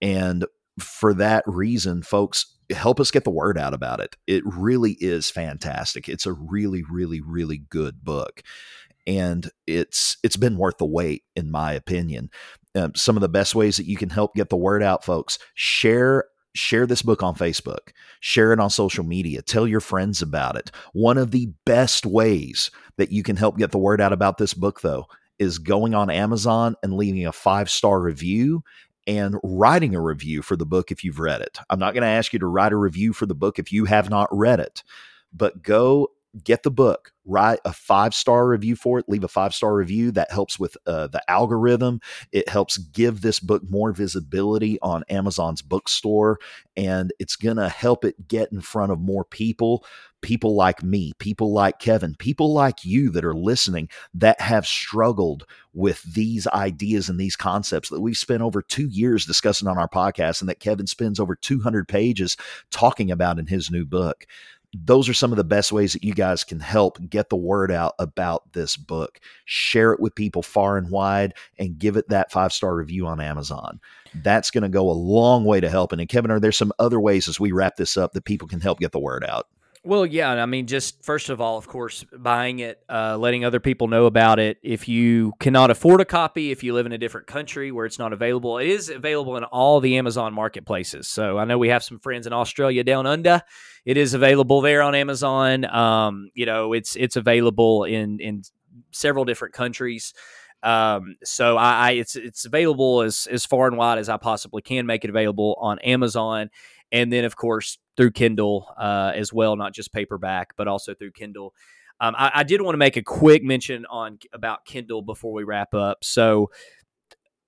And 0.00 0.46
for 0.78 1.14
that 1.14 1.44
reason, 1.46 2.02
folks, 2.02 2.56
help 2.70 3.00
us 3.00 3.10
get 3.10 3.24
the 3.24 3.30
word 3.30 3.58
out 3.58 3.74
about 3.74 4.00
it. 4.00 4.16
It 4.26 4.42
really 4.46 4.96
is 5.00 5.30
fantastic. 5.30 6.08
It's 6.08 6.26
a 6.26 6.32
really, 6.32 6.82
really, 6.90 7.20
really 7.20 7.58
good 7.58 8.02
book. 8.02 8.42
And 9.06 9.50
it's 9.66 10.16
it's 10.22 10.38
been 10.38 10.56
worth 10.56 10.78
the 10.78 10.86
wait, 10.86 11.24
in 11.36 11.50
my 11.50 11.72
opinion. 11.72 12.30
Um, 12.74 12.94
some 12.94 13.16
of 13.16 13.20
the 13.20 13.28
best 13.28 13.54
ways 13.54 13.76
that 13.76 13.86
you 13.86 13.96
can 13.96 14.08
help 14.08 14.34
get 14.34 14.48
the 14.48 14.56
word 14.56 14.82
out, 14.82 15.04
folks, 15.04 15.38
share 15.54 16.24
share 16.54 16.86
this 16.86 17.02
book 17.02 17.22
on 17.22 17.34
Facebook, 17.34 17.90
share 18.20 18.52
it 18.52 18.60
on 18.60 18.70
social 18.70 19.04
media, 19.04 19.42
tell 19.42 19.66
your 19.66 19.80
friends 19.80 20.22
about 20.22 20.56
it. 20.56 20.70
One 20.92 21.18
of 21.18 21.30
the 21.30 21.50
best 21.66 22.06
ways 22.06 22.70
that 22.96 23.12
you 23.12 23.22
can 23.22 23.36
help 23.36 23.58
get 23.58 23.72
the 23.72 23.78
word 23.78 24.00
out 24.00 24.12
about 24.12 24.38
this 24.38 24.54
book, 24.54 24.80
though, 24.80 25.06
is 25.38 25.58
going 25.58 25.94
on 25.94 26.10
Amazon 26.10 26.76
and 26.82 26.94
leaving 26.94 27.26
a 27.26 27.32
five 27.32 27.68
star 27.68 28.00
review 28.00 28.62
and 29.06 29.36
writing 29.42 29.94
a 29.94 30.00
review 30.00 30.42
for 30.42 30.56
the 30.56 30.64
book 30.64 30.90
if 30.90 31.04
you've 31.04 31.18
read 31.18 31.40
it. 31.40 31.58
I'm 31.68 31.78
not 31.78 31.92
going 31.92 32.02
to 32.02 32.08
ask 32.08 32.32
you 32.32 32.38
to 32.38 32.46
write 32.46 32.72
a 32.72 32.76
review 32.76 33.12
for 33.12 33.26
the 33.26 33.34
book 33.34 33.58
if 33.58 33.72
you 33.72 33.84
have 33.84 34.08
not 34.08 34.28
read 34.30 34.60
it, 34.60 34.82
but 35.32 35.62
go 35.62 36.08
get 36.42 36.62
the 36.62 36.70
book, 36.70 37.12
write 37.24 37.60
a 37.64 37.72
five 37.72 38.14
star 38.14 38.48
review 38.48 38.76
for 38.76 38.98
it, 38.98 39.08
leave 39.08 39.24
a 39.24 39.28
five 39.28 39.54
star 39.54 39.74
review. 39.74 40.10
That 40.10 40.30
helps 40.32 40.58
with 40.58 40.76
uh, 40.86 41.08
the 41.08 41.22
algorithm. 41.30 42.00
It 42.32 42.48
helps 42.48 42.78
give 42.78 43.20
this 43.20 43.40
book 43.40 43.62
more 43.68 43.92
visibility 43.92 44.78
on 44.80 45.04
Amazon's 45.08 45.62
bookstore, 45.62 46.38
and 46.76 47.12
it's 47.18 47.36
going 47.36 47.56
to 47.56 47.68
help 47.68 48.04
it 48.04 48.28
get 48.28 48.52
in 48.52 48.60
front 48.60 48.92
of 48.92 49.00
more 49.00 49.24
people. 49.24 49.84
People 50.22 50.54
like 50.54 50.82
me, 50.82 51.12
people 51.18 51.52
like 51.52 51.78
Kevin, 51.78 52.14
people 52.18 52.54
like 52.54 52.82
you 52.82 53.10
that 53.10 53.26
are 53.26 53.34
listening 53.34 53.90
that 54.14 54.40
have 54.40 54.66
struggled 54.66 55.44
with 55.74 56.02
these 56.14 56.46
ideas 56.46 57.10
and 57.10 57.20
these 57.20 57.36
concepts 57.36 57.90
that 57.90 58.00
we've 58.00 58.16
spent 58.16 58.40
over 58.40 58.62
two 58.62 58.88
years 58.88 59.26
discussing 59.26 59.68
on 59.68 59.76
our 59.76 59.88
podcast 59.88 60.40
and 60.40 60.48
that 60.48 60.60
Kevin 60.60 60.86
spends 60.86 61.20
over 61.20 61.36
200 61.36 61.86
pages 61.86 62.38
talking 62.70 63.10
about 63.10 63.38
in 63.38 63.48
his 63.48 63.70
new 63.70 63.84
book 63.84 64.24
those 64.74 65.08
are 65.08 65.14
some 65.14 65.32
of 65.32 65.36
the 65.36 65.44
best 65.44 65.70
ways 65.70 65.92
that 65.92 66.02
you 66.02 66.14
guys 66.14 66.42
can 66.42 66.58
help 66.58 66.98
get 67.08 67.28
the 67.28 67.36
word 67.36 67.70
out 67.70 67.94
about 67.98 68.52
this 68.52 68.76
book. 68.76 69.20
Share 69.44 69.92
it 69.92 70.00
with 70.00 70.14
people 70.14 70.42
far 70.42 70.76
and 70.76 70.90
wide 70.90 71.34
and 71.58 71.78
give 71.78 71.96
it 71.96 72.08
that 72.08 72.32
five 72.32 72.52
star 72.52 72.74
review 72.74 73.06
on 73.06 73.20
Amazon. 73.20 73.80
That's 74.14 74.50
going 74.50 74.62
to 74.62 74.68
go 74.68 74.90
a 74.90 74.92
long 74.92 75.44
way 75.44 75.60
to 75.60 75.70
helping. 75.70 76.00
And 76.00 76.08
Kevin, 76.08 76.30
are 76.30 76.40
there 76.40 76.52
some 76.52 76.72
other 76.78 77.00
ways 77.00 77.28
as 77.28 77.38
we 77.38 77.52
wrap 77.52 77.76
this 77.76 77.96
up 77.96 78.12
that 78.12 78.24
people 78.24 78.48
can 78.48 78.60
help 78.60 78.80
get 78.80 78.92
the 78.92 78.98
word 78.98 79.24
out? 79.24 79.46
Well, 79.86 80.06
yeah. 80.06 80.30
I 80.30 80.46
mean, 80.46 80.66
just 80.66 81.04
first 81.04 81.28
of 81.28 81.42
all, 81.42 81.58
of 81.58 81.68
course, 81.68 82.06
buying 82.16 82.60
it, 82.60 82.82
uh, 82.88 83.18
letting 83.18 83.44
other 83.44 83.60
people 83.60 83.86
know 83.86 84.06
about 84.06 84.38
it. 84.38 84.56
If 84.62 84.88
you 84.88 85.34
cannot 85.40 85.70
afford 85.70 86.00
a 86.00 86.06
copy, 86.06 86.50
if 86.50 86.62
you 86.62 86.72
live 86.72 86.86
in 86.86 86.92
a 86.92 86.98
different 86.98 87.26
country 87.26 87.70
where 87.70 87.84
it's 87.84 87.98
not 87.98 88.14
available, 88.14 88.56
it 88.56 88.68
is 88.68 88.88
available 88.88 89.36
in 89.36 89.44
all 89.44 89.80
the 89.80 89.98
Amazon 89.98 90.32
marketplaces. 90.32 91.06
So 91.06 91.36
I 91.36 91.44
know 91.44 91.58
we 91.58 91.68
have 91.68 91.84
some 91.84 91.98
friends 91.98 92.26
in 92.26 92.32
Australia 92.32 92.82
down 92.82 93.06
under. 93.06 93.42
It 93.84 93.98
is 93.98 94.14
available 94.14 94.62
there 94.62 94.80
on 94.80 94.94
Amazon. 94.94 95.66
Um, 95.66 96.30
you 96.32 96.46
know, 96.46 96.72
it's 96.72 96.96
it's 96.96 97.16
available 97.16 97.84
in 97.84 98.20
in 98.20 98.42
several 98.90 99.26
different 99.26 99.52
countries. 99.52 100.14
Um, 100.62 101.16
so 101.22 101.58
I, 101.58 101.72
I, 101.72 101.90
it's 101.92 102.16
it's 102.16 102.46
available 102.46 103.02
as 103.02 103.28
as 103.30 103.44
far 103.44 103.66
and 103.66 103.76
wide 103.76 103.98
as 103.98 104.08
I 104.08 104.16
possibly 104.16 104.62
can 104.62 104.86
make 104.86 105.04
it 105.04 105.10
available 105.10 105.58
on 105.60 105.78
Amazon, 105.80 106.48
and 106.92 107.12
then 107.12 107.24
of 107.24 107.36
course 107.36 107.78
through 107.96 108.12
Kindle 108.12 108.72
uh, 108.78 109.12
as 109.14 109.32
well, 109.32 109.56
not 109.56 109.74
just 109.74 109.92
paperback, 109.92 110.56
but 110.56 110.68
also 110.68 110.94
through 110.94 111.12
Kindle. 111.12 111.54
Um, 112.00 112.14
I, 112.18 112.30
I, 112.34 112.42
did 112.42 112.60
want 112.60 112.74
to 112.74 112.78
make 112.78 112.96
a 112.96 113.02
quick 113.02 113.44
mention 113.44 113.86
on 113.86 114.18
about 114.32 114.64
Kindle 114.64 115.00
before 115.00 115.32
we 115.32 115.44
wrap 115.44 115.74
up. 115.74 116.02
So, 116.02 116.50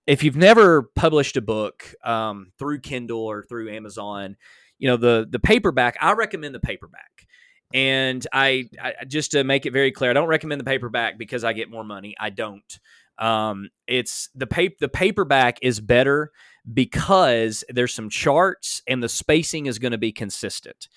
if 0.07 0.22
you've 0.22 0.37
never 0.37 0.84
published 0.95 1.37
a 1.37 1.41
book 1.41 1.95
um, 2.05 2.53
through 2.59 2.78
Kindle 2.78 3.24
or 3.24 3.43
through 3.43 3.70
Amazon, 3.70 4.37
you 4.78 4.89
know 4.89 4.97
the 4.97 5.26
the 5.28 5.41
paperback. 5.41 5.97
I 6.01 6.12
recommend 6.12 6.55
the 6.55 6.61
paperback. 6.61 7.26
And 7.74 8.24
I, 8.32 8.68
I 8.80 9.05
just 9.07 9.32
to 9.32 9.43
make 9.43 9.66
it 9.66 9.72
very 9.72 9.91
clear, 9.91 10.11
I 10.11 10.14
don't 10.14 10.28
recommend 10.28 10.61
the 10.61 10.64
paperback 10.64 11.18
because 11.18 11.43
I 11.43 11.53
get 11.53 11.68
more 11.68 11.82
money. 11.82 12.14
I 12.18 12.30
don't. 12.30 12.78
Um, 13.18 13.70
it's 13.89 14.28
the 14.37 14.47
paper. 14.47 14.76
The 14.78 14.89
paperback 14.89 15.59
is 15.62 15.80
better 15.80 16.30
because 16.73 17.64
there's 17.69 17.95
some 17.95 18.11
charts 18.11 18.83
and 18.87 19.03
the 19.03 19.09
spacing 19.09 19.67
is 19.67 19.79
going 19.79 19.93
to 19.93 19.99
be 19.99 20.12
consistent. 20.12 20.89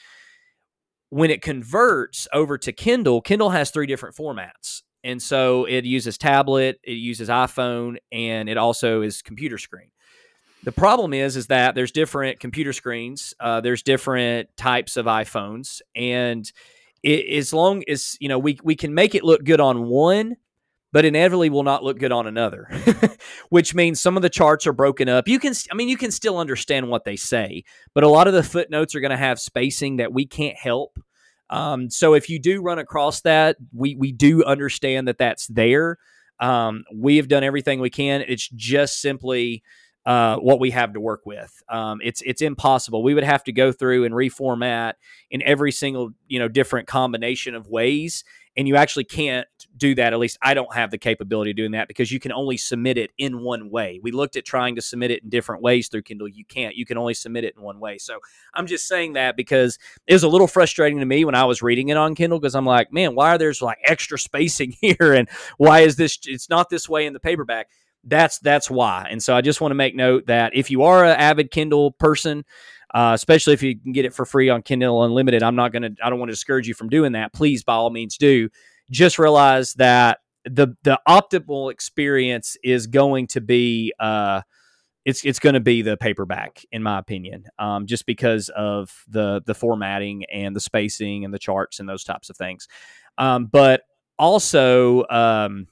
When 1.09 1.31
it 1.31 1.41
converts 1.41 2.27
over 2.33 2.57
to 2.57 2.71
Kindle, 2.71 3.21
Kindle 3.21 3.49
has 3.49 3.71
three 3.71 3.87
different 3.87 4.15
formats. 4.15 4.83
And 5.03 5.21
so 5.21 5.65
it 5.65 5.85
uses 5.85 6.17
tablet, 6.17 6.79
it 6.83 6.93
uses 6.93 7.29
iPhone, 7.29 7.97
and 8.11 8.49
it 8.49 8.57
also 8.57 9.01
is 9.01 9.21
computer 9.21 9.57
screen. 9.57 9.91
The 10.63 10.71
problem 10.73 11.13
is, 11.13 11.37
is 11.37 11.47
that 11.47 11.73
there's 11.73 11.91
different 11.91 12.39
computer 12.39 12.73
screens, 12.73 13.33
uh, 13.39 13.61
there's 13.61 13.81
different 13.81 14.49
types 14.57 14.97
of 14.97 15.05
iPhones, 15.05 15.81
and 15.95 16.51
it, 17.01 17.37
as 17.37 17.53
long 17.53 17.83
as 17.87 18.17
you 18.19 18.27
know 18.27 18.37
we 18.37 18.59
we 18.61 18.75
can 18.75 18.93
make 18.93 19.15
it 19.15 19.23
look 19.23 19.45
good 19.45 19.61
on 19.61 19.87
one, 19.87 20.35
but 20.91 21.05
inevitably 21.05 21.49
will 21.49 21.63
not 21.63 21.83
look 21.83 21.99
good 21.99 22.11
on 22.11 22.27
another, 22.27 22.67
which 23.49 23.75
means 23.75 24.01
some 24.01 24.15
of 24.15 24.21
the 24.21 24.29
charts 24.29 24.65
are 24.65 24.73
broken 24.73 25.07
up. 25.07 25.27
You 25.27 25.39
can, 25.39 25.53
I 25.71 25.75
mean, 25.75 25.89
you 25.89 25.97
can 25.97 26.11
still 26.11 26.37
understand 26.37 26.89
what 26.89 27.05
they 27.05 27.15
say, 27.15 27.63
but 27.93 28.03
a 28.03 28.09
lot 28.09 28.27
of 28.27 28.33
the 28.33 28.43
footnotes 28.43 28.95
are 28.95 28.99
going 28.99 29.11
to 29.11 29.17
have 29.17 29.39
spacing 29.39 29.97
that 29.97 30.13
we 30.13 30.25
can't 30.25 30.57
help. 30.57 30.99
Um, 31.49 31.89
so 31.89 32.13
if 32.13 32.29
you 32.29 32.39
do 32.39 32.61
run 32.61 32.79
across 32.79 33.21
that, 33.21 33.57
we 33.73 33.95
we 33.95 34.11
do 34.11 34.43
understand 34.43 35.07
that 35.07 35.17
that's 35.17 35.47
there. 35.47 35.97
Um, 36.39 36.83
we 36.93 37.17
have 37.17 37.27
done 37.27 37.43
everything 37.43 37.79
we 37.79 37.89
can. 37.89 38.23
It's 38.27 38.47
just 38.49 39.01
simply 39.01 39.63
uh, 40.05 40.37
what 40.37 40.59
we 40.59 40.71
have 40.71 40.93
to 40.93 40.99
work 40.99 41.25
with. 41.25 41.61
Um, 41.69 41.99
it's 42.03 42.21
it's 42.25 42.41
impossible. 42.41 43.03
We 43.03 43.13
would 43.13 43.23
have 43.23 43.43
to 43.45 43.51
go 43.51 43.71
through 43.71 44.05
and 44.05 44.13
reformat 44.13 44.93
in 45.29 45.41
every 45.43 45.71
single 45.71 46.11
you 46.27 46.39
know 46.39 46.47
different 46.47 46.87
combination 46.87 47.55
of 47.55 47.67
ways, 47.67 48.23
and 48.55 48.67
you 48.67 48.75
actually 48.75 49.03
can't 49.03 49.47
do 49.79 49.95
that. 49.95 50.13
At 50.13 50.19
least 50.19 50.37
I 50.41 50.53
don't 50.53 50.73
have 50.73 50.91
the 50.91 50.97
capability 50.97 51.51
of 51.51 51.57
doing 51.57 51.71
that 51.71 51.87
because 51.87 52.11
you 52.11 52.19
can 52.19 52.31
only 52.31 52.57
submit 52.57 52.97
it 52.97 53.11
in 53.17 53.41
one 53.41 53.69
way. 53.69 53.99
We 54.03 54.11
looked 54.11 54.35
at 54.35 54.45
trying 54.45 54.75
to 54.75 54.81
submit 54.81 55.11
it 55.11 55.23
in 55.23 55.29
different 55.29 55.63
ways 55.63 55.87
through 55.87 56.03
Kindle. 56.03 56.27
You 56.27 56.45
can't. 56.45 56.75
You 56.75 56.85
can 56.85 56.97
only 56.97 57.13
submit 57.13 57.43
it 57.43 57.55
in 57.57 57.63
one 57.63 57.79
way. 57.79 57.97
So 57.97 58.19
I'm 58.53 58.67
just 58.67 58.87
saying 58.87 59.13
that 59.13 59.35
because 59.35 59.79
it 60.05 60.13
was 60.13 60.23
a 60.23 60.29
little 60.29 60.47
frustrating 60.47 60.99
to 60.99 61.05
me 61.05 61.25
when 61.25 61.35
I 61.35 61.45
was 61.45 61.61
reading 61.61 61.89
it 61.89 61.97
on 61.97 62.15
Kindle 62.15 62.39
because 62.39 62.55
I'm 62.55 62.65
like, 62.65 62.93
man, 62.93 63.15
why 63.15 63.35
are 63.35 63.37
there's 63.37 63.61
like 63.61 63.79
extra 63.85 64.19
spacing 64.19 64.75
here, 64.81 65.13
and 65.13 65.27
why 65.57 65.79
is 65.81 65.95
this? 65.95 66.19
It's 66.25 66.49
not 66.49 66.69
this 66.69 66.87
way 66.87 67.05
in 67.05 67.13
the 67.13 67.19
paperback 67.19 67.69
that's 68.05 68.39
that's 68.39 68.69
why. 68.69 69.07
And 69.09 69.21
so 69.21 69.35
I 69.35 69.41
just 69.41 69.61
want 69.61 69.71
to 69.71 69.75
make 69.75 69.95
note 69.95 70.27
that 70.27 70.55
if 70.55 70.71
you 70.71 70.83
are 70.83 71.03
an 71.03 71.17
avid 71.17 71.51
Kindle 71.51 71.91
person, 71.91 72.45
uh, 72.93 73.11
especially 73.13 73.53
if 73.53 73.63
you 73.63 73.79
can 73.79 73.91
get 73.91 74.05
it 74.05 74.13
for 74.13 74.25
free 74.25 74.49
on 74.49 74.61
Kindle 74.61 75.03
Unlimited, 75.03 75.43
I'm 75.43 75.55
not 75.55 75.73
to. 75.73 75.95
I 76.03 76.09
don't 76.09 76.19
want 76.19 76.29
to 76.29 76.33
discourage 76.33 76.67
you 76.67 76.73
from 76.73 76.89
doing 76.89 77.13
that. 77.13 77.33
Please, 77.33 77.63
by 77.63 77.73
all 77.73 77.89
means, 77.89 78.17
do. 78.17 78.49
Just 78.89 79.19
realize 79.19 79.73
that 79.75 80.19
the 80.45 80.75
the 80.83 80.99
optimal 81.07 81.71
experience 81.71 82.57
is 82.63 82.87
going 82.87 83.27
to 83.27 83.41
be. 83.41 83.93
Uh, 83.99 84.41
it's 85.05 85.23
it's 85.25 85.39
going 85.39 85.53
to 85.53 85.59
be 85.59 85.81
the 85.81 85.97
paperback, 85.97 86.63
in 86.71 86.83
my 86.83 86.99
opinion, 86.99 87.45
um, 87.57 87.85
just 87.87 88.05
because 88.05 88.49
of 88.49 88.91
the 89.07 89.41
the 89.45 89.55
formatting 89.55 90.25
and 90.25 90.55
the 90.55 90.59
spacing 90.59 91.25
and 91.25 91.33
the 91.33 91.39
charts 91.39 91.79
and 91.79 91.87
those 91.87 92.03
types 92.03 92.29
of 92.29 92.37
things. 92.37 92.67
Um, 93.17 93.45
but 93.45 93.81
also, 94.17 95.05
um, 95.09 95.67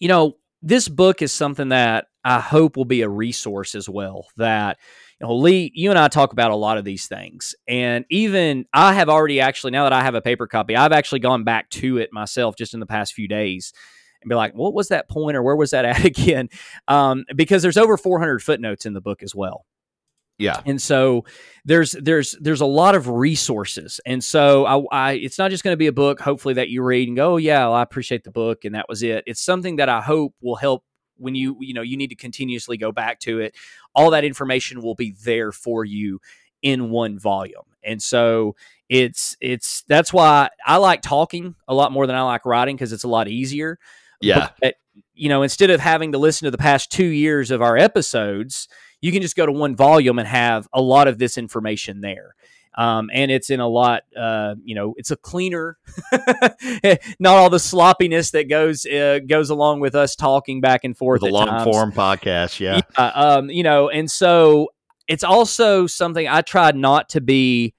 you 0.00 0.08
know, 0.08 0.36
this 0.60 0.88
book 0.88 1.22
is 1.22 1.32
something 1.32 1.70
that 1.70 2.06
I 2.24 2.40
hope 2.40 2.76
will 2.76 2.84
be 2.84 3.02
a 3.02 3.08
resource 3.08 3.74
as 3.74 3.88
well. 3.88 4.26
That 4.36 4.78
know, 5.22 5.34
Lee, 5.34 5.70
you 5.74 5.90
and 5.90 5.98
I 5.98 6.08
talk 6.08 6.32
about 6.32 6.50
a 6.50 6.56
lot 6.56 6.78
of 6.78 6.84
these 6.84 7.06
things, 7.06 7.54
and 7.68 8.04
even 8.10 8.66
I 8.72 8.94
have 8.94 9.08
already 9.08 9.40
actually 9.40 9.70
now 9.70 9.84
that 9.84 9.92
I 9.92 10.02
have 10.02 10.14
a 10.14 10.22
paper 10.22 10.46
copy, 10.46 10.76
I've 10.76 10.92
actually 10.92 11.20
gone 11.20 11.44
back 11.44 11.70
to 11.70 11.98
it 11.98 12.10
myself 12.12 12.56
just 12.56 12.74
in 12.74 12.80
the 12.80 12.86
past 12.86 13.14
few 13.14 13.28
days 13.28 13.72
and 14.22 14.28
be 14.28 14.34
like, 14.34 14.54
what 14.54 14.74
was 14.74 14.88
that 14.88 15.08
point 15.08 15.36
or 15.36 15.42
where 15.42 15.56
was 15.56 15.70
that 15.70 15.84
at 15.84 16.04
again? 16.04 16.48
Um, 16.88 17.24
because 17.34 17.62
there's 17.62 17.76
over 17.76 17.96
400 17.96 18.42
footnotes 18.42 18.86
in 18.86 18.94
the 18.94 19.00
book 19.00 19.22
as 19.22 19.34
well. 19.34 19.64
Yeah. 20.38 20.60
And 20.64 20.80
so 20.80 21.24
there's 21.64 21.92
there's 21.92 22.32
there's 22.40 22.62
a 22.62 22.66
lot 22.66 22.96
of 22.96 23.08
resources. 23.08 24.00
And 24.04 24.24
so 24.24 24.66
I, 24.66 25.10
I 25.10 25.12
it's 25.12 25.38
not 25.38 25.50
just 25.50 25.62
going 25.62 25.74
to 25.74 25.78
be 25.78 25.86
a 25.86 25.92
book 25.92 26.20
hopefully 26.20 26.54
that 26.54 26.68
you 26.68 26.82
read 26.82 27.06
and 27.06 27.16
go, 27.16 27.34
oh, 27.34 27.36
yeah, 27.36 27.60
well, 27.60 27.74
I 27.74 27.82
appreciate 27.82 28.24
the 28.24 28.32
book 28.32 28.64
and 28.64 28.74
that 28.74 28.86
was 28.88 29.02
it. 29.02 29.22
It's 29.26 29.44
something 29.44 29.76
that 29.76 29.88
I 29.88 30.00
hope 30.00 30.34
will 30.40 30.56
help 30.56 30.84
when 31.16 31.34
you 31.34 31.56
you 31.60 31.74
know 31.74 31.82
you 31.82 31.96
need 31.96 32.08
to 32.08 32.16
continuously 32.16 32.76
go 32.76 32.92
back 32.92 33.20
to 33.20 33.40
it. 33.40 33.54
All 33.94 34.10
that 34.10 34.24
information 34.24 34.82
will 34.82 34.94
be 34.94 35.14
there 35.24 35.52
for 35.52 35.84
you 35.84 36.20
in 36.62 36.90
one 36.90 37.18
volume. 37.18 37.64
And 37.84 38.02
so 38.02 38.54
it's 38.88 39.36
it's 39.40 39.82
that's 39.88 40.12
why 40.12 40.48
I 40.64 40.76
like 40.76 41.02
talking 41.02 41.54
a 41.66 41.74
lot 41.74 41.92
more 41.92 42.06
than 42.06 42.16
I 42.16 42.22
like 42.22 42.46
writing 42.46 42.76
because 42.76 42.92
it's 42.92 43.04
a 43.04 43.08
lot 43.08 43.28
easier. 43.28 43.78
Yeah. 44.20 44.50
But, 44.60 44.76
you 45.14 45.28
know, 45.28 45.42
instead 45.42 45.70
of 45.70 45.80
having 45.80 46.12
to 46.12 46.18
listen 46.18 46.46
to 46.46 46.50
the 46.52 46.58
past 46.58 46.92
2 46.92 47.04
years 47.04 47.50
of 47.50 47.60
our 47.60 47.76
episodes, 47.76 48.68
you 49.00 49.10
can 49.10 49.20
just 49.20 49.34
go 49.34 49.44
to 49.44 49.52
one 49.52 49.74
volume 49.74 50.18
and 50.18 50.28
have 50.28 50.68
a 50.72 50.80
lot 50.80 51.08
of 51.08 51.18
this 51.18 51.36
information 51.36 52.00
there. 52.00 52.36
Um, 52.74 53.10
and 53.12 53.30
it's 53.30 53.50
in 53.50 53.60
a 53.60 53.68
lot, 53.68 54.02
uh, 54.16 54.54
you 54.64 54.74
know, 54.74 54.94
it's 54.96 55.10
a 55.10 55.16
cleaner, 55.16 55.76
not 57.18 57.36
all 57.36 57.50
the 57.50 57.58
sloppiness 57.58 58.30
that 58.30 58.48
goes 58.48 58.86
uh, 58.86 59.18
goes 59.26 59.50
along 59.50 59.80
with 59.80 59.94
us 59.94 60.16
talking 60.16 60.60
back 60.60 60.84
and 60.84 60.96
forth. 60.96 61.20
The 61.20 61.28
long 61.28 61.48
times. 61.48 61.64
form 61.64 61.92
podcast, 61.92 62.60
yeah. 62.60 62.80
yeah 62.98 63.06
um, 63.08 63.50
you 63.50 63.62
know, 63.62 63.90
and 63.90 64.10
so 64.10 64.68
it's 65.06 65.24
also 65.24 65.86
something 65.86 66.26
I 66.26 66.40
try 66.40 66.72
not 66.72 67.10
to 67.10 67.20
be 67.20 67.74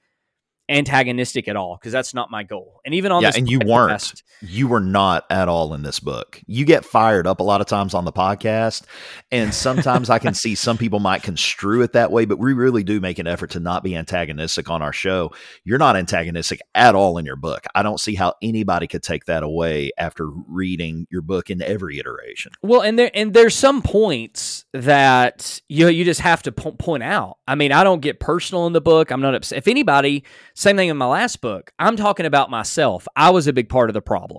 antagonistic 0.69 1.47
at 1.47 1.55
all 1.55 1.77
because 1.77 1.91
that's 1.91 2.13
not 2.13 2.31
my 2.31 2.43
goal. 2.43 2.79
And 2.85 2.93
even 2.93 3.11
on 3.11 3.21
yeah, 3.21 3.29
this 3.29 3.37
and 3.37 3.49
you 3.49 3.59
podcast, 3.59 3.69
weren't. 3.69 4.23
You 4.45 4.67
were 4.67 4.81
not 4.81 5.25
at 5.29 5.47
all 5.47 5.73
in 5.73 5.83
this 5.83 6.01
book. 6.01 6.41
You 6.47 6.65
get 6.65 6.83
fired 6.83 7.25
up 7.25 7.39
a 7.39 7.43
lot 7.43 7.61
of 7.61 7.67
times 7.67 7.93
on 7.93 8.03
the 8.03 8.11
podcast, 8.11 8.83
and 9.31 9.53
sometimes 9.53 10.09
I 10.09 10.19
can 10.19 10.33
see 10.33 10.53
some 10.53 10.77
people 10.77 10.99
might 10.99 11.23
construe 11.23 11.81
it 11.81 11.93
that 11.93 12.11
way, 12.11 12.25
but 12.25 12.39
we 12.39 12.51
really 12.51 12.83
do 12.83 12.99
make 12.99 13.19
an 13.19 13.27
effort 13.27 13.51
to 13.51 13.61
not 13.61 13.83
be 13.83 13.95
antagonistic 13.95 14.69
on 14.69 14.81
our 14.81 14.91
show. 14.91 15.31
You're 15.63 15.77
not 15.77 15.95
antagonistic 15.95 16.59
at 16.75 16.93
all 16.93 17.17
in 17.17 17.25
your 17.25 17.37
book. 17.37 17.63
I 17.73 17.83
don't 17.83 17.99
see 17.99 18.15
how 18.15 18.33
anybody 18.41 18.87
could 18.87 19.01
take 19.03 19.25
that 19.25 19.43
away 19.43 19.91
after 19.97 20.27
reading 20.27 21.07
your 21.09 21.21
book 21.21 21.49
in 21.49 21.61
every 21.61 21.99
iteration. 21.99 22.51
Well, 22.61 22.81
and 22.81 22.99
there 22.99 23.11
and 23.13 23.33
there's 23.33 23.55
some 23.55 23.81
points 23.81 24.65
that 24.73 25.61
you 25.69 25.87
you 25.87 26.03
just 26.03 26.19
have 26.19 26.43
to 26.43 26.51
po- 26.51 26.73
point 26.73 27.03
out. 27.03 27.37
I 27.47 27.55
mean, 27.55 27.71
I 27.71 27.85
don't 27.85 28.01
get 28.01 28.19
personal 28.19 28.67
in 28.67 28.73
the 28.73 28.81
book. 28.81 29.09
I'm 29.09 29.21
not 29.21 29.35
upset. 29.35 29.57
If 29.57 29.67
anybody 29.69 30.23
same 30.55 30.75
thing 30.75 30.89
in 30.89 30.97
my 30.97 31.05
last 31.05 31.41
book. 31.41 31.71
I'm 31.79 31.95
talking 31.95 32.25
about 32.25 32.49
myself. 32.49 33.07
I 33.15 33.31
was 33.31 33.47
a 33.47 33.53
big 33.53 33.69
part 33.69 33.89
of 33.89 33.93
the 33.93 34.01
problem. 34.01 34.32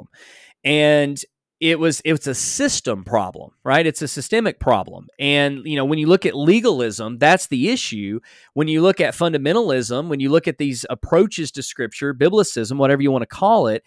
And 0.65 1.23
it 1.61 1.79
was 1.79 2.03
it's 2.05 2.27
a 2.27 2.35
system 2.35 3.05
problem, 3.05 3.53
right? 3.65 3.87
It's 3.87 4.03
a 4.03 4.09
systemic 4.09 4.59
problem. 4.61 5.09
And 5.19 5.63
you 5.65 5.77
know, 5.77 5.85
when 5.85 5.99
you 5.99 6.07
look 6.07 6.27
at 6.27 6.37
legalism, 6.37 7.19
that's 7.19 7.47
the 7.47 7.71
issue. 7.71 8.21
When 8.55 8.69
you 8.69 8.83
look 8.83 9.01
at 9.01 9.15
fundamentalism, 9.15 10.09
when 10.09 10.21
you 10.21 10.31
look 10.31 10.49
at 10.49 10.59
these 10.59 10.85
approaches 10.91 11.51
to 11.53 11.63
scripture, 11.63 12.13
biblicism, 12.13 12.77
whatever 12.77 13.03
you 13.03 13.11
want 13.11 13.23
to 13.23 13.27
call 13.27 13.69
it, 13.69 13.85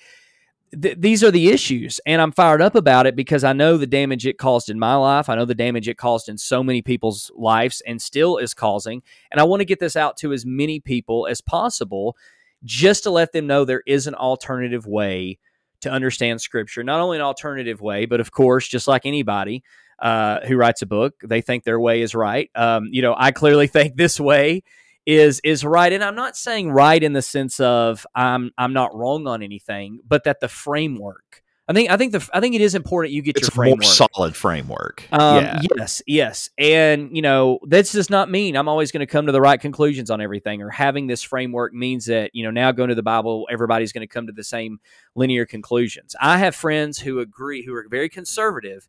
th- 0.82 0.98
these 1.00 1.24
are 1.24 1.32
the 1.32 1.50
issues 1.50 2.00
and 2.06 2.22
i'm 2.22 2.32
fired 2.32 2.62
up 2.62 2.76
about 2.76 3.06
it 3.06 3.16
because 3.16 3.44
i 3.44 3.54
know 3.54 3.78
the 3.78 3.88
damage 3.88 4.26
it 4.26 4.38
caused 4.38 4.70
in 4.70 4.80
my 4.80 4.96
life 4.96 5.30
i 5.30 5.36
know 5.36 5.46
the 5.46 5.56
damage 5.56 5.88
it 5.88 5.98
caused 5.98 6.30
in 6.30 6.38
so 6.38 6.64
many 6.64 6.82
people's 6.82 7.32
lives 7.36 7.82
and 7.88 8.02
still 8.02 8.38
is 8.38 8.54
causing 8.54 9.02
and 9.32 9.40
i 9.40 9.44
want 9.44 9.60
to 9.60 9.66
get 9.66 9.80
this 9.80 9.96
out 9.96 10.18
to 10.18 10.34
as 10.34 10.46
many 10.46 10.80
people 10.80 11.28
as 11.28 11.42
possible 11.42 12.16
just 12.64 13.04
to 13.04 13.12
let 13.12 13.32
them 13.32 13.48
know 13.48 13.64
there 13.64 13.84
is 13.86 14.08
an 14.08 14.16
alternative 14.16 14.86
way 14.88 15.38
to 15.82 15.92
understand 15.92 16.42
scripture 16.42 16.84
not 16.84 17.00
only 17.00 17.18
an 17.18 17.24
alternative 17.24 17.82
way 17.82 18.06
but 18.06 18.20
of 18.20 18.32
course 18.32 18.68
just 18.68 18.88
like 18.88 19.06
anybody 19.06 19.64
uh, 20.00 20.46
who 20.46 20.56
writes 20.56 20.82
a 20.82 20.86
book 20.86 21.16
they 21.24 21.42
think 21.42 21.64
their 21.64 21.80
way 21.80 22.02
is 22.02 22.14
right. 22.14 22.50
Um, 22.56 22.90
you 22.92 23.02
know 23.02 23.16
i 23.18 23.32
clearly 23.32 23.68
think 23.78 23.96
this 23.96 24.20
way 24.20 24.64
is 25.06 25.40
is 25.44 25.64
right. 25.64 25.94
And 25.94 26.04
i'm 26.04 26.16
not 26.16 26.36
saying 26.36 26.70
right 26.72 27.02
in 27.02 27.14
the 27.14 27.22
sense 27.22 27.60
of 27.60 28.06
i'm 28.14 28.52
i'm 28.58 28.74
not 28.74 28.96
wrong 28.96 29.28
on 29.28 29.42
anything 29.42 30.00
but 30.08 30.26
that 30.26 30.40
the 30.40 30.50
framework 30.50 31.44
i 31.68 31.74
think 31.74 31.90
i 31.90 31.98
think 31.98 32.12
the 32.12 32.30
i 32.34 32.40
think 32.40 32.56
it 32.56 32.62
is 32.62 32.76
important 32.76 33.14
you 33.14 33.22
get 33.22 33.38
it's 33.38 33.48
your 33.48 33.52
framework 33.52 33.82
more 33.82 33.92
solid 33.92 34.36
framework. 34.36 35.08
Um, 35.12 35.44
yeah. 35.44 35.62
yes 35.76 36.02
yes. 36.08 36.50
And 36.58 37.16
you 37.16 37.22
know 37.22 37.60
this 37.64 37.92
does 37.92 38.10
not 38.10 38.30
mean. 38.30 38.56
I'm 38.56 38.68
always 38.68 38.92
going 38.92 39.02
to 39.02 39.08
come 39.08 39.26
to 39.26 39.32
the 39.32 39.42
right 39.42 39.60
conclusions 39.60 40.10
on 40.10 40.22
everything 40.22 40.62
or 40.62 40.70
having 40.70 41.08
this 41.08 41.24
framework 41.24 41.74
means 41.74 42.06
that 42.06 42.32
you 42.34 42.44
know 42.44 42.52
now 42.52 42.72
going 42.72 42.90
to 42.90 42.96
the 42.96 43.04
bible 43.04 43.48
everybody's 43.52 43.92
going 43.92 44.08
to 44.08 44.14
come 44.14 44.28
to 44.28 44.34
the 44.34 44.44
same 44.44 44.80
linear 45.16 45.46
conclusions. 45.46 46.16
I 46.22 46.38
have 46.38 46.56
friends 46.56 47.00
who 47.00 47.20
agree 47.20 47.64
who 47.66 47.74
are 47.74 47.86
very 47.90 48.10
conservative 48.10 48.88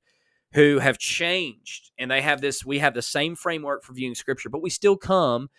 who 0.52 0.78
have 0.78 0.98
changed 0.98 1.90
and 1.98 2.10
they 2.10 2.22
have 2.22 2.40
this 2.40 2.64
we 2.64 2.78
have 2.78 2.94
the 2.94 3.02
same 3.02 3.36
framework 3.36 3.82
for 3.84 3.92
viewing 3.92 4.14
scripture 4.14 4.48
but 4.48 4.62
we 4.62 4.70
still 4.70 4.96
come 4.96 5.50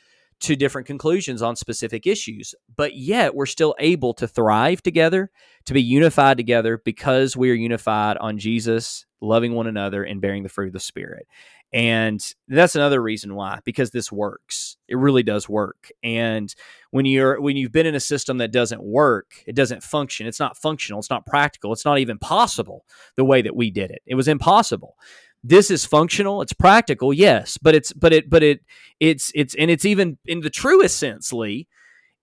to 0.42 0.56
different 0.56 0.88
conclusions 0.88 1.42
on 1.42 1.56
specific 1.56 2.08
issues, 2.08 2.56
but 2.76 2.96
yet 2.96 3.36
we're 3.36 3.46
still 3.46 3.76
able 3.80 4.14
to 4.14 4.28
thrive 4.28 4.82
together, 4.82 5.32
to 5.66 5.74
be 5.74 5.82
unified 5.82 6.38
together 6.38 6.82
because 6.84 7.36
we 7.36 7.52
are 7.52 7.56
unified 7.56 8.18
on 8.18 8.38
Jesus, 8.38 9.06
loving 9.22 9.54
one 9.54 9.68
another, 9.68 10.04
and 10.04 10.22
bearing 10.22 10.44
the 10.44 10.50
fruit 10.50 10.68
of 10.68 10.74
the 10.74 10.80
Spirit. 10.80 11.28
And 11.72 12.20
that's 12.48 12.76
another 12.76 13.02
reason 13.02 13.36
why, 13.36 13.60
because 13.64 13.92
this 13.92 14.12
works. 14.12 14.78
It 14.88 14.98
really 14.98 15.22
does 15.22 15.48
work. 15.48 15.92
And 16.02 16.54
when 16.90 17.06
you're 17.06 17.40
when 17.40 17.58
you've 17.58 17.72
been 17.72 17.86
in 17.86 17.94
a 17.94 18.00
system 18.00 18.40
that 18.40 18.52
doesn't 18.52 18.82
work, 18.82 19.44
it 19.46 19.56
doesn't 19.56 19.84
function. 19.84 20.26
It's 20.26 20.40
not 20.40 20.58
functional. 20.58 21.00
It's 21.00 21.12
not 21.12 21.28
practical. 21.28 21.72
It's 21.72 21.86
not 21.86 22.00
even 22.00 22.18
possible 22.18 22.86
the 23.18 23.26
way 23.26 23.44
that 23.44 23.56
we 23.56 23.70
did 23.70 23.92
it. 23.92 24.02
It 24.08 24.16
was 24.16 24.28
impossible 24.28 24.96
this 25.44 25.72
is 25.72 25.86
functional 25.86 26.42
it's 26.42 26.54
practical 26.54 27.14
yes 27.14 27.58
but 27.58 27.74
it's 27.74 27.94
but 27.94 28.12
it 28.12 28.30
but 28.30 28.44
it 28.44 28.62
it's 29.00 29.32
it's 29.36 29.56
and 29.56 29.72
it's 29.72 29.86
even 29.86 30.18
in 30.26 30.42
the 30.42 30.50
truest 30.50 30.98
sense 30.98 31.32
lee 31.32 31.68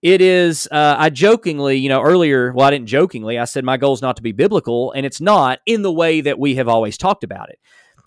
it 0.01 0.21
is 0.21 0.67
uh, 0.71 0.95
i 0.99 1.09
jokingly 1.09 1.77
you 1.77 1.89
know 1.89 2.01
earlier 2.01 2.53
well 2.53 2.67
i 2.67 2.71
didn't 2.71 2.87
jokingly 2.87 3.39
i 3.39 3.45
said 3.45 3.63
my 3.63 3.77
goal 3.77 3.93
is 3.93 4.01
not 4.01 4.15
to 4.15 4.21
be 4.21 4.31
biblical 4.31 4.91
and 4.91 5.05
it's 5.05 5.19
not 5.19 5.59
in 5.65 5.81
the 5.81 5.91
way 5.91 6.21
that 6.21 6.37
we 6.37 6.55
have 6.55 6.67
always 6.67 6.97
talked 6.97 7.23
about 7.23 7.49
it. 7.49 7.59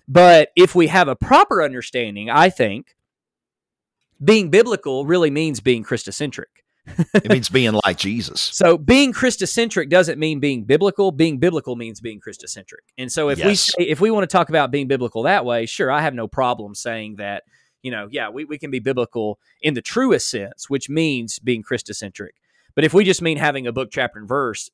But 0.06 0.50
if 0.56 0.74
we 0.74 0.88
have 0.88 1.08
a 1.08 1.16
proper 1.16 1.62
understanding 1.62 2.30
i 2.30 2.48
think 2.50 2.94
being 4.22 4.50
biblical 4.50 5.06
really 5.06 5.30
means 5.30 5.60
being 5.60 5.82
christocentric 5.82 6.59
it 7.14 7.30
means 7.30 7.48
being 7.48 7.78
like 7.84 7.98
Jesus. 7.98 8.40
So 8.40 8.76
being 8.78 9.12
Christocentric 9.12 9.88
doesn't 9.88 10.18
mean 10.18 10.40
being 10.40 10.64
biblical. 10.64 11.12
Being 11.12 11.38
biblical 11.38 11.76
means 11.76 12.00
being 12.00 12.20
Christocentric. 12.20 12.84
And 12.98 13.10
so 13.10 13.28
if 13.28 13.38
yes. 13.38 13.46
we 13.46 13.54
say, 13.54 13.90
if 13.90 14.00
we 14.00 14.10
want 14.10 14.28
to 14.28 14.32
talk 14.32 14.48
about 14.48 14.70
being 14.70 14.88
biblical 14.88 15.24
that 15.24 15.44
way, 15.44 15.66
sure, 15.66 15.90
I 15.90 16.00
have 16.00 16.14
no 16.14 16.26
problem 16.26 16.74
saying 16.74 17.16
that, 17.16 17.44
you 17.82 17.90
know, 17.90 18.08
yeah, 18.10 18.28
we, 18.28 18.44
we 18.44 18.58
can 18.58 18.70
be 18.70 18.80
biblical 18.80 19.38
in 19.62 19.74
the 19.74 19.82
truest 19.82 20.28
sense, 20.28 20.68
which 20.68 20.88
means 20.88 21.38
being 21.38 21.62
Christocentric. 21.62 22.30
But 22.74 22.84
if 22.84 22.94
we 22.94 23.04
just 23.04 23.20
mean 23.20 23.36
having 23.36 23.66
a 23.66 23.72
book, 23.72 23.90
chapter, 23.90 24.18
and 24.18 24.28
verse, 24.28 24.70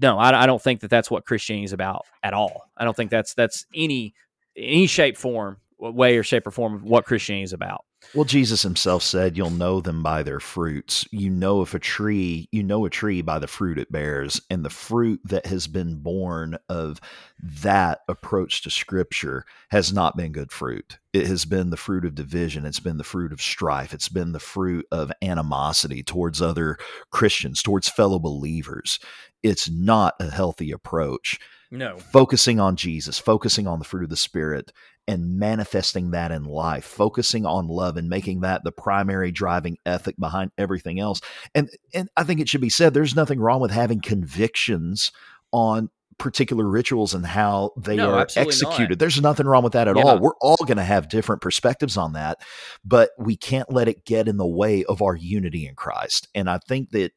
no, 0.00 0.18
I, 0.18 0.42
I 0.42 0.46
don't 0.46 0.62
think 0.62 0.80
that 0.80 0.90
that's 0.90 1.10
what 1.10 1.24
Christianity 1.24 1.64
is 1.64 1.72
about 1.72 2.06
at 2.22 2.32
all. 2.32 2.70
I 2.76 2.84
don't 2.84 2.96
think 2.96 3.10
that's 3.10 3.34
that's 3.34 3.66
any 3.74 4.14
any 4.56 4.86
shape, 4.86 5.16
form, 5.16 5.58
way, 5.78 6.16
or 6.16 6.22
shape 6.22 6.46
or 6.46 6.50
form 6.50 6.74
of 6.74 6.84
what 6.84 7.06
Christianity 7.06 7.44
is 7.44 7.52
about. 7.52 7.84
Well, 8.14 8.24
Jesus 8.24 8.62
himself 8.62 9.02
said, 9.02 9.36
You'll 9.36 9.50
know 9.50 9.80
them 9.80 10.02
by 10.02 10.22
their 10.22 10.40
fruits. 10.40 11.06
You 11.12 11.30
know 11.30 11.62
if 11.62 11.74
a 11.74 11.78
tree, 11.78 12.48
you 12.50 12.62
know 12.62 12.84
a 12.84 12.90
tree 12.90 13.22
by 13.22 13.38
the 13.38 13.46
fruit 13.46 13.78
it 13.78 13.92
bears. 13.92 14.40
And 14.50 14.64
the 14.64 14.70
fruit 14.70 15.20
that 15.24 15.46
has 15.46 15.66
been 15.66 15.96
born 15.96 16.58
of 16.68 17.00
that 17.42 18.00
approach 18.08 18.62
to 18.62 18.70
scripture 18.70 19.44
has 19.70 19.92
not 19.92 20.16
been 20.16 20.32
good 20.32 20.50
fruit. 20.50 20.98
It 21.12 21.26
has 21.26 21.44
been 21.44 21.70
the 21.70 21.76
fruit 21.76 22.04
of 22.04 22.14
division. 22.14 22.66
It's 22.66 22.80
been 22.80 22.98
the 22.98 23.04
fruit 23.04 23.32
of 23.32 23.40
strife. 23.40 23.94
It's 23.94 24.08
been 24.08 24.32
the 24.32 24.40
fruit 24.40 24.86
of 24.90 25.12
animosity 25.22 26.02
towards 26.02 26.42
other 26.42 26.78
Christians, 27.10 27.62
towards 27.62 27.88
fellow 27.88 28.18
believers. 28.18 28.98
It's 29.42 29.70
not 29.70 30.14
a 30.20 30.30
healthy 30.30 30.72
approach. 30.72 31.38
No. 31.70 31.98
Focusing 31.98 32.58
on 32.58 32.74
Jesus, 32.74 33.18
focusing 33.18 33.68
on 33.68 33.78
the 33.78 33.84
fruit 33.84 34.04
of 34.04 34.10
the 34.10 34.16
Spirit, 34.16 34.72
and 35.08 35.38
manifesting 35.38 36.12
that 36.12 36.30
in 36.30 36.44
life, 36.44 36.84
focusing 36.84 37.44
on 37.44 37.66
love 37.66 37.96
and 37.96 38.08
making 38.08 38.40
that 38.40 38.62
the 38.64 38.72
primary 38.72 39.32
driving 39.32 39.76
ethic 39.84 40.16
behind 40.18 40.52
everything 40.56 41.00
else. 41.00 41.20
And 41.54 41.68
and 41.92 42.08
I 42.16 42.24
think 42.24 42.40
it 42.40 42.48
should 42.48 42.60
be 42.60 42.68
said 42.68 42.94
there's 42.94 43.16
nothing 43.16 43.40
wrong 43.40 43.60
with 43.60 43.70
having 43.70 44.00
convictions 44.00 45.10
on 45.52 45.90
particular 46.20 46.68
rituals 46.68 47.14
and 47.14 47.26
how 47.26 47.72
they 47.76 47.96
no, 47.96 48.12
are 48.12 48.26
executed. 48.36 48.90
Not. 48.90 48.98
There's 48.98 49.20
nothing 49.20 49.46
wrong 49.46 49.64
with 49.64 49.72
that 49.72 49.88
at 49.88 49.96
yeah. 49.96 50.02
all. 50.02 50.18
We're 50.20 50.36
all 50.40 50.64
going 50.64 50.76
to 50.76 50.84
have 50.84 51.08
different 51.08 51.42
perspectives 51.42 51.96
on 51.96 52.12
that, 52.12 52.38
but 52.84 53.10
we 53.18 53.36
can't 53.36 53.72
let 53.72 53.88
it 53.88 54.04
get 54.04 54.28
in 54.28 54.36
the 54.36 54.46
way 54.46 54.84
of 54.84 55.02
our 55.02 55.16
unity 55.16 55.66
in 55.66 55.74
Christ. 55.74 56.28
And 56.34 56.48
I 56.48 56.58
think 56.68 56.90
that 56.90 57.12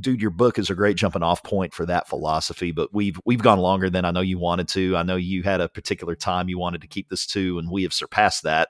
dude 0.00 0.20
your 0.20 0.30
book 0.30 0.58
is 0.58 0.70
a 0.70 0.74
great 0.74 0.96
jumping 0.96 1.22
off 1.22 1.42
point 1.42 1.72
for 1.72 1.86
that 1.86 2.08
philosophy 2.08 2.72
but 2.72 2.92
we've 2.92 3.18
we've 3.24 3.42
gone 3.42 3.58
longer 3.58 3.88
than 3.88 4.04
i 4.04 4.10
know 4.10 4.20
you 4.20 4.38
wanted 4.38 4.68
to 4.68 4.96
i 4.96 5.02
know 5.02 5.16
you 5.16 5.42
had 5.42 5.60
a 5.60 5.68
particular 5.68 6.14
time 6.14 6.48
you 6.48 6.58
wanted 6.58 6.80
to 6.80 6.86
keep 6.86 7.08
this 7.08 7.26
to 7.26 7.58
and 7.58 7.70
we 7.70 7.82
have 7.82 7.92
surpassed 7.92 8.42
that 8.42 8.68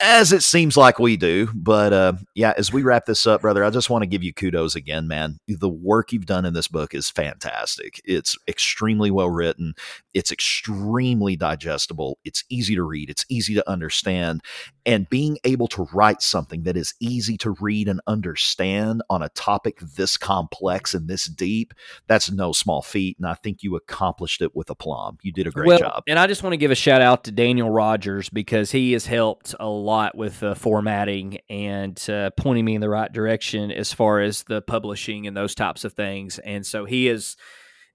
as 0.00 0.32
it 0.32 0.42
seems 0.42 0.76
like 0.76 0.98
we 0.98 1.16
do. 1.16 1.48
But 1.54 1.92
uh, 1.92 2.12
yeah, 2.34 2.52
as 2.56 2.72
we 2.72 2.82
wrap 2.82 3.06
this 3.06 3.26
up, 3.26 3.40
brother, 3.40 3.64
I 3.64 3.70
just 3.70 3.90
want 3.90 4.02
to 4.02 4.06
give 4.06 4.22
you 4.22 4.32
kudos 4.32 4.74
again, 4.74 5.08
man. 5.08 5.38
The 5.48 5.68
work 5.68 6.12
you've 6.12 6.26
done 6.26 6.44
in 6.44 6.54
this 6.54 6.68
book 6.68 6.94
is 6.94 7.10
fantastic. 7.10 8.00
It's 8.04 8.36
extremely 8.48 9.10
well 9.10 9.30
written, 9.30 9.74
it's 10.16 10.32
extremely 10.32 11.36
digestible, 11.36 12.18
it's 12.24 12.42
easy 12.48 12.74
to 12.74 12.82
read, 12.82 13.10
it's 13.10 13.26
easy 13.28 13.54
to 13.54 13.70
understand. 13.70 14.40
And 14.86 15.06
being 15.10 15.36
able 15.44 15.68
to 15.68 15.86
write 15.92 16.22
something 16.22 16.62
that 16.62 16.74
is 16.74 16.94
easy 17.00 17.36
to 17.38 17.54
read 17.60 17.86
and 17.86 18.00
understand 18.06 19.02
on 19.10 19.22
a 19.22 19.28
topic 19.30 19.78
this 19.80 20.16
complex 20.16 20.94
and 20.94 21.06
this 21.06 21.26
deep, 21.26 21.74
that's 22.06 22.30
no 22.30 22.52
small 22.52 22.80
feat. 22.80 23.18
And 23.18 23.28
I 23.28 23.34
think 23.34 23.62
you 23.62 23.76
accomplished 23.76 24.40
it 24.40 24.56
with 24.56 24.70
aplomb. 24.70 25.18
You 25.20 25.32
did 25.32 25.46
a 25.46 25.50
great 25.50 25.66
well, 25.66 25.78
job. 25.80 26.02
And 26.08 26.18
I 26.18 26.26
just 26.26 26.42
want 26.42 26.54
to 26.54 26.58
give 26.58 26.70
a 26.70 26.76
shout 26.76 27.02
out 27.02 27.24
to 27.24 27.30
Daniel 27.30 27.68
Rogers 27.68 28.30
because 28.30 28.70
he 28.70 28.94
has 28.94 29.04
helped 29.04 29.54
a 29.60 29.68
lot 29.68 30.16
with 30.16 30.42
uh, 30.42 30.54
formatting 30.54 31.40
and 31.50 32.02
uh, 32.08 32.30
pointing 32.38 32.64
me 32.64 32.74
in 32.74 32.80
the 32.80 32.88
right 32.88 33.12
direction 33.12 33.70
as 33.70 33.92
far 33.92 34.22
as 34.22 34.44
the 34.44 34.62
publishing 34.62 35.26
and 35.26 35.36
those 35.36 35.54
types 35.54 35.84
of 35.84 35.92
things. 35.92 36.38
And 36.38 36.64
so 36.64 36.86
he 36.86 37.06
is. 37.08 37.36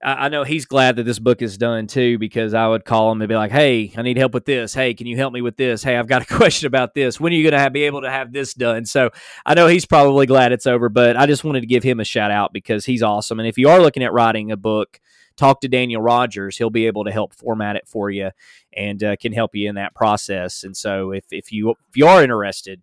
I 0.04 0.28
know 0.28 0.42
he's 0.42 0.64
glad 0.64 0.96
that 0.96 1.04
this 1.04 1.18
book 1.18 1.42
is 1.42 1.56
done 1.56 1.86
too, 1.86 2.18
because 2.18 2.54
I 2.54 2.66
would 2.66 2.84
call 2.84 3.12
him 3.12 3.22
and 3.22 3.28
be 3.28 3.36
like, 3.36 3.52
"Hey, 3.52 3.92
I 3.96 4.02
need 4.02 4.18
help 4.18 4.34
with 4.34 4.44
this. 4.44 4.74
Hey, 4.74 4.94
can 4.94 5.06
you 5.06 5.16
help 5.16 5.32
me 5.32 5.42
with 5.42 5.56
this? 5.56 5.82
Hey, 5.82 5.96
I've 5.96 6.08
got 6.08 6.22
a 6.22 6.26
question 6.36 6.66
about 6.66 6.94
this. 6.94 7.20
When 7.20 7.32
are 7.32 7.36
you 7.36 7.48
going 7.48 7.62
to 7.62 7.70
be 7.70 7.84
able 7.84 8.02
to 8.02 8.10
have 8.10 8.32
this 8.32 8.52
done?" 8.54 8.84
So 8.84 9.10
I 9.46 9.54
know 9.54 9.68
he's 9.68 9.86
probably 9.86 10.26
glad 10.26 10.52
it's 10.52 10.66
over, 10.66 10.88
but 10.88 11.16
I 11.16 11.26
just 11.26 11.44
wanted 11.44 11.60
to 11.60 11.66
give 11.66 11.84
him 11.84 12.00
a 12.00 12.04
shout 12.04 12.30
out 12.30 12.52
because 12.52 12.84
he's 12.84 13.02
awesome. 13.02 13.38
And 13.38 13.48
if 13.48 13.58
you 13.58 13.68
are 13.68 13.80
looking 13.80 14.02
at 14.02 14.12
writing 14.12 14.50
a 14.50 14.56
book, 14.56 15.00
talk 15.36 15.60
to 15.60 15.68
Daniel 15.68 16.02
Rogers. 16.02 16.56
He'll 16.56 16.70
be 16.70 16.86
able 16.86 17.04
to 17.04 17.12
help 17.12 17.34
format 17.34 17.76
it 17.76 17.86
for 17.86 18.10
you 18.10 18.30
and 18.72 19.02
uh, 19.02 19.16
can 19.16 19.32
help 19.32 19.54
you 19.54 19.68
in 19.68 19.76
that 19.76 19.94
process. 19.94 20.64
And 20.64 20.76
so 20.76 21.12
if, 21.12 21.24
if 21.30 21.52
you 21.52 21.70
if 21.70 21.96
you 21.96 22.06
are 22.06 22.22
interested, 22.22 22.82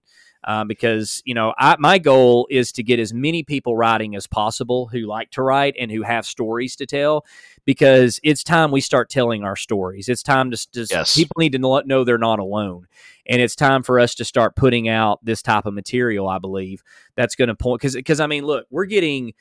um, 0.50 0.68
because 0.68 1.22
you 1.26 1.36
know 1.36 1.54
I, 1.60 1.76
my 1.78 2.00
goal 2.00 2.48
is 2.50 2.72
to 2.72 2.84
get 2.84 3.00
as 3.00 3.14
many 3.14 3.44
people 3.44 3.78
writing 3.78 4.16
as 4.16 4.26
possible 4.26 4.88
who 4.88 5.02
like 5.02 5.30
to 5.32 5.44
write 5.44 5.76
and 5.80 5.92
who 5.92 6.02
have 6.02 6.26
stories 6.26 6.76
to 6.78 6.88
tell 6.88 7.24
because 7.66 8.20
it's 8.24 8.44
time 8.44 8.72
we 8.72 8.82
start 8.82 9.12
telling 9.12 9.44
our 9.44 9.56
stories 9.56 10.10
it's 10.10 10.24
time 10.24 10.50
to, 10.50 10.72
to 10.72 10.88
yes. 10.90 11.16
people 11.16 11.36
need 11.38 11.52
to 11.52 11.60
know 11.60 12.04
they're 12.04 12.18
not 12.18 12.40
alone 12.40 12.88
and 13.28 13.40
it's 13.44 13.56
time 13.56 13.84
for 13.84 14.00
us 14.00 14.16
to 14.16 14.26
start 14.26 14.56
putting 14.56 14.90
out 14.90 15.24
this 15.24 15.44
type 15.44 15.68
of 15.68 15.74
material 15.76 16.28
i 16.28 16.40
believe 16.40 16.82
that's 17.16 17.36
going 17.36 17.50
to 17.50 17.56
point 17.56 17.80
because 17.80 17.94
because 17.94 18.20
i 18.20 18.26
mean 18.26 18.44
look 18.44 18.66
we're 18.72 18.86
getting 18.86 19.34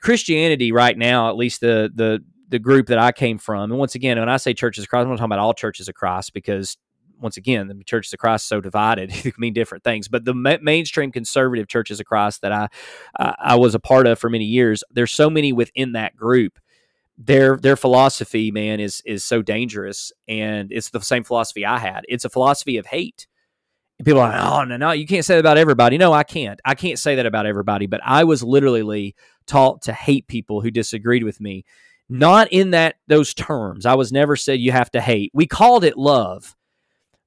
christianity 0.00 0.72
right 0.72 0.98
now 0.98 1.28
at 1.28 1.36
least 1.36 1.60
the 1.60 1.88
the 1.94 2.20
the 2.50 2.58
group 2.58 2.86
that 2.86 2.98
I 2.98 3.12
came 3.12 3.36
from, 3.36 3.70
and 3.70 3.78
once 3.78 3.94
again, 3.94 4.18
when 4.18 4.30
I 4.30 4.38
say 4.38 4.54
churches 4.54 4.84
of 4.84 4.88
Christ, 4.88 5.02
I'm 5.02 5.10
not 5.10 5.16
talking 5.16 5.26
about 5.26 5.38
all 5.38 5.52
churches 5.52 5.86
of 5.86 5.94
Christ 5.94 6.32
because 6.32 6.78
once 7.20 7.36
again, 7.36 7.68
the 7.68 7.84
churches 7.84 8.12
of 8.12 8.18
Christ 8.18 8.46
so 8.46 8.60
divided; 8.60 9.10
it 9.14 9.22
can 9.22 9.34
mean 9.38 9.52
different 9.52 9.84
things. 9.84 10.08
But 10.08 10.24
the 10.24 10.34
ma- 10.34 10.58
mainstream 10.60 11.12
conservative 11.12 11.68
churches 11.68 12.00
of 12.00 12.06
Christ 12.06 12.42
that 12.42 12.52
I 12.52 12.68
uh, 13.18 13.32
I 13.38 13.56
was 13.56 13.74
a 13.74 13.80
part 13.80 14.06
of 14.06 14.18
for 14.18 14.30
many 14.30 14.44
years, 14.44 14.84
there's 14.90 15.12
so 15.12 15.30
many 15.30 15.52
within 15.52 15.92
that 15.92 16.16
group. 16.16 16.58
Their 17.16 17.56
their 17.56 17.76
philosophy, 17.76 18.50
man, 18.50 18.80
is 18.80 19.02
is 19.04 19.24
so 19.24 19.42
dangerous, 19.42 20.12
and 20.26 20.70
it's 20.72 20.90
the 20.90 21.00
same 21.00 21.24
philosophy 21.24 21.66
I 21.66 21.78
had. 21.78 22.04
It's 22.08 22.24
a 22.24 22.30
philosophy 22.30 22.76
of 22.76 22.86
hate. 22.86 23.26
And 23.98 24.06
people 24.06 24.20
are 24.20 24.28
like, 24.28 24.40
oh 24.40 24.64
no, 24.64 24.76
no, 24.76 24.92
you 24.92 25.06
can't 25.06 25.24
say 25.24 25.34
that 25.34 25.40
about 25.40 25.58
everybody. 25.58 25.98
No, 25.98 26.12
I 26.12 26.22
can't. 26.22 26.60
I 26.64 26.76
can't 26.76 27.00
say 27.00 27.16
that 27.16 27.26
about 27.26 27.46
everybody. 27.46 27.86
But 27.86 28.00
I 28.04 28.22
was 28.22 28.44
literally 28.44 29.16
taught 29.46 29.82
to 29.82 29.92
hate 29.92 30.28
people 30.28 30.60
who 30.60 30.70
disagreed 30.70 31.24
with 31.24 31.40
me 31.40 31.64
not 32.08 32.48
in 32.50 32.70
that 32.70 32.96
those 33.06 33.34
terms. 33.34 33.86
I 33.86 33.94
was 33.94 34.12
never 34.12 34.36
said 34.36 34.60
you 34.60 34.72
have 34.72 34.90
to 34.92 35.00
hate. 35.00 35.30
We 35.34 35.46
called 35.46 35.84
it 35.84 35.96
love. 35.96 36.56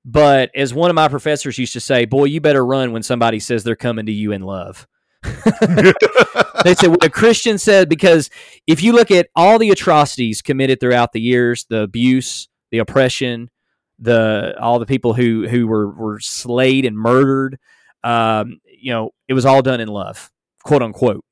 But 0.03 0.49
as 0.55 0.73
one 0.73 0.89
of 0.89 0.95
my 0.95 1.07
professors 1.07 1.57
used 1.57 1.73
to 1.73 1.79
say, 1.79 2.05
boy, 2.05 2.25
you 2.25 2.41
better 2.41 2.65
run 2.65 2.91
when 2.91 3.03
somebody 3.03 3.39
says 3.39 3.63
they're 3.63 3.75
coming 3.75 4.07
to 4.07 4.11
you 4.11 4.31
in 4.31 4.41
love. 4.41 4.87
they 5.23 6.73
said 6.73 6.87
what 6.87 7.03
a 7.03 7.09
Christian 7.09 7.59
said 7.59 7.87
because 7.87 8.31
if 8.65 8.81
you 8.81 8.93
look 8.93 9.11
at 9.11 9.29
all 9.35 9.59
the 9.59 9.69
atrocities 9.69 10.41
committed 10.41 10.79
throughout 10.79 11.11
the 11.13 11.21
years, 11.21 11.65
the 11.69 11.81
abuse, 11.83 12.49
the 12.71 12.79
oppression, 12.79 13.49
the 13.99 14.55
all 14.59 14.79
the 14.79 14.87
people 14.87 15.13
who 15.13 15.47
who 15.47 15.67
were 15.67 15.91
were 15.91 16.19
slayed 16.19 16.85
and 16.85 16.97
murdered, 16.97 17.59
um, 18.03 18.59
you 18.65 18.91
know, 18.91 19.11
it 19.27 19.33
was 19.33 19.45
all 19.45 19.61
done 19.61 19.79
in 19.79 19.87
love, 19.87 20.31
quote 20.63 20.81
unquote. 20.81 21.23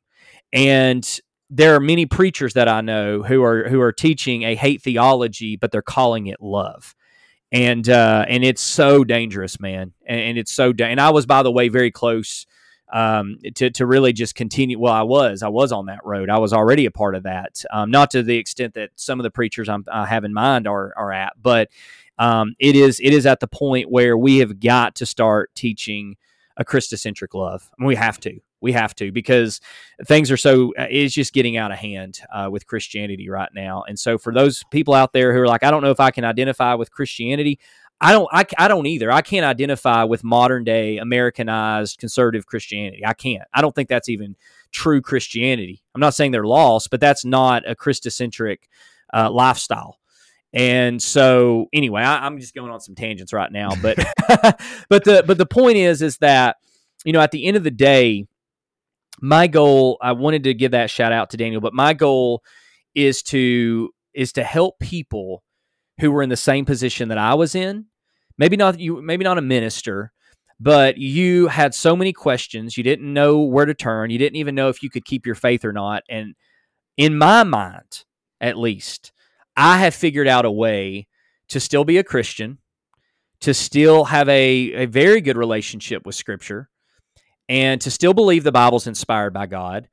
And 0.53 1.19
there 1.49 1.73
are 1.73 1.79
many 1.79 2.05
preachers 2.05 2.53
that 2.53 2.67
I 2.67 2.81
know 2.81 3.23
who 3.23 3.43
are 3.43 3.67
who 3.67 3.81
are 3.81 3.91
teaching 3.91 4.43
a 4.43 4.53
hate 4.53 4.83
theology, 4.83 5.55
but 5.55 5.71
they're 5.71 5.81
calling 5.81 6.27
it 6.27 6.41
love. 6.41 6.93
And 7.51 7.89
uh, 7.89 8.25
and 8.27 8.43
it's 8.43 8.61
so 8.61 9.03
dangerous, 9.03 9.59
man. 9.59 9.93
And, 10.05 10.21
and 10.21 10.37
it's 10.37 10.51
so 10.51 10.71
da- 10.71 10.85
and 10.85 11.01
I 11.01 11.09
was, 11.09 11.25
by 11.25 11.41
the 11.41 11.51
way, 11.51 11.69
very 11.69 11.89
close 11.89 12.45
um, 12.91 13.37
to 13.55 13.69
to 13.71 13.85
really 13.85 14.13
just 14.13 14.35
continue. 14.35 14.79
Well, 14.79 14.93
I 14.93 15.03
was 15.03 15.43
I 15.43 15.47
was 15.47 15.71
on 15.71 15.87
that 15.87 16.01
road. 16.03 16.29
I 16.29 16.37
was 16.37 16.53
already 16.53 16.85
a 16.85 16.91
part 16.91 17.15
of 17.15 17.23
that, 17.23 17.63
um, 17.71 17.91
not 17.91 18.11
to 18.11 18.23
the 18.23 18.37
extent 18.37 18.75
that 18.75 18.91
some 18.95 19.19
of 19.19 19.23
the 19.23 19.31
preachers 19.31 19.69
I'm, 19.69 19.85
i 19.91 20.05
have 20.05 20.23
in 20.23 20.33
mind 20.33 20.67
are 20.67 20.93
are 20.95 21.11
at, 21.11 21.33
but 21.41 21.69
um, 22.17 22.55
it 22.59 22.75
is 22.75 22.99
it 22.99 23.13
is 23.13 23.25
at 23.25 23.39
the 23.39 23.47
point 23.47 23.89
where 23.89 24.17
we 24.17 24.37
have 24.39 24.59
got 24.59 24.95
to 24.95 25.05
start 25.05 25.53
teaching 25.55 26.17
a 26.57 26.65
Christocentric 26.65 27.33
love. 27.33 27.69
I 27.71 27.81
mean, 27.81 27.87
we 27.87 27.95
have 27.95 28.19
to. 28.21 28.39
We 28.61 28.73
have 28.73 28.93
to 28.95 29.11
because 29.11 29.61
things 30.05 30.31
are 30.31 30.37
so 30.37 30.73
uh, 30.77 30.87
it's 30.89 31.13
just 31.13 31.33
getting 31.33 31.57
out 31.57 31.71
of 31.71 31.77
hand 31.77 32.19
uh, 32.33 32.49
with 32.51 32.67
Christianity 32.67 33.29
right 33.29 33.49
now. 33.53 33.83
And 33.87 33.97
so 33.97 34.17
for 34.17 34.33
those 34.33 34.63
people 34.71 34.93
out 34.93 35.13
there 35.13 35.33
who 35.33 35.41
are 35.41 35.47
like, 35.47 35.63
I 35.63 35.71
don't 35.71 35.81
know 35.81 35.91
if 35.91 35.99
I 35.99 36.11
can 36.11 36.25
identify 36.25 36.73
with 36.73 36.91
Christianity, 36.91 37.59
I 38.01 38.11
don't 38.13 38.27
I, 38.31 38.45
I 38.57 38.67
don't 38.67 38.85
either. 38.85 39.11
I 39.11 39.21
can't 39.21 39.45
identify 39.45 40.03
with 40.03 40.23
modern 40.23 40.63
day 40.63 40.97
Americanized 40.97 41.99
conservative 41.99 42.45
Christianity. 42.45 43.05
I 43.05 43.13
can't. 43.13 43.43
I 43.53 43.61
don't 43.61 43.75
think 43.75 43.89
that's 43.89 44.09
even 44.09 44.35
true 44.71 45.01
Christianity. 45.01 45.81
I'm 45.93 46.01
not 46.01 46.13
saying 46.13 46.31
they're 46.31 46.45
lost, 46.45 46.91
but 46.91 47.01
that's 47.01 47.25
not 47.25 47.69
a 47.69 47.75
Christocentric 47.75 48.57
uh, 49.13 49.29
lifestyle. 49.31 49.97
And 50.53 51.01
so 51.01 51.67
anyway, 51.73 52.01
I, 52.01 52.25
am 52.25 52.39
just 52.39 52.55
going 52.55 52.71
on 52.71 52.79
some 52.79 52.95
tangents 52.95 53.33
right 53.33 53.51
now, 53.51 53.71
but 53.81 53.97
but 54.89 55.03
the 55.03 55.23
but 55.25 55.37
the 55.37 55.45
point 55.45 55.77
is 55.77 56.01
is 56.01 56.17
that 56.19 56.57
you 57.03 57.13
know 57.13 57.21
at 57.21 57.31
the 57.31 57.45
end 57.45 57.57
of 57.57 57.63
the 57.63 57.71
day, 57.71 58.27
my 59.21 59.47
goal 59.47 59.97
I 60.01 60.11
wanted 60.13 60.43
to 60.45 60.53
give 60.53 60.71
that 60.71 60.89
shout 60.89 61.11
out 61.11 61.29
to 61.31 61.37
Daniel, 61.37 61.61
but 61.61 61.73
my 61.73 61.93
goal 61.93 62.43
is 62.95 63.21
to 63.23 63.89
is 64.13 64.33
to 64.33 64.43
help 64.43 64.79
people 64.79 65.43
who 65.99 66.11
were 66.11 66.23
in 66.23 66.29
the 66.29 66.37
same 66.37 66.65
position 66.65 67.09
that 67.09 67.17
I 67.17 67.33
was 67.33 67.55
in. 67.55 67.85
Maybe 68.37 68.57
not 68.57 68.79
you, 68.79 69.01
maybe 69.01 69.23
not 69.23 69.37
a 69.37 69.41
minister, 69.41 70.11
but 70.59 70.97
you 70.97 71.47
had 71.47 71.73
so 71.73 71.95
many 71.95 72.13
questions. 72.13 72.77
You 72.77 72.83
didn't 72.83 73.13
know 73.13 73.39
where 73.39 73.65
to 73.65 73.73
turn. 73.73 74.09
You 74.09 74.17
didn't 74.17 74.37
even 74.37 74.55
know 74.55 74.69
if 74.69 74.81
you 74.81 74.89
could 74.89 75.05
keep 75.05 75.25
your 75.25 75.35
faith 75.35 75.63
or 75.63 75.73
not. 75.73 76.03
And 76.09 76.35
in 76.97 77.17
my 77.17 77.43
mind, 77.43 78.05
at 78.41 78.57
least, 78.57 79.11
I 79.55 79.77
have 79.79 79.93
figured 79.93 80.27
out 80.27 80.45
a 80.45 80.51
way 80.51 81.07
to 81.49 81.59
still 81.59 81.83
be 81.83 81.97
a 81.97 82.03
Christian, 82.03 82.59
to 83.41 83.53
still 83.53 84.05
have 84.05 84.29
a, 84.29 84.83
a 84.83 84.85
very 84.85 85.21
good 85.21 85.37
relationship 85.37 86.05
with 86.05 86.15
Scripture, 86.15 86.69
and 87.49 87.81
to 87.81 87.91
still 87.91 88.13
believe 88.13 88.43
the 88.43 88.51
Bible's 88.51 88.87
inspired 88.87 89.33
by 89.33 89.47
God, 89.47 89.89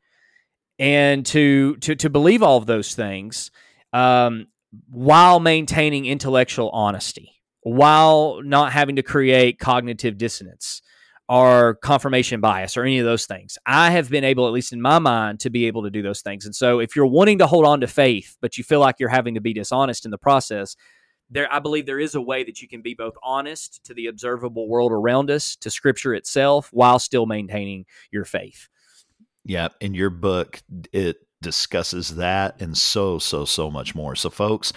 and 0.78 1.27
to 1.27 1.77
to 1.78 1.97
to 1.97 2.11
believe 2.11 2.43
all 2.43 2.59
of 2.59 2.66
those 2.66 2.95
things. 2.95 3.51
Um, 3.93 4.47
while 4.91 5.41
maintaining 5.41 6.05
intellectual 6.05 6.69
honesty, 6.70 7.33
while 7.62 8.41
not 8.45 8.73
having 8.73 8.97
to 8.97 9.03
create 9.03 9.59
cognitive 9.59 10.19
dissonance 10.19 10.83
or 11.28 11.74
confirmation 11.83 12.41
bias 12.41 12.77
or 12.77 12.85
any 12.85 12.99
of 12.99 13.05
those 13.05 13.27
things. 13.27 13.59
I 13.66 13.91
have 13.91 14.09
been 14.09 14.23
able, 14.23 14.47
at 14.47 14.53
least 14.53 14.73
in 14.73 14.81
my 14.81 14.99
mind, 15.01 15.41
to 15.41 15.51
be 15.51 15.66
able 15.66 15.83
to 15.83 15.91
do 15.91 16.03
those 16.03 16.20
things. 16.20 16.45
And 16.45 16.55
so 16.55 16.78
if 16.78 16.95
you're 16.95 17.07
wanting 17.07 17.39
to 17.39 17.47
hold 17.47 17.65
on 17.65 17.81
to 17.81 17.89
faith, 17.89 18.37
but 18.41 18.57
you 18.57 18.62
feel 18.62 18.78
like 18.78 18.97
you're 19.01 19.09
having 19.09 19.35
to 19.35 19.41
be 19.41 19.53
dishonest 19.53 20.05
in 20.05 20.12
the 20.12 20.19
process, 20.19 20.77
there 21.31 21.53
I 21.53 21.59
believe 21.59 21.86
there 21.86 22.01
is 22.01 22.15
a 22.15 22.20
way 22.20 22.44
that 22.44 22.62
you 22.62 22.69
can 22.69 22.82
be 22.82 22.94
both 22.94 23.15
honest 23.23 23.85
to 23.85 23.94
the 23.94 24.07
observable 24.07 24.69
world 24.69 24.93
around 24.93 25.31
us, 25.31 25.57
to 25.57 25.70
scripture 25.70 26.15
itself, 26.15 26.69
while 26.73 26.98
still 26.98 27.27
maintaining 27.27 27.86
your 28.11 28.24
faith. 28.24 28.69
Yeah, 29.44 29.69
in 29.81 29.94
your 29.94 30.11
book, 30.11 30.62
it 30.93 31.19
discusses 31.43 32.16
that 32.16 32.61
and 32.61 32.77
so, 32.77 33.19
so, 33.19 33.44
so 33.44 33.70
much 33.70 33.94
more. 33.94 34.16
So, 34.16 34.31
folks, 34.31 34.73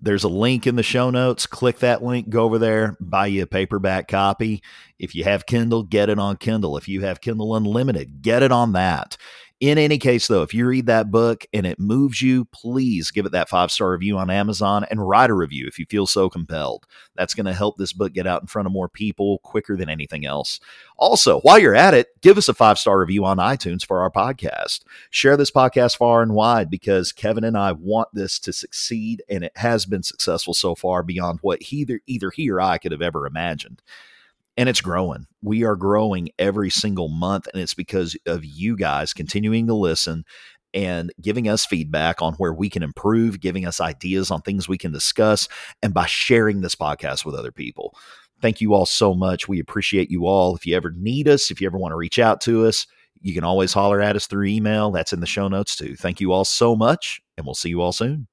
there's 0.00 0.24
a 0.24 0.28
link 0.28 0.66
in 0.66 0.76
the 0.76 0.82
show 0.82 1.10
notes. 1.10 1.46
Click 1.46 1.78
that 1.80 2.02
link, 2.02 2.28
go 2.28 2.44
over 2.44 2.58
there, 2.58 2.96
buy 3.00 3.26
you 3.26 3.42
a 3.42 3.46
paperback 3.46 4.08
copy. 4.08 4.62
If 4.98 5.14
you 5.14 5.24
have 5.24 5.46
Kindle, 5.46 5.82
get 5.82 6.08
it 6.08 6.18
on 6.18 6.36
Kindle. 6.36 6.76
If 6.76 6.88
you 6.88 7.02
have 7.02 7.20
Kindle 7.20 7.56
Unlimited, 7.56 8.22
get 8.22 8.42
it 8.42 8.52
on 8.52 8.72
that. 8.72 9.16
In 9.62 9.78
any 9.78 9.96
case, 9.96 10.26
though, 10.26 10.42
if 10.42 10.52
you 10.52 10.66
read 10.66 10.86
that 10.86 11.12
book 11.12 11.46
and 11.52 11.64
it 11.64 11.78
moves 11.78 12.20
you, 12.20 12.46
please 12.46 13.12
give 13.12 13.26
it 13.26 13.32
that 13.32 13.48
five 13.48 13.70
star 13.70 13.92
review 13.92 14.18
on 14.18 14.28
Amazon 14.28 14.84
and 14.90 15.08
write 15.08 15.30
a 15.30 15.34
review 15.34 15.68
if 15.68 15.78
you 15.78 15.86
feel 15.88 16.08
so 16.08 16.28
compelled. 16.28 16.84
That's 17.14 17.32
going 17.32 17.46
to 17.46 17.52
help 17.52 17.78
this 17.78 17.92
book 17.92 18.12
get 18.12 18.26
out 18.26 18.40
in 18.40 18.48
front 18.48 18.66
of 18.66 18.72
more 18.72 18.88
people 18.88 19.38
quicker 19.44 19.76
than 19.76 19.88
anything 19.88 20.26
else. 20.26 20.58
Also, 20.96 21.38
while 21.42 21.60
you're 21.60 21.76
at 21.76 21.94
it, 21.94 22.08
give 22.22 22.38
us 22.38 22.48
a 22.48 22.54
five 22.54 22.76
star 22.76 22.98
review 22.98 23.24
on 23.24 23.36
iTunes 23.36 23.86
for 23.86 24.00
our 24.00 24.10
podcast. 24.10 24.80
Share 25.10 25.36
this 25.36 25.52
podcast 25.52 25.96
far 25.96 26.22
and 26.22 26.34
wide 26.34 26.68
because 26.68 27.12
Kevin 27.12 27.44
and 27.44 27.56
I 27.56 27.70
want 27.70 28.08
this 28.12 28.40
to 28.40 28.52
succeed, 28.52 29.22
and 29.28 29.44
it 29.44 29.52
has 29.54 29.86
been 29.86 30.02
successful 30.02 30.54
so 30.54 30.74
far 30.74 31.04
beyond 31.04 31.38
what 31.40 31.72
either, 31.72 32.00
either 32.08 32.32
he 32.32 32.50
or 32.50 32.60
I 32.60 32.78
could 32.78 32.90
have 32.90 33.00
ever 33.00 33.28
imagined 33.28 33.80
and 34.56 34.68
it's 34.68 34.80
growing. 34.80 35.26
We 35.42 35.64
are 35.64 35.76
growing 35.76 36.30
every 36.38 36.70
single 36.70 37.08
month, 37.08 37.48
and 37.52 37.62
it's 37.62 37.74
because 37.74 38.16
of 38.26 38.44
you 38.44 38.76
guys 38.76 39.12
continuing 39.12 39.66
to 39.66 39.74
listen 39.74 40.24
and 40.74 41.12
giving 41.20 41.48
us 41.48 41.66
feedback 41.66 42.22
on 42.22 42.34
where 42.34 42.54
we 42.54 42.70
can 42.70 42.82
improve, 42.82 43.40
giving 43.40 43.66
us 43.66 43.80
ideas 43.80 44.30
on 44.30 44.40
things 44.40 44.68
we 44.68 44.78
can 44.78 44.92
discuss, 44.92 45.48
and 45.82 45.92
by 45.92 46.06
sharing 46.06 46.60
this 46.60 46.74
podcast 46.74 47.24
with 47.24 47.34
other 47.34 47.52
people. 47.52 47.94
Thank 48.40 48.60
you 48.60 48.74
all 48.74 48.86
so 48.86 49.14
much. 49.14 49.48
We 49.48 49.60
appreciate 49.60 50.10
you 50.10 50.26
all. 50.26 50.56
If 50.56 50.66
you 50.66 50.74
ever 50.74 50.90
need 50.96 51.28
us, 51.28 51.50
if 51.50 51.60
you 51.60 51.66
ever 51.66 51.78
want 51.78 51.92
to 51.92 51.96
reach 51.96 52.18
out 52.18 52.40
to 52.42 52.66
us, 52.66 52.86
you 53.20 53.34
can 53.34 53.44
always 53.44 53.72
holler 53.72 54.00
at 54.00 54.16
us 54.16 54.26
through 54.26 54.46
email. 54.46 54.90
That's 54.90 55.12
in 55.12 55.20
the 55.20 55.26
show 55.26 55.46
notes 55.46 55.76
too. 55.76 55.94
Thank 55.94 56.20
you 56.20 56.32
all 56.32 56.44
so 56.44 56.74
much, 56.74 57.20
and 57.36 57.46
we'll 57.46 57.54
see 57.54 57.68
you 57.68 57.80
all 57.80 57.92
soon. 57.92 58.26